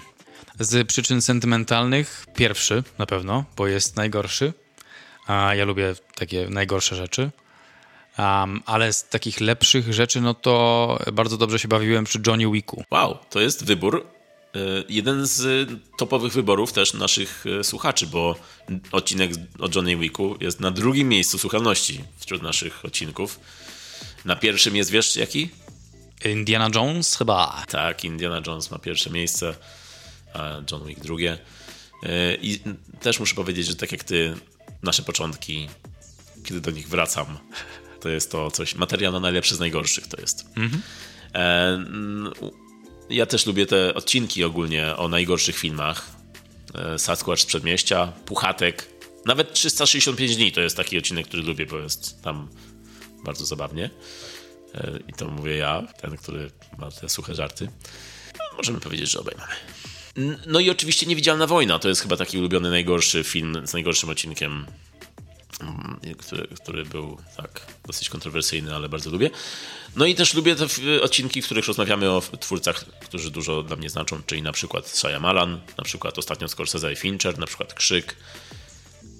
z 0.60 0.88
przyczyn 0.88 1.22
sentymentalnych. 1.22 2.26
Pierwszy 2.36 2.84
na 2.98 3.06
pewno, 3.06 3.44
bo 3.58 3.68
jest 3.68 3.96
najgorszy. 3.96 4.54
A 5.28 5.56
ja 5.56 5.66
lubię 5.66 5.94
takie 6.16 6.48
najgorsze 6.50 6.96
rzeczy. 6.96 7.32
Um, 8.18 8.64
ale 8.66 8.94
z 8.94 9.10
takich 9.10 9.42
lepszych 9.42 9.94
rzeczy, 9.94 10.22
no 10.22 10.34
to 10.34 11.00
bardzo 11.14 11.38
dobrze 11.38 11.60
się 11.60 11.68
bawiłem 11.68 12.06
przy 12.06 12.20
Johnny 12.28 12.52
Wicku. 12.52 12.84
Wow, 12.92 13.18
to 13.30 13.42
jest 13.42 13.66
wybór. 13.66 14.15
Y, 14.56 14.84
Jeden 14.90 15.26
z 15.26 15.69
topowych 15.98 16.34
wyborów 16.34 16.73
też 16.73 16.94
naszych 16.94 17.45
y, 17.45 17.64
słuchaczy, 17.64 18.07
bo 18.07 18.36
odcinek 18.91 19.32
o 19.60 19.69
Johnny 19.76 19.98
Wicku 19.98 20.38
jest 20.41 20.60
na 20.60 20.72
drugim 20.72 21.10
miejscu 21.10 21.38
słuchalności 21.38 22.03
wśród 22.18 22.41
naszych 22.41 22.86
odcinków. 22.86 23.40
Na 24.26 24.36
pierwszym 24.36 24.76
jest, 24.76 24.91
wiesz 24.91 25.15
jaki? 25.15 25.49
Indiana 26.26 26.69
Jones 26.76 27.15
chyba. 27.15 27.64
Tak, 27.69 28.03
Indiana 28.03 28.41
Jones 28.48 28.72
ma 28.72 28.80
pierwsze 28.80 29.10
miejsce, 29.10 29.56
a 30.34 30.61
John 30.72 30.86
Wick 30.86 31.02
drugie. 31.02 31.38
Yy, 32.03 32.10
I 32.41 32.60
też 32.99 33.19
muszę 33.19 33.36
powiedzieć, 33.36 33.68
że 33.68 33.76
tak 33.76 33.91
jak 33.91 34.03
ty, 34.03 34.36
nasze 34.84 35.03
początki, 35.03 35.69
kiedy 36.44 36.61
do 36.61 36.72
nich 36.72 36.88
wracam, 36.90 37.38
to 38.02 38.10
jest 38.10 38.32
to 38.32 38.52
coś, 38.52 38.76
materiał 38.76 39.14
na 39.14 39.19
najlepszy 39.19 39.56
z 39.56 39.60
najgorszych 39.60 40.07
to 40.07 40.22
jest. 40.22 40.45
E, 41.34 41.68
mm, 41.73 42.34
ja 43.10 43.26
też 43.26 43.45
lubię 43.45 43.65
te 43.65 43.94
odcinki 43.94 44.44
ogólnie 44.44 44.95
o 44.95 45.07
najgorszych 45.07 45.57
filmach. 45.57 46.10
E, 46.76 46.99
Sasquatch 46.99 47.41
z 47.41 47.45
Przedmieścia, 47.45 48.07
Puchatek, 48.26 48.90
nawet 49.26 49.53
365 49.53 50.36
dni 50.36 50.52
to 50.52 50.61
jest 50.61 50.77
taki 50.77 50.98
odcinek, 50.98 51.27
który 51.27 51.44
lubię, 51.44 51.65
bo 51.65 51.77
jest 51.77 52.22
tam 52.23 52.49
bardzo 53.23 53.45
zabawnie. 53.45 53.90
E, 54.76 54.99
I 55.07 55.14
to 55.14 55.26
mówię 55.27 55.56
ja, 55.57 55.84
ten, 56.02 56.18
który 56.18 56.52
ma 56.77 56.91
te 56.91 57.10
suche 57.10 57.36
żarty. 57.36 57.69
Możemy 58.57 58.80
powiedzieć, 58.80 59.10
że. 59.11 59.19
N- 60.18 60.38
No 60.48 60.60
i 60.60 60.69
oczywiście 60.69 61.06
Niewidzialna 61.06 61.48
Wojna 61.48 61.80
to 61.80 61.90
jest 61.90 62.02
chyba 62.02 62.18
taki 62.18 62.38
ulubiony 62.38 62.69
najgorszy 62.69 63.23
film 63.23 63.68
z 63.68 63.73
najgorszym 63.73 64.10
odcinkiem, 64.10 64.65
który, 66.18 66.48
który 66.48 66.86
był 66.86 67.18
tak 67.38 67.68
dosyć 67.88 68.10
kontrowersyjny, 68.10 68.76
ale 68.76 68.90
bardzo 68.90 69.10
lubię. 69.10 69.30
No 69.95 70.06
i 70.06 70.15
też 70.15 70.34
lubię 70.34 70.56
te 70.56 70.65
odcinki, 71.02 71.41
w 71.41 71.45
których 71.45 71.68
rozmawiamy 71.68 72.11
o 72.11 72.22
twórcach, 72.22 72.86
którzy 72.99 73.32
dużo 73.32 73.64
dla 73.64 73.76
mnie 73.76 73.90
znaczą, 73.90 74.22
czyli 74.26 74.41
na 74.41 74.52
przykład 74.52 74.98
Shyamalan, 74.98 75.61
na 75.77 75.84
przykład 75.84 76.18
ostatnio 76.18 76.48
Scorsese 76.48 76.94
i 76.94 76.95
Fincher, 76.95 77.40
na 77.40 77.45
przykład 77.45 77.73
Krzyk. 77.73 78.15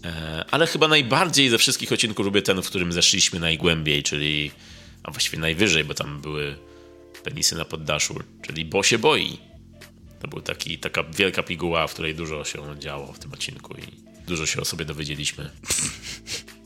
E, 0.06 0.46
Ale 0.52 0.68
chyba 0.68 0.88
najbardziej 0.88 1.50
ze 1.50 1.58
wszystkich 1.58 1.92
odcinków 1.92 2.26
lubię 2.26 2.42
ten, 2.42 2.62
w 2.62 2.68
którym 2.68 2.94
zeszliśmy 2.94 3.40
najgłębiej, 3.40 4.04
czyli 4.04 4.52
a 5.04 5.12
właściwie 5.12 5.40
najwyżej, 5.40 5.84
bo 5.84 5.94
tam 5.94 6.22
były 6.22 6.56
penisy 7.24 7.56
na 7.56 7.66
poddaszu, 7.66 8.20
czyli 8.42 8.66
Bo 8.66 8.84
się 8.84 8.98
boi. 8.98 9.38
To 10.22 10.28
był 10.28 10.42
taki, 10.42 10.78
taka 10.78 11.04
wielka 11.04 11.44
piguła, 11.44 11.88
w 11.88 11.94
której 11.94 12.16
dużo 12.16 12.44
się 12.44 12.80
działo 12.80 13.14
w 13.14 13.20
tym 13.20 13.34
odcinku 13.34 13.74
i 13.74 14.05
dużo 14.28 14.46
się 14.46 14.62
o 14.62 14.66
sobie 14.66 14.86
dowiedzieliśmy. 14.86 15.50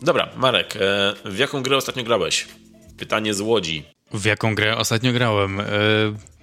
Dobra, 0.01 0.29
Marek, 0.35 0.75
e, 0.75 0.79
w 1.25 1.37
jaką 1.37 1.63
grę 1.63 1.77
ostatnio 1.77 2.03
grałeś? 2.03 2.47
Pytanie 2.97 3.33
z 3.33 3.41
Łodzi. 3.41 3.83
W 4.13 4.25
jaką 4.25 4.55
grę 4.55 4.77
ostatnio 4.77 5.13
grałem? 5.13 5.59
E, 5.59 5.65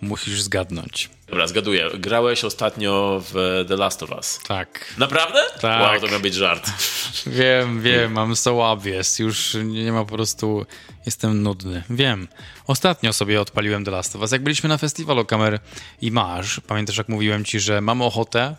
musisz 0.01 0.43
zgadnąć. 0.43 1.11
Dobra, 1.29 1.47
zgaduję. 1.47 1.91
Grałeś 1.99 2.45
ostatnio 2.45 3.23
w 3.33 3.65
The 3.69 3.77
Last 3.77 4.03
of 4.03 4.11
Us. 4.11 4.41
Tak. 4.49 4.95
Naprawdę? 4.99 5.41
Tak. 5.61 5.83
Wow, 5.83 6.01
to 6.01 6.09
miał 6.09 6.21
być 6.21 6.35
żart. 6.35 6.71
Wiem, 7.27 7.83
wiem, 7.83 8.13
mam 8.13 8.37
so 8.37 8.71
obvious. 8.71 9.19
Już 9.19 9.57
nie 9.65 9.93
ma 9.93 10.05
po 10.05 10.15
prostu... 10.15 10.67
Jestem 11.07 11.43
nudny. 11.43 11.83
Wiem. 11.91 12.29
Ostatnio 12.67 13.13
sobie 13.13 13.41
odpaliłem 13.41 13.85
The 13.85 13.91
Last 13.91 14.17
of 14.17 14.23
Us. 14.23 14.33
Jak 14.33 14.43
byliśmy 14.43 14.69
na 14.69 14.79
festiwalu 14.79 15.25
kamer 15.25 15.59
i 16.01 16.11
masz, 16.11 16.61
pamiętasz 16.61 16.99
jak 16.99 17.09
mówiłem 17.09 17.45
ci, 17.45 17.61
że 17.61 17.81
mam 17.81 18.03
ochotę 18.03 18.57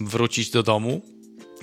wrócić 0.00 0.50
do 0.50 0.62
domu, 0.62 1.02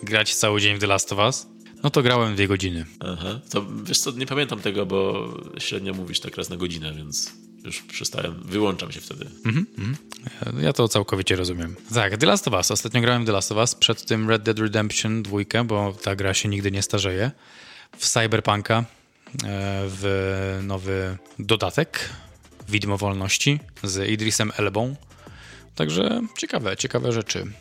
grać 0.03 0.35
cały 0.35 0.61
dzień 0.61 0.75
w 0.75 0.79
The 0.79 0.87
Last 0.87 1.13
of 1.13 1.19
Us? 1.19 1.47
No 1.83 1.89
to 1.89 2.03
grałem 2.03 2.35
dwie 2.35 2.47
godziny. 2.47 2.85
Aha. 2.99 3.39
To 3.49 3.65
wiesz 3.83 3.99
co, 3.99 4.11
nie 4.11 4.25
pamiętam 4.25 4.59
tego, 4.59 4.85
bo 4.85 5.29
średnio 5.57 5.93
mówisz 5.93 6.19
tak 6.19 6.37
raz 6.37 6.49
na 6.49 6.57
godzinę, 6.57 6.93
więc 6.93 7.33
już 7.65 7.81
przestałem, 7.81 8.43
wyłączam 8.45 8.91
się 8.91 9.01
wtedy. 9.01 9.25
Ja 10.61 10.73
to 10.73 10.87
całkowicie 10.87 11.35
rozumiem. 11.35 11.75
Tak, 11.93 12.17
The 12.17 12.25
Last 12.25 12.47
of 12.47 12.53
Us. 12.53 12.71
Ostatnio 12.71 13.01
grałem 13.01 13.23
w 13.23 13.25
The 13.25 13.31
Last 13.31 13.51
of 13.51 13.57
Us, 13.57 13.75
przed 13.75 14.05
tym 14.05 14.29
Red 14.29 14.43
Dead 14.43 14.59
Redemption 14.59 15.23
2, 15.23 15.63
bo 15.65 15.93
ta 16.03 16.15
gra 16.15 16.33
się 16.33 16.49
nigdy 16.49 16.71
nie 16.71 16.81
starzeje. 16.81 17.31
W 17.97 18.09
Cyberpunka, 18.09 18.77
e, 18.77 18.83
w 19.87 20.59
nowy 20.63 21.17
dodatek 21.39 22.09
Widmo 22.69 22.97
Wolności 22.97 23.59
z 23.83 24.09
Idrisem 24.09 24.51
Elbą. 24.57 24.95
Także 25.75 26.21
ciekawe, 26.37 26.77
ciekawe 26.77 27.11
rzeczy. 27.11 27.51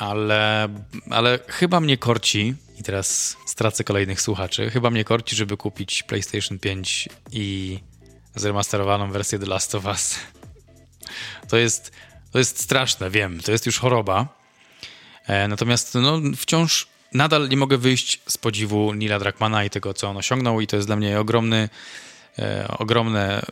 Ale, 0.00 0.68
ale 1.10 1.38
chyba 1.48 1.80
mnie 1.80 1.96
korci, 1.96 2.54
i 2.78 2.82
teraz 2.82 3.36
stracę 3.46 3.84
kolejnych 3.84 4.20
słuchaczy, 4.20 4.70
chyba 4.70 4.90
mnie 4.90 5.04
korci, 5.04 5.36
żeby 5.36 5.56
kupić 5.56 6.02
PlayStation 6.02 6.58
5 6.58 7.08
i 7.32 7.78
zremasterowaną 8.34 9.10
wersję 9.10 9.38
The 9.38 9.46
Last 9.46 9.74
of 9.74 9.84
Us. 9.84 10.16
To 11.48 11.56
jest, 11.56 11.92
to 12.32 12.38
jest 12.38 12.60
straszne, 12.60 13.10
wiem, 13.10 13.40
to 13.40 13.52
jest 13.52 13.66
już 13.66 13.78
choroba. 13.78 14.28
E, 15.26 15.48
natomiast 15.48 15.94
no, 15.94 16.20
wciąż 16.36 16.86
nadal 17.12 17.48
nie 17.48 17.56
mogę 17.56 17.78
wyjść 17.78 18.20
z 18.26 18.38
podziwu 18.38 18.94
Nila 18.94 19.18
Druckmana 19.18 19.64
i 19.64 19.70
tego, 19.70 19.94
co 19.94 20.08
on 20.08 20.16
osiągnął 20.16 20.60
i 20.60 20.66
to 20.66 20.76
jest 20.76 20.88
dla 20.88 20.96
mnie 20.96 21.20
ogromny, 21.20 21.68
e, 22.38 22.68
ogromne, 22.78 23.42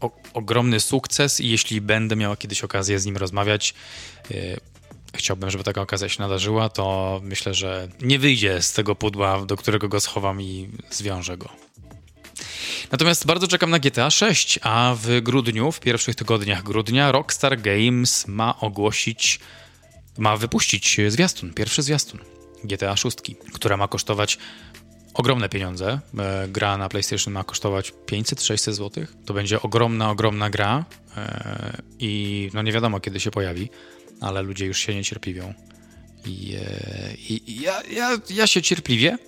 o, 0.00 0.10
ogromny 0.34 0.80
sukces 0.80 1.40
i 1.40 1.48
jeśli 1.48 1.80
będę 1.80 2.16
miał 2.16 2.36
kiedyś 2.36 2.64
okazję 2.64 2.98
z 2.98 3.06
nim 3.06 3.16
rozmawiać, 3.16 3.74
e, 4.30 4.34
chciałbym, 5.16 5.50
żeby 5.50 5.64
taka 5.64 5.80
okazja 5.80 6.08
się 6.08 6.22
nadarzyła, 6.22 6.68
to 6.68 7.20
myślę, 7.24 7.54
że 7.54 7.88
nie 8.00 8.18
wyjdzie 8.18 8.62
z 8.62 8.72
tego 8.72 8.94
pudła, 8.94 9.46
do 9.46 9.56
którego 9.56 9.88
go 9.88 10.00
schowam 10.00 10.42
i 10.42 10.68
zwiążę 10.90 11.36
go. 11.36 11.48
Natomiast 12.92 13.26
bardzo 13.26 13.48
czekam 13.48 13.70
na 13.70 13.78
GTA 13.78 14.10
6, 14.10 14.58
a 14.62 14.96
w 15.02 15.20
grudniu, 15.20 15.72
w 15.72 15.80
pierwszych 15.80 16.14
tygodniach 16.14 16.62
grudnia, 16.62 17.12
Rockstar 17.12 17.60
Games 17.60 18.28
ma 18.28 18.60
ogłosić, 18.60 19.40
ma 20.18 20.36
wypuścić 20.36 21.00
zwiastun, 21.08 21.54
pierwszy 21.54 21.82
zwiastun 21.82 22.20
GTA 22.64 22.96
6, 22.96 23.18
która 23.52 23.76
ma 23.76 23.88
kosztować 23.88 24.38
ogromne 25.14 25.48
pieniądze. 25.48 26.00
E, 26.18 26.48
gra 26.48 26.76
na 26.76 26.88
PlayStation 26.88 27.34
ma 27.34 27.44
kosztować 27.44 27.92
500-600 28.06 28.72
zł. 28.72 29.04
To 29.26 29.34
będzie 29.34 29.62
ogromna, 29.62 30.10
ogromna 30.10 30.50
gra 30.50 30.84
e, 31.16 31.82
i 31.98 32.50
no 32.54 32.62
nie 32.62 32.72
wiadomo 32.72 33.00
kiedy 33.00 33.20
się 33.20 33.30
pojawi, 33.30 33.70
ale 34.22 34.42
ludzie 34.42 34.66
już 34.66 34.78
się 34.78 34.94
niecierpliwią. 34.94 35.54
I, 36.26 36.54
e, 36.54 37.14
i, 37.14 37.50
i 37.50 37.60
ja, 37.60 37.82
ja, 37.82 38.18
ja 38.30 38.46
się 38.46 38.62
cierpliwie, 38.62 39.18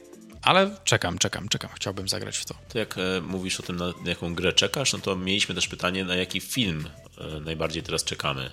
ale 0.42 0.76
czekam, 0.84 1.18
czekam, 1.18 1.48
czekam. 1.48 1.70
Chciałbym 1.74 2.08
zagrać 2.08 2.36
w 2.36 2.44
to. 2.44 2.54
To 2.68 2.78
jak 2.78 2.98
e, 2.98 3.20
mówisz 3.20 3.60
o 3.60 3.62
tym, 3.62 3.76
na 3.76 3.92
jaką 4.04 4.34
grę 4.34 4.52
czekasz, 4.52 4.92
no 4.92 4.98
to 4.98 5.16
mieliśmy 5.16 5.54
też 5.54 5.68
pytanie, 5.68 6.04
na 6.04 6.16
jaki 6.16 6.40
film 6.40 6.88
e, 7.18 7.40
najbardziej 7.40 7.82
teraz 7.82 8.04
czekamy. 8.04 8.50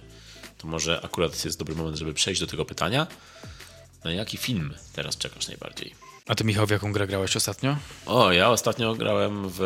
To 0.57 0.68
może 0.68 1.01
akurat 1.03 1.45
jest 1.45 1.59
dobry 1.59 1.76
moment, 1.76 1.97
żeby 1.97 2.13
przejść 2.13 2.41
do 2.41 2.47
tego 2.47 2.65
pytania. 2.65 3.07
Na 4.03 4.11
jaki 4.11 4.38
film 4.38 4.73
teraz 4.93 5.18
czekasz 5.18 5.47
najbardziej? 5.47 5.95
A 6.27 6.35
ty, 6.35 6.43
Michał, 6.43 6.68
w 6.68 6.69
jaką 6.69 6.91
grę 6.91 7.07
grałeś 7.07 7.35
ostatnio? 7.35 7.77
O, 8.05 8.31
ja 8.31 8.49
ostatnio 8.49 8.95
grałem 8.95 9.49
w... 9.49 9.59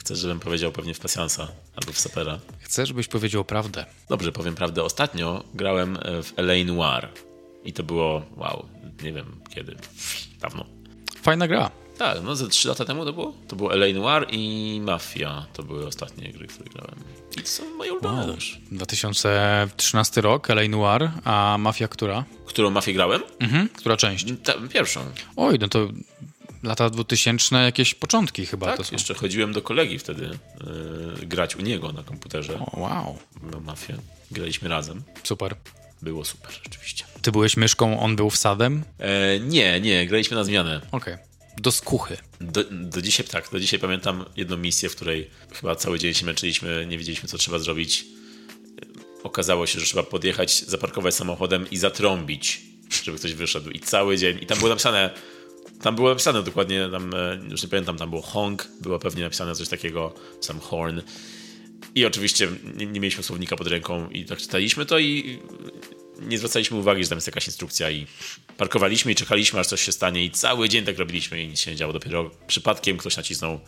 Chcesz, 0.00 0.18
żebym 0.18 0.40
powiedział 0.40 0.72
pewnie 0.72 0.94
w 0.94 1.00
Pasjansa 1.00 1.48
albo 1.76 1.92
w 1.92 1.98
Sapera. 1.98 2.38
Chcę, 2.60 2.86
żebyś 2.86 3.08
powiedział 3.08 3.44
prawdę. 3.44 3.84
Dobrze, 4.08 4.32
powiem 4.32 4.54
prawdę. 4.54 4.82
Ostatnio 4.84 5.44
grałem 5.54 5.98
w 6.22 6.32
L.A. 6.36 6.64
Noir. 6.72 7.08
I 7.64 7.72
to 7.72 7.82
było, 7.82 8.22
wow, 8.36 8.66
nie 9.02 9.12
wiem 9.12 9.40
kiedy, 9.54 9.76
dawno. 10.40 10.64
Fajna 11.22 11.48
gra. 11.48 11.70
Tak, 11.98 12.18
no 12.22 12.36
ze 12.36 12.48
3 12.48 12.68
lata 12.68 12.84
temu 12.84 13.04
to 13.04 13.12
było. 13.12 13.34
To 13.48 13.56
było 13.56 13.74
L.A. 13.74 13.92
Noir 14.00 14.26
i 14.30 14.80
Mafia. 14.84 15.46
To 15.52 15.62
były 15.62 15.86
ostatnie 15.86 16.32
gry, 16.32 16.46
które 16.46 16.70
grałem. 16.70 16.94
I 17.38 17.42
to 17.42 17.48
są 17.48 17.74
moje 17.76 17.92
ulubione 17.92 18.26
Wow. 18.26 18.34
też. 18.34 18.60
2013 18.72 20.20
rok, 20.20 20.50
L.A. 20.50 20.68
Noir, 20.68 21.10
a 21.24 21.56
Mafia 21.58 21.88
która? 21.88 22.24
Którą 22.46 22.70
Mafię 22.70 22.92
grałem? 22.92 23.22
Mhm. 23.40 23.68
Która 23.68 23.96
część? 23.96 24.26
Ta, 24.44 24.52
pierwszą. 24.72 25.00
Oj, 25.36 25.58
no 25.60 25.68
to 25.68 25.88
lata 26.62 26.90
2000 26.90 27.56
jakieś 27.56 27.94
początki 27.94 28.46
chyba 28.46 28.66
Tak, 28.66 28.76
to 28.76 28.84
są. 28.84 28.92
jeszcze 28.92 29.14
chodziłem 29.14 29.52
do 29.52 29.62
kolegi 29.62 29.98
wtedy 29.98 30.38
yy, 31.20 31.26
grać 31.26 31.56
u 31.56 31.60
niego 31.62 31.92
na 31.92 32.02
komputerze. 32.02 32.58
O, 32.58 32.80
wow, 32.80 33.18
Mafię. 33.60 33.96
Graliśmy 34.30 34.68
razem. 34.68 35.02
super. 35.24 35.56
Było 36.02 36.24
super, 36.24 36.52
rzeczywiście. 36.64 37.04
Ty 37.22 37.32
byłeś 37.32 37.56
myszką, 37.56 38.00
on 38.00 38.16
był 38.16 38.30
wsadem? 38.30 38.84
E, 38.98 39.40
nie, 39.40 39.80
nie, 39.80 40.06
graliśmy 40.06 40.36
na 40.36 40.44
zmianę. 40.44 40.80
Okej. 40.92 41.16
Do 41.56 41.72
skuchy. 41.72 42.16
Do, 42.40 42.64
do 42.70 43.02
dzisiaj 43.02 43.26
tak, 43.26 43.48
do 43.52 43.60
dzisiaj 43.60 43.80
pamiętam 43.80 44.24
jedną 44.36 44.56
misję, 44.56 44.88
w 44.88 44.96
której 44.96 45.30
chyba 45.52 45.76
cały 45.76 45.98
dzień 45.98 46.14
się 46.14 46.26
męczyliśmy, 46.26 46.86
nie 46.88 46.98
wiedzieliśmy 46.98 47.28
co 47.28 47.38
trzeba 47.38 47.58
zrobić. 47.58 48.04
Okazało 49.22 49.66
się, 49.66 49.80
że 49.80 49.86
trzeba 49.86 50.02
podjechać, 50.02 50.64
zaparkować 50.64 51.14
samochodem 51.14 51.70
i 51.70 51.76
zatrąbić, 51.76 52.60
żeby 53.04 53.18
ktoś 53.18 53.34
wyszedł. 53.34 53.70
I 53.70 53.80
cały 53.80 54.18
dzień. 54.18 54.38
I 54.40 54.46
tam 54.46 54.58
było 54.58 54.68
napisane, 54.70 55.10
tam 55.82 55.96
było 55.96 56.08
napisane 56.08 56.42
dokładnie, 56.42 56.88
tam, 56.92 57.14
e, 57.14 57.40
już 57.50 57.62
nie 57.62 57.68
pamiętam, 57.68 57.96
tam 57.96 58.10
było 58.10 58.22
honk, 58.22 58.68
było 58.80 58.98
pewnie 58.98 59.22
napisane 59.22 59.54
coś 59.54 59.68
takiego, 59.68 60.14
sam 60.40 60.60
horn. 60.60 61.00
I 61.94 62.06
oczywiście 62.06 62.48
nie, 62.76 62.86
nie 62.86 63.00
mieliśmy 63.00 63.22
słownika 63.22 63.56
pod 63.56 63.66
ręką 63.66 64.10
i 64.10 64.24
tak 64.24 64.38
czytaliśmy 64.38 64.86
to 64.86 64.98
i 64.98 65.38
nie 66.20 66.38
zwracaliśmy 66.38 66.76
uwagi, 66.76 67.02
że 67.04 67.08
tam 67.08 67.16
jest 67.16 67.26
jakaś 67.26 67.46
instrukcja 67.46 67.90
i 67.90 68.06
parkowaliśmy 68.56 69.12
i 69.12 69.14
czekaliśmy, 69.14 69.60
aż 69.60 69.66
coś 69.66 69.82
się 69.82 69.92
stanie 69.92 70.24
i 70.24 70.30
cały 70.30 70.68
dzień 70.68 70.84
tak 70.84 70.98
robiliśmy 70.98 71.42
i 71.42 71.48
nic 71.48 71.60
się 71.60 71.70
nie 71.70 71.76
działo. 71.76 71.92
Dopiero 71.92 72.30
przypadkiem 72.46 72.96
ktoś 72.96 73.16
nacisnął 73.16 73.60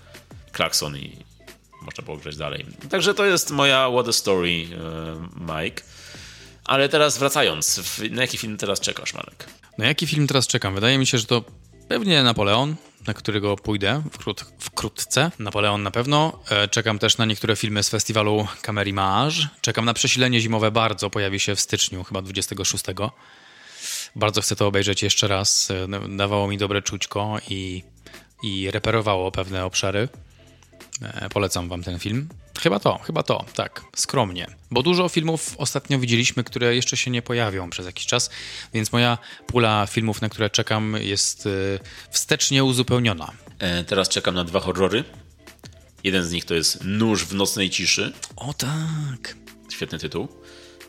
klakson 0.53 0.97
i 0.97 1.17
można 1.83 2.05
było 2.05 2.17
grać 2.17 2.37
dalej. 2.37 2.67
Także 2.91 3.15
to 3.15 3.25
jest 3.25 3.51
moja 3.51 3.91
What 3.91 4.09
a 4.09 4.13
Story, 4.13 4.51
e, 4.51 5.63
Mike. 5.63 5.83
Ale 6.65 6.89
teraz 6.89 7.19
wracając, 7.19 7.81
na 8.11 8.23
jaki 8.23 8.39
film 8.39 8.57
teraz 8.57 8.81
czekasz, 8.81 9.15
Marek? 9.15 9.47
Na 9.79 9.87
jaki 9.87 10.07
film 10.07 10.27
teraz 10.27 10.47
czekam? 10.47 10.75
Wydaje 10.75 10.99
mi 10.99 11.07
się, 11.07 11.19
że 11.19 11.27
to 11.27 11.45
pewnie 11.89 12.23
Napoleon, 12.23 12.77
na 13.07 13.15
którego 13.15 13.57
pójdę 13.57 14.03
wkrót, 14.13 14.45
wkrótce. 14.59 15.31
Napoleon 15.39 15.83
na 15.83 15.91
pewno. 15.91 16.41
E, 16.51 16.69
Czekam 16.69 16.99
też 16.99 17.19
na 17.19 17.25
niektóre 17.25 17.57
filmy 17.57 17.83
z 17.83 17.89
festiwalu 17.89 18.47
Camery 18.63 18.93
Mage. 18.93 19.37
Czekam 19.61 19.85
na 19.85 19.95
przesilenie 19.95 20.41
zimowe 20.41 20.71
bardzo, 20.71 21.11
pojawi 21.11 21.41
się 21.41 21.55
w 21.57 21.61
styczniu, 21.61 22.05
chyba 22.05 22.23
26. 22.23 22.85
Bardzo 24.17 24.43
chcę 24.43 24.57
to 24.57 24.67
obejrzeć 24.67 25.03
jeszcze 25.03 25.29
raz. 25.29 25.71
E, 25.71 25.89
Dawało 26.17 26.49
mi 26.49 26.59
dobre 26.59 26.83
czućko 26.83 27.39
i, 27.49 27.83
i 28.43 28.71
reperowało 28.71 29.33
pewne 29.33 29.65
obszary. 29.65 30.09
E, 31.03 31.29
Polecam 31.29 31.69
wam 31.69 31.83
ten 31.83 31.99
film. 31.99 32.29
Chyba 32.61 32.79
to, 32.79 32.99
chyba 32.99 33.23
to, 33.23 33.45
tak, 33.55 33.83
skromnie. 33.97 34.47
Bo 34.71 34.83
dużo 34.83 35.09
filmów 35.09 35.55
ostatnio 35.59 35.99
widzieliśmy, 35.99 36.45
które 36.45 36.75
jeszcze 36.75 36.97
się 36.97 37.11
nie 37.11 37.23
pojawią 37.23 37.71
przez 37.71 37.87
jakiś 37.87 38.07
czas, 38.07 38.31
więc 38.75 38.93
moja 38.93 39.19
pula 39.47 39.87
filmów, 39.87 40.23
na 40.23 40.29
które 40.29 40.51
czekam, 40.51 40.97
jest 41.01 41.47
e, 41.47 41.51
wstecznie 42.11 42.65
uzupełniona. 42.65 43.33
E, 43.59 43.85
teraz 43.85 44.09
czekam 44.09 44.35
na 44.35 44.45
dwa 44.45 44.61
horrory. 44.61 45.05
Jeden 46.05 46.25
z 46.25 46.33
nich 46.33 46.45
to 46.45 46.55
jest 46.55 46.85
Nóż 46.85 47.25
w 47.25 47.35
nocnej 47.35 47.71
ciszy. 47.71 48.13
O 48.37 48.55
tak! 48.55 49.37
Świetny 49.71 49.99
tytuł. 49.99 50.29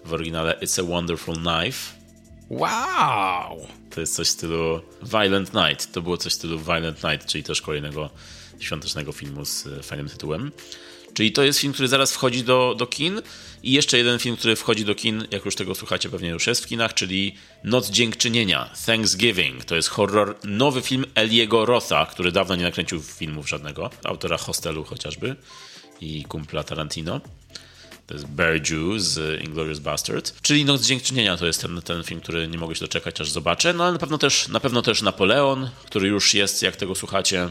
W 0.06 0.14
oryginale 0.14 0.60
It's 0.62 0.82
a 0.82 0.84
Wonderful 0.84 1.36
Knife. 1.36 2.04
Wow! 2.50 3.68
To 3.90 4.02
jest 4.02 4.16
coś 4.16 4.28
w 4.28 4.32
stylu 4.32 4.82
Violent 5.04 5.54
Night. 5.54 5.92
To 5.92 6.02
było 6.02 6.18
coś 6.18 6.32
w 6.34 6.36
stylu 6.36 6.60
Violent 6.60 7.04
Night, 7.04 7.28
czyli 7.28 7.44
też 7.44 7.62
kolejnego 7.62 8.10
świątecznego 8.60 9.12
filmu 9.12 9.46
z 9.46 9.68
e, 9.68 9.84
fajnym 9.84 10.10
tytułem. 10.10 10.52
Czyli 11.14 11.32
to 11.32 11.44
jest 11.44 11.60
film, 11.60 11.74
który 11.74 11.88
zaraz 11.88 12.14
wchodzi 12.14 12.44
do, 12.44 12.76
do 12.78 12.88
kin. 12.88 13.22
I 13.64 13.72
jeszcze 13.72 13.98
jeden 13.98 14.20
film, 14.20 14.38
który 14.38 14.56
wchodzi 14.56 14.86
do 14.86 14.96
kin, 14.96 15.28
jak 15.32 15.46
już 15.46 15.56
tego 15.56 15.76
słuchacie, 15.76 16.10
pewnie 16.10 16.30
już 16.30 16.48
jest 16.48 16.64
w 16.64 16.68
kinach, 16.68 16.94
czyli 16.94 17.36
Noc 17.64 17.90
Dziękczynienia, 17.90 18.70
Thanksgiving. 18.86 19.66
To 19.66 19.76
jest 19.76 19.90
horror, 19.90 20.38
nowy 20.44 20.82
film 20.82 21.06
Eliego 21.16 21.66
Rotha, 21.66 22.06
który 22.06 22.32
dawno 22.32 22.56
nie 22.56 22.64
nakręcił 22.64 23.02
filmów 23.02 23.50
żadnego. 23.50 23.90
Autora 24.04 24.38
Hostelu 24.38 24.84
chociażby 24.84 25.36
i 26.02 26.24
kumpla 26.24 26.64
Tarantino. 26.64 27.22
To 28.08 28.14
jest 28.14 28.28
Bear 28.28 28.60
z 28.98 29.42
Inglourious 29.44 29.80
Bastard. 29.80 30.42
Czyli 30.42 30.66
Noc 30.66 30.86
Dziękczynienia 30.86 31.38
to 31.38 31.46
jest 31.46 31.62
ten, 31.62 31.82
ten 31.82 32.04
film, 32.04 32.22
który 32.22 32.48
nie 32.48 32.58
mogę 32.58 32.76
się 32.76 32.82
doczekać, 32.82 33.22
aż 33.22 33.32
zobaczę. 33.32 33.74
No 33.74 33.84
ale 33.84 33.94
na 33.94 34.00
pewno 34.00 34.18
też, 34.18 34.48
na 34.48 34.60
pewno 34.60 34.82
też 34.82 35.02
Napoleon, 35.02 35.70
który 35.86 36.08
już 36.08 36.34
jest, 36.34 36.62
jak 36.62 36.76
tego 36.76 36.96
słuchacie. 36.96 37.50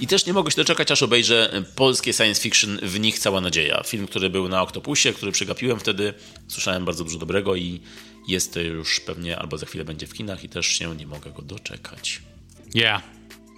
I 0.00 0.06
też 0.06 0.26
nie 0.26 0.32
mogę 0.32 0.50
się 0.50 0.56
doczekać, 0.56 0.90
aż 0.90 1.02
obejrzę 1.02 1.62
polskie 1.76 2.12
science 2.12 2.42
fiction 2.42 2.78
W 2.82 3.00
nich 3.00 3.18
cała 3.18 3.40
nadzieja. 3.40 3.82
Film, 3.86 4.06
który 4.06 4.30
był 4.30 4.48
na 4.48 4.62
Octopusie, 4.62 5.12
który 5.12 5.32
przegapiłem 5.32 5.80
wtedy. 5.80 6.14
Słyszałem 6.48 6.84
bardzo 6.84 7.04
dużo 7.04 7.18
dobrego 7.18 7.56
i 7.56 7.80
jest 8.28 8.56
już 8.56 9.00
pewnie 9.00 9.38
albo 9.38 9.58
za 9.58 9.66
chwilę 9.66 9.84
będzie 9.84 10.06
w 10.06 10.12
kinach 10.14 10.44
i 10.44 10.48
też 10.48 10.66
się 10.66 10.96
nie 10.96 11.06
mogę 11.06 11.30
go 11.30 11.42
doczekać. 11.42 12.22
Yeah, 12.74 13.02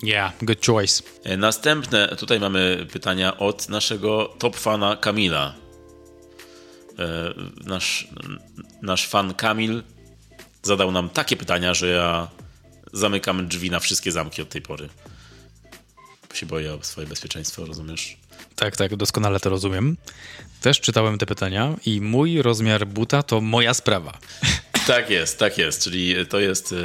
yeah, 0.03 0.33
good 0.43 0.67
choice. 0.67 1.03
E, 1.25 1.37
Następne, 1.37 2.17
tutaj 2.19 2.41
mamy 2.41 2.87
pytania 2.93 3.37
od 3.39 3.69
naszego 3.69 4.35
top 4.39 4.57
fana 4.57 4.97
Kamila. 4.97 5.55
E, 6.99 7.35
Nasz, 7.65 8.09
nasz 8.83 9.09
fan 9.09 9.35
Kamil 9.35 9.83
zadał 10.63 10.93
nam 10.93 11.09
takie 11.09 11.37
pytania, 11.37 11.75
że 11.75 11.89
ja 11.89 12.29
zamykam 12.93 13.49
drzwi 13.49 13.71
na 13.71 13.81
wszystkie 13.81 14.13
zamki 14.13 14.43
od 14.43 14.49
tej 14.49 14.63
pory. 14.63 14.89
Się 16.35 16.47
boję 16.47 16.75
o 16.75 16.79
swoje 16.83 17.07
bezpieczeństwo, 17.07 17.67
rozumiesz? 17.67 18.17
Tak, 18.57 18.77
tak, 18.77 18.97
doskonale 18.97 19.41
to 19.41 19.51
rozumiem. 19.51 19.97
Też 20.61 20.81
czytałem 20.81 21.19
te 21.19 21.27
pytania 21.27 21.77
i 21.87 22.01
mój 22.01 22.43
rozmiar 22.43 22.87
buta 22.87 23.23
to 23.23 23.41
moja 23.41 23.75
sprawa. 23.75 24.19
Tak 24.87 25.11
jest, 25.11 25.39
tak 25.39 25.59
jest, 25.59 25.85
czyli 25.85 26.15
to 26.29 26.41
jest 26.41 26.73
e, 26.73 26.77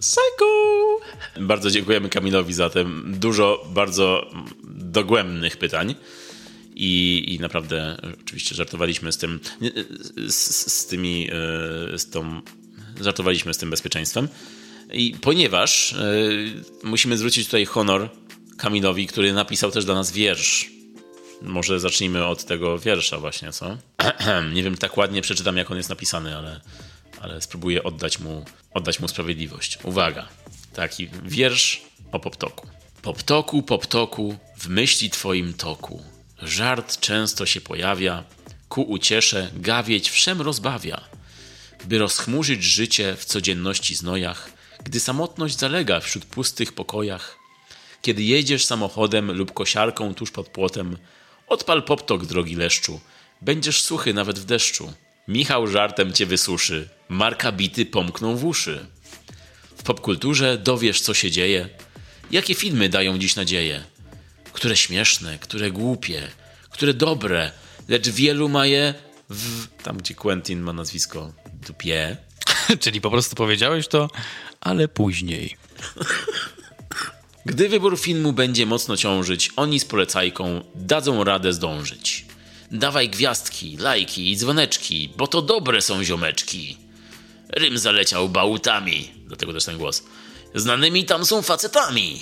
Psycho! 0.00 1.00
Bardzo 1.40 1.70
dziękujemy 1.70 2.08
Kamilowi 2.08 2.54
za 2.54 2.70
te 2.70 2.84
dużo 3.06 3.66
bardzo 3.70 4.30
dogłębnych 4.64 5.56
pytań. 5.56 5.94
I, 6.74 7.24
I 7.34 7.40
naprawdę 7.40 7.96
oczywiście 8.22 8.54
żartowaliśmy 8.54 9.12
z 9.12 9.18
tym, 9.18 9.40
z, 10.28 10.72
z 10.72 10.86
tymi, 10.86 11.28
e, 11.94 11.98
z 11.98 12.10
tą, 12.10 12.40
żartowaliśmy 13.00 13.54
z 13.54 13.58
tym 13.58 13.70
bezpieczeństwem. 13.70 14.28
I 14.92 15.14
ponieważ 15.20 15.94
yy, 16.82 16.88
musimy 16.90 17.16
zwrócić 17.16 17.46
tutaj 17.46 17.64
honor 17.64 18.08
Kamilowi, 18.58 19.06
który 19.06 19.32
napisał 19.32 19.70
też 19.70 19.84
dla 19.84 19.94
nas 19.94 20.12
wiersz. 20.12 20.70
Może 21.42 21.80
zacznijmy 21.80 22.26
od 22.26 22.44
tego 22.44 22.78
wiersza 22.78 23.18
właśnie, 23.18 23.52
co? 23.52 23.78
Nie 24.54 24.62
wiem, 24.62 24.76
tak 24.76 24.96
ładnie 24.96 25.22
przeczytam, 25.22 25.56
jak 25.56 25.70
on 25.70 25.76
jest 25.76 25.88
napisany, 25.88 26.36
ale, 26.36 26.60
ale 27.20 27.42
spróbuję 27.42 27.82
oddać 27.82 28.18
mu, 28.18 28.44
oddać 28.74 29.00
mu 29.00 29.08
sprawiedliwość. 29.08 29.78
Uwaga, 29.82 30.28
taki 30.72 31.08
wiersz 31.24 31.82
o 32.12 32.20
poptoku. 32.20 32.68
Poptoku, 33.02 33.62
poptoku, 33.62 34.38
w 34.58 34.68
myśli 34.68 35.10
twoim 35.10 35.54
toku. 35.54 36.02
Żart 36.42 37.00
często 37.00 37.46
się 37.46 37.60
pojawia, 37.60 38.24
ku 38.68 38.82
uciesze 38.82 39.50
gawieć 39.54 40.10
wszem 40.10 40.42
rozbawia. 40.42 41.00
By 41.84 41.98
rozchmurzyć 41.98 42.64
życie 42.64 43.16
w 43.16 43.24
codzienności 43.24 43.94
znojach, 43.94 44.50
gdy 44.84 45.00
samotność 45.00 45.58
zalega 45.58 46.00
wśród 46.00 46.24
pustych 46.24 46.72
pokojach, 46.72 47.37
kiedy 48.02 48.22
jedziesz 48.22 48.64
samochodem 48.64 49.32
lub 49.32 49.52
kosiarką 49.52 50.14
tuż 50.14 50.30
pod 50.30 50.48
płotem, 50.48 50.96
odpal 51.46 51.82
poptok, 51.82 52.26
drogi 52.26 52.56
leszczu. 52.56 53.00
Będziesz 53.42 53.82
suchy 53.82 54.14
nawet 54.14 54.38
w 54.38 54.44
deszczu. 54.44 54.92
Michał 55.28 55.66
żartem 55.66 56.12
cię 56.12 56.26
wysuszy, 56.26 56.88
Marka 57.08 57.52
bity 57.52 57.86
pomkną 57.86 58.36
w 58.36 58.44
uszy. 58.44 58.86
W 59.76 59.82
popkulturze 59.82 60.58
dowiesz, 60.58 61.00
co 61.00 61.14
się 61.14 61.30
dzieje, 61.30 61.68
jakie 62.30 62.54
filmy 62.54 62.88
dają 62.88 63.18
dziś 63.18 63.36
nadzieję. 63.36 63.84
Które 64.52 64.76
śmieszne, 64.76 65.38
które 65.38 65.70
głupie, 65.70 66.28
które 66.70 66.94
dobre, 66.94 67.52
lecz 67.88 68.08
wielu 68.08 68.48
ma 68.48 68.66
je 68.66 68.94
w... 69.30 69.66
Tam, 69.82 69.96
gdzie 69.96 70.14
Quentin 70.14 70.60
ma 70.60 70.72
nazwisko 70.72 71.32
dupie. 71.66 72.16
Czyli 72.80 73.00
po 73.00 73.10
prostu 73.10 73.36
powiedziałeś 73.36 73.88
to, 73.88 74.10
ale 74.60 74.88
później. 74.88 75.56
Gdy 77.46 77.68
wybór 77.68 77.98
filmu 78.00 78.32
będzie 78.32 78.66
mocno 78.66 78.96
ciążyć, 78.96 79.50
oni 79.56 79.80
z 79.80 79.84
polecajką 79.84 80.64
dadzą 80.74 81.24
radę 81.24 81.52
zdążyć. 81.52 82.24
Dawaj 82.70 83.08
gwiazdki, 83.08 83.76
lajki 83.76 84.30
i 84.30 84.36
dzwoneczki, 84.36 85.12
bo 85.16 85.26
to 85.26 85.42
dobre 85.42 85.82
są 85.82 86.04
ziomeczki. 86.04 86.76
Rym 87.48 87.78
zaleciał 87.78 88.28
bałutami, 88.28 89.10
dlatego 89.26 89.52
też 89.52 89.64
ten 89.64 89.78
głos. 89.78 90.02
Znanymi 90.54 91.04
tam 91.04 91.24
są 91.26 91.42
facetami. 91.42 92.20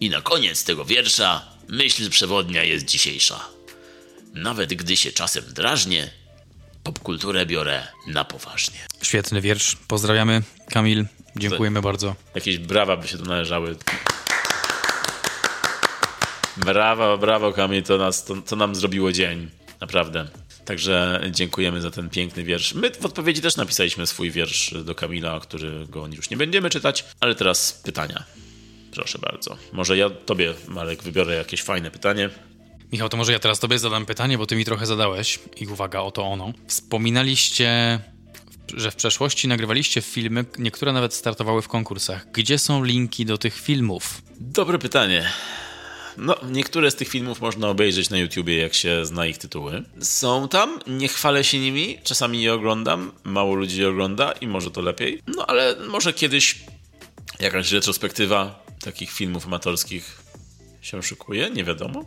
I 0.00 0.10
na 0.10 0.20
koniec 0.20 0.64
tego 0.64 0.84
wiersza 0.84 1.42
myśl 1.68 2.10
przewodnia 2.10 2.64
jest 2.64 2.84
dzisiejsza. 2.84 3.48
Nawet 4.34 4.74
gdy 4.74 4.96
się 4.96 5.12
czasem 5.12 5.44
drażnie, 5.54 6.10
popkulturę 6.82 7.46
biorę 7.46 7.86
na 8.06 8.24
poważnie. 8.24 8.78
Świetny 9.02 9.40
wiersz. 9.40 9.76
Pozdrawiamy, 9.88 10.42
Kamil. 10.70 11.06
Dziękujemy 11.36 11.82
bardzo. 11.82 12.14
Jakieś 12.34 12.58
brawa 12.58 12.96
by 12.96 13.08
się 13.08 13.18
tu 13.18 13.24
należały. 13.24 13.76
Brawo, 16.56 17.18
brawo 17.18 17.52
Kamil, 17.52 17.82
to, 17.82 17.98
nas, 17.98 18.24
to, 18.24 18.36
to 18.36 18.56
nam 18.56 18.74
zrobiło 18.74 19.12
dzień. 19.12 19.48
Naprawdę. 19.80 20.28
Także 20.64 21.20
dziękujemy 21.30 21.80
za 21.80 21.90
ten 21.90 22.10
piękny 22.10 22.44
wiersz. 22.44 22.74
My 22.74 22.90
w 22.90 23.04
odpowiedzi 23.04 23.40
też 23.42 23.56
napisaliśmy 23.56 24.06
swój 24.06 24.30
wiersz 24.30 24.74
do 24.84 24.94
Kamila, 24.94 25.40
którego 25.40 26.06
już 26.06 26.30
nie 26.30 26.36
będziemy 26.36 26.70
czytać, 26.70 27.04
ale 27.20 27.34
teraz 27.34 27.72
pytania. 27.72 28.24
Proszę 28.92 29.18
bardzo. 29.18 29.56
Może 29.72 29.96
ja 29.96 30.10
tobie, 30.10 30.54
Marek, 30.68 31.02
wybiorę 31.02 31.34
jakieś 31.34 31.62
fajne 31.62 31.90
pytanie. 31.90 32.30
Michał, 32.92 33.08
to 33.08 33.16
może 33.16 33.32
ja 33.32 33.38
teraz 33.38 33.58
tobie 33.58 33.78
zadam 33.78 34.06
pytanie, 34.06 34.38
bo 34.38 34.46
ty 34.46 34.56
mi 34.56 34.64
trochę 34.64 34.86
zadałeś. 34.86 35.38
I 35.56 35.66
uwaga, 35.66 36.00
oto 36.00 36.22
ono. 36.22 36.52
Wspominaliście, 36.66 38.00
że 38.76 38.90
w 38.90 38.96
przeszłości 38.96 39.48
nagrywaliście 39.48 40.00
filmy, 40.02 40.44
niektóre 40.58 40.92
nawet 40.92 41.14
startowały 41.14 41.62
w 41.62 41.68
konkursach. 41.68 42.26
Gdzie 42.32 42.58
są 42.58 42.84
linki 42.84 43.26
do 43.26 43.38
tych 43.38 43.60
filmów? 43.60 44.22
Dobre 44.40 44.78
pytanie. 44.78 45.30
No, 46.16 46.36
niektóre 46.50 46.90
z 46.90 46.94
tych 46.94 47.08
filmów 47.08 47.40
można 47.40 47.68
obejrzeć 47.68 48.10
na 48.10 48.18
YouTubie, 48.18 48.56
jak 48.56 48.74
się 48.74 49.06
zna 49.06 49.26
ich 49.26 49.38
tytuły. 49.38 49.82
Są 50.00 50.48
tam, 50.48 50.78
nie 50.86 51.08
chwalę 51.08 51.44
się 51.44 51.58
nimi, 51.58 51.98
czasami 52.04 52.42
je 52.42 52.54
oglądam, 52.54 53.12
mało 53.24 53.54
ludzi 53.54 53.80
je 53.80 53.88
ogląda 53.88 54.32
i 54.32 54.46
może 54.46 54.70
to 54.70 54.80
lepiej. 54.80 55.22
No, 55.26 55.46
ale 55.46 55.76
może 55.88 56.12
kiedyś 56.12 56.58
jakaś 57.40 57.72
retrospektywa 57.72 58.64
takich 58.84 59.10
filmów 59.10 59.46
amatorskich 59.46 60.22
się 60.82 61.02
szykuje, 61.02 61.50
nie 61.50 61.64
wiadomo. 61.64 62.04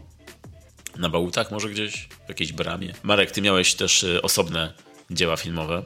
Na 0.98 1.10
bałutach 1.10 1.52
może 1.52 1.70
gdzieś, 1.70 2.08
w 2.26 2.30
jakiejś 2.30 2.54
bramie. 2.54 2.94
Marek, 3.04 3.32
ty 3.32 3.42
miałeś 3.42 3.74
też 3.74 4.04
y, 4.04 4.22
osobne 4.22 4.74
dzieła 5.12 5.38
filmowe. 5.38 5.84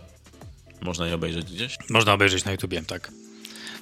Można 0.81 1.07
je 1.07 1.15
obejrzeć 1.15 1.53
gdzieś? 1.53 1.77
Można 1.89 2.13
obejrzeć 2.13 2.45
na 2.45 2.51
YouTubie, 2.51 2.81
tak. 2.81 3.11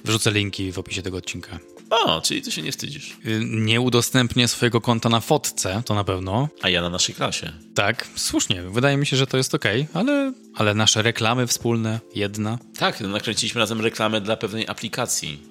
Wrzucę 0.04 0.30
linki 0.30 0.72
w 0.72 0.78
opisie 0.78 1.02
tego 1.02 1.16
odcinka. 1.16 1.58
O, 1.90 2.20
czyli 2.20 2.42
ty 2.42 2.52
się 2.52 2.62
nie 2.62 2.72
wstydzisz. 2.72 3.16
Y, 3.26 3.40
Nie 3.44 3.80
udostępnię 3.80 4.48
swojego 4.48 4.80
konta 4.80 5.08
na 5.08 5.20
fotce, 5.20 5.82
to 5.86 5.94
na 5.94 6.04
pewno. 6.04 6.48
A 6.62 6.68
ja 6.68 6.80
na 6.82 6.90
naszej 6.90 7.14
klasie. 7.14 7.52
Tak, 7.74 8.06
słusznie. 8.16 8.62
Wydaje 8.62 8.96
mi 8.96 9.06
się, 9.06 9.16
że 9.16 9.26
to 9.26 9.36
jest 9.36 9.54
ok, 9.54 9.64
ale, 9.94 10.32
ale 10.54 10.74
nasze 10.74 11.02
reklamy 11.02 11.46
wspólne, 11.46 12.00
jedna. 12.14 12.58
Tak, 12.78 13.00
nakręciliśmy 13.00 13.58
razem 13.58 13.80
reklamę 13.80 14.20
dla 14.20 14.36
pewnej 14.36 14.68
aplikacji 14.68 15.42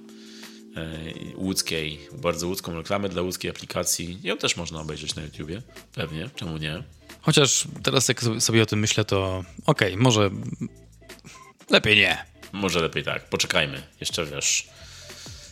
e, 0.77 0.87
łódzkiej. 1.35 1.99
Bardzo 2.21 2.47
łódzką 2.47 2.75
reklamę 2.77 3.09
dla 3.09 3.21
łódzkiej 3.21 3.51
aplikacji. 3.51 4.19
Ją 4.23 4.37
też 4.37 4.57
można 4.57 4.81
obejrzeć 4.81 5.15
na 5.15 5.23
YouTubie. 5.23 5.61
Pewnie, 5.93 6.29
czemu 6.35 6.57
nie? 6.57 6.83
Chociaż 7.21 7.67
teraz 7.83 8.07
jak 8.07 8.21
sobie 8.39 8.63
o 8.63 8.65
tym 8.65 8.79
myślę, 8.79 9.05
to 9.05 9.43
okej, 9.65 9.97
może 9.97 10.29
lepiej 11.69 11.97
nie. 11.97 12.25
Może 12.51 12.79
lepiej 12.79 13.03
tak, 13.03 13.29
poczekajmy. 13.29 13.81
Jeszcze 13.99 14.25
wiesz, 14.25 14.67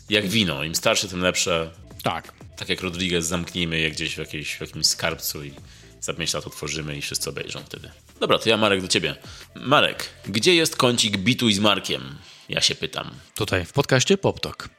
jak 0.10 0.28
wino, 0.28 0.64
im 0.64 0.76
starsze, 0.76 1.08
tym 1.08 1.22
lepsze. 1.22 1.72
Tak. 2.04 2.34
Tak 2.58 2.70
jak 2.70 2.82
Rodriguez, 2.82 3.26
zamknijmy 3.26 3.80
je 3.80 3.92
gdzieś 3.92 4.16
w, 4.16 4.18
jakiejś, 4.18 4.56
w 4.56 4.62
jakimś 4.62 4.86
skarbcu 4.86 5.44
i 5.44 5.54
za 6.02 6.14
5 6.14 6.34
lat 6.34 6.48
otworzymy 6.48 6.98
i 6.98 7.02
wszyscy 7.02 7.30
obejrzą 7.30 7.60
wtedy. 7.66 7.92
Dobra, 8.20 8.40
to 8.40 8.50
ja 8.50 8.58
Marek 8.58 8.82
do 8.82 8.88
ciebie. 8.88 9.16
Marek, 9.56 10.10
gdzie 10.26 10.56
jest 10.56 10.76
kącik 10.76 11.18
bituj 11.18 11.54
z 11.54 11.60
Markiem? 11.60 12.16
Ja 12.50 12.62
się 12.62 12.76
pytam. 12.76 13.12
Tutaj 13.36 13.66
w 13.66 13.74
podcaście 13.74 14.18
PopTok. 14.18 14.70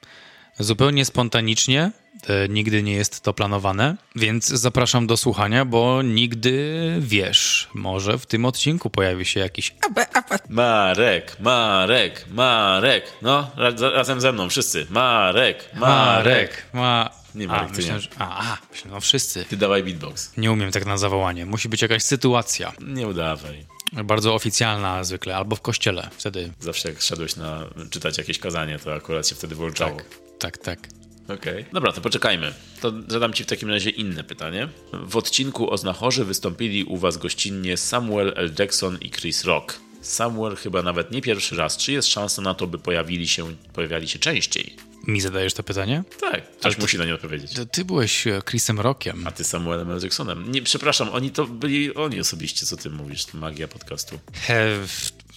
Zupełnie 0.59 1.05
spontanicznie, 1.05 1.91
e, 2.29 2.49
nigdy 2.49 2.83
nie 2.83 2.93
jest 2.93 3.21
to 3.21 3.33
planowane, 3.35 3.97
więc 4.17 4.47
zapraszam 4.49 5.07
do 5.07 5.17
słuchania, 5.17 5.65
bo 5.65 6.03
nigdy 6.03 6.79
wiesz, 7.01 7.69
może 7.75 8.19
w 8.19 8.27
tym 8.27 8.45
odcinku 8.45 8.91
pojawi 8.91 9.25
się 9.25 9.41
jakiś 9.41 9.75
Marek, 10.49 11.37
Marek, 11.41 12.25
Marek. 12.31 13.13
No, 13.23 13.51
ra- 13.57 13.91
razem 13.91 14.21
ze 14.21 14.33
mną, 14.33 14.49
wszyscy. 14.49 14.87
Marek, 14.91 15.71
Marek. 15.75 16.67
ma... 16.73 17.11
Nie, 17.35 17.45
a, 17.45 17.49
Marek, 17.49 17.71
ty 17.71 17.77
myślałem, 17.77 18.03
nie. 18.03 18.09
że... 18.11 18.19
a, 18.19 18.53
a, 18.53 18.57
myślę, 18.73 18.91
no 18.91 19.01
wszyscy. 19.01 19.45
Ty 19.45 19.57
dawaj 19.57 19.83
beatbox. 19.83 20.33
Nie 20.37 20.53
umiem 20.53 20.71
tak 20.73 20.87
na 20.87 20.97
zawołanie. 20.99 21.47
Musi 21.47 21.69
być 21.69 21.83
jakaś 21.83 22.03
sytuacja. 22.03 22.73
Nie 22.81 23.09
udawaj. 23.09 23.67
Bardzo 24.05 24.35
oficjalna 24.35 25.05
zwykle, 25.05 25.37
albo 25.37 25.57
w 25.57 25.61
kościele. 25.61 26.11
Wtedy 26.19 26.53
Zawsze 26.61 26.89
jak 26.89 27.03
szedłeś 27.03 27.37
na 27.37 27.65
czytać 27.91 28.19
jakieś 28.19 28.39
kazanie, 28.39 28.79
to 28.79 28.95
akurat 28.95 29.29
się 29.29 29.35
wtedy 29.35 29.55
włączało. 29.55 29.97
tak, 29.97 30.05
tak. 30.39 30.89
Okej. 31.29 31.65
Dobra, 31.73 31.93
to 31.93 32.01
poczekajmy. 32.01 32.53
To 32.81 32.93
zadam 33.09 33.33
ci 33.33 33.45
w 33.45 33.47
takim 33.47 33.71
razie 33.71 33.91
inne 33.91 34.25
pytanie. 34.25 34.69
W 34.93 35.17
odcinku 35.17 35.71
o 35.71 35.77
Znachorze 35.79 36.25
wystąpili 36.25 36.85
u 36.85 36.97
was 36.97 37.17
gościnnie 37.17 37.77
Samuel 37.77 38.33
L. 38.37 38.53
Jackson 38.59 38.99
i 39.01 39.11
Chris 39.11 39.45
Rock. 39.45 39.81
Samuel 40.01 40.57
chyba 40.57 40.83
nawet 40.83 41.11
nie 41.11 41.23
pierwszy 41.23 41.57
raz. 41.57 41.77
Czy 41.77 41.93
jest 41.93 42.09
szansa 42.09 42.43
na 42.43 42.55
to, 42.55 42.67
by 42.67 42.79
pojawili 42.79 43.29
się, 43.29 43.47
pojawiali 43.73 44.09
się 44.09 44.19
częściej? 44.19 44.77
Mi 45.07 45.21
zadajesz 45.21 45.55
to 45.55 45.63
pytanie? 45.63 46.05
Tak, 46.21 46.51
ktoś 46.51 46.79
musi 46.79 46.99
na 46.99 47.05
nie 47.05 47.15
odpowiedzieć. 47.15 47.53
To 47.53 47.67
ty 47.67 47.85
byłeś 47.85 48.27
e, 48.27 48.43
Chrisem 48.49 48.81
Rockiem. 48.81 49.27
A 49.27 49.31
ty 49.31 49.45
Samuelem 49.45 49.91
L. 49.91 50.01
Jacksonem. 50.03 50.53
Nie, 50.53 50.63
przepraszam, 50.63 51.09
oni 51.09 51.31
to 51.31 51.47
byli 51.47 51.95
oni 51.95 52.21
osobiście, 52.21 52.67
co 52.67 52.77
ty 52.77 52.91
mówisz, 52.91 53.35
magia 53.35 53.69
podcastu. 53.69 54.19
E, 54.49 54.79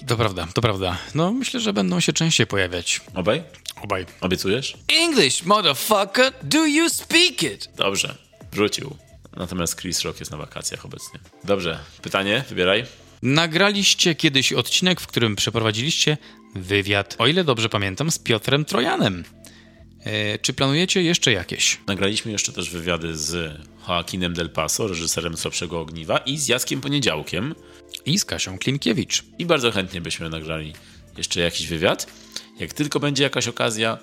to 0.07 0.18
prawda, 0.18 0.48
to 0.53 0.61
prawda. 0.61 0.98
No, 1.15 1.32
myślę, 1.32 1.60
że 1.60 1.74
będą 1.74 1.99
się 1.99 2.14
częściej 2.14 2.48
pojawiać. 2.48 3.02
Obaj? 3.14 3.44
Obaj. 3.82 4.06
Obiecujesz? 4.22 4.78
English, 4.88 5.44
motherfucker, 5.44 6.34
do 6.44 6.65
you 6.65 6.90
speak 6.90 7.44
it? 7.44 7.69
Dobrze, 7.76 8.18
wrócił. 8.52 8.95
Natomiast 9.38 9.82
Chris 9.82 10.02
Rock 10.02 10.19
jest 10.19 10.32
na 10.32 10.38
wakacjach 10.38 10.86
obecnie. 10.86 11.19
Dobrze, 11.44 11.80
pytanie, 12.02 12.44
wybieraj. 12.49 12.86
Nagraliście 13.22 14.15
kiedyś 14.15 14.53
odcinek, 14.53 15.02
w 15.02 15.07
którym 15.07 15.36
przeprowadziliście 15.36 16.18
wywiad, 16.56 17.15
o 17.18 17.28
ile 17.28 17.44
dobrze 17.44 17.69
pamiętam, 17.69 18.11
z 18.11 18.19
Piotrem 18.19 18.65
Trojanem. 18.65 19.24
E, 20.03 20.40
czy 20.40 20.53
planujecie 20.53 21.03
jeszcze 21.03 21.32
jakieś? 21.32 21.80
Nagraliśmy 21.88 22.32
jeszcze 22.32 22.52
też 22.53 22.69
wywiady 22.69 23.18
z 23.18 23.61
Joaquinem 23.88 24.34
Del 24.34 24.49
Paso, 24.49 24.88
reżyserem 24.88 25.38
Słabszego 25.38 25.80
Ogniwa 25.80 26.18
i 26.18 26.38
z 26.38 26.48
Jackiem 26.48 26.82
Poniedziałkiem. 26.82 27.56
I 28.06 28.20
z 28.20 28.26
Kasią 28.26 28.58
Klimkiewicz. 28.60 29.24
I 29.40 29.46
bardzo 29.46 29.72
chętnie 29.72 30.02
byśmy 30.02 30.30
nagrali 30.30 30.74
jeszcze 31.18 31.40
jakiś 31.42 31.68
wywiad. 31.68 32.08
Jak 32.60 32.74
tylko 32.74 33.00
będzie 33.00 33.24
jakaś 33.24 33.48
okazja, 33.48 33.98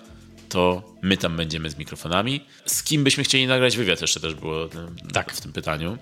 to 0.48 0.82
my 1.02 1.16
tam 1.16 1.36
będziemy 1.36 1.70
z 1.70 1.77
mikrofonami. 1.78 2.40
Z 2.66 2.82
kim 2.82 3.05
byśmy 3.05 3.24
chcieli 3.24 3.47
nagrać 3.47 3.77
wywiad 3.77 4.01
jeszcze 4.01 4.20
też 4.20 4.35
było 4.35 4.65
e, 4.65 4.69
Tak. 5.12 5.32
w 5.32 5.40
tym 5.40 5.52
pytaniu. 5.52 5.98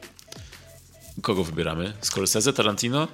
Kogo 1.22 1.44
wybieramy? 1.44 1.92
Scorsese, 2.00 2.52
Tarantino? 2.52 3.08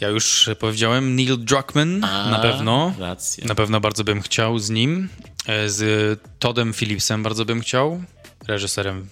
Ja 0.00 0.08
już 0.08 0.50
powiedziałem 0.58 1.16
Neil 1.16 1.44
Druckmann, 1.44 2.00
na 2.00 2.38
pewno. 2.42 2.94
Racja. 2.98 3.44
Na 3.46 3.54
pewno 3.54 3.80
bardzo 3.80 4.04
bym 4.04 4.22
chciał 4.22 4.58
z 4.58 4.70
nim. 4.70 5.08
E, 5.46 5.68
Z 5.68 6.20
Toddem 6.38 6.72
Phillipsem 6.72 7.22
bardzo 7.22 7.44
bym 7.44 7.60
chciał. 7.60 8.02
Reżyserem 8.46 9.08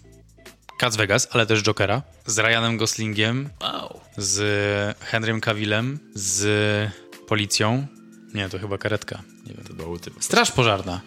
Cats 0.82 0.96
Vegas, 0.96 1.28
ale 1.30 1.46
też 1.46 1.62
Jokera. 1.62 2.02
Z 2.26 2.38
Ryanem 2.38 2.76
Goslingiem, 2.76 3.48
Wow. 3.60 4.00
z 4.16 4.98
Henrym 5.00 5.40
Cavillem, 5.40 5.98
z 6.14 6.90
Policją. 7.28 7.86
Nie, 8.34 8.48
to 8.48 8.58
chyba 8.58 8.78
karetka. 8.78 9.22
Nie 9.46 9.54
wiem. 9.54 9.64
To 9.64 9.74
bałuty. 9.74 10.10
Straż 10.20 10.50
pożarna. 10.52 11.00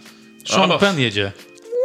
Sean 0.48 0.72
O. 0.72 0.80
Penn 0.80 1.00
jedzie. 1.00 1.32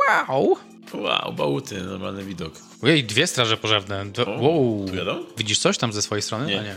Wow! 0.08 0.56
Wow, 0.94 1.32
bałuty, 1.32 1.82
normalny 1.82 2.24
widok. 2.24 2.54
Ojej, 2.82 3.04
dwie 3.04 3.26
straże 3.26 3.56
pożarne. 3.56 4.04
O, 4.26 4.30
wow. 4.30 4.86
tu 4.88 4.94
jadą? 4.96 5.24
Widzisz 5.36 5.58
coś 5.58 5.78
tam 5.78 5.92
ze 5.92 6.02
swojej 6.02 6.22
strony? 6.22 6.46
Nie. 6.46 6.60
A 6.60 6.62
nie. 6.62 6.74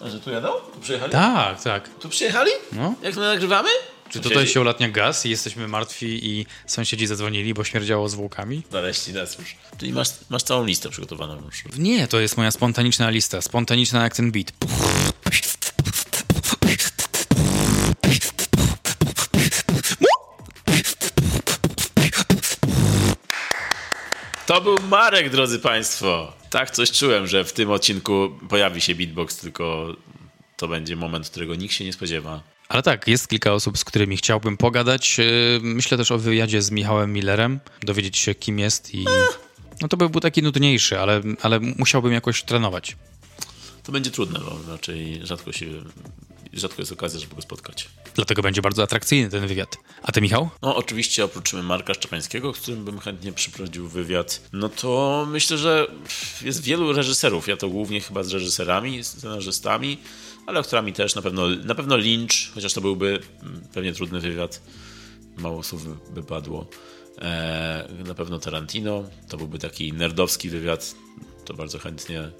A 0.00 0.08
że 0.08 0.20
tu 0.20 0.30
jadą? 0.30 0.48
Tu 0.74 0.80
przyjechali? 0.80 1.12
Tak, 1.12 1.62
tak. 1.62 1.88
Tu 1.88 2.08
przyjechali? 2.08 2.50
No. 2.72 2.94
Jak 3.02 3.16
my 3.16 3.22
nagrywamy? 3.22 3.68
Czy 4.12 4.20
tutaj 4.20 4.46
się 4.46 4.60
ulatnia 4.60 4.88
gaz 4.88 5.26
i 5.26 5.30
jesteśmy 5.30 5.68
martwi 5.68 6.26
i 6.26 6.46
sąsiedzi 6.66 7.06
zadzwonili, 7.06 7.54
bo 7.54 7.64
śmierdziało 7.64 8.08
zwłokami? 8.08 8.62
Znaleźli 8.70 9.12
nas 9.12 9.38
już. 9.38 9.54
Czyli 9.78 9.92
masz, 9.92 10.08
masz 10.30 10.42
całą 10.42 10.64
listę 10.64 10.90
przygotowaną 10.90 11.42
już. 11.44 11.78
Nie, 11.78 12.08
to 12.08 12.20
jest 12.20 12.36
moja 12.36 12.50
spontaniczna 12.50 13.10
lista. 13.10 13.42
Spontaniczna 13.42 14.02
jak 14.02 14.16
ten 14.16 14.32
beat. 14.32 14.52
To 24.46 24.60
był 24.60 24.76
Marek, 24.88 25.30
drodzy 25.30 25.58
Państwo. 25.58 26.32
Tak 26.50 26.70
coś 26.70 26.92
czułem, 26.92 27.26
że 27.26 27.44
w 27.44 27.52
tym 27.52 27.70
odcinku 27.70 28.38
pojawi 28.48 28.80
się 28.80 28.94
beatbox, 28.94 29.36
tylko 29.36 29.96
to 30.56 30.68
będzie 30.68 30.96
moment, 30.96 31.30
którego 31.30 31.54
nikt 31.54 31.74
się 31.74 31.84
nie 31.84 31.92
spodziewa. 31.92 32.51
Ale 32.72 32.82
tak, 32.82 33.08
jest 33.08 33.28
kilka 33.28 33.52
osób, 33.52 33.78
z 33.78 33.84
którymi 33.84 34.16
chciałbym 34.16 34.56
pogadać. 34.56 35.18
Yy, 35.18 35.24
Myślę 35.62 35.98
też 35.98 36.10
o 36.10 36.18
wywiadzie 36.18 36.62
z 36.62 36.70
Michałem 36.70 37.12
Millerem, 37.12 37.60
dowiedzieć 37.82 38.18
się, 38.18 38.34
kim 38.34 38.58
jest 38.58 38.94
i... 38.94 39.04
No 39.80 39.88
to 39.88 39.96
by 39.96 40.08
był 40.08 40.20
taki 40.20 40.42
nudniejszy, 40.42 40.98
ale, 40.98 41.20
ale 41.42 41.60
musiałbym 41.60 42.12
jakoś 42.12 42.42
trenować. 42.42 42.96
To 43.82 43.92
będzie 43.92 44.10
trudne, 44.10 44.40
bo 44.40 44.72
raczej 44.72 45.20
rzadko 45.22 45.52
się, 45.52 45.66
rzadko 46.52 46.82
jest 46.82 46.92
okazja, 46.92 47.20
żeby 47.20 47.34
go 47.34 47.42
spotkać. 47.42 47.88
Dlatego 48.14 48.42
będzie 48.42 48.62
bardzo 48.62 48.82
atrakcyjny 48.82 49.30
ten 49.30 49.46
wywiad. 49.46 49.76
A 50.02 50.12
ty, 50.12 50.20
Michał? 50.20 50.50
No, 50.62 50.76
oczywiście 50.76 51.24
oprócz 51.24 51.52
Marka 51.52 51.94
Szczepańskiego, 51.94 52.54
z 52.54 52.60
którym 52.60 52.84
bym 52.84 52.98
chętnie 52.98 53.32
przeprowadził 53.32 53.88
wywiad, 53.88 54.40
no 54.52 54.68
to 54.68 55.26
myślę, 55.30 55.58
że 55.58 55.86
jest 56.42 56.62
wielu 56.62 56.92
reżyserów. 56.92 57.48
Ja 57.48 57.56
to 57.56 57.68
głównie 57.68 58.00
chyba 58.00 58.22
z 58.22 58.32
reżyserami, 58.32 59.04
scenarzystami, 59.04 59.98
ale 60.46 60.60
aktorami 60.60 60.92
też. 60.92 61.14
Na 61.14 61.22
pewno, 61.22 61.48
na 61.48 61.74
pewno 61.74 61.96
Lynch, 61.96 62.30
chociaż 62.54 62.72
to 62.72 62.80
byłby 62.80 63.20
mm, 63.42 63.60
pewnie 63.74 63.92
trudny 63.92 64.20
wywiad. 64.20 64.62
Mało 65.36 65.62
słów 65.62 66.10
by- 66.14 66.22
padło. 66.22 66.66
E, 67.22 67.88
na 68.06 68.14
pewno 68.14 68.38
Tarantino, 68.38 69.04
to 69.28 69.36
byłby 69.36 69.58
taki 69.58 69.92
nerdowski 69.92 70.50
wywiad. 70.50 70.94
To 71.44 71.54
bardzo 71.54 71.78
chętnie. 71.78 72.30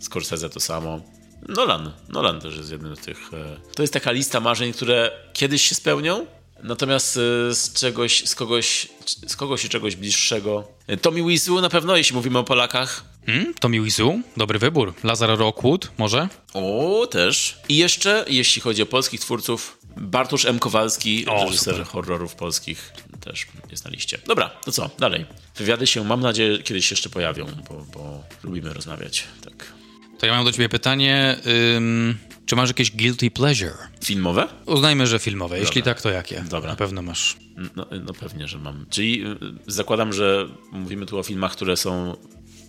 Scorsese 0.00 0.50
to 0.50 0.60
samo. 0.60 1.00
Nolan. 1.48 1.92
Nolan 2.08 2.40
też 2.40 2.56
jest 2.56 2.70
jednym 2.70 2.96
z 2.96 3.00
tych. 3.00 3.30
e, 3.34 3.56
To 3.74 3.82
jest 3.82 3.92
taka 3.92 4.10
lista 4.12 4.40
marzeń, 4.40 4.72
które 4.72 5.10
kiedyś 5.32 5.62
się 5.68 5.74
spełnią, 5.74 6.26
natomiast 6.62 7.16
e, 7.16 7.54
z 7.54 7.72
czegoś, 7.72 8.24
z 8.28 8.34
kogoś, 8.34 8.88
z 9.26 9.36
kogoś 9.36 9.64
i 9.64 9.68
czegoś 9.68 9.96
bliższego. 9.96 10.68
Tommy 11.02 11.22
Wiseau 11.28 11.60
na 11.60 11.68
pewno, 11.68 11.96
jeśli 11.96 12.16
mówimy 12.16 12.38
o 12.38 12.44
Polakach. 12.44 13.04
Hmm? 13.26 13.54
Tommy 13.60 13.80
Wiseau? 13.80 14.20
Dobry 14.36 14.58
wybór. 14.58 14.94
Lazar 15.04 15.38
Rockwood? 15.38 15.90
Może? 15.98 16.28
O, 16.54 17.06
też. 17.10 17.58
I 17.68 17.76
jeszcze, 17.76 18.24
jeśli 18.28 18.62
chodzi 18.62 18.82
o 18.82 18.86
polskich 18.86 19.20
twórców, 19.20 19.78
Bartosz 19.96 20.44
M. 20.44 20.58
Kowalski, 20.58 21.26
O, 21.26 21.44
reżyser 21.44 21.74
super. 21.74 21.86
horrorów 21.86 22.34
polskich, 22.34 22.92
też 23.20 23.46
jest 23.70 23.84
na 23.84 23.90
liście. 23.90 24.18
Dobra, 24.26 24.48
to 24.64 24.72
co? 24.72 24.90
Dalej. 24.98 25.26
Wywiady 25.56 25.86
się, 25.86 26.04
mam 26.04 26.20
nadzieję, 26.20 26.58
kiedyś 26.58 26.90
jeszcze 26.90 27.08
pojawią, 27.10 27.46
bo, 27.68 27.86
bo 27.94 28.22
lubimy 28.42 28.72
rozmawiać. 28.74 29.24
Tak. 29.44 29.72
To 30.18 30.26
ja 30.26 30.32
mam 30.34 30.44
do 30.44 30.52
ciebie 30.52 30.68
pytanie. 30.68 31.36
Ym, 31.76 32.18
czy 32.46 32.56
masz 32.56 32.68
jakieś 32.68 32.90
guilty 32.90 33.30
pleasure? 33.30 33.74
Filmowe? 34.04 34.48
Uznajmy, 34.66 35.06
że 35.06 35.18
filmowe. 35.18 35.58
Jeśli 35.58 35.82
tak, 35.82 36.02
to 36.02 36.10
jakie? 36.10 36.44
Dobra. 36.50 36.70
Na 36.70 36.76
pewno 36.76 37.02
masz. 37.02 37.36
No, 37.76 37.86
no 38.04 38.12
pewnie, 38.12 38.48
że 38.48 38.58
mam. 38.58 38.86
Czyli 38.90 39.26
y, 39.26 39.36
zakładam, 39.66 40.12
że 40.12 40.48
mówimy 40.72 41.06
tu 41.06 41.18
o 41.18 41.22
filmach, 41.22 41.52
które 41.52 41.76
są 41.76 42.16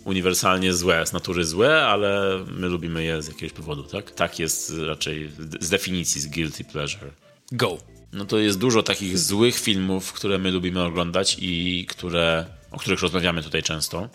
uniwersalnie 0.06 0.72
złe, 0.72 1.06
z 1.06 1.12
natury 1.12 1.44
złe, 1.44 1.86
ale 1.86 2.40
my 2.50 2.68
lubimy 2.68 3.04
je 3.04 3.22
z 3.22 3.28
jakiegoś 3.28 3.52
powodu, 3.52 3.82
tak? 3.82 4.10
Tak 4.10 4.38
jest 4.38 4.72
raczej 4.86 5.30
z 5.60 5.68
definicji 5.68 6.20
z 6.20 6.26
guilty 6.26 6.64
pleasure. 6.64 7.10
Go. 7.52 7.78
No 8.12 8.24
to 8.24 8.38
jest 8.38 8.58
dużo 8.58 8.82
takich 8.82 9.18
złych 9.18 9.58
filmów, 9.58 10.12
które 10.12 10.38
my 10.38 10.50
lubimy 10.50 10.82
oglądać 10.82 11.36
i 11.40 11.86
które, 11.88 12.46
o 12.70 12.78
których 12.78 13.00
rozmawiamy 13.00 13.42
tutaj 13.42 13.62
często. 13.62 14.08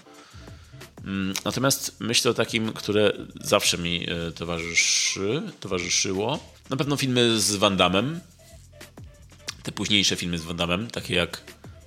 Mm, 1.06 1.34
Natomiast 1.46 1.96
myślę 2.00 2.32
o 2.32 2.34
takim, 2.34 2.74
które 2.74 3.12
zawsze 3.42 3.78
mi 3.78 4.06
e, 4.10 4.32
towarzyszy, 4.32 5.42
towarzyszyło. 5.60 6.40
Na 6.70 6.78
pewno 6.78 6.98
filmy 6.98 7.40
z 7.40 7.56
Van 7.56 7.78
Damme. 7.78 8.20
Te 9.64 9.72
późniejsze 9.72 10.16
filmy 10.16 10.38
z 10.38 10.44
Van 10.44 10.58
Damme, 10.58 10.88
takie 10.88 11.16
jak 11.16 11.42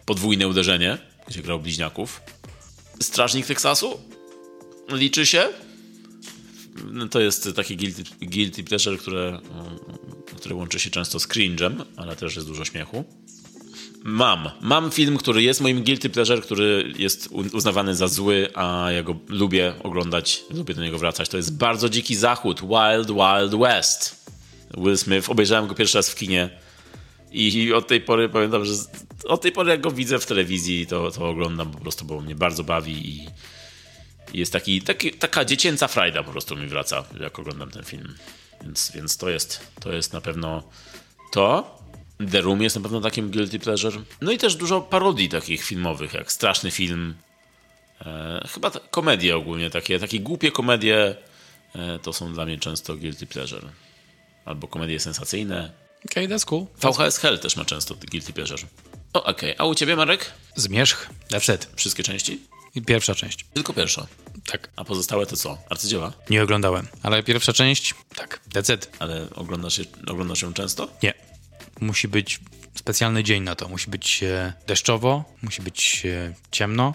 Podwójne 0.06 0.48
uderzenie, 0.48 0.98
gdzie 1.28 1.42
grał 1.42 1.60
bliźniaków. 1.60 2.20
Strażnik 3.02 3.46
Teksasu 3.46 4.00
liczy 4.88 5.26
się. 5.26 5.48
To 7.10 7.20
jest 7.20 7.48
taki 7.56 7.76
guilty, 7.76 8.02
guilty 8.22 8.64
pleasure, 8.64 8.98
które, 8.98 9.28
mm, 9.28 9.78
które 10.36 10.54
łączy 10.54 10.80
się 10.80 10.90
często 10.90 11.20
z 11.20 11.28
cringe'em, 11.28 11.84
ale 11.96 12.16
też 12.16 12.36
jest 12.36 12.48
dużo 12.48 12.64
śmiechu. 12.64 13.04
Mam. 14.04 14.50
Mam 14.60 14.90
film, 14.90 15.16
który 15.16 15.42
jest 15.42 15.60
moim 15.60 15.84
guilty 15.84 16.10
pleasure, 16.10 16.42
który 16.42 16.92
jest 16.98 17.28
uznawany 17.52 17.94
za 17.94 18.08
zły, 18.08 18.48
a 18.54 18.88
ja 18.90 19.02
go 19.02 19.16
lubię 19.28 19.74
oglądać, 19.82 20.42
lubię 20.50 20.74
do 20.74 20.82
niego 20.82 20.98
wracać. 20.98 21.28
To 21.28 21.36
jest 21.36 21.56
bardzo 21.56 21.88
dziki 21.88 22.16
zachód. 22.16 22.60
Wild 22.60 23.08
Wild 23.08 23.60
West. 23.60 24.26
Will 24.78 24.98
Smith. 24.98 25.30
Obejrzałem 25.30 25.66
go 25.66 25.74
pierwszy 25.74 25.98
raz 25.98 26.10
w 26.10 26.14
kinie 26.14 26.50
i 27.32 27.72
od 27.72 27.86
tej 27.86 28.00
pory 28.00 28.28
pamiętam, 28.28 28.64
że 28.64 28.74
od 29.24 29.40
tej 29.40 29.52
pory 29.52 29.70
jak 29.70 29.80
go 29.80 29.90
widzę 29.90 30.18
w 30.18 30.26
telewizji, 30.26 30.86
to, 30.86 31.10
to 31.10 31.28
oglądam 31.28 31.70
po 31.70 31.78
prostu, 31.78 32.04
bo 32.04 32.20
mnie 32.20 32.34
bardzo 32.34 32.64
bawi 32.64 33.08
i 33.08 33.28
jest 34.34 34.52
taki, 34.52 34.82
taki, 34.82 35.12
taka 35.12 35.44
dziecięca 35.44 35.88
frajda 35.88 36.22
po 36.22 36.30
prostu 36.30 36.56
mi 36.56 36.66
wraca, 36.66 37.04
jak 37.20 37.38
oglądam 37.38 37.70
ten 37.70 37.84
film. 37.84 38.14
Więc, 38.62 38.92
więc 38.94 39.16
to, 39.16 39.30
jest, 39.30 39.60
to 39.80 39.92
jest 39.92 40.12
na 40.12 40.20
pewno 40.20 40.62
to. 41.32 41.78
The 42.30 42.40
Room 42.40 42.62
jest 42.62 42.76
na 42.76 42.82
pewno 42.82 43.00
takim 43.00 43.30
guilty 43.30 43.58
pleasure. 43.58 44.02
No 44.20 44.32
i 44.32 44.38
też 44.38 44.56
dużo 44.56 44.80
parodii 44.80 45.28
takich 45.28 45.64
filmowych, 45.64 46.14
jak 46.14 46.32
Straszny 46.32 46.70
Film. 46.70 47.14
E, 48.06 48.48
chyba 48.52 48.70
ta, 48.70 48.80
komedie 48.80 49.36
ogólnie 49.36 49.70
takie, 49.70 49.98
takie 49.98 50.20
głupie 50.20 50.50
komedie 50.50 51.16
e, 51.74 51.98
to 51.98 52.12
są 52.12 52.32
dla 52.34 52.44
mnie 52.44 52.58
często 52.58 52.96
guilty 52.96 53.26
pleasure. 53.26 53.68
Albo 54.44 54.68
komedie 54.68 55.00
sensacyjne. 55.00 55.72
Okej, 56.04 56.24
okay, 56.26 56.36
that's 56.36 56.44
cool. 56.44 56.66
VHS 56.82 57.18
Hell 57.18 57.38
też 57.38 57.56
ma 57.56 57.64
często 57.64 57.94
guilty 57.94 58.32
pleasure. 58.32 58.62
O, 59.14 59.24
okej. 59.24 59.54
A 59.58 59.64
u 59.64 59.74
ciebie, 59.74 59.96
Marek? 59.96 60.32
Zmierzch. 60.56 61.10
That's 61.30 61.54
it. 61.54 61.68
Wszystkie 61.76 62.02
części? 62.02 62.40
I 62.74 62.82
pierwsza 62.82 63.14
część. 63.14 63.44
Tylko 63.54 63.72
pierwsza. 63.72 64.06
Tak. 64.46 64.68
A 64.76 64.84
pozostałe 64.84 65.26
to 65.26 65.36
co? 65.36 65.58
Arcydzieła? 65.70 66.12
Nie 66.30 66.42
oglądałem. 66.42 66.88
Ale 67.02 67.22
pierwsza 67.22 67.52
część? 67.52 67.94
Tak. 68.14 68.40
That's 68.52 68.74
it. 68.74 68.90
Ale 68.98 69.26
oglądasz, 69.34 69.78
je, 69.78 69.84
oglądasz 70.06 70.42
ją 70.42 70.52
często? 70.52 70.88
Nie. 71.02 71.14
Musi 71.80 72.08
być 72.08 72.40
specjalny 72.74 73.24
dzień 73.24 73.42
na 73.42 73.54
to. 73.54 73.68
Musi 73.68 73.90
być 73.90 74.22
e, 74.22 74.52
deszczowo, 74.66 75.24
musi 75.42 75.62
być 75.62 76.02
e, 76.06 76.34
ciemno. 76.50 76.94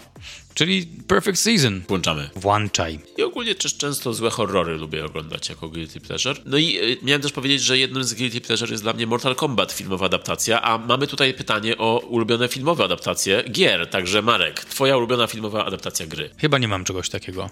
Czyli 0.54 0.86
perfect 0.86 1.38
season. 1.38 1.82
Włączamy. 1.88 2.30
Włączaj. 2.36 2.98
I 3.18 3.22
ogólnie 3.22 3.54
też 3.54 3.76
często 3.76 4.14
złe 4.14 4.30
horrory 4.30 4.76
lubię 4.76 5.04
oglądać 5.04 5.48
jako 5.48 5.68
guilty 5.68 6.00
pleasure. 6.00 6.40
No 6.46 6.56
i 6.58 6.78
y, 6.78 6.98
miałem 7.02 7.22
też 7.22 7.32
powiedzieć, 7.32 7.62
że 7.62 7.78
jednym 7.78 8.04
z 8.04 8.14
guilty 8.14 8.40
pleasure 8.40 8.70
jest 8.70 8.82
dla 8.82 8.92
mnie 8.92 9.06
Mortal 9.06 9.34
Kombat, 9.34 9.72
filmowa 9.72 10.06
adaptacja, 10.06 10.62
a 10.62 10.78
mamy 10.78 11.06
tutaj 11.06 11.34
pytanie 11.34 11.78
o 11.78 11.98
ulubione 11.98 12.48
filmowe 12.48 12.84
adaptacje 12.84 13.44
gier. 13.50 13.90
Także 13.90 14.22
Marek, 14.22 14.64
twoja 14.64 14.96
ulubiona 14.96 15.26
filmowa 15.26 15.64
adaptacja 15.64 16.06
gry. 16.06 16.30
Chyba 16.38 16.58
nie 16.58 16.68
mam 16.68 16.84
czegoś 16.84 17.08
takiego. 17.08 17.50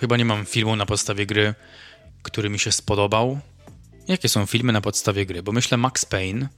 Chyba 0.00 0.16
nie 0.16 0.24
mam 0.24 0.46
filmu 0.46 0.76
na 0.76 0.86
podstawie 0.86 1.26
gry, 1.26 1.54
który 2.22 2.50
mi 2.50 2.58
się 2.58 2.72
spodobał. 2.72 3.40
Jakie 4.08 4.28
są 4.28 4.46
filmy 4.46 4.72
na 4.72 4.80
podstawie 4.80 5.26
gry? 5.26 5.42
Bo 5.42 5.52
myślę 5.52 5.76
Max 5.78 6.04
Payne 6.04 6.48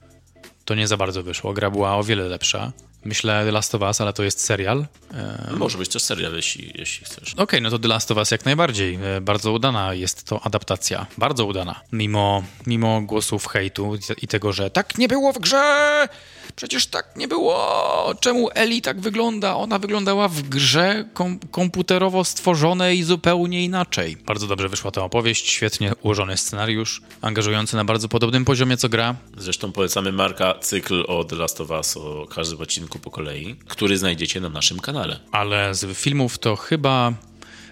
to 0.65 0.75
nie 0.75 0.87
za 0.87 0.97
bardzo 0.97 1.23
wyszło. 1.23 1.53
Gra 1.53 1.71
była 1.71 1.95
o 1.95 2.03
wiele 2.03 2.27
lepsza. 2.27 2.71
Myślę 3.05 3.45
The 3.45 3.51
Last 3.51 3.75
of 3.75 3.81
Us, 3.81 4.01
ale 4.01 4.13
to 4.13 4.23
jest 4.23 4.39
serial. 4.45 4.85
E, 5.13 5.49
Może 5.57 5.77
być 5.77 5.89
też 5.89 6.03
serial, 6.03 6.33
jeśli, 6.35 6.71
jeśli 6.75 7.05
chcesz. 7.05 7.33
Okej, 7.37 7.61
no 7.61 7.69
to 7.69 7.79
The 7.79 7.87
Last 7.87 8.11
of 8.11 8.17
Us 8.17 8.31
jak 8.31 8.45
najbardziej. 8.45 8.99
E, 9.03 9.21
Bardzo 9.21 9.51
udana 9.51 9.93
jest 9.93 10.23
to 10.23 10.41
adaptacja. 10.43 11.05
Bardzo 11.17 11.45
udana. 11.45 11.81
Mimo, 11.91 12.43
mimo 12.67 13.01
głosów 13.01 13.47
hejtu 13.47 13.97
i 14.21 14.27
tego, 14.27 14.53
że 14.53 14.69
tak 14.69 14.97
nie 14.97 15.07
było 15.07 15.33
w 15.33 15.39
grze! 15.39 16.07
Przecież 16.55 16.87
tak 16.87 17.15
nie 17.15 17.27
było! 17.27 18.13
Czemu 18.19 18.49
Eli 18.55 18.81
tak 18.81 18.99
wygląda? 19.01 19.55
Ona 19.55 19.79
wyglądała 19.79 20.27
w 20.27 20.41
grze 20.41 21.05
kom 21.13 21.39
komputerowo 21.39 22.23
stworzonej 22.23 23.03
zupełnie 23.03 23.63
inaczej. 23.65 24.17
Bardzo 24.17 24.47
dobrze 24.47 24.69
wyszła 24.69 24.91
ta 24.91 25.01
opowieść, 25.03 25.49
świetnie 25.49 25.91
ułożony 26.01 26.37
scenariusz, 26.37 27.01
angażujący 27.21 27.75
na 27.75 27.85
bardzo 27.85 28.09
podobnym 28.09 28.45
poziomie 28.45 28.77
co 28.77 28.89
gra. 28.89 29.15
Zresztą 29.37 29.71
polecamy 29.71 30.11
Marka 30.11 30.53
cykl 30.61 31.03
o 31.07 31.23
The 31.23 31.35
Last 31.35 31.61
of 31.61 31.69
Us, 31.69 31.97
o 31.97 32.27
każdym 32.35 32.61
odcinku 32.61 32.90
po 32.99 33.11
kolei, 33.11 33.55
który 33.67 33.97
znajdziecie 33.97 34.41
na 34.41 34.49
naszym 34.49 34.79
kanale. 34.79 35.19
Ale 35.31 35.75
z 35.75 35.97
filmów 35.97 36.39
to 36.39 36.55
chyba... 36.55 37.13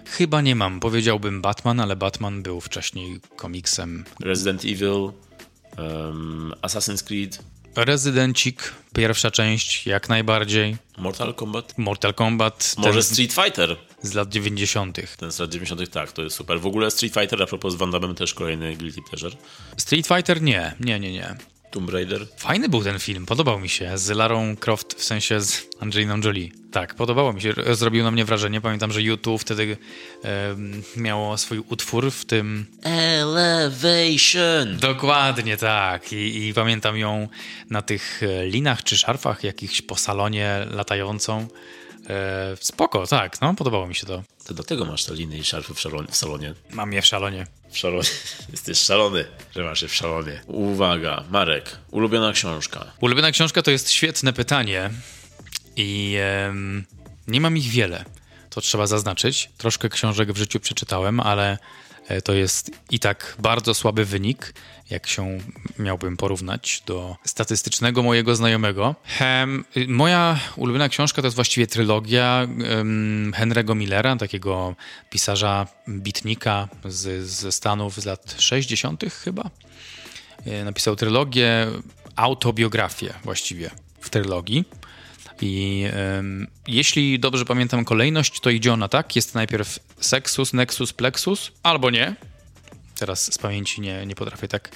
Chyba 0.04 0.40
nie 0.40 0.54
mam. 0.54 0.80
Powiedziałbym 0.80 1.42
Batman, 1.42 1.80
ale 1.80 1.96
Batman 1.96 2.42
był 2.42 2.60
wcześniej 2.60 3.20
komiksem 3.36 4.04
Resident 4.20 4.64
Evil, 4.64 5.12
um, 5.78 6.54
Assassin's 6.62 7.04
Creed, 7.04 7.38
Rezydencik, 7.76 8.74
pierwsza 8.94 9.30
część, 9.30 9.86
jak 9.86 10.08
najbardziej. 10.08 10.76
Mortal 10.98 11.34
Kombat, 11.34 11.78
Mortal 11.78 12.14
Kombat, 12.14 12.74
może 12.78 13.02
Street 13.02 13.32
Fighter. 13.32 13.76
z 14.02 14.14
lat 14.14 14.28
90. 14.28 14.98
Ten 15.16 15.32
z 15.32 15.38
lat 15.38 15.50
90. 15.50 15.90
tak, 15.90 16.12
to 16.12 16.22
jest 16.22 16.36
super. 16.36 16.60
W 16.60 16.66
ogóle 16.66 16.90
Street 16.90 17.14
Fighter, 17.14 17.42
a 17.42 17.46
propos 17.46 17.72
z 17.72 17.76
Van 17.76 17.90
Damme 17.90 18.14
też 18.14 18.34
kolejny 18.34 18.76
Guilty 18.76 19.00
Pleasure. 19.02 19.36
Street 19.76 20.06
Fighter 20.06 20.42
nie, 20.42 20.74
nie, 20.80 21.00
nie, 21.00 21.12
nie. 21.12 21.36
Tomb 21.70 21.90
Raider. 21.90 22.26
Fajny 22.36 22.68
był 22.68 22.84
ten 22.84 22.98
film, 22.98 23.26
podobał 23.26 23.60
mi 23.60 23.68
się. 23.68 23.98
Z 23.98 24.08
Larą 24.10 24.56
Croft, 24.56 24.94
w 24.94 25.04
sensie 25.04 25.40
z 25.40 25.66
Angeliną 25.80 26.20
Jolie. 26.24 26.48
Tak, 26.72 26.94
podobało 26.94 27.32
mi 27.32 27.42
się, 27.42 27.54
zrobił 27.72 28.04
na 28.04 28.10
mnie 28.10 28.24
wrażenie. 28.24 28.60
Pamiętam, 28.60 28.92
że 28.92 29.02
YouTube 29.02 29.40
wtedy 29.40 29.76
em, 30.22 30.82
miało 30.96 31.38
swój 31.38 31.58
utwór 31.58 32.10
w 32.10 32.24
tym 32.24 32.66
Elevation. 32.82 34.76
Dokładnie 34.80 35.56
tak. 35.56 36.12
I, 36.12 36.48
I 36.48 36.54
pamiętam 36.54 36.96
ją 36.96 37.28
na 37.70 37.82
tych 37.82 38.22
e, 38.22 38.46
linach 38.46 38.84
czy 38.84 38.96
szarfach 38.98 39.44
jakichś 39.44 39.82
po 39.82 39.96
salonie 39.96 40.66
latającą. 40.70 41.48
E, 42.08 42.56
spoko, 42.60 43.06
tak, 43.06 43.40
no, 43.40 43.54
podobało 43.54 43.86
mi 43.86 43.94
się 43.94 44.06
to. 44.06 44.22
To 44.50 44.54
dlatego 44.54 44.84
masz 44.84 45.04
te 45.04 45.14
liny 45.14 45.38
i 45.38 45.44
szarfy 45.44 45.74
w, 45.74 45.80
szalonie, 45.80 46.08
w 46.10 46.16
salonie. 46.16 46.54
Mam 46.70 46.92
je 46.92 47.02
w 47.02 47.06
szalonie. 47.06 47.46
W 47.70 47.78
szalonie. 47.78 48.08
Jesteś 48.52 48.78
szalony, 48.78 49.24
że 49.56 49.64
masz 49.64 49.82
je 49.82 49.88
w 49.88 49.94
szalonie. 49.94 50.40
Uwaga, 50.46 51.24
Marek, 51.30 51.76
ulubiona 51.90 52.32
książka. 52.32 52.92
Ulubiona 53.00 53.30
książka 53.30 53.62
to 53.62 53.70
jest 53.70 53.90
świetne 53.90 54.32
pytanie 54.32 54.90
i 55.76 56.16
nie 57.26 57.40
mam 57.40 57.56
ich 57.56 57.68
wiele. 57.68 58.04
To 58.50 58.60
trzeba 58.60 58.86
zaznaczyć. 58.86 59.50
Troszkę 59.58 59.88
książek 59.88 60.32
w 60.32 60.36
życiu 60.36 60.60
przeczytałem, 60.60 61.20
ale 61.20 61.58
e, 62.08 62.22
to 62.22 62.32
jest 62.32 62.70
i 62.90 62.98
tak 62.98 63.36
bardzo 63.38 63.74
słaby 63.74 64.04
wynik, 64.04 64.54
jak 64.90 65.06
się 65.06 65.38
miałbym 65.78 66.16
porównać 66.16 66.82
do 66.86 67.16
statystycznego 67.24 68.02
mojego 68.02 68.36
znajomego. 68.36 68.94
Em, 69.20 69.64
y, 69.76 69.88
moja 69.88 70.38
ulubiona 70.56 70.88
książka 70.88 71.22
to 71.22 71.26
jest 71.26 71.34
właściwie 71.34 71.66
trylogia 71.66 72.42
em, 72.64 73.32
Henry'ego 73.36 73.76
Millera, 73.76 74.16
takiego 74.16 74.74
pisarza, 75.10 75.66
bitnika 75.88 76.68
z, 76.84 77.28
ze 77.28 77.52
Stanów 77.52 78.00
z 78.00 78.04
lat 78.04 78.34
60. 78.38 79.04
chyba. 79.24 79.50
E, 80.46 80.64
napisał 80.64 80.96
trylogię, 80.96 81.66
autobiografię 82.16 83.14
właściwie 83.24 83.70
w 84.00 84.10
trylogii. 84.10 84.64
I 85.40 85.84
em, 85.92 86.46
jeśli 86.66 87.18
dobrze 87.18 87.44
pamiętam 87.44 87.84
kolejność, 87.84 88.40
to 88.40 88.50
idzie 88.50 88.72
ona 88.72 88.88
tak. 88.88 89.16
Jest 89.16 89.34
najpierw 89.34 89.78
Sexus, 90.00 90.52
Nexus, 90.52 90.92
Plexus, 90.92 91.52
albo 91.62 91.90
nie. 91.90 92.14
Teraz 93.00 93.32
z 93.32 93.38
pamięci 93.38 93.80
nie, 93.80 94.06
nie 94.06 94.14
potrafię 94.14 94.48
tak 94.48 94.70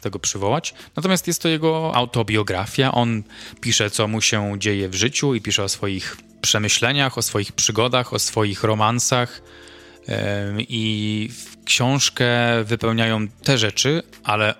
tego 0.00 0.18
przywołać. 0.18 0.74
Natomiast 0.96 1.26
jest 1.26 1.42
to 1.42 1.48
jego 1.48 1.94
autobiografia. 1.94 2.92
On 2.92 3.22
pisze, 3.60 3.90
co 3.90 4.08
mu 4.08 4.20
się 4.20 4.54
dzieje 4.58 4.88
w 4.88 4.94
życiu 4.94 5.34
i 5.34 5.40
pisze 5.40 5.64
o 5.64 5.68
swoich 5.68 6.16
przemyśleniach, 6.40 7.18
o 7.18 7.22
swoich 7.22 7.52
przygodach, 7.52 8.12
o 8.12 8.18
swoich 8.18 8.64
romansach. 8.64 9.42
I 10.58 11.30
książkę 11.64 12.26
wypełniają 12.64 13.28
te 13.28 13.58
rzeczy, 13.58 14.02
ale 14.24 14.54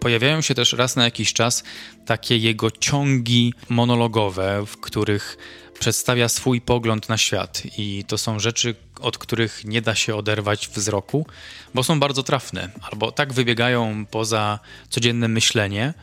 pojawiają 0.00 0.40
się 0.40 0.54
też 0.54 0.72
raz 0.72 0.96
na 0.96 1.04
jakiś 1.04 1.32
czas 1.32 1.64
takie 2.06 2.36
jego 2.36 2.70
ciągi 2.70 3.54
monologowe, 3.68 4.66
w 4.66 4.76
których 4.76 5.36
przedstawia 5.80 6.28
swój 6.28 6.60
pogląd 6.60 7.08
na 7.08 7.18
świat. 7.18 7.62
I 7.78 8.04
to 8.08 8.18
są 8.18 8.38
rzeczy, 8.38 8.74
od 9.00 9.18
których 9.18 9.64
nie 9.64 9.82
da 9.82 9.94
się 9.94 10.16
oderwać 10.16 10.68
wzroku, 10.68 11.26
bo 11.74 11.82
są 11.82 12.00
bardzo 12.00 12.22
trafne, 12.22 12.70
albo 12.90 13.12
tak 13.12 13.32
wybiegają 13.32 14.06
poza 14.06 14.58
codzienne 14.90 15.28
myślenie, 15.28 15.94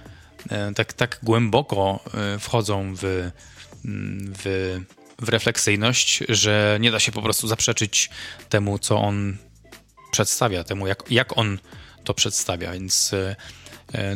e, 0.49 0.73
tak, 0.73 0.93
tak 0.93 1.19
głęboko 1.23 1.99
e, 2.13 2.39
wchodzą 2.39 2.95
w, 2.95 3.03
mm, 3.85 4.33
w, 4.37 4.77
w 5.21 5.29
refleksyjność, 5.29 6.23
że 6.29 6.77
nie 6.81 6.91
da 6.91 6.99
się 6.99 7.11
po 7.11 7.21
prostu 7.21 7.47
zaprzeczyć 7.47 8.09
temu, 8.49 8.79
co 8.79 9.01
on 9.01 9.37
przedstawia, 10.11 10.63
temu 10.63 10.87
jak, 10.87 11.03
jak 11.11 11.37
on 11.37 11.59
to 12.03 12.13
przedstawia, 12.13 12.71
więc 12.71 13.13
e, 13.13 13.35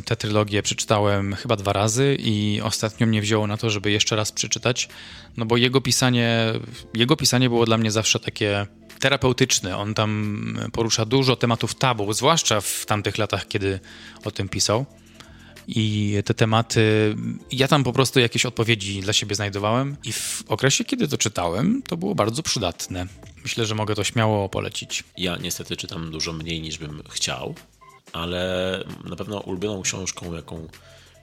tę 0.06 0.16
trylogię 0.16 0.64
przeczytałem 0.64 1.36
chyba 1.36 1.56
dwa 1.56 1.74
razy 1.74 2.18
i 2.20 2.62
ostatnio 2.64 3.08
mnie 3.08 3.22
wzięło 3.22 3.48
na 3.48 3.58
to, 3.58 3.70
żeby 3.70 3.92
jeszcze 3.92 4.16
raz 4.16 4.32
przeczytać, 4.32 4.90
no 5.38 5.46
bo 5.46 5.58
jego 5.58 5.82
pisanie, 5.82 6.54
jego 6.94 7.16
pisanie 7.16 7.50
było 7.50 7.66
dla 7.66 7.78
mnie 7.78 7.92
zawsze 7.92 8.20
takie 8.20 8.68
terapeutyczne. 9.00 9.78
On 9.78 9.94
tam 9.94 10.60
porusza 10.74 11.06
dużo 11.06 11.36
tematów 11.36 11.76
tabu, 11.76 12.14
zwłaszcza 12.14 12.62
w 12.62 12.86
tamtych 12.86 13.18
latach, 13.18 13.48
kiedy 13.48 13.80
o 14.26 14.32
tym 14.32 14.50
pisał. 14.50 14.86
I 15.68 16.18
te 16.26 16.34
tematy, 16.34 17.16
ja 17.52 17.68
tam 17.68 17.84
po 17.84 17.94
prostu 17.94 18.20
jakieś 18.20 18.46
odpowiedzi 18.46 19.02
dla 19.02 19.14
siebie 19.14 19.36
znajdowałem, 19.36 19.98
i 20.04 20.12
w 20.12 20.44
okresie, 20.48 20.84
kiedy 20.84 21.08
to 21.08 21.18
czytałem, 21.18 21.82
to 21.88 21.98
było 21.98 22.16
bardzo 22.16 22.44
przydatne. 22.44 23.06
Myślę, 23.44 23.66
że 23.66 23.76
mogę 23.76 23.96
to 23.96 24.04
śmiało 24.04 24.50
polecić. 24.50 25.04
Ja 25.18 25.38
niestety 25.38 25.78
czytam 25.78 26.12
dużo 26.12 26.34
mniej 26.34 26.62
niż 26.62 26.78
bym 26.78 27.04
chciał, 27.10 27.56
ale 28.14 28.84
na 29.04 29.16
pewno 29.16 29.40
ulubioną 29.40 29.82
książką, 29.82 30.34
jaką 30.34 30.68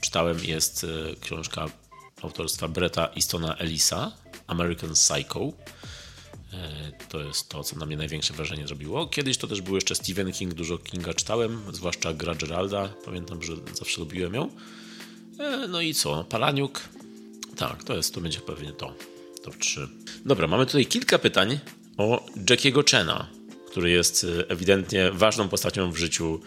czytałem, 0.00 0.38
jest 0.44 0.84
e, 0.84 1.16
książka 1.20 1.66
autorstwa 2.22 2.68
Bretta 2.68 3.08
Eastona 3.16 3.56
Ellisa, 3.56 4.12
American 4.46 4.92
Psycho. 4.94 5.40
E, 6.52 6.92
To 7.08 7.20
jest 7.20 7.48
to, 7.48 7.64
co 7.64 7.76
na 7.76 7.86
mnie 7.86 7.96
największe 7.96 8.34
wrażenie 8.34 8.66
zrobiło. 8.66 9.06
Kiedyś 9.06 9.38
to 9.38 9.46
też 9.46 9.60
był 9.62 9.74
jeszcze 9.74 9.94
Stephen 9.94 10.32
King, 10.32 10.54
dużo 10.54 10.78
Kinga 10.78 11.14
czytałem, 11.14 11.62
zwłaszcza 11.72 12.12
Gra 12.14 12.34
Geralda. 12.34 12.88
Pamiętam, 13.04 13.42
że 13.42 13.52
zawsze 13.74 14.00
lubiłem 14.00 14.34
ją. 14.34 14.50
E, 15.38 15.68
No 15.68 15.80
i 15.80 15.94
co? 15.94 16.24
Palaniuk. 16.24 16.80
Tak, 17.56 17.84
to 17.84 17.96
jest, 17.96 18.14
to 18.14 18.20
będzie 18.20 18.40
pewnie 18.40 18.72
to. 18.72 18.94
Top 19.44 19.56
3. 19.56 19.88
Dobra, 20.24 20.46
mamy 20.46 20.66
tutaj 20.66 20.86
kilka 20.86 21.18
pytań 21.18 21.58
o 21.96 22.26
Jackiego 22.50 22.82
Chena, 22.90 23.26
który 23.70 23.90
jest 23.90 24.26
ewidentnie 24.48 25.10
ważną 25.12 25.48
postacią 25.48 25.90
w 25.92 25.96
życiu 25.96 26.40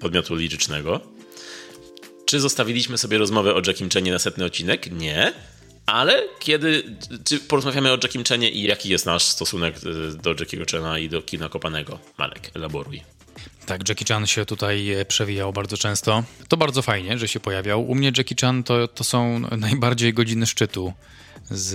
podmiotu 0.00 0.34
lirycznego. 0.34 1.00
Czy 2.26 2.40
zostawiliśmy 2.40 2.98
sobie 2.98 3.18
rozmowę 3.18 3.54
o 3.54 3.62
Jackim 3.66 3.90
Chenie 3.90 4.12
na 4.12 4.18
setny 4.18 4.44
odcinek? 4.44 4.92
Nie. 4.92 5.32
Ale 5.86 6.22
kiedy. 6.38 6.96
Czy 7.24 7.40
porozmawiamy 7.40 7.92
o 7.92 7.98
Jackim 8.02 8.24
Chenie 8.24 8.50
i 8.50 8.62
jaki 8.62 8.88
jest 8.88 9.06
nasz 9.06 9.22
stosunek 9.22 9.76
y, 9.76 10.16
do 10.22 10.30
Jackiego 10.30 10.64
Chena 10.70 10.98
i 10.98 11.08
do 11.08 11.22
kina 11.22 11.48
kopanego? 11.48 11.98
Marek, 12.18 12.50
elaboruj. 12.54 13.02
Tak, 13.66 13.88
Jackie 13.88 14.04
Chan 14.04 14.26
się 14.26 14.46
tutaj 14.46 14.90
e, 14.90 15.04
przewijał 15.04 15.52
bardzo 15.52 15.76
często. 15.76 16.24
To 16.48 16.56
bardzo 16.56 16.82
fajnie, 16.82 17.18
że 17.18 17.28
się 17.28 17.40
pojawiał. 17.40 17.88
U 17.88 17.94
mnie 17.94 18.12
Jackie 18.16 18.34
Chan 18.40 18.64
to, 18.64 18.88
to 18.88 19.04
są 19.04 19.40
najbardziej 19.68 20.14
godziny 20.14 20.46
szczytu 20.46 20.92
z 21.50 21.74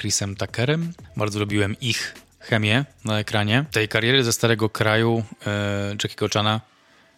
Chrisem 0.00 0.36
Tuckerem. 0.36 0.92
Bardzo 1.16 1.38
lubiłem 1.38 1.76
ich 1.80 2.14
chemię 2.40 2.84
na 3.04 3.18
ekranie. 3.18 3.64
Tej 3.70 3.88
kariery 3.88 4.24
ze 4.24 4.32
Starego 4.32 4.70
Kraju 4.70 5.24
e, 5.46 5.90
Jackiego 5.90 6.28
Chana 6.28 6.60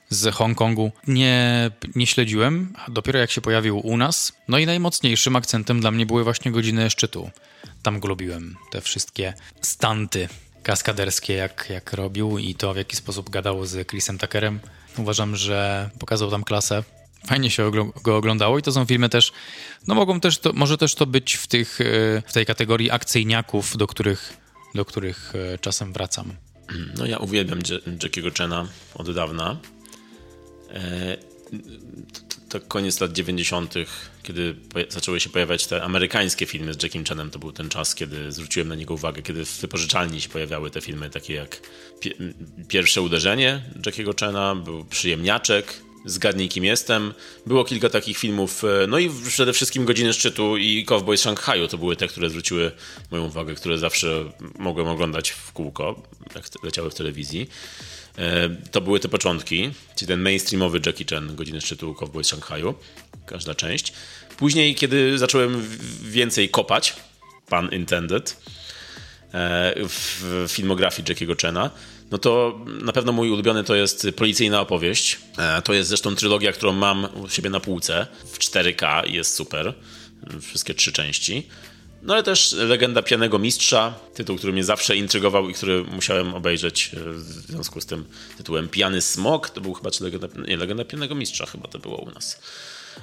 z 0.09 0.35
Hongkongu 0.35 0.93
nie, 1.07 1.71
nie 1.95 2.07
śledziłem, 2.07 2.75
dopiero 2.89 3.19
jak 3.19 3.31
się 3.31 3.41
pojawił 3.41 3.79
u 3.79 3.97
nas. 3.97 4.33
No 4.49 4.59
i 4.59 4.67
najmocniejszym 4.67 5.37
akcentem 5.37 5.81
dla 5.81 5.91
mnie 5.91 6.07
były 6.07 6.25
właśnie 6.25 6.53
godziny 6.53 6.91
szczytu. 6.91 7.31
Tam 7.83 8.01
go 8.01 8.09
lubiłem, 8.09 8.57
te 8.71 8.81
wszystkie 8.81 9.35
stanty 9.61 10.29
kaskaderskie, 10.63 11.35
jak, 11.35 11.67
jak 11.71 11.93
robił 11.93 12.39
i 12.39 12.55
to 12.55 12.75
w 12.75 12.77
jaki 12.77 12.97
sposób 12.97 13.31
gadał 13.31 13.67
z 13.67 13.89
Chrisem 13.89 14.19
Tuckerem. 14.19 14.61
Uważam, 14.99 15.37
że 15.37 15.91
pokazał 15.99 16.31
tam 16.31 16.45
klasę. 16.45 16.83
Fajnie 17.27 17.51
się 17.51 17.71
go 18.03 18.17
oglądało 18.17 18.59
i 18.59 18.63
to 18.63 18.73
są 18.73 18.85
filmy 18.85 19.09
też, 19.09 19.33
no 19.87 19.95
mogą 19.95 20.21
też 20.21 20.39
to, 20.39 20.53
może 20.53 20.79
też 20.79 20.95
to 20.95 21.07
być 21.07 21.35
w, 21.35 21.47
tych, 21.47 21.81
e, 21.81 21.85
w 22.27 22.33
tej 22.33 22.47
kategorii 22.47 22.91
akcyjniaków, 22.91 23.77
do 23.77 23.87
których, 23.87 24.37
do 24.75 24.85
których 24.85 25.33
e, 25.55 25.59
czasem 25.59 25.93
wracam. 25.93 26.33
No 26.99 27.07
ja 27.07 27.19
uwielbiam 27.19 27.59
Ja- 27.71 27.93
Jackiego 28.03 28.29
Chena 28.39 28.69
od 28.95 29.15
dawna. 29.15 29.57
E, 30.71 31.17
t- 31.17 31.23
tak 32.49 32.69
koniec 32.69 33.01
lat 33.01 33.13
90., 33.13 33.75
kiedy 34.23 34.55
zaczęły 34.89 35.21
się 35.21 35.31
pojawiać 35.31 35.67
te 35.67 35.83
amerykańskie 35.83 36.47
filmy 36.47 36.75
z 36.75 36.83
Jackiem 36.83 37.05
Chanem, 37.05 37.31
to 37.31 37.39
był 37.39 37.53
ten 37.53 37.69
czas, 37.69 37.95
kiedy 37.95 38.33
zwróciłem 38.33 38.69
na 38.69 38.75
niego 38.75 38.95
uwagę, 38.95 39.23
kiedy 39.23 39.45
w 39.45 39.61
wypożyczalni 39.61 40.21
się 40.21 40.29
pojawiały 40.29 40.71
te 40.71 40.81
filmy, 40.81 41.11
takie 41.11 41.35
jak 41.35 41.61
Pierwsze 42.69 43.03
uderzenie 43.03 43.63
Jackiego 43.87 44.13
Chana, 44.21 44.55
był 44.55 44.85
Przyjemniaczek, 44.85 45.83
Zgadnij 46.05 46.49
kim 46.49 46.65
jestem. 46.65 47.15
Było 47.47 47.65
kilka 47.65 47.89
takich 47.89 48.19
filmów, 48.19 48.65
e, 48.65 48.87
no 48.87 48.99
i 48.99 49.11
przede 49.29 49.53
wszystkim 49.53 49.85
Godziny 49.85 50.13
Szczytu 50.13 50.57
i 50.57 50.85
Cowboy 50.85 51.17
z 51.17 51.21
Szanghaju 51.21 51.69
to 51.69 51.79
były 51.79 51.97
te, 51.97 52.09
które 52.09 52.31
zwróciły 52.31 52.73
moją 53.11 53.25
uwagę, 53.25 53.55
które 53.55 53.79
zawsze 53.79 54.25
mogłem 54.59 54.89
oglądać 54.89 55.31
w 55.31 55.53
kółko, 55.53 56.03
jak 56.35 56.45
leciały 56.65 56.91
w 56.91 56.95
telewizji. 56.95 57.49
E, 58.19 58.49
to 58.71 58.81
były 58.81 59.01
te 59.01 59.09
początki, 59.09 59.71
czyli 59.97 60.09
ten 60.09 60.21
mainstreamowy 60.21 60.81
Jackie 60.87 61.05
Chan, 61.11 61.37
Godziny 61.37 61.61
Szczytu, 61.61 61.95
Cowboy 61.95 62.25
z 62.25 62.29
Szanghaju, 62.29 62.75
każda 63.27 63.55
część. 63.55 63.93
Później, 64.37 64.75
kiedy 64.75 65.19
zacząłem 65.19 65.69
więcej 66.03 66.49
kopać, 66.49 66.97
pan 67.49 67.71
intended, 67.73 68.37
e, 69.35 69.75
w 69.89 70.47
filmografii 70.49 71.09
Jackiego 71.09 71.35
Chana, 71.43 71.71
no 72.13 72.19
to 72.19 72.61
na 72.67 72.93
pewno 72.93 73.13
mój 73.13 73.31
ulubiony 73.31 73.65
to 73.65 73.75
jest 73.75 74.07
Policyjna 74.17 74.61
Opowieść. 74.61 75.19
E, 75.39 75.63
to 75.63 75.73
jest 75.73 75.89
zresztą 75.89 76.17
trylogia, 76.17 76.53
którą 76.53 76.73
mam 76.73 77.09
u 77.15 77.29
siebie 77.29 77.51
na 77.51 77.61
półce 77.61 78.07
w 78.33 78.39
4K 78.39 79.09
i 79.09 79.13
jest 79.13 79.35
super. 79.35 79.75
Wszystkie 80.41 80.75
trzy 80.75 80.93
części. 80.93 81.49
No 82.03 82.15
ale 82.15 82.23
też 82.23 82.53
Legenda 82.53 83.03
Pianego 83.03 83.39
Mistrza, 83.39 83.95
tytuł, 84.15 84.37
który 84.37 84.53
mnie 84.53 84.65
zawsze 84.65 84.97
intrygował 84.97 85.49
i 85.49 85.55
który 85.55 85.85
musiałem 85.85 86.35
obejrzeć 86.35 86.91
e, 86.95 87.13
w 87.13 87.21
związku 87.23 87.81
z 87.81 87.87
tym 87.87 88.05
tytułem 88.37 88.69
Piany 88.69 89.01
Smok. 89.01 89.51
To 89.51 89.61
był 89.61 89.75
chyba, 89.75 89.91
czy 89.91 90.05
Legenda, 90.05 90.29
nie, 90.49 90.57
Legenda 90.57 90.85
Pianego 90.85 91.15
Mistrza 91.15 91.47
chyba 91.47 91.69
to 91.69 91.79
było 91.79 91.97
u 91.97 92.11
nas. 92.11 92.41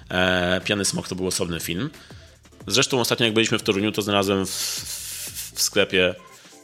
E, 0.09 0.61
Piany 0.65 0.85
Smok 0.85 1.07
to 1.07 1.15
był 1.15 1.27
osobny 1.27 1.59
film. 1.59 1.89
Zresztą 2.67 2.99
ostatnio 2.99 3.25
jak 3.25 3.33
byliśmy 3.33 3.59
w 3.59 3.63
Toruniu, 3.63 3.91
to 3.91 4.01
znalazłem 4.01 4.45
w, 4.45 4.49
w, 4.49 5.51
w 5.55 5.61
sklepie 5.61 6.15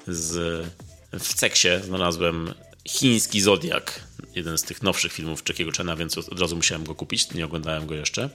z 0.08 0.66
w 1.20 1.34
Ceksie 1.34 1.68
znalazłem 1.84 2.54
chiński 2.88 3.42
Zodiak, 3.42 4.00
jeden 4.36 4.58
z 4.58 4.64
tych 4.64 4.84
nowszych 4.84 5.14
filmów 5.14 5.44
Jackiego 5.50 5.72
Chana, 5.78 5.96
więc 5.96 6.18
od 6.18 6.40
razu 6.40 6.56
musiałem 6.56 6.84
go 6.84 6.96
kupić, 6.96 7.34
nie 7.34 7.46
oglądałem 7.46 7.88
go 7.88 7.96
jeszcze. 7.96 8.30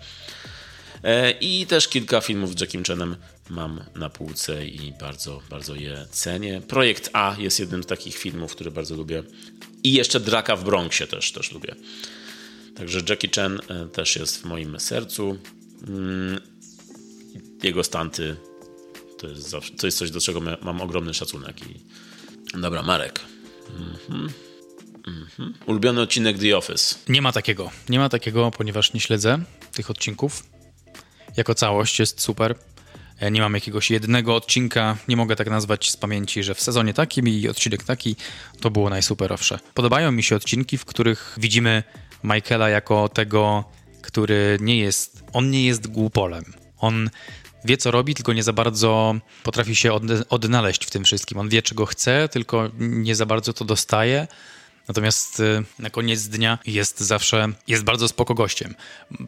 E, 1.03 1.31
I 1.31 1.67
też 1.67 1.89
kilka 1.89 2.21
filmów 2.21 2.59
z 2.59 2.61
Jackiem 2.61 2.85
Chanem 2.85 3.17
mam 3.51 3.85
na 3.95 4.11
półce 4.11 4.67
i 4.67 4.93
bardzo, 5.01 5.43
bardzo 5.51 5.75
je 5.75 6.07
cenię. 6.11 6.63
Projekt 6.69 7.11
A 7.13 7.37
jest 7.39 7.61
jednym 7.61 7.83
z 7.83 7.87
takich 7.87 8.17
filmów, 8.17 8.53
które 8.53 8.71
bardzo 8.71 8.97
lubię. 8.97 9.23
I 9.85 9.93
jeszcze 9.93 10.21
Draka 10.21 10.57
w 10.57 10.65
Bronxie 10.65 11.07
też, 11.07 11.33
też 11.33 11.53
lubię. 11.53 11.75
Także 12.77 13.01
Jackie 13.09 13.29
Chan 13.37 13.61
e, 13.69 13.89
też 13.89 14.17
jest 14.17 14.43
w 14.43 14.45
moim 14.45 14.81
sercu. 14.81 15.39
Mm, 15.89 16.41
jego 17.63 17.85
stanty 17.85 18.37
to 19.21 19.29
jest, 19.29 19.49
zawsze, 19.49 19.73
to 19.75 19.87
jest 19.87 19.99
coś, 19.99 20.11
do 20.11 20.21
czego 20.21 20.41
mam 20.63 20.81
ogromny 20.81 21.15
szacunek 21.15 21.63
i 21.63 21.81
Dobra, 22.55 22.83
Marek. 22.83 23.21
Mhm. 23.79 24.33
Mhm. 25.07 25.55
Ulubiony 25.67 26.01
odcinek 26.01 26.39
The 26.39 26.57
Office. 26.57 26.95
Nie 27.09 27.23
ma 27.23 27.33
takiego. 27.33 27.71
Nie 27.89 27.99
ma 27.99 28.09
takiego, 28.09 28.51
ponieważ 28.51 28.93
nie 28.93 29.01
śledzę 29.01 29.39
tych 29.73 29.91
odcinków. 29.91 30.47
Jako 31.37 31.55
całość 31.55 31.99
jest 31.99 32.21
super. 32.21 32.55
Nie 33.31 33.41
mam 33.41 33.55
jakiegoś 33.55 33.91
jednego 33.91 34.35
odcinka, 34.35 34.97
nie 35.09 35.17
mogę 35.17 35.37
tak 35.37 35.51
nazwać 35.51 35.91
z 35.91 35.97
pamięci, 35.97 36.43
że 36.43 36.55
w 36.55 36.61
sezonie 36.61 36.95
takim 36.95 37.29
i 37.29 37.49
odcinek 37.49 37.85
taki 37.85 38.17
to 38.61 38.71
było 38.71 38.91
najsuperowsze. 38.91 39.59
Podobają 39.75 40.13
mi 40.13 40.23
się 40.23 40.37
odcinki, 40.37 40.79
w 40.79 40.85
których 40.85 41.35
widzimy 41.39 41.83
Michaela 42.25 42.69
jako 42.69 43.09
tego, 43.09 43.65
który 44.03 44.59
nie 44.61 44.79
jest, 44.79 45.25
on 45.33 45.51
nie 45.51 45.67
jest 45.67 45.87
głupolem. 45.87 46.45
On 46.79 47.11
wie, 47.65 47.77
co 47.77 47.91
robi, 47.91 48.15
tylko 48.15 48.33
nie 48.33 48.43
za 48.43 48.53
bardzo 48.53 49.15
potrafi 49.43 49.77
się 49.77 49.93
odnaleźć 50.29 50.85
w 50.85 50.91
tym 50.91 51.05
wszystkim. 51.05 51.39
On 51.39 51.49
wie, 51.49 51.63
czego 51.63 51.87
chce, 51.87 52.29
tylko 52.29 52.71
nie 52.79 53.15
za 53.15 53.27
bardzo 53.27 53.53
to 53.53 53.65
dostaje. 53.65 54.27
Natomiast 54.89 55.41
y, 55.41 55.65
na 55.79 55.91
koniec 55.91 56.29
dnia 56.29 56.59
jest 56.67 57.01
zawsze, 57.01 57.49
jest 57.69 57.85
bardzo 57.85 58.09
spoko 58.09 58.35
gościem. 58.35 58.75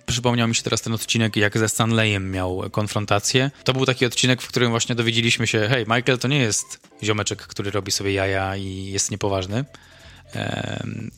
Przypomniał 0.07 0.49
mi 0.49 0.55
się 0.55 0.63
teraz 0.63 0.83
ten 0.83 0.93
odcinek, 0.93 1.37
jak 1.37 1.59
ze 1.59 1.69
Stanleyem 1.69 2.31
miał 2.31 2.71
konfrontację. 2.71 3.51
To 3.65 3.73
był 3.73 3.87
taki 3.87 4.07
odcinek, 4.07 4.43
w 4.43 4.49
którym 4.49 4.71
właśnie 4.71 4.95
dowiedzieliśmy 4.95 5.47
się, 5.47 5.69
hej, 5.69 5.85
Michael 5.89 6.19
to 6.19 6.29
nie 6.29 6.39
jest 6.39 6.81
ziomeczek, 7.03 7.43
który 7.43 7.71
robi 7.71 7.93
sobie 7.93 8.13
jaja 8.13 8.57
i 8.57 8.85
jest 8.85 9.11
niepoważny. 9.11 9.65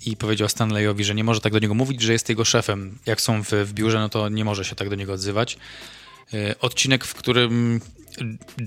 I 0.06 0.16
powiedział 0.16 0.48
Stanleyowi, 0.48 1.04
że 1.04 1.14
nie 1.14 1.24
może 1.24 1.40
tak 1.40 1.52
do 1.52 1.58
niego 1.58 1.74
mówić, 1.74 2.02
że 2.02 2.12
jest 2.12 2.28
jego 2.28 2.44
szefem. 2.44 2.98
Jak 3.06 3.20
są 3.20 3.42
w, 3.42 3.50
w 3.50 3.72
biurze, 3.72 3.98
no 3.98 4.08
to 4.08 4.28
nie 4.28 4.44
może 4.44 4.64
się 4.64 4.76
tak 4.76 4.88
do 4.88 4.94
niego 4.94 5.12
odzywać. 5.12 5.58
E, 6.32 6.60
odcinek, 6.60 7.04
w 7.04 7.14
którym 7.14 7.80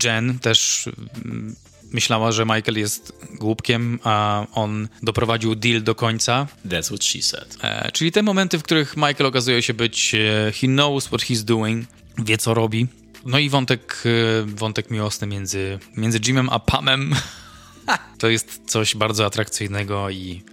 Jen 0.04 0.40
też 0.40 0.90
mm, 1.26 1.56
myślała, 1.92 2.32
że 2.32 2.46
Michael 2.46 2.78
jest 2.78 3.14
głupkiem, 3.34 4.00
a 4.04 4.46
on 4.54 4.88
doprowadził 5.04 5.56
deal 5.56 5.84
do 5.84 5.96
końca. 5.96 6.48
That's 6.66 6.86
what 6.86 7.04
she 7.04 7.22
said. 7.22 7.58
E, 7.62 7.92
czyli 7.92 8.12
te 8.12 8.24
momenty, 8.24 8.58
w 8.58 8.64
których 8.64 8.98
Michael 8.98 9.26
okazuje 9.26 9.62
się 9.62 9.74
być 9.74 10.16
e, 10.16 10.52
he 10.52 10.68
knows 10.68 11.08
what 11.08 11.22
he's 11.22 11.44
doing, 11.44 11.88
wie 12.18 12.38
co 12.38 12.54
robi. 12.54 12.88
No 13.26 13.40
i 13.40 13.50
wątek, 13.50 14.04
wątek 14.46 14.92
miłosny 14.92 15.28
między, 15.28 15.80
między 15.98 16.20
Jimem 16.20 16.50
a 16.50 16.60
Pamem. 16.60 17.16
to 18.20 18.30
jest 18.30 18.62
coś 18.68 18.96
bardzo 18.96 19.26
atrakcyjnego 19.26 20.10
i 20.10 20.44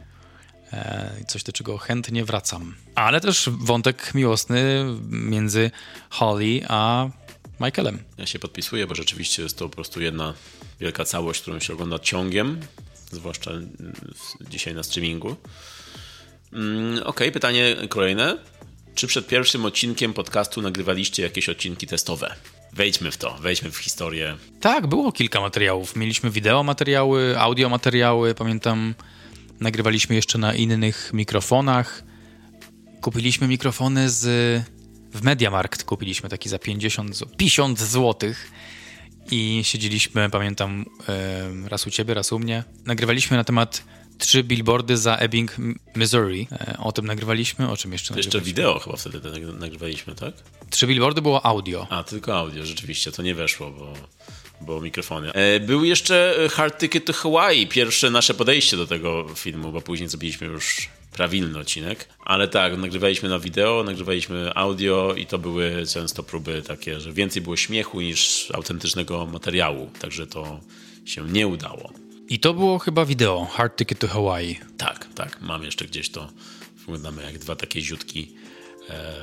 coś, 1.28 1.42
do 1.42 1.52
czego 1.52 1.78
chętnie 1.78 2.24
wracam. 2.24 2.74
Ale 2.94 3.20
też 3.20 3.50
wątek 3.52 4.14
miłosny 4.14 4.84
między 5.10 5.70
Holly 6.10 6.60
a 6.68 7.08
Michaelem. 7.60 7.98
Ja 8.18 8.26
się 8.26 8.38
podpisuję, 8.38 8.86
bo 8.86 8.94
rzeczywiście 8.94 9.42
jest 9.42 9.58
to 9.58 9.68
po 9.68 9.74
prostu 9.74 10.00
jedna 10.00 10.34
wielka 10.80 11.04
całość, 11.04 11.40
którą 11.40 11.60
się 11.60 11.72
ogląda 11.72 11.98
ciągiem, 11.98 12.60
zwłaszcza 13.10 13.50
dzisiaj 14.40 14.74
na 14.74 14.82
streamingu. 14.82 15.36
Mm, 16.52 16.92
Okej, 16.94 17.04
okay, 17.06 17.32
pytanie 17.32 17.76
kolejne. 17.88 18.38
Czy 18.94 19.06
przed 19.06 19.26
pierwszym 19.26 19.64
odcinkiem 19.64 20.12
podcastu 20.12 20.62
nagrywaliście 20.62 21.22
jakieś 21.22 21.48
odcinki 21.48 21.86
testowe? 21.86 22.34
Wejdźmy 22.72 23.10
w 23.10 23.16
to, 23.16 23.38
wejdźmy 23.40 23.70
w 23.70 23.76
historię. 23.76 24.36
Tak, 24.60 24.86
było 24.86 25.12
kilka 25.12 25.40
materiałów. 25.40 25.96
Mieliśmy 25.96 26.30
wideo 26.30 26.62
materiały, 26.62 27.38
audio 27.38 27.68
materiały. 27.68 28.34
Pamiętam, 28.34 28.94
Nagrywaliśmy 29.64 30.14
jeszcze 30.14 30.38
na 30.38 30.54
innych 30.54 31.10
mikrofonach. 31.12 32.04
Kupiliśmy 33.00 33.48
mikrofony 33.48 34.10
z... 34.10 34.22
W 35.12 35.22
Mediamarkt 35.22 35.84
kupiliśmy 35.84 36.28
taki 36.28 36.48
za 36.48 36.58
50, 36.58 37.18
50 37.36 37.80
złotych 37.80 38.50
i 39.30 39.60
siedzieliśmy, 39.64 40.30
pamiętam, 40.30 40.84
raz 41.66 41.86
u 41.86 41.90
ciebie, 41.90 42.14
raz 42.14 42.32
u 42.32 42.38
mnie. 42.38 42.64
Nagrywaliśmy 42.86 43.36
na 43.36 43.44
temat 43.44 43.84
trzy 44.18 44.44
billboardy 44.44 44.96
za 44.96 45.16
Ebbing, 45.16 45.56
Missouri. 45.96 46.48
E, 46.52 46.76
o 46.78 46.92
tym 46.92 47.06
nagrywaliśmy, 47.06 47.70
o 47.70 47.76
czym 47.76 47.92
jeszcze 47.92 48.16
Jeszcze 48.16 48.40
wideo 48.40 48.78
chyba 48.78 48.96
wtedy 48.96 49.20
nagrywaliśmy, 49.52 50.14
tak? 50.14 50.34
Trzy 50.70 50.86
billboardy 50.86 51.22
było 51.22 51.46
audio. 51.46 51.86
A, 51.90 52.04
tylko 52.04 52.38
audio, 52.38 52.66
rzeczywiście, 52.66 53.12
to 53.12 53.22
nie 53.22 53.34
weszło, 53.34 53.70
bo 53.70 53.92
bo 54.60 54.80
mikrofony. 54.80 55.32
E, 55.32 55.60
był 55.60 55.84
jeszcze 55.84 56.36
Hard 56.52 56.80
Ticket 56.80 57.04
to 57.04 57.12
Hawaii, 57.12 57.66
pierwsze 57.66 58.10
nasze 58.10 58.34
podejście 58.34 58.76
do 58.76 58.86
tego 58.86 59.26
filmu, 59.34 59.72
bo 59.72 59.80
później 59.80 60.08
zrobiliśmy 60.08 60.46
już 60.46 60.88
prawilny 61.12 61.58
odcinek. 61.58 62.08
Ale 62.24 62.48
tak, 62.48 62.78
nagrywaliśmy 62.78 63.28
na 63.28 63.38
wideo, 63.38 63.82
nagrywaliśmy 63.86 64.54
audio 64.54 65.14
i 65.16 65.26
to 65.26 65.38
były 65.38 65.86
często 65.92 66.22
próby 66.22 66.62
takie, 66.62 67.00
że 67.00 67.12
więcej 67.12 67.42
było 67.42 67.56
śmiechu 67.56 68.00
niż 68.00 68.50
autentycznego 68.54 69.26
materiału, 69.26 69.90
także 70.00 70.26
to 70.26 70.60
się 71.04 71.28
nie 71.28 71.46
udało. 71.46 71.92
I 72.28 72.38
to 72.38 72.54
było 72.54 72.78
chyba 72.78 73.04
wideo, 73.04 73.44
Hard 73.44 73.76
Ticket 73.76 73.98
to 73.98 74.08
Hawaii. 74.08 74.60
Tak, 74.78 75.08
tak, 75.14 75.40
mam 75.40 75.62
jeszcze 75.62 75.84
gdzieś 75.84 76.10
to. 76.10 76.28
Wyglądamy 76.76 77.22
jak 77.22 77.38
dwa 77.38 77.56
takie 77.56 77.80
ziutki 77.80 78.32
e, 78.90 79.14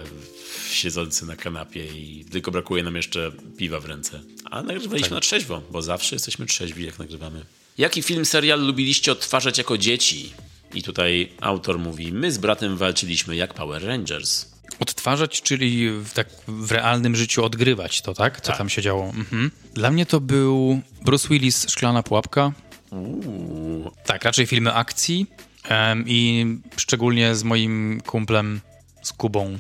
siedzący 0.70 1.26
na 1.26 1.36
kanapie 1.36 1.86
i 1.86 2.26
tylko 2.26 2.52
brakuje 2.52 2.84
nam 2.84 2.96
jeszcze 2.96 3.32
piwa 3.58 3.80
w 3.80 3.86
ręce. 3.86 4.20
A 4.52 4.62
nagrywaliśmy 4.62 5.10
tak. 5.10 5.12
na 5.12 5.20
trzeźwo, 5.20 5.62
bo 5.72 5.82
zawsze 5.82 6.16
jesteśmy 6.16 6.46
trzeźwi, 6.46 6.86
jak 6.86 7.00
nagrywamy. 7.00 7.46
Jaki 7.78 8.02
film, 8.02 8.26
serial 8.26 8.66
lubiliście 8.66 9.12
odtwarzać 9.12 9.58
jako 9.58 9.78
dzieci? 9.78 10.34
I 10.74 10.84
tutaj 10.84 11.32
autor 11.42 11.80
mówi, 11.80 12.14
my 12.14 12.32
z 12.32 12.38
bratem 12.38 12.78
walczyliśmy 12.78 13.36
jak 13.36 13.54
Power 13.54 13.86
Rangers. 13.86 14.46
Odtwarzać, 14.80 15.42
czyli 15.42 15.92
w, 15.92 16.14
tak 16.14 16.28
w 16.48 16.72
realnym 16.72 17.16
życiu 17.16 17.46
odgrywać 17.46 18.02
to, 18.02 18.14
tak? 18.14 18.42
Co 18.42 18.48
tak. 18.48 18.58
tam 18.58 18.70
się 18.70 18.82
działo. 18.82 19.06
Mhm. 19.06 19.52
Dla 19.74 19.92
mnie 19.92 20.06
to 20.06 20.20
był 20.20 20.82
Bruce 21.02 21.28
Willis, 21.28 21.70
Szklana 21.70 22.04
Pułapka. 22.04 22.52
Uuu. 22.92 23.92
Tak, 24.06 24.24
raczej 24.24 24.46
filmy 24.46 24.74
akcji 24.74 25.26
um, 25.70 26.04
i 26.08 26.46
szczególnie 26.78 27.36
z 27.36 27.44
moim 27.44 28.02
kumplem, 28.06 28.62
z 29.02 29.14
Kubą 29.14 29.60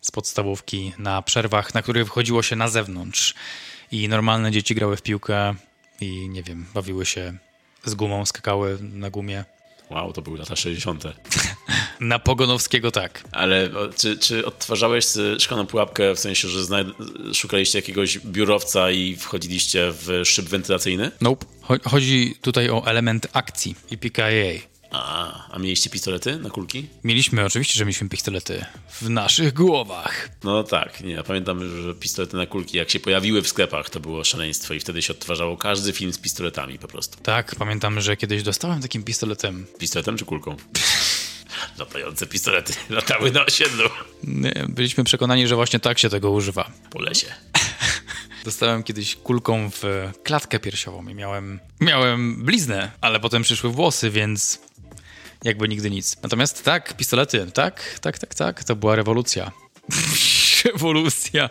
z 0.00 0.10
podstawówki 0.10 0.92
na 0.98 1.22
przerwach, 1.22 1.74
na 1.74 1.82
których 1.82 2.04
wychodziło 2.04 2.42
się 2.42 2.56
na 2.56 2.68
zewnątrz 2.68 3.34
i 3.92 4.08
normalne 4.08 4.50
dzieci 4.50 4.74
grały 4.74 4.96
w 4.96 5.02
piłkę 5.02 5.54
i 6.00 6.28
nie 6.28 6.42
wiem, 6.42 6.66
bawiły 6.74 7.06
się 7.06 7.38
z 7.84 7.94
gumą, 7.94 8.26
skakały 8.26 8.78
na 8.80 9.10
gumie. 9.10 9.44
Wow, 9.90 10.12
to 10.12 10.22
były 10.22 10.38
lata 10.38 10.56
60. 10.56 11.04
Na 12.00 12.18
Pogonowskiego 12.18 12.90
tak. 12.90 13.24
Ale 13.32 13.70
czy, 13.96 14.18
czy 14.18 14.46
odtwarzałeś 14.46 15.06
szklaną 15.38 15.66
pułapkę, 15.66 16.14
w 16.14 16.18
sensie, 16.18 16.48
że 16.48 16.64
szukaliście 17.34 17.78
jakiegoś 17.78 18.18
biurowca 18.18 18.90
i 18.90 19.16
wchodziliście 19.16 19.92
w 19.92 20.20
szyb 20.24 20.46
wentylacyjny? 20.48 21.10
Nope. 21.20 21.46
Cho- 21.62 21.88
Chodzi 21.90 22.34
tutaj 22.42 22.70
o 22.70 22.86
element 22.86 23.26
akcji 23.32 23.74
i 23.90 23.98
PKA. 23.98 24.30
A, 24.90 25.32
a 25.50 25.58
mieliście 25.58 25.90
pistolety 25.90 26.36
na 26.38 26.50
kulki? 26.50 26.88
Mieliśmy, 27.04 27.44
oczywiście, 27.44 27.74
że 27.78 27.84
mieliśmy 27.84 28.08
pistolety 28.08 28.64
w 29.00 29.10
naszych 29.10 29.52
głowach. 29.54 30.28
No 30.44 30.62
tak, 30.64 31.00
nie, 31.00 31.12
ja 31.12 31.22
pamiętam, 31.22 31.82
że 31.82 31.94
pistolety 31.94 32.36
na 32.36 32.46
kulki, 32.46 32.76
jak 32.76 32.90
się 32.90 33.00
pojawiły 33.00 33.42
w 33.42 33.48
sklepach, 33.48 33.90
to 33.90 34.00
było 34.00 34.24
szaleństwo 34.24 34.74
i 34.74 34.80
wtedy 34.80 35.02
się 35.02 35.12
odtwarzało 35.12 35.56
każdy 35.56 35.92
film 35.92 36.12
z 36.12 36.18
pistoletami 36.18 36.78
po 36.78 36.88
prostu. 36.88 37.18
Tak, 37.22 37.54
pamiętam, 37.58 38.00
że 38.00 38.16
kiedyś 38.16 38.42
dostałem 38.42 38.82
takim 38.82 39.02
pistoletem. 39.02 39.66
Pistoletem 39.78 40.16
czy 40.16 40.24
kulką? 40.24 40.56
Latające 41.78 42.26
pistolety 42.26 42.72
latały 42.90 43.30
na 43.32 43.44
osiedlu 43.46 43.84
Nie, 44.24 44.66
Byliśmy 44.68 45.04
przekonani, 45.04 45.46
że 45.48 45.54
właśnie 45.56 45.80
tak 45.80 45.98
się 45.98 46.08
tego 46.08 46.30
używa. 46.30 46.70
po 46.90 47.00
lesie. 47.00 47.26
Dostałem 48.44 48.82
kiedyś 48.82 49.16
kulką 49.16 49.70
w 49.70 50.10
klatkę 50.22 50.58
piersiową 50.60 51.08
i 51.08 51.14
miałem, 51.14 51.60
miałem 51.80 52.44
bliznę, 52.44 52.90
ale 53.00 53.20
potem 53.20 53.42
przyszły 53.42 53.70
włosy, 53.70 54.10
więc 54.10 54.60
jakby 55.44 55.68
nigdy 55.68 55.90
nic. 55.90 56.16
Natomiast 56.22 56.64
tak, 56.64 56.96
pistolety, 56.96 57.46
tak, 57.54 57.98
tak, 58.00 58.18
tak, 58.18 58.34
tak, 58.34 58.64
to 58.64 58.76
była 58.76 58.96
rewolucja. 58.96 59.52
rewolucja. 60.64 61.48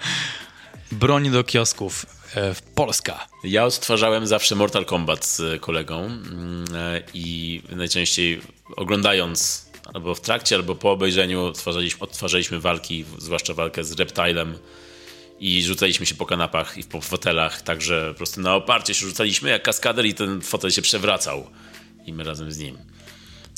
Broń 0.92 1.30
do 1.30 1.44
kiosków. 1.44 2.06
E, 2.36 2.56
Polska. 2.76 3.28
Ja 3.44 3.66
odtwarzałem 3.66 4.28
zawsze 4.28 4.56
Mortal 4.56 4.86
Kombat 4.86 5.26
z 5.26 5.62
kolegą 5.62 6.06
mm, 6.06 6.66
e, 6.76 7.02
i 7.14 7.62
najczęściej 7.70 8.42
oglądając 8.76 9.68
albo 9.94 10.16
w 10.16 10.22
trakcie, 10.22 10.56
albo 10.56 10.76
po 10.76 10.92
obejrzeniu 10.92 11.46
odtwarzaliśmy, 11.46 12.02
odtwarzaliśmy 12.02 12.60
walki, 12.60 13.06
zwłaszcza 13.18 13.54
walkę 13.54 13.84
z 13.84 13.92
Reptilem 13.92 14.58
i 15.40 15.64
rzucaliśmy 15.64 16.06
się 16.06 16.16
po 16.16 16.26
kanapach 16.26 16.78
i 16.78 16.84
po 16.84 17.02
fotelach, 17.02 17.62
także 17.62 18.10
po 18.12 18.18
prostu 18.18 18.42
na 18.42 18.56
oparcie 18.56 18.94
się 18.94 19.06
rzucaliśmy 19.06 19.50
jak 19.50 19.64
kaskader 19.64 20.06
i 20.06 20.14
ten 20.14 20.42
fotel 20.42 20.72
się 20.72 20.82
przewracał 20.82 21.48
i 22.06 22.14
my 22.14 22.24
razem 22.24 22.52
z 22.52 22.58
nim. 22.58 22.78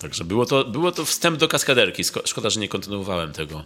Także 0.02 0.24
było 0.24 0.46
to, 0.46 0.66
było 0.66 0.92
to 0.92 1.06
wstęp 1.06 1.38
do 1.38 1.48
kaskaderki. 1.48 2.04
Szkoda, 2.26 2.50
że 2.50 2.60
nie 2.60 2.68
kontynuowałem 2.68 3.34
tego. 3.34 3.64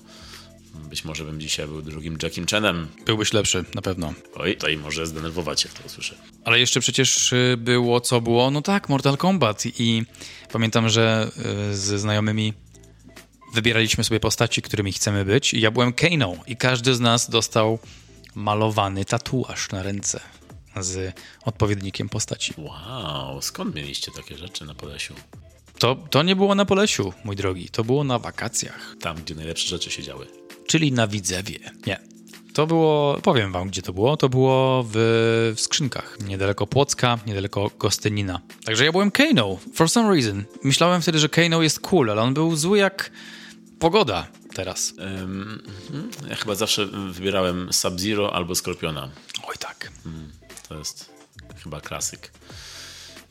Być 0.74 1.06
może 1.06 1.24
bym 1.24 1.40
dzisiaj 1.40 1.68
był 1.68 1.82
drugim 1.82 2.18
Jackiem 2.24 2.46
Chanem. 2.46 2.88
Byłbyś 3.06 3.34
lepszy, 3.34 3.66
na 3.76 3.82
pewno. 3.82 4.14
Oj, 4.36 4.58
to 4.58 4.68
i 4.68 4.78
może 4.78 5.08
zdenerwować, 5.08 5.66
jak 5.66 5.74
to 5.74 5.84
usłyszę. 5.86 6.16
Ale 6.44 6.60
jeszcze 6.60 6.80
przecież 6.80 7.34
y, 7.34 7.56
było 7.58 8.02
co 8.02 8.22
było, 8.22 8.52
no 8.52 8.62
tak, 8.62 8.90
Mortal 8.90 9.18
Kombat 9.18 9.64
i 9.80 10.04
pamiętam, 10.52 10.90
że 10.90 11.32
y, 11.72 11.78
ze 11.78 12.00
znajomymi 12.00 12.54
wybieraliśmy 13.54 14.04
sobie 14.04 14.20
postaci, 14.20 14.62
którymi 14.62 14.94
chcemy 14.94 15.26
być 15.26 15.54
i 15.54 15.62
ja 15.62 15.72
byłem 15.72 15.94
Kano 15.94 16.36
i 16.48 16.58
każdy 16.58 16.96
z 16.96 17.00
nas 17.00 17.30
dostał 17.30 17.80
malowany 18.36 19.06
tatuaż 19.06 19.72
na 19.72 19.84
ręce 19.84 20.20
z 20.82 21.16
odpowiednikiem 21.46 22.10
postaci. 22.10 22.54
Wow, 22.58 23.42
skąd 23.42 23.76
mieliście 23.76 24.12
takie 24.12 24.38
rzeczy 24.38 24.66
na 24.66 24.76
Podlesiu? 24.76 25.14
To, 25.84 25.96
to 26.10 26.24
nie 26.24 26.36
było 26.36 26.56
na 26.56 26.66
Polesiu, 26.66 27.14
mój 27.24 27.36
drogi, 27.36 27.70
to 27.70 27.84
było 27.84 28.04
na 28.04 28.20
wakacjach, 28.20 28.96
Tam, 29.02 29.18
gdzie 29.18 29.36
najlepsze 29.36 29.68
rzeczy 29.68 29.92
się 29.92 30.04
działy. 30.04 30.28
czyli 30.68 30.92
na 30.92 31.08
Widzewie. 31.08 31.60
Nie. 31.88 32.00
To 32.54 32.68
było, 32.68 33.18
powiem 33.24 33.52
wam, 33.52 33.68
gdzie 33.68 33.82
to 33.82 33.94
było. 33.94 34.18
To 34.18 34.30
było 34.30 34.86
w, 34.88 34.94
w 35.56 35.62
skrzynkach, 35.62 36.18
niedaleko 36.28 36.68
Płocka, 36.68 37.20
niedaleko 37.28 37.72
Gostynina. 37.80 38.42
Także 38.66 38.86
ja 38.86 38.92
byłem 38.92 39.12
Kano, 39.12 39.58
for 39.74 39.90
some 39.90 40.16
reason. 40.16 40.44
Myślałem 40.64 41.02
wtedy, 41.02 41.20
że 41.20 41.30
Kano 41.30 41.62
jest 41.62 41.80
cool, 41.80 42.12
ale 42.12 42.22
on 42.22 42.34
był 42.34 42.56
zły 42.56 42.78
jak 42.78 43.12
pogoda 43.80 44.28
teraz. 44.54 44.94
Mhm. 44.98 45.62
ja 46.30 46.36
chyba 46.36 46.56
zawsze 46.56 46.86
wybierałem 46.86 47.74
Sub-Zero 47.74 48.34
albo 48.34 48.56
Skorpiona. 48.56 49.10
Oj 49.48 49.56
tak. 49.60 49.92
To 50.70 50.78
jest 50.78 51.10
chyba 51.64 51.82
klasyk. 51.82 52.32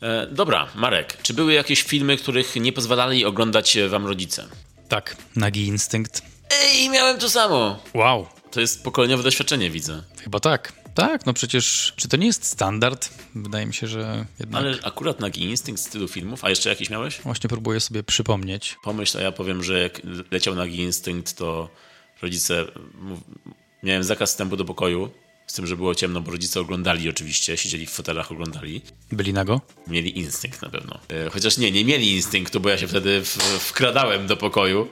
E, 0.03 0.27
dobra, 0.27 0.69
Marek, 0.75 1.17
czy 1.23 1.35
były 1.35 1.53
jakieś 1.53 1.83
filmy, 1.83 2.17
których 2.17 2.57
nie 2.57 2.73
pozwalali 2.73 3.25
oglądać 3.25 3.79
wam 3.89 4.07
rodzice? 4.07 4.49
Tak, 4.89 5.17
nagi 5.37 5.67
instynkt. 5.67 6.23
Ej, 6.63 6.89
miałem 6.89 7.19
to 7.19 7.31
samo. 7.31 7.83
Wow, 7.95 8.27
To 8.51 8.61
jest 8.61 8.85
pokoleniowe 8.85 9.23
doświadczenie, 9.23 9.71
widzę. 9.71 10.03
chyba 10.25 10.41
tak. 10.41 10.73
Tak, 10.95 11.27
no 11.27 11.33
przecież, 11.33 11.93
czy 11.97 12.09
to 12.09 12.17
nie 12.17 12.27
jest 12.27 12.45
standard? 12.45 13.09
Wydaje 13.35 13.67
mi 13.67 13.75
się, 13.75 13.87
że 13.87 14.27
jednak... 14.41 14.63
Ale 14.63 14.79
akurat 14.83 15.21
Nagi 15.21 15.43
Instynkt 15.43 15.81
z 15.83 15.89
tylu 15.89 16.09
filmów, 16.09 16.45
a 16.45 16.51
jeszcze 16.51 16.69
jakiś 16.69 16.91
miałeś? 16.91 17.21
Właśnie 17.21 17.49
próbuję 17.49 17.81
sobie 17.81 18.03
przypomnieć. 18.03 18.77
Pomyśl, 18.83 19.19
a 19.19 19.21
ja 19.21 19.33
powiem, 19.33 19.63
że 19.65 19.81
jak 19.83 20.01
leciał 20.31 20.55
Nagi 20.55 20.77
Instynkt, 20.79 21.37
to 21.37 21.69
rodzice... 22.23 22.65
Miałem 23.83 24.05
zakaz 24.05 24.31
wstępu 24.31 24.57
do 24.57 24.65
pokoju, 24.65 25.11
z 25.53 25.55
tym, 25.55 25.67
że 25.67 25.77
było 25.77 25.95
ciemno, 25.95 26.21
bo 26.21 26.31
rodzice 26.33 26.61
oglądali 26.61 27.09
oczywiście, 27.09 27.57
siedzieli 27.57 27.87
w 27.87 27.91
fotelach, 27.91 28.33
oglądali. 28.33 28.83
Byli 29.13 29.33
nago? 29.33 29.61
Mieli 29.87 30.19
instynkt 30.19 30.63
na 30.63 30.69
pewno. 30.69 30.99
E, 31.09 31.31
Chociaż 31.31 31.59
nie, 31.59 31.71
nie 31.71 31.85
mieli 31.85 32.17
instynktu, 32.17 32.61
bo 32.61 32.69
ja 32.69 32.79
się 32.79 32.89
wtedy 32.89 33.23
wkradałem 33.61 34.27
do 34.27 34.37
pokoju. 34.37 34.89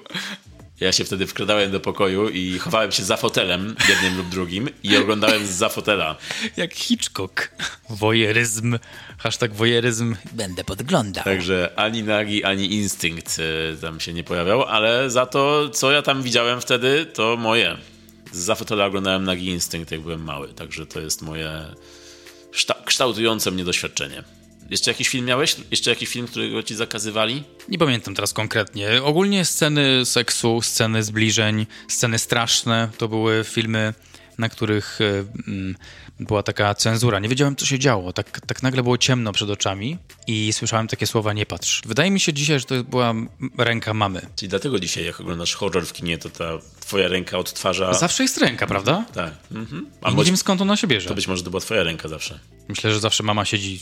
Ja 0.80 0.92
się 0.92 1.04
wtedy 1.04 1.26
wkradałem 1.26 1.70
do 1.70 1.80
pokoju 1.80 2.28
i 2.28 2.58
chowałem 2.58 2.92
się 2.92 3.04
za 3.04 3.16
fotelem, 3.16 3.74
jednym 3.88 4.16
lub 4.16 4.28
drugim, 4.28 4.68
i 4.82 4.96
oglądałem 4.96 5.46
za 5.46 5.68
fotela. 5.68 6.16
Jak 6.56 6.74
Hitchcock. 6.74 7.50
Wojeryzm. 7.90 8.78
Hashtag 9.18 9.54
wojeryzm. 9.54 10.16
Będę 10.32 10.64
podglądał. 10.64 11.24
Także 11.24 11.72
ani 11.76 12.02
nagi, 12.02 12.44
ani 12.44 12.74
instynkt 12.74 13.36
e, 13.38 13.76
tam 13.76 14.00
się 14.00 14.12
nie 14.12 14.24
pojawiał, 14.24 14.64
ale 14.64 15.10
za 15.10 15.26
to, 15.26 15.68
co 15.68 15.90
ja 15.90 16.02
tam 16.02 16.22
widziałem 16.22 16.60
wtedy, 16.60 17.06
to 17.06 17.36
moje. 17.36 17.76
Za 18.32 18.54
fotela 18.54 18.86
oglądałem 18.86 19.24
nagi 19.24 19.46
instynkt, 19.46 19.90
jak 19.90 20.00
byłem 20.00 20.24
mały. 20.24 20.48
Także 20.48 20.86
to 20.86 21.00
jest 21.00 21.22
moje 21.22 21.64
szta- 22.52 22.84
kształtujące 22.84 23.50
mnie 23.50 23.64
doświadczenie. 23.64 24.24
Jeszcze 24.70 24.90
jakiś 24.90 25.08
film 25.08 25.24
miałeś? 25.26 25.56
Jeszcze 25.70 25.90
jakiś 25.90 26.08
film, 26.08 26.26
którego 26.26 26.62
ci 26.62 26.74
zakazywali? 26.74 27.42
Nie 27.68 27.78
pamiętam 27.78 28.14
teraz 28.14 28.32
konkretnie. 28.32 29.02
Ogólnie 29.02 29.44
sceny 29.44 30.06
seksu, 30.06 30.62
sceny 30.62 31.02
zbliżeń, 31.02 31.66
sceny 31.88 32.18
straszne 32.18 32.88
to 32.98 33.08
były 33.08 33.44
filmy, 33.44 33.94
na 34.38 34.48
których 34.48 34.98
była 36.20 36.42
taka 36.42 36.74
cenzura. 36.74 37.18
Nie 37.18 37.28
wiedziałem, 37.28 37.56
co 37.56 37.66
się 37.66 37.78
działo. 37.78 38.12
Tak, 38.12 38.40
tak 38.46 38.62
nagle 38.62 38.82
było 38.82 38.98
ciemno 38.98 39.32
przed 39.32 39.50
oczami 39.50 39.98
i 40.26 40.52
słyszałem 40.52 40.88
takie 40.88 41.06
słowa 41.06 41.32
nie 41.32 41.46
patrz. 41.46 41.82
Wydaje 41.86 42.10
mi 42.10 42.20
się 42.20 42.32
dzisiaj, 42.32 42.60
że 42.60 42.64
to 42.64 42.84
była 42.84 43.14
ręka 43.58 43.94
mamy. 43.94 44.26
Czyli 44.36 44.48
dlatego 44.48 44.78
dzisiaj, 44.78 45.04
jak 45.04 45.20
oglądasz 45.20 45.54
horror 45.54 45.86
w 45.86 45.92
kinie, 45.92 46.18
to 46.18 46.30
ta 46.30 46.58
twoja 46.80 47.08
ręka 47.08 47.38
odtwarza... 47.38 47.94
Zawsze 47.94 48.22
jest 48.22 48.38
ręka, 48.38 48.66
prawda? 48.66 49.04
Tak. 49.14 49.34
Mhm. 49.52 49.86
A 50.02 50.10
nie 50.10 50.16
być, 50.16 50.26
wiem 50.26 50.36
skąd 50.36 50.60
ona 50.60 50.76
się 50.76 50.86
bierze. 50.86 51.08
to 51.08 51.14
być 51.14 51.28
może 51.28 51.42
to 51.42 51.50
była 51.50 51.60
twoja 51.60 51.82
ręka 51.82 52.08
zawsze. 52.08 52.38
Myślę, 52.68 52.92
że 52.92 53.00
zawsze 53.00 53.22
mama 53.22 53.44
siedzi 53.44 53.80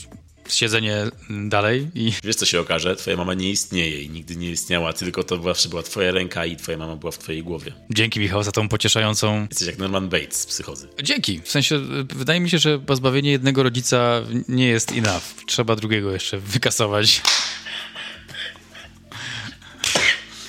siedzenie 0.49 1.05
dalej 1.29 1.87
i 1.95 2.13
Wiesz, 2.23 2.35
co 2.35 2.45
się 2.45 2.59
okaże? 2.59 2.95
Twoja 2.95 3.17
mama 3.17 3.33
nie 3.33 3.49
istnieje 3.49 4.01
i 4.01 4.09
nigdy 4.09 4.35
nie 4.35 4.51
istniała, 4.51 4.93
tylko 4.93 5.23
to 5.23 5.41
zawsze 5.41 5.69
była 5.69 5.83
twoja 5.83 6.11
ręka 6.11 6.45
i 6.45 6.55
twoja 6.55 6.77
mama 6.77 6.95
była 6.95 7.11
w 7.11 7.17
twojej 7.17 7.43
głowie. 7.43 7.71
dzięki 7.89 8.19
Michał 8.19 8.43
za 8.43 8.51
tą 8.51 8.69
pocieszającą 8.69 9.47
Jesteś 9.49 9.67
jak 9.67 9.77
Norman 9.77 10.09
Bates 10.09 10.41
z 10.41 10.45
psychozy. 10.45 10.87
Dzięki. 11.03 11.41
W 11.41 11.51
sensie, 11.51 11.75
y, 11.75 12.15
wydaje 12.15 12.39
mi 12.39 12.49
się, 12.49 12.57
że 12.57 12.79
pozbawienie 12.79 13.31
jednego 13.31 13.63
rodzica 13.63 14.21
nie 14.47 14.67
jest 14.67 14.91
enough. 14.91 15.23
Trzeba 15.47 15.75
drugiego 15.75 16.11
jeszcze 16.11 16.37
wykasować. 16.37 17.21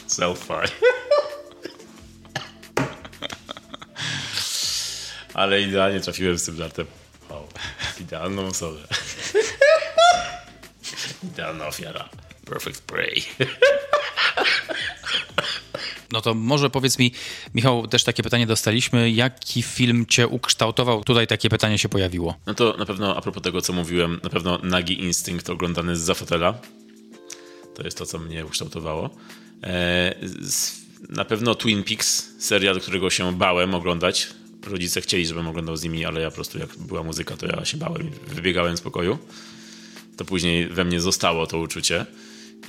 Self-fire. 0.09 0.71
Ale 5.35 5.63
idealnie 5.63 6.01
trafiłem 6.01 6.39
z 6.39 6.45
tym 6.45 6.57
żartem. 6.57 6.87
Wow. 7.31 7.49
Idealną 8.01 8.47
osobę. 8.47 8.79
Idealna 11.25 11.67
ofiara. 11.67 12.09
Perfect 12.45 12.83
prey. 12.83 13.23
No 16.13 16.21
to 16.21 16.35
może 16.35 16.71
powiedz 16.71 16.99
mi, 16.99 17.13
Michał, 17.55 17.87
też 17.87 18.05
takie 18.05 18.23
pytanie 18.23 18.47
dostaliśmy. 18.47 19.11
Jaki 19.11 19.63
film 19.63 20.07
cię 20.07 20.29
ukształtował? 20.29 21.05
Tutaj 21.05 21.27
takie 21.27 21.49
pytanie 21.49 21.79
się 21.79 21.89
pojawiło. 21.89 22.35
No 22.47 22.55
to 22.55 22.77
na 22.77 22.87
pewno 22.87 23.17
a 23.17 23.21
propos 23.21 23.43
tego, 23.43 23.63
co 23.63 23.73
mówiłem, 23.73 24.21
na 24.23 24.31
pewno 24.31 24.59
Nagi 24.63 25.01
Instynkt 25.01 25.51
oglądany 25.51 25.97
z 25.97 26.19
fotela. 26.19 26.55
To 27.75 27.83
jest 27.83 27.99
to, 27.99 28.07
co 28.07 28.19
mnie 28.19 28.47
ukształtowało. 28.47 29.11
E, 29.63 30.15
na 31.09 31.25
pewno 31.25 31.55
Twin 31.55 31.85
Peaks, 31.85 32.29
serial, 32.39 32.81
którego 32.81 33.11
się 33.11 33.39
bałem 33.39 33.75
oglądać. 33.75 34.29
Rodzice 34.67 35.01
chcieli, 35.01 35.27
żebym 35.27 35.49
oglądał 35.49 35.77
z 35.77 35.83
nimi, 35.83 36.05
ale 36.05 36.21
ja 36.21 36.31
po 36.31 36.35
prostu 36.35 36.59
jak 36.59 36.77
była 36.79 37.03
muzyka, 37.03 37.37
to 37.37 37.47
ja 37.47 37.65
się 37.65 37.77
bałem 37.77 38.09
i 38.09 38.35
wybiegałem 38.35 38.77
z 38.77 38.81
pokoju. 38.81 39.19
To 40.21 40.25
później 40.25 40.69
we 40.69 40.85
mnie 40.85 41.01
zostało 41.01 41.47
to 41.47 41.59
uczucie 41.59 42.07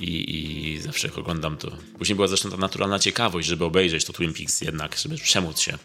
i, 0.00 0.36
i 0.36 0.80
zawsze 0.80 1.14
oglądam 1.14 1.56
to. 1.56 1.76
Później 1.98 2.16
była 2.16 2.28
zresztą 2.28 2.50
ta 2.50 2.56
naturalna 2.56 2.98
ciekawość, 2.98 3.48
żeby 3.48 3.64
obejrzeć 3.64 4.04
to 4.04 4.12
Twin 4.12 4.32
Peaks 4.34 4.60
jednak, 4.60 4.98
żeby 4.98 5.16
przemóc 5.16 5.60
się. 5.60 5.78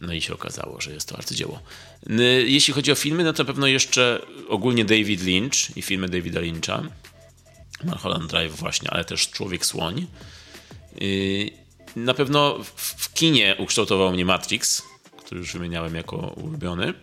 No 0.00 0.12
i 0.12 0.20
się 0.20 0.34
okazało, 0.34 0.80
że 0.80 0.92
jest 0.92 1.08
to 1.08 1.16
arcydzieło. 1.16 1.62
Jeśli 2.46 2.74
chodzi 2.74 2.92
o 2.92 2.94
filmy, 2.94 3.24
no 3.24 3.32
to 3.32 3.44
pewno 3.44 3.66
jeszcze 3.66 4.20
ogólnie 4.48 4.84
David 4.84 5.22
Lynch 5.22 5.76
i 5.76 5.82
filmy 5.82 6.08
Davida 6.08 6.40
Lyncha. 6.40 6.82
Mulholland 7.84 8.30
Drive 8.30 8.56
właśnie, 8.56 8.90
ale 8.90 9.04
też 9.04 9.30
Człowiek 9.30 9.66
Słoń. 9.66 10.06
Yy, 11.00 11.50
na 11.96 12.14
pewno 12.14 12.58
w 12.76 13.12
kinie 13.14 13.56
ukształtował 13.58 14.12
mnie 14.12 14.24
Matrix, 14.24 14.82
który 15.16 15.40
już 15.40 15.52
wymieniałem 15.52 15.94
jako 15.94 16.16
ulubiony. 16.16 16.94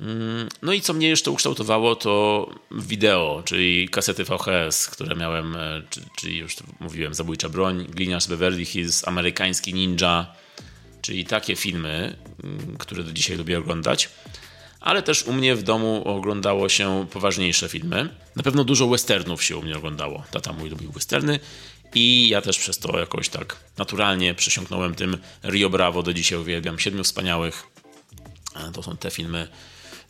Mm, 0.00 0.48
No 0.62 0.72
i 0.72 0.80
co 0.80 0.92
mnie 0.94 1.08
jeszcze 1.08 1.30
ukształtowało, 1.30 1.96
to 1.96 2.46
wideo, 2.70 3.42
czyli 3.44 3.88
kasety 3.88 4.24
VHS, 4.24 4.86
które 4.86 5.16
miałem, 5.16 5.56
e, 5.56 5.82
czy- 5.90 6.00
czyli 6.16 6.36
już 6.38 6.56
mówiłem, 6.80 7.14
Zabójcza 7.14 7.48
Broń, 7.48 7.86
Gliniarz 7.88 8.28
Beverly 8.28 8.64
Hills, 8.64 9.08
Amerykański 9.08 9.74
Ninja, 9.74 10.26
czyli 11.02 11.24
takie 11.24 11.56
filmy, 11.56 12.16
mm, 12.44 12.76
które 12.78 13.02
do 13.04 13.12
dzisiaj 13.12 13.36
lubię 13.36 13.58
oglądać. 13.58 14.08
Ale 14.80 15.02
też 15.02 15.22
u 15.22 15.32
mnie 15.32 15.56
w 15.56 15.62
domu 15.62 16.02
oglądało 16.04 16.68
się 16.68 17.06
poważniejsze 17.12 17.68
filmy. 17.68 18.08
Na 18.36 18.42
pewno 18.42 18.64
dużo 18.64 18.88
westernów 18.88 19.44
się 19.44 19.56
u 19.56 19.62
mnie 19.62 19.76
oglądało. 19.76 20.24
Tata 20.30 20.52
mój 20.52 20.70
lubił 20.70 20.92
westerny 20.92 21.40
i 21.94 22.28
ja 22.28 22.42
też 22.42 22.58
przez 22.58 22.78
to 22.78 22.98
jakoś 22.98 23.28
tak 23.28 23.56
naturalnie 23.78 24.34
przesiąknąłem 24.34 24.94
tym 24.94 25.16
Rio 25.44 25.70
Bravo. 25.70 26.02
Do 26.02 26.14
dzisiaj 26.14 26.38
uwielbiam. 26.38 26.78
Siedmiu 26.78 27.04
Wspaniałych. 27.04 27.66
To 28.72 28.82
są 28.82 28.96
te 28.96 29.10
filmy. 29.10 29.48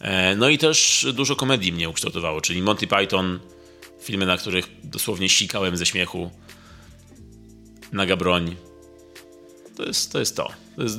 E, 0.00 0.36
No 0.36 0.48
i 0.48 0.58
też 0.58 1.06
dużo 1.14 1.36
komedii 1.36 1.72
mnie 1.72 1.88
ukształtowało, 1.88 2.40
czyli 2.40 2.62
Monty 2.62 2.86
Python, 2.86 3.40
filmy, 4.00 4.26
na 4.26 4.36
których 4.36 4.68
dosłownie 4.84 5.28
sikałem 5.28 5.76
ze 5.76 5.86
śmiechu. 5.86 6.30
Naga 7.92 8.16
broń. 8.16 8.56
To 9.76 9.84
jest 9.84 10.12
to. 10.12 10.18
Jest, 10.18 10.36
to. 10.36 10.48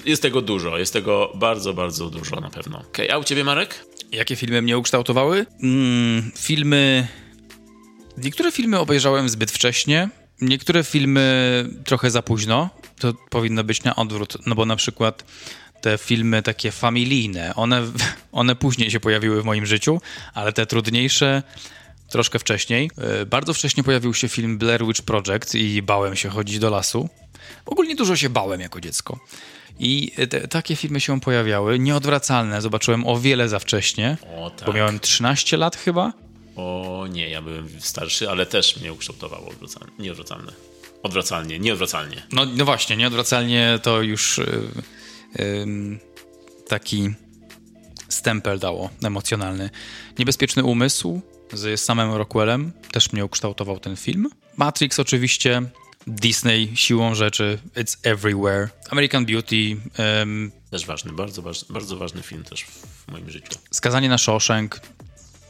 Jest, 0.05 0.21
tego 0.21 0.41
dużo, 0.41 0.77
jest 0.77 0.93
tego 0.93 1.31
bardzo, 1.35 1.73
bardzo 1.73 2.09
dużo 2.09 2.35
na 2.39 2.49
pewno. 2.49 2.79
Okej, 2.79 3.11
a 3.11 3.17
u 3.17 3.23
ciebie 3.23 3.43
Marek? 3.43 3.85
Jakie 4.11 4.35
filmy 4.35 4.61
mnie 4.61 4.77
ukształtowały? 4.77 5.45
Mm, 5.63 6.31
filmy. 6.37 7.07
Niektóre 8.17 8.51
filmy 8.51 8.79
obejrzałem 8.79 9.29
zbyt 9.29 9.51
wcześnie, 9.51 10.09
niektóre 10.41 10.83
filmy 10.83 11.65
trochę 11.85 12.11
za 12.11 12.21
późno. 12.21 12.69
To 12.99 13.13
powinno 13.29 13.63
być 13.63 13.83
na 13.83 13.95
odwrót, 13.95 14.37
no 14.45 14.55
bo 14.55 14.65
na 14.65 14.75
przykład 14.75 15.25
te 15.81 15.97
filmy 15.97 16.43
takie 16.43 16.71
familijne, 16.71 17.55
one, 17.55 17.81
one 18.31 18.55
później 18.55 18.91
się 18.91 18.99
pojawiły 18.99 19.41
w 19.41 19.45
moim 19.45 19.65
życiu, 19.65 20.01
ale 20.33 20.53
te 20.53 20.65
trudniejsze 20.65 21.43
troszkę 22.09 22.39
wcześniej. 22.39 22.91
E, 23.21 23.25
Bardzo 23.25 23.53
wcześnie 23.53 23.83
pojawił 23.83 24.13
się 24.13 24.29
film 24.29 24.57
Blair 24.57 24.85
Witch 24.85 25.01
Project 25.01 25.55
i 25.55 25.81
bałem 25.81 26.15
się 26.15 26.29
chodzić 26.29 26.59
do 26.59 26.69
lasu. 26.69 27.09
Ogólnie 27.65 27.95
dużo 27.95 28.15
się 28.15 28.29
bałem 28.29 28.61
jako 28.61 28.81
dziecko. 28.81 29.19
I 29.79 30.11
te, 30.29 30.47
takie 30.47 30.75
filmy 30.75 30.99
się 31.01 31.19
pojawiały, 31.21 31.79
nieodwracalne. 31.79 32.61
Zobaczyłem 32.61 33.07
o 33.07 33.19
wiele 33.19 33.49
za 33.49 33.59
wcześnie, 33.59 34.17
O 34.37 34.49
tak. 34.49 34.65
bo 34.65 34.73
miałem 34.73 34.99
13 34.99 35.57
lat 35.57 35.75
chyba. 35.75 36.13
O 36.55 37.05
nie, 37.09 37.29
ja 37.29 37.41
byłem 37.41 37.67
starszy, 37.79 38.29
ale 38.29 38.45
też 38.45 38.77
mnie 38.77 38.93
ukształtowało 38.93 39.47
odwracalnie. 39.49 39.93
Nieodwracalne. 39.99 40.51
Odwracalnie, 41.03 41.59
nieodwracalnie. 41.59 42.23
No, 42.31 42.45
no 42.45 42.65
właśnie, 42.65 42.97
nieodwracalnie 42.97 43.79
to 43.83 44.01
już 44.01 44.37
y, 44.37 44.61
taki 46.67 47.09
stempel 48.09 48.59
dało 48.59 48.89
emocjonalny. 49.03 49.69
Niebezpieczny 50.19 50.63
umysł 50.63 51.21
z 51.53 51.81
samym 51.81 52.13
Rockwellem 52.13 52.71
też 52.91 53.13
mnie 53.13 53.25
ukształtował 53.25 53.79
ten 53.79 53.95
film. 53.95 54.29
Matrix 54.57 54.99
oczywiście, 54.99 55.61
Disney 56.07 56.71
siłą 56.75 57.15
rzeczy, 57.15 57.59
It's 57.75 57.97
Everywhere, 58.03 58.69
American 58.89 59.25
Beauty, 59.25 59.77
ym, 60.21 60.51
Też 60.71 60.85
ważny, 60.85 61.13
bardzo 61.13 61.41
ważny, 61.41 61.73
bardzo 61.73 61.97
ważny 61.97 62.21
film 62.21 62.43
też 62.43 62.63
w 62.63 63.11
moim 63.11 63.29
życiu. 63.29 63.59
Skazanie 63.71 64.09
na 64.09 64.17
Shawshank 64.17 64.79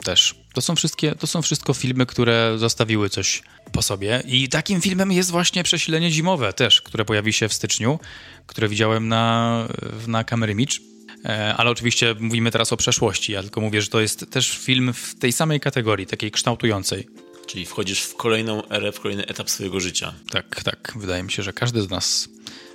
też. 0.04 0.41
To 0.54 0.62
są, 0.62 0.76
wszystkie, 0.76 1.16
to 1.16 1.28
są 1.28 1.42
wszystko 1.42 1.74
filmy, 1.74 2.06
które 2.06 2.54
zostawiły 2.58 3.10
coś 3.10 3.44
po 3.72 3.82
sobie. 3.82 4.24
I 4.28 4.50
takim 4.50 4.82
filmem 4.82 5.12
jest 5.12 5.32
właśnie 5.32 5.64
Przesilenie 5.64 6.12
Zimowe 6.12 6.54
też, 6.54 6.82
które 6.82 7.06
pojawi 7.06 7.34
się 7.34 7.48
w 7.48 7.54
styczniu, 7.54 8.00
które 8.48 8.70
widziałem 8.70 9.08
na, 9.08 9.68
na 10.08 10.24
Kamery 10.24 10.56
Mitch. 10.56 10.78
E, 11.26 11.56
Ale 11.58 11.70
oczywiście 11.70 12.16
mówimy 12.20 12.52
teraz 12.52 12.74
o 12.74 12.78
przeszłości. 12.78 13.32
Ja 13.32 13.42
tylko 13.42 13.62
mówię, 13.62 13.82
że 13.82 13.88
to 13.88 14.02
jest 14.02 14.26
też 14.32 14.58
film 14.58 14.94
w 14.94 15.20
tej 15.20 15.32
samej 15.32 15.60
kategorii, 15.60 16.08
takiej 16.08 16.32
kształtującej. 16.32 17.08
Czyli 17.48 17.66
wchodzisz 17.66 18.02
w 18.02 18.16
kolejną 18.16 18.68
erę, 18.70 18.92
w 18.92 19.00
kolejny 19.00 19.26
etap 19.26 19.50
swojego 19.50 19.80
życia. 19.80 20.14
Tak, 20.32 20.64
tak. 20.64 20.94
Wydaje 20.96 21.24
mi 21.24 21.32
się, 21.32 21.44
że 21.44 21.54
każdy 21.54 21.82
z 21.82 21.90
nas 21.90 22.30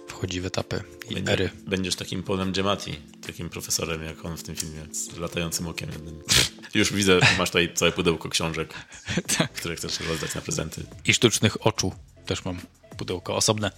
wchodzi 0.08 0.40
w 0.40 0.46
etapy 0.46 0.82
i 1.10 1.14
Będzie, 1.14 1.32
ery. 1.32 1.50
Będziesz 1.66 1.96
takim 1.96 2.22
Polem 2.22 2.52
Giamatti, 2.52 2.96
takim 3.26 3.50
profesorem 3.50 4.02
jak 4.02 4.24
on 4.24 4.36
w 4.36 4.42
tym 4.42 4.56
filmie, 4.56 4.86
z 4.92 5.16
latającym 5.16 5.66
okiem 5.66 5.90
jednym. 5.92 6.22
Już 6.74 6.92
widzę, 6.92 7.18
masz 7.38 7.50
tutaj 7.50 7.74
całe 7.74 7.92
pudełko 7.92 8.28
książek, 8.28 8.74
które 9.56 9.76
chcesz 9.76 10.00
rozdać 10.00 10.34
na 10.34 10.40
prezenty. 10.40 10.86
i 11.04 11.14
sztucznych 11.14 11.66
oczu. 11.66 11.92
Też 12.26 12.44
mam 12.44 12.60
pudełko 12.96 13.36
osobne. 13.36 13.70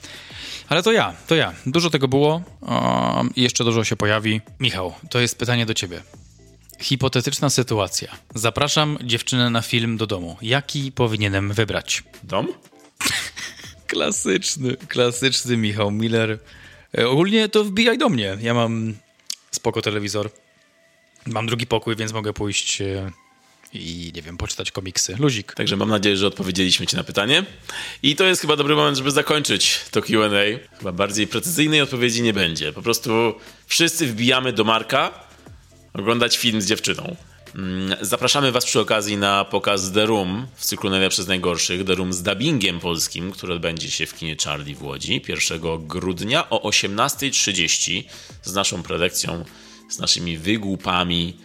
Ale 0.68 0.82
to 0.82 0.92
ja, 0.92 1.14
to 1.26 1.34
ja. 1.34 1.54
Dużo 1.66 1.90
tego 1.90 2.08
było 2.08 2.42
um, 2.60 3.34
i 3.36 3.42
jeszcze 3.42 3.64
dużo 3.64 3.84
się 3.84 3.96
pojawi. 3.96 4.40
Michał, 4.60 4.94
to 5.10 5.20
jest 5.20 5.38
pytanie 5.38 5.66
do 5.66 5.74
ciebie. 5.74 6.02
Hipotetyczna 6.80 7.50
sytuacja. 7.50 8.16
Zapraszam 8.34 8.98
dziewczynę 9.02 9.50
na 9.50 9.62
film 9.62 9.96
do 9.96 10.06
domu. 10.06 10.36
Jaki 10.42 10.92
powinienem 10.92 11.52
wybrać? 11.52 12.04
Dom? 12.22 12.48
Klasyczny, 13.88 14.76
klasyczny 14.88 15.56
Michał 15.56 15.90
Miller. 15.90 16.38
E, 16.98 17.08
ogólnie 17.08 17.48
to 17.48 17.64
wbijaj 17.64 17.98
do 17.98 18.08
mnie. 18.08 18.38
Ja 18.40 18.54
mam 18.54 18.94
spoko 19.50 19.82
telewizor. 19.82 20.30
Mam 21.26 21.46
drugi 21.46 21.66
pokój, 21.66 21.96
więc 21.96 22.12
mogę 22.12 22.32
pójść 22.32 22.80
e, 22.80 23.10
i 23.72 24.12
nie 24.14 24.22
wiem, 24.22 24.36
poczytać 24.36 24.70
komiksy. 24.70 25.16
Luzik. 25.18 25.54
Także 25.54 25.76
mam 25.76 25.88
nadzieję, 25.88 26.16
że 26.16 26.26
odpowiedzieliśmy 26.26 26.86
Ci 26.86 26.96
na 26.96 27.04
pytanie. 27.04 27.44
I 28.02 28.16
to 28.16 28.24
jest 28.24 28.40
chyba 28.40 28.56
dobry 28.56 28.74
moment, 28.74 28.96
żeby 28.96 29.10
zakończyć 29.10 29.80
to 29.90 30.02
QA. 30.02 30.28
Chyba 30.78 30.92
bardziej 30.92 31.26
precyzyjnej 31.26 31.80
odpowiedzi 31.80 32.22
nie 32.22 32.32
będzie. 32.32 32.72
Po 32.72 32.82
prostu 32.82 33.34
wszyscy 33.66 34.06
wbijamy 34.06 34.52
do 34.52 34.64
Marka 34.64 35.24
oglądać 35.94 36.38
film 36.38 36.62
z 36.62 36.66
dziewczyną. 36.66 37.16
Mm, 37.54 37.96
Zapraszamy 38.00 38.52
Was 38.52 38.64
przy 38.64 38.80
okazji 38.80 39.16
na 39.16 39.44
pokaz 39.44 39.92
The 39.92 40.06
Room 40.06 40.46
w 40.54 40.64
cyklu 40.64 40.90
Najlepsze 40.90 41.22
z 41.22 41.28
Najgorszych. 41.28 41.84
The 41.84 41.94
Room 41.94 42.12
z 42.12 42.22
dubbingiem 42.22 42.80
polskim, 42.80 43.30
który 43.30 43.54
odbędzie 43.54 43.90
się 43.90 44.06
w 44.06 44.14
kinie 44.14 44.36
Charlie 44.44 44.74
w 44.74 44.82
Łodzi 44.82 45.22
1 45.28 45.60
grudnia 45.86 46.50
o 46.50 46.68
18.30 46.68 48.04
z 48.42 48.54
naszą 48.54 48.82
prelekcją, 48.82 49.44
z 49.90 49.98
naszymi 49.98 50.38
wygłupami. 50.38 51.36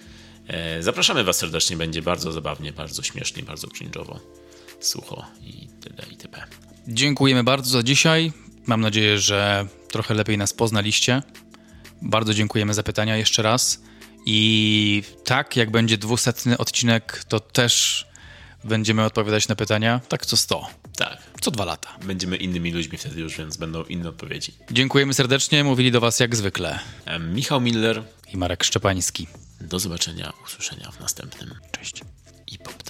E, 0.48 0.84
Zapraszamy 0.84 1.24
Was 1.24 1.38
serdecznie, 1.38 1.78
będzie 1.78 2.02
bardzo 2.02 2.32
zabawnie, 2.32 2.72
bardzo 2.74 3.04
śmiesznie, 3.04 3.44
bardzo 3.44 3.68
cringe'owo, 3.68 4.20
sucho 4.80 5.26
i 5.42 5.68
tyle 5.68 6.04
i 6.12 6.18
tyle. 6.18 6.44
Dziękujemy 6.88 7.44
bardzo 7.44 7.70
za 7.70 7.84
dzisiaj. 7.84 8.32
Mam 8.68 8.82
nadzieję, 8.82 9.20
że 9.20 9.68
trochę 9.92 10.14
lepiej 10.14 10.38
nas 10.38 10.54
poznaliście. 10.54 11.22
Bardzo 12.02 12.34
dziękujemy 12.34 12.74
za 12.74 12.84
pytania 12.84 13.18
jeszcze 13.18 13.42
raz. 13.42 13.82
I 14.26 15.04
tak, 15.26 15.56
jak 15.56 15.72
będzie 15.72 15.98
dwusetny 15.98 16.58
odcinek, 16.58 17.24
to 17.28 17.40
też 17.40 18.06
będziemy 18.64 19.04
odpowiadać 19.04 19.48
na 19.48 19.56
pytania. 19.56 20.02
Tak 20.10 20.26
co 20.26 20.38
100, 20.38 20.68
Tak, 20.98 21.18
co 21.41 21.52
dwa 21.52 21.66
lata. 21.66 21.90
będziemy 22.06 22.38
innymi 22.38 22.72
ludźmi 22.72 22.98
wtedy 22.98 23.22
już, 23.22 23.38
więc 23.38 23.58
będą 23.58 23.84
inne 23.84 24.10
odpowiedzi. 24.10 24.54
Dziękujemy 24.72 25.14
serdecznie. 25.14 25.64
Mówili 25.64 25.91
do 25.91 26.02
Was 26.02 26.20
jak 26.20 26.36
zwykle. 26.36 26.80
Michał 27.20 27.62
Miller, 27.62 28.04
I 28.34 28.38
Marek 28.38 28.64
Szczepański. 28.64 29.28
do 29.62 29.80
zobaczenia, 29.80 30.34
usłyszenia 30.45 30.91
w 30.91 31.00
następnym 31.00 31.54
Cześć. 31.72 32.02
i 32.48 32.58
pop 32.58 32.84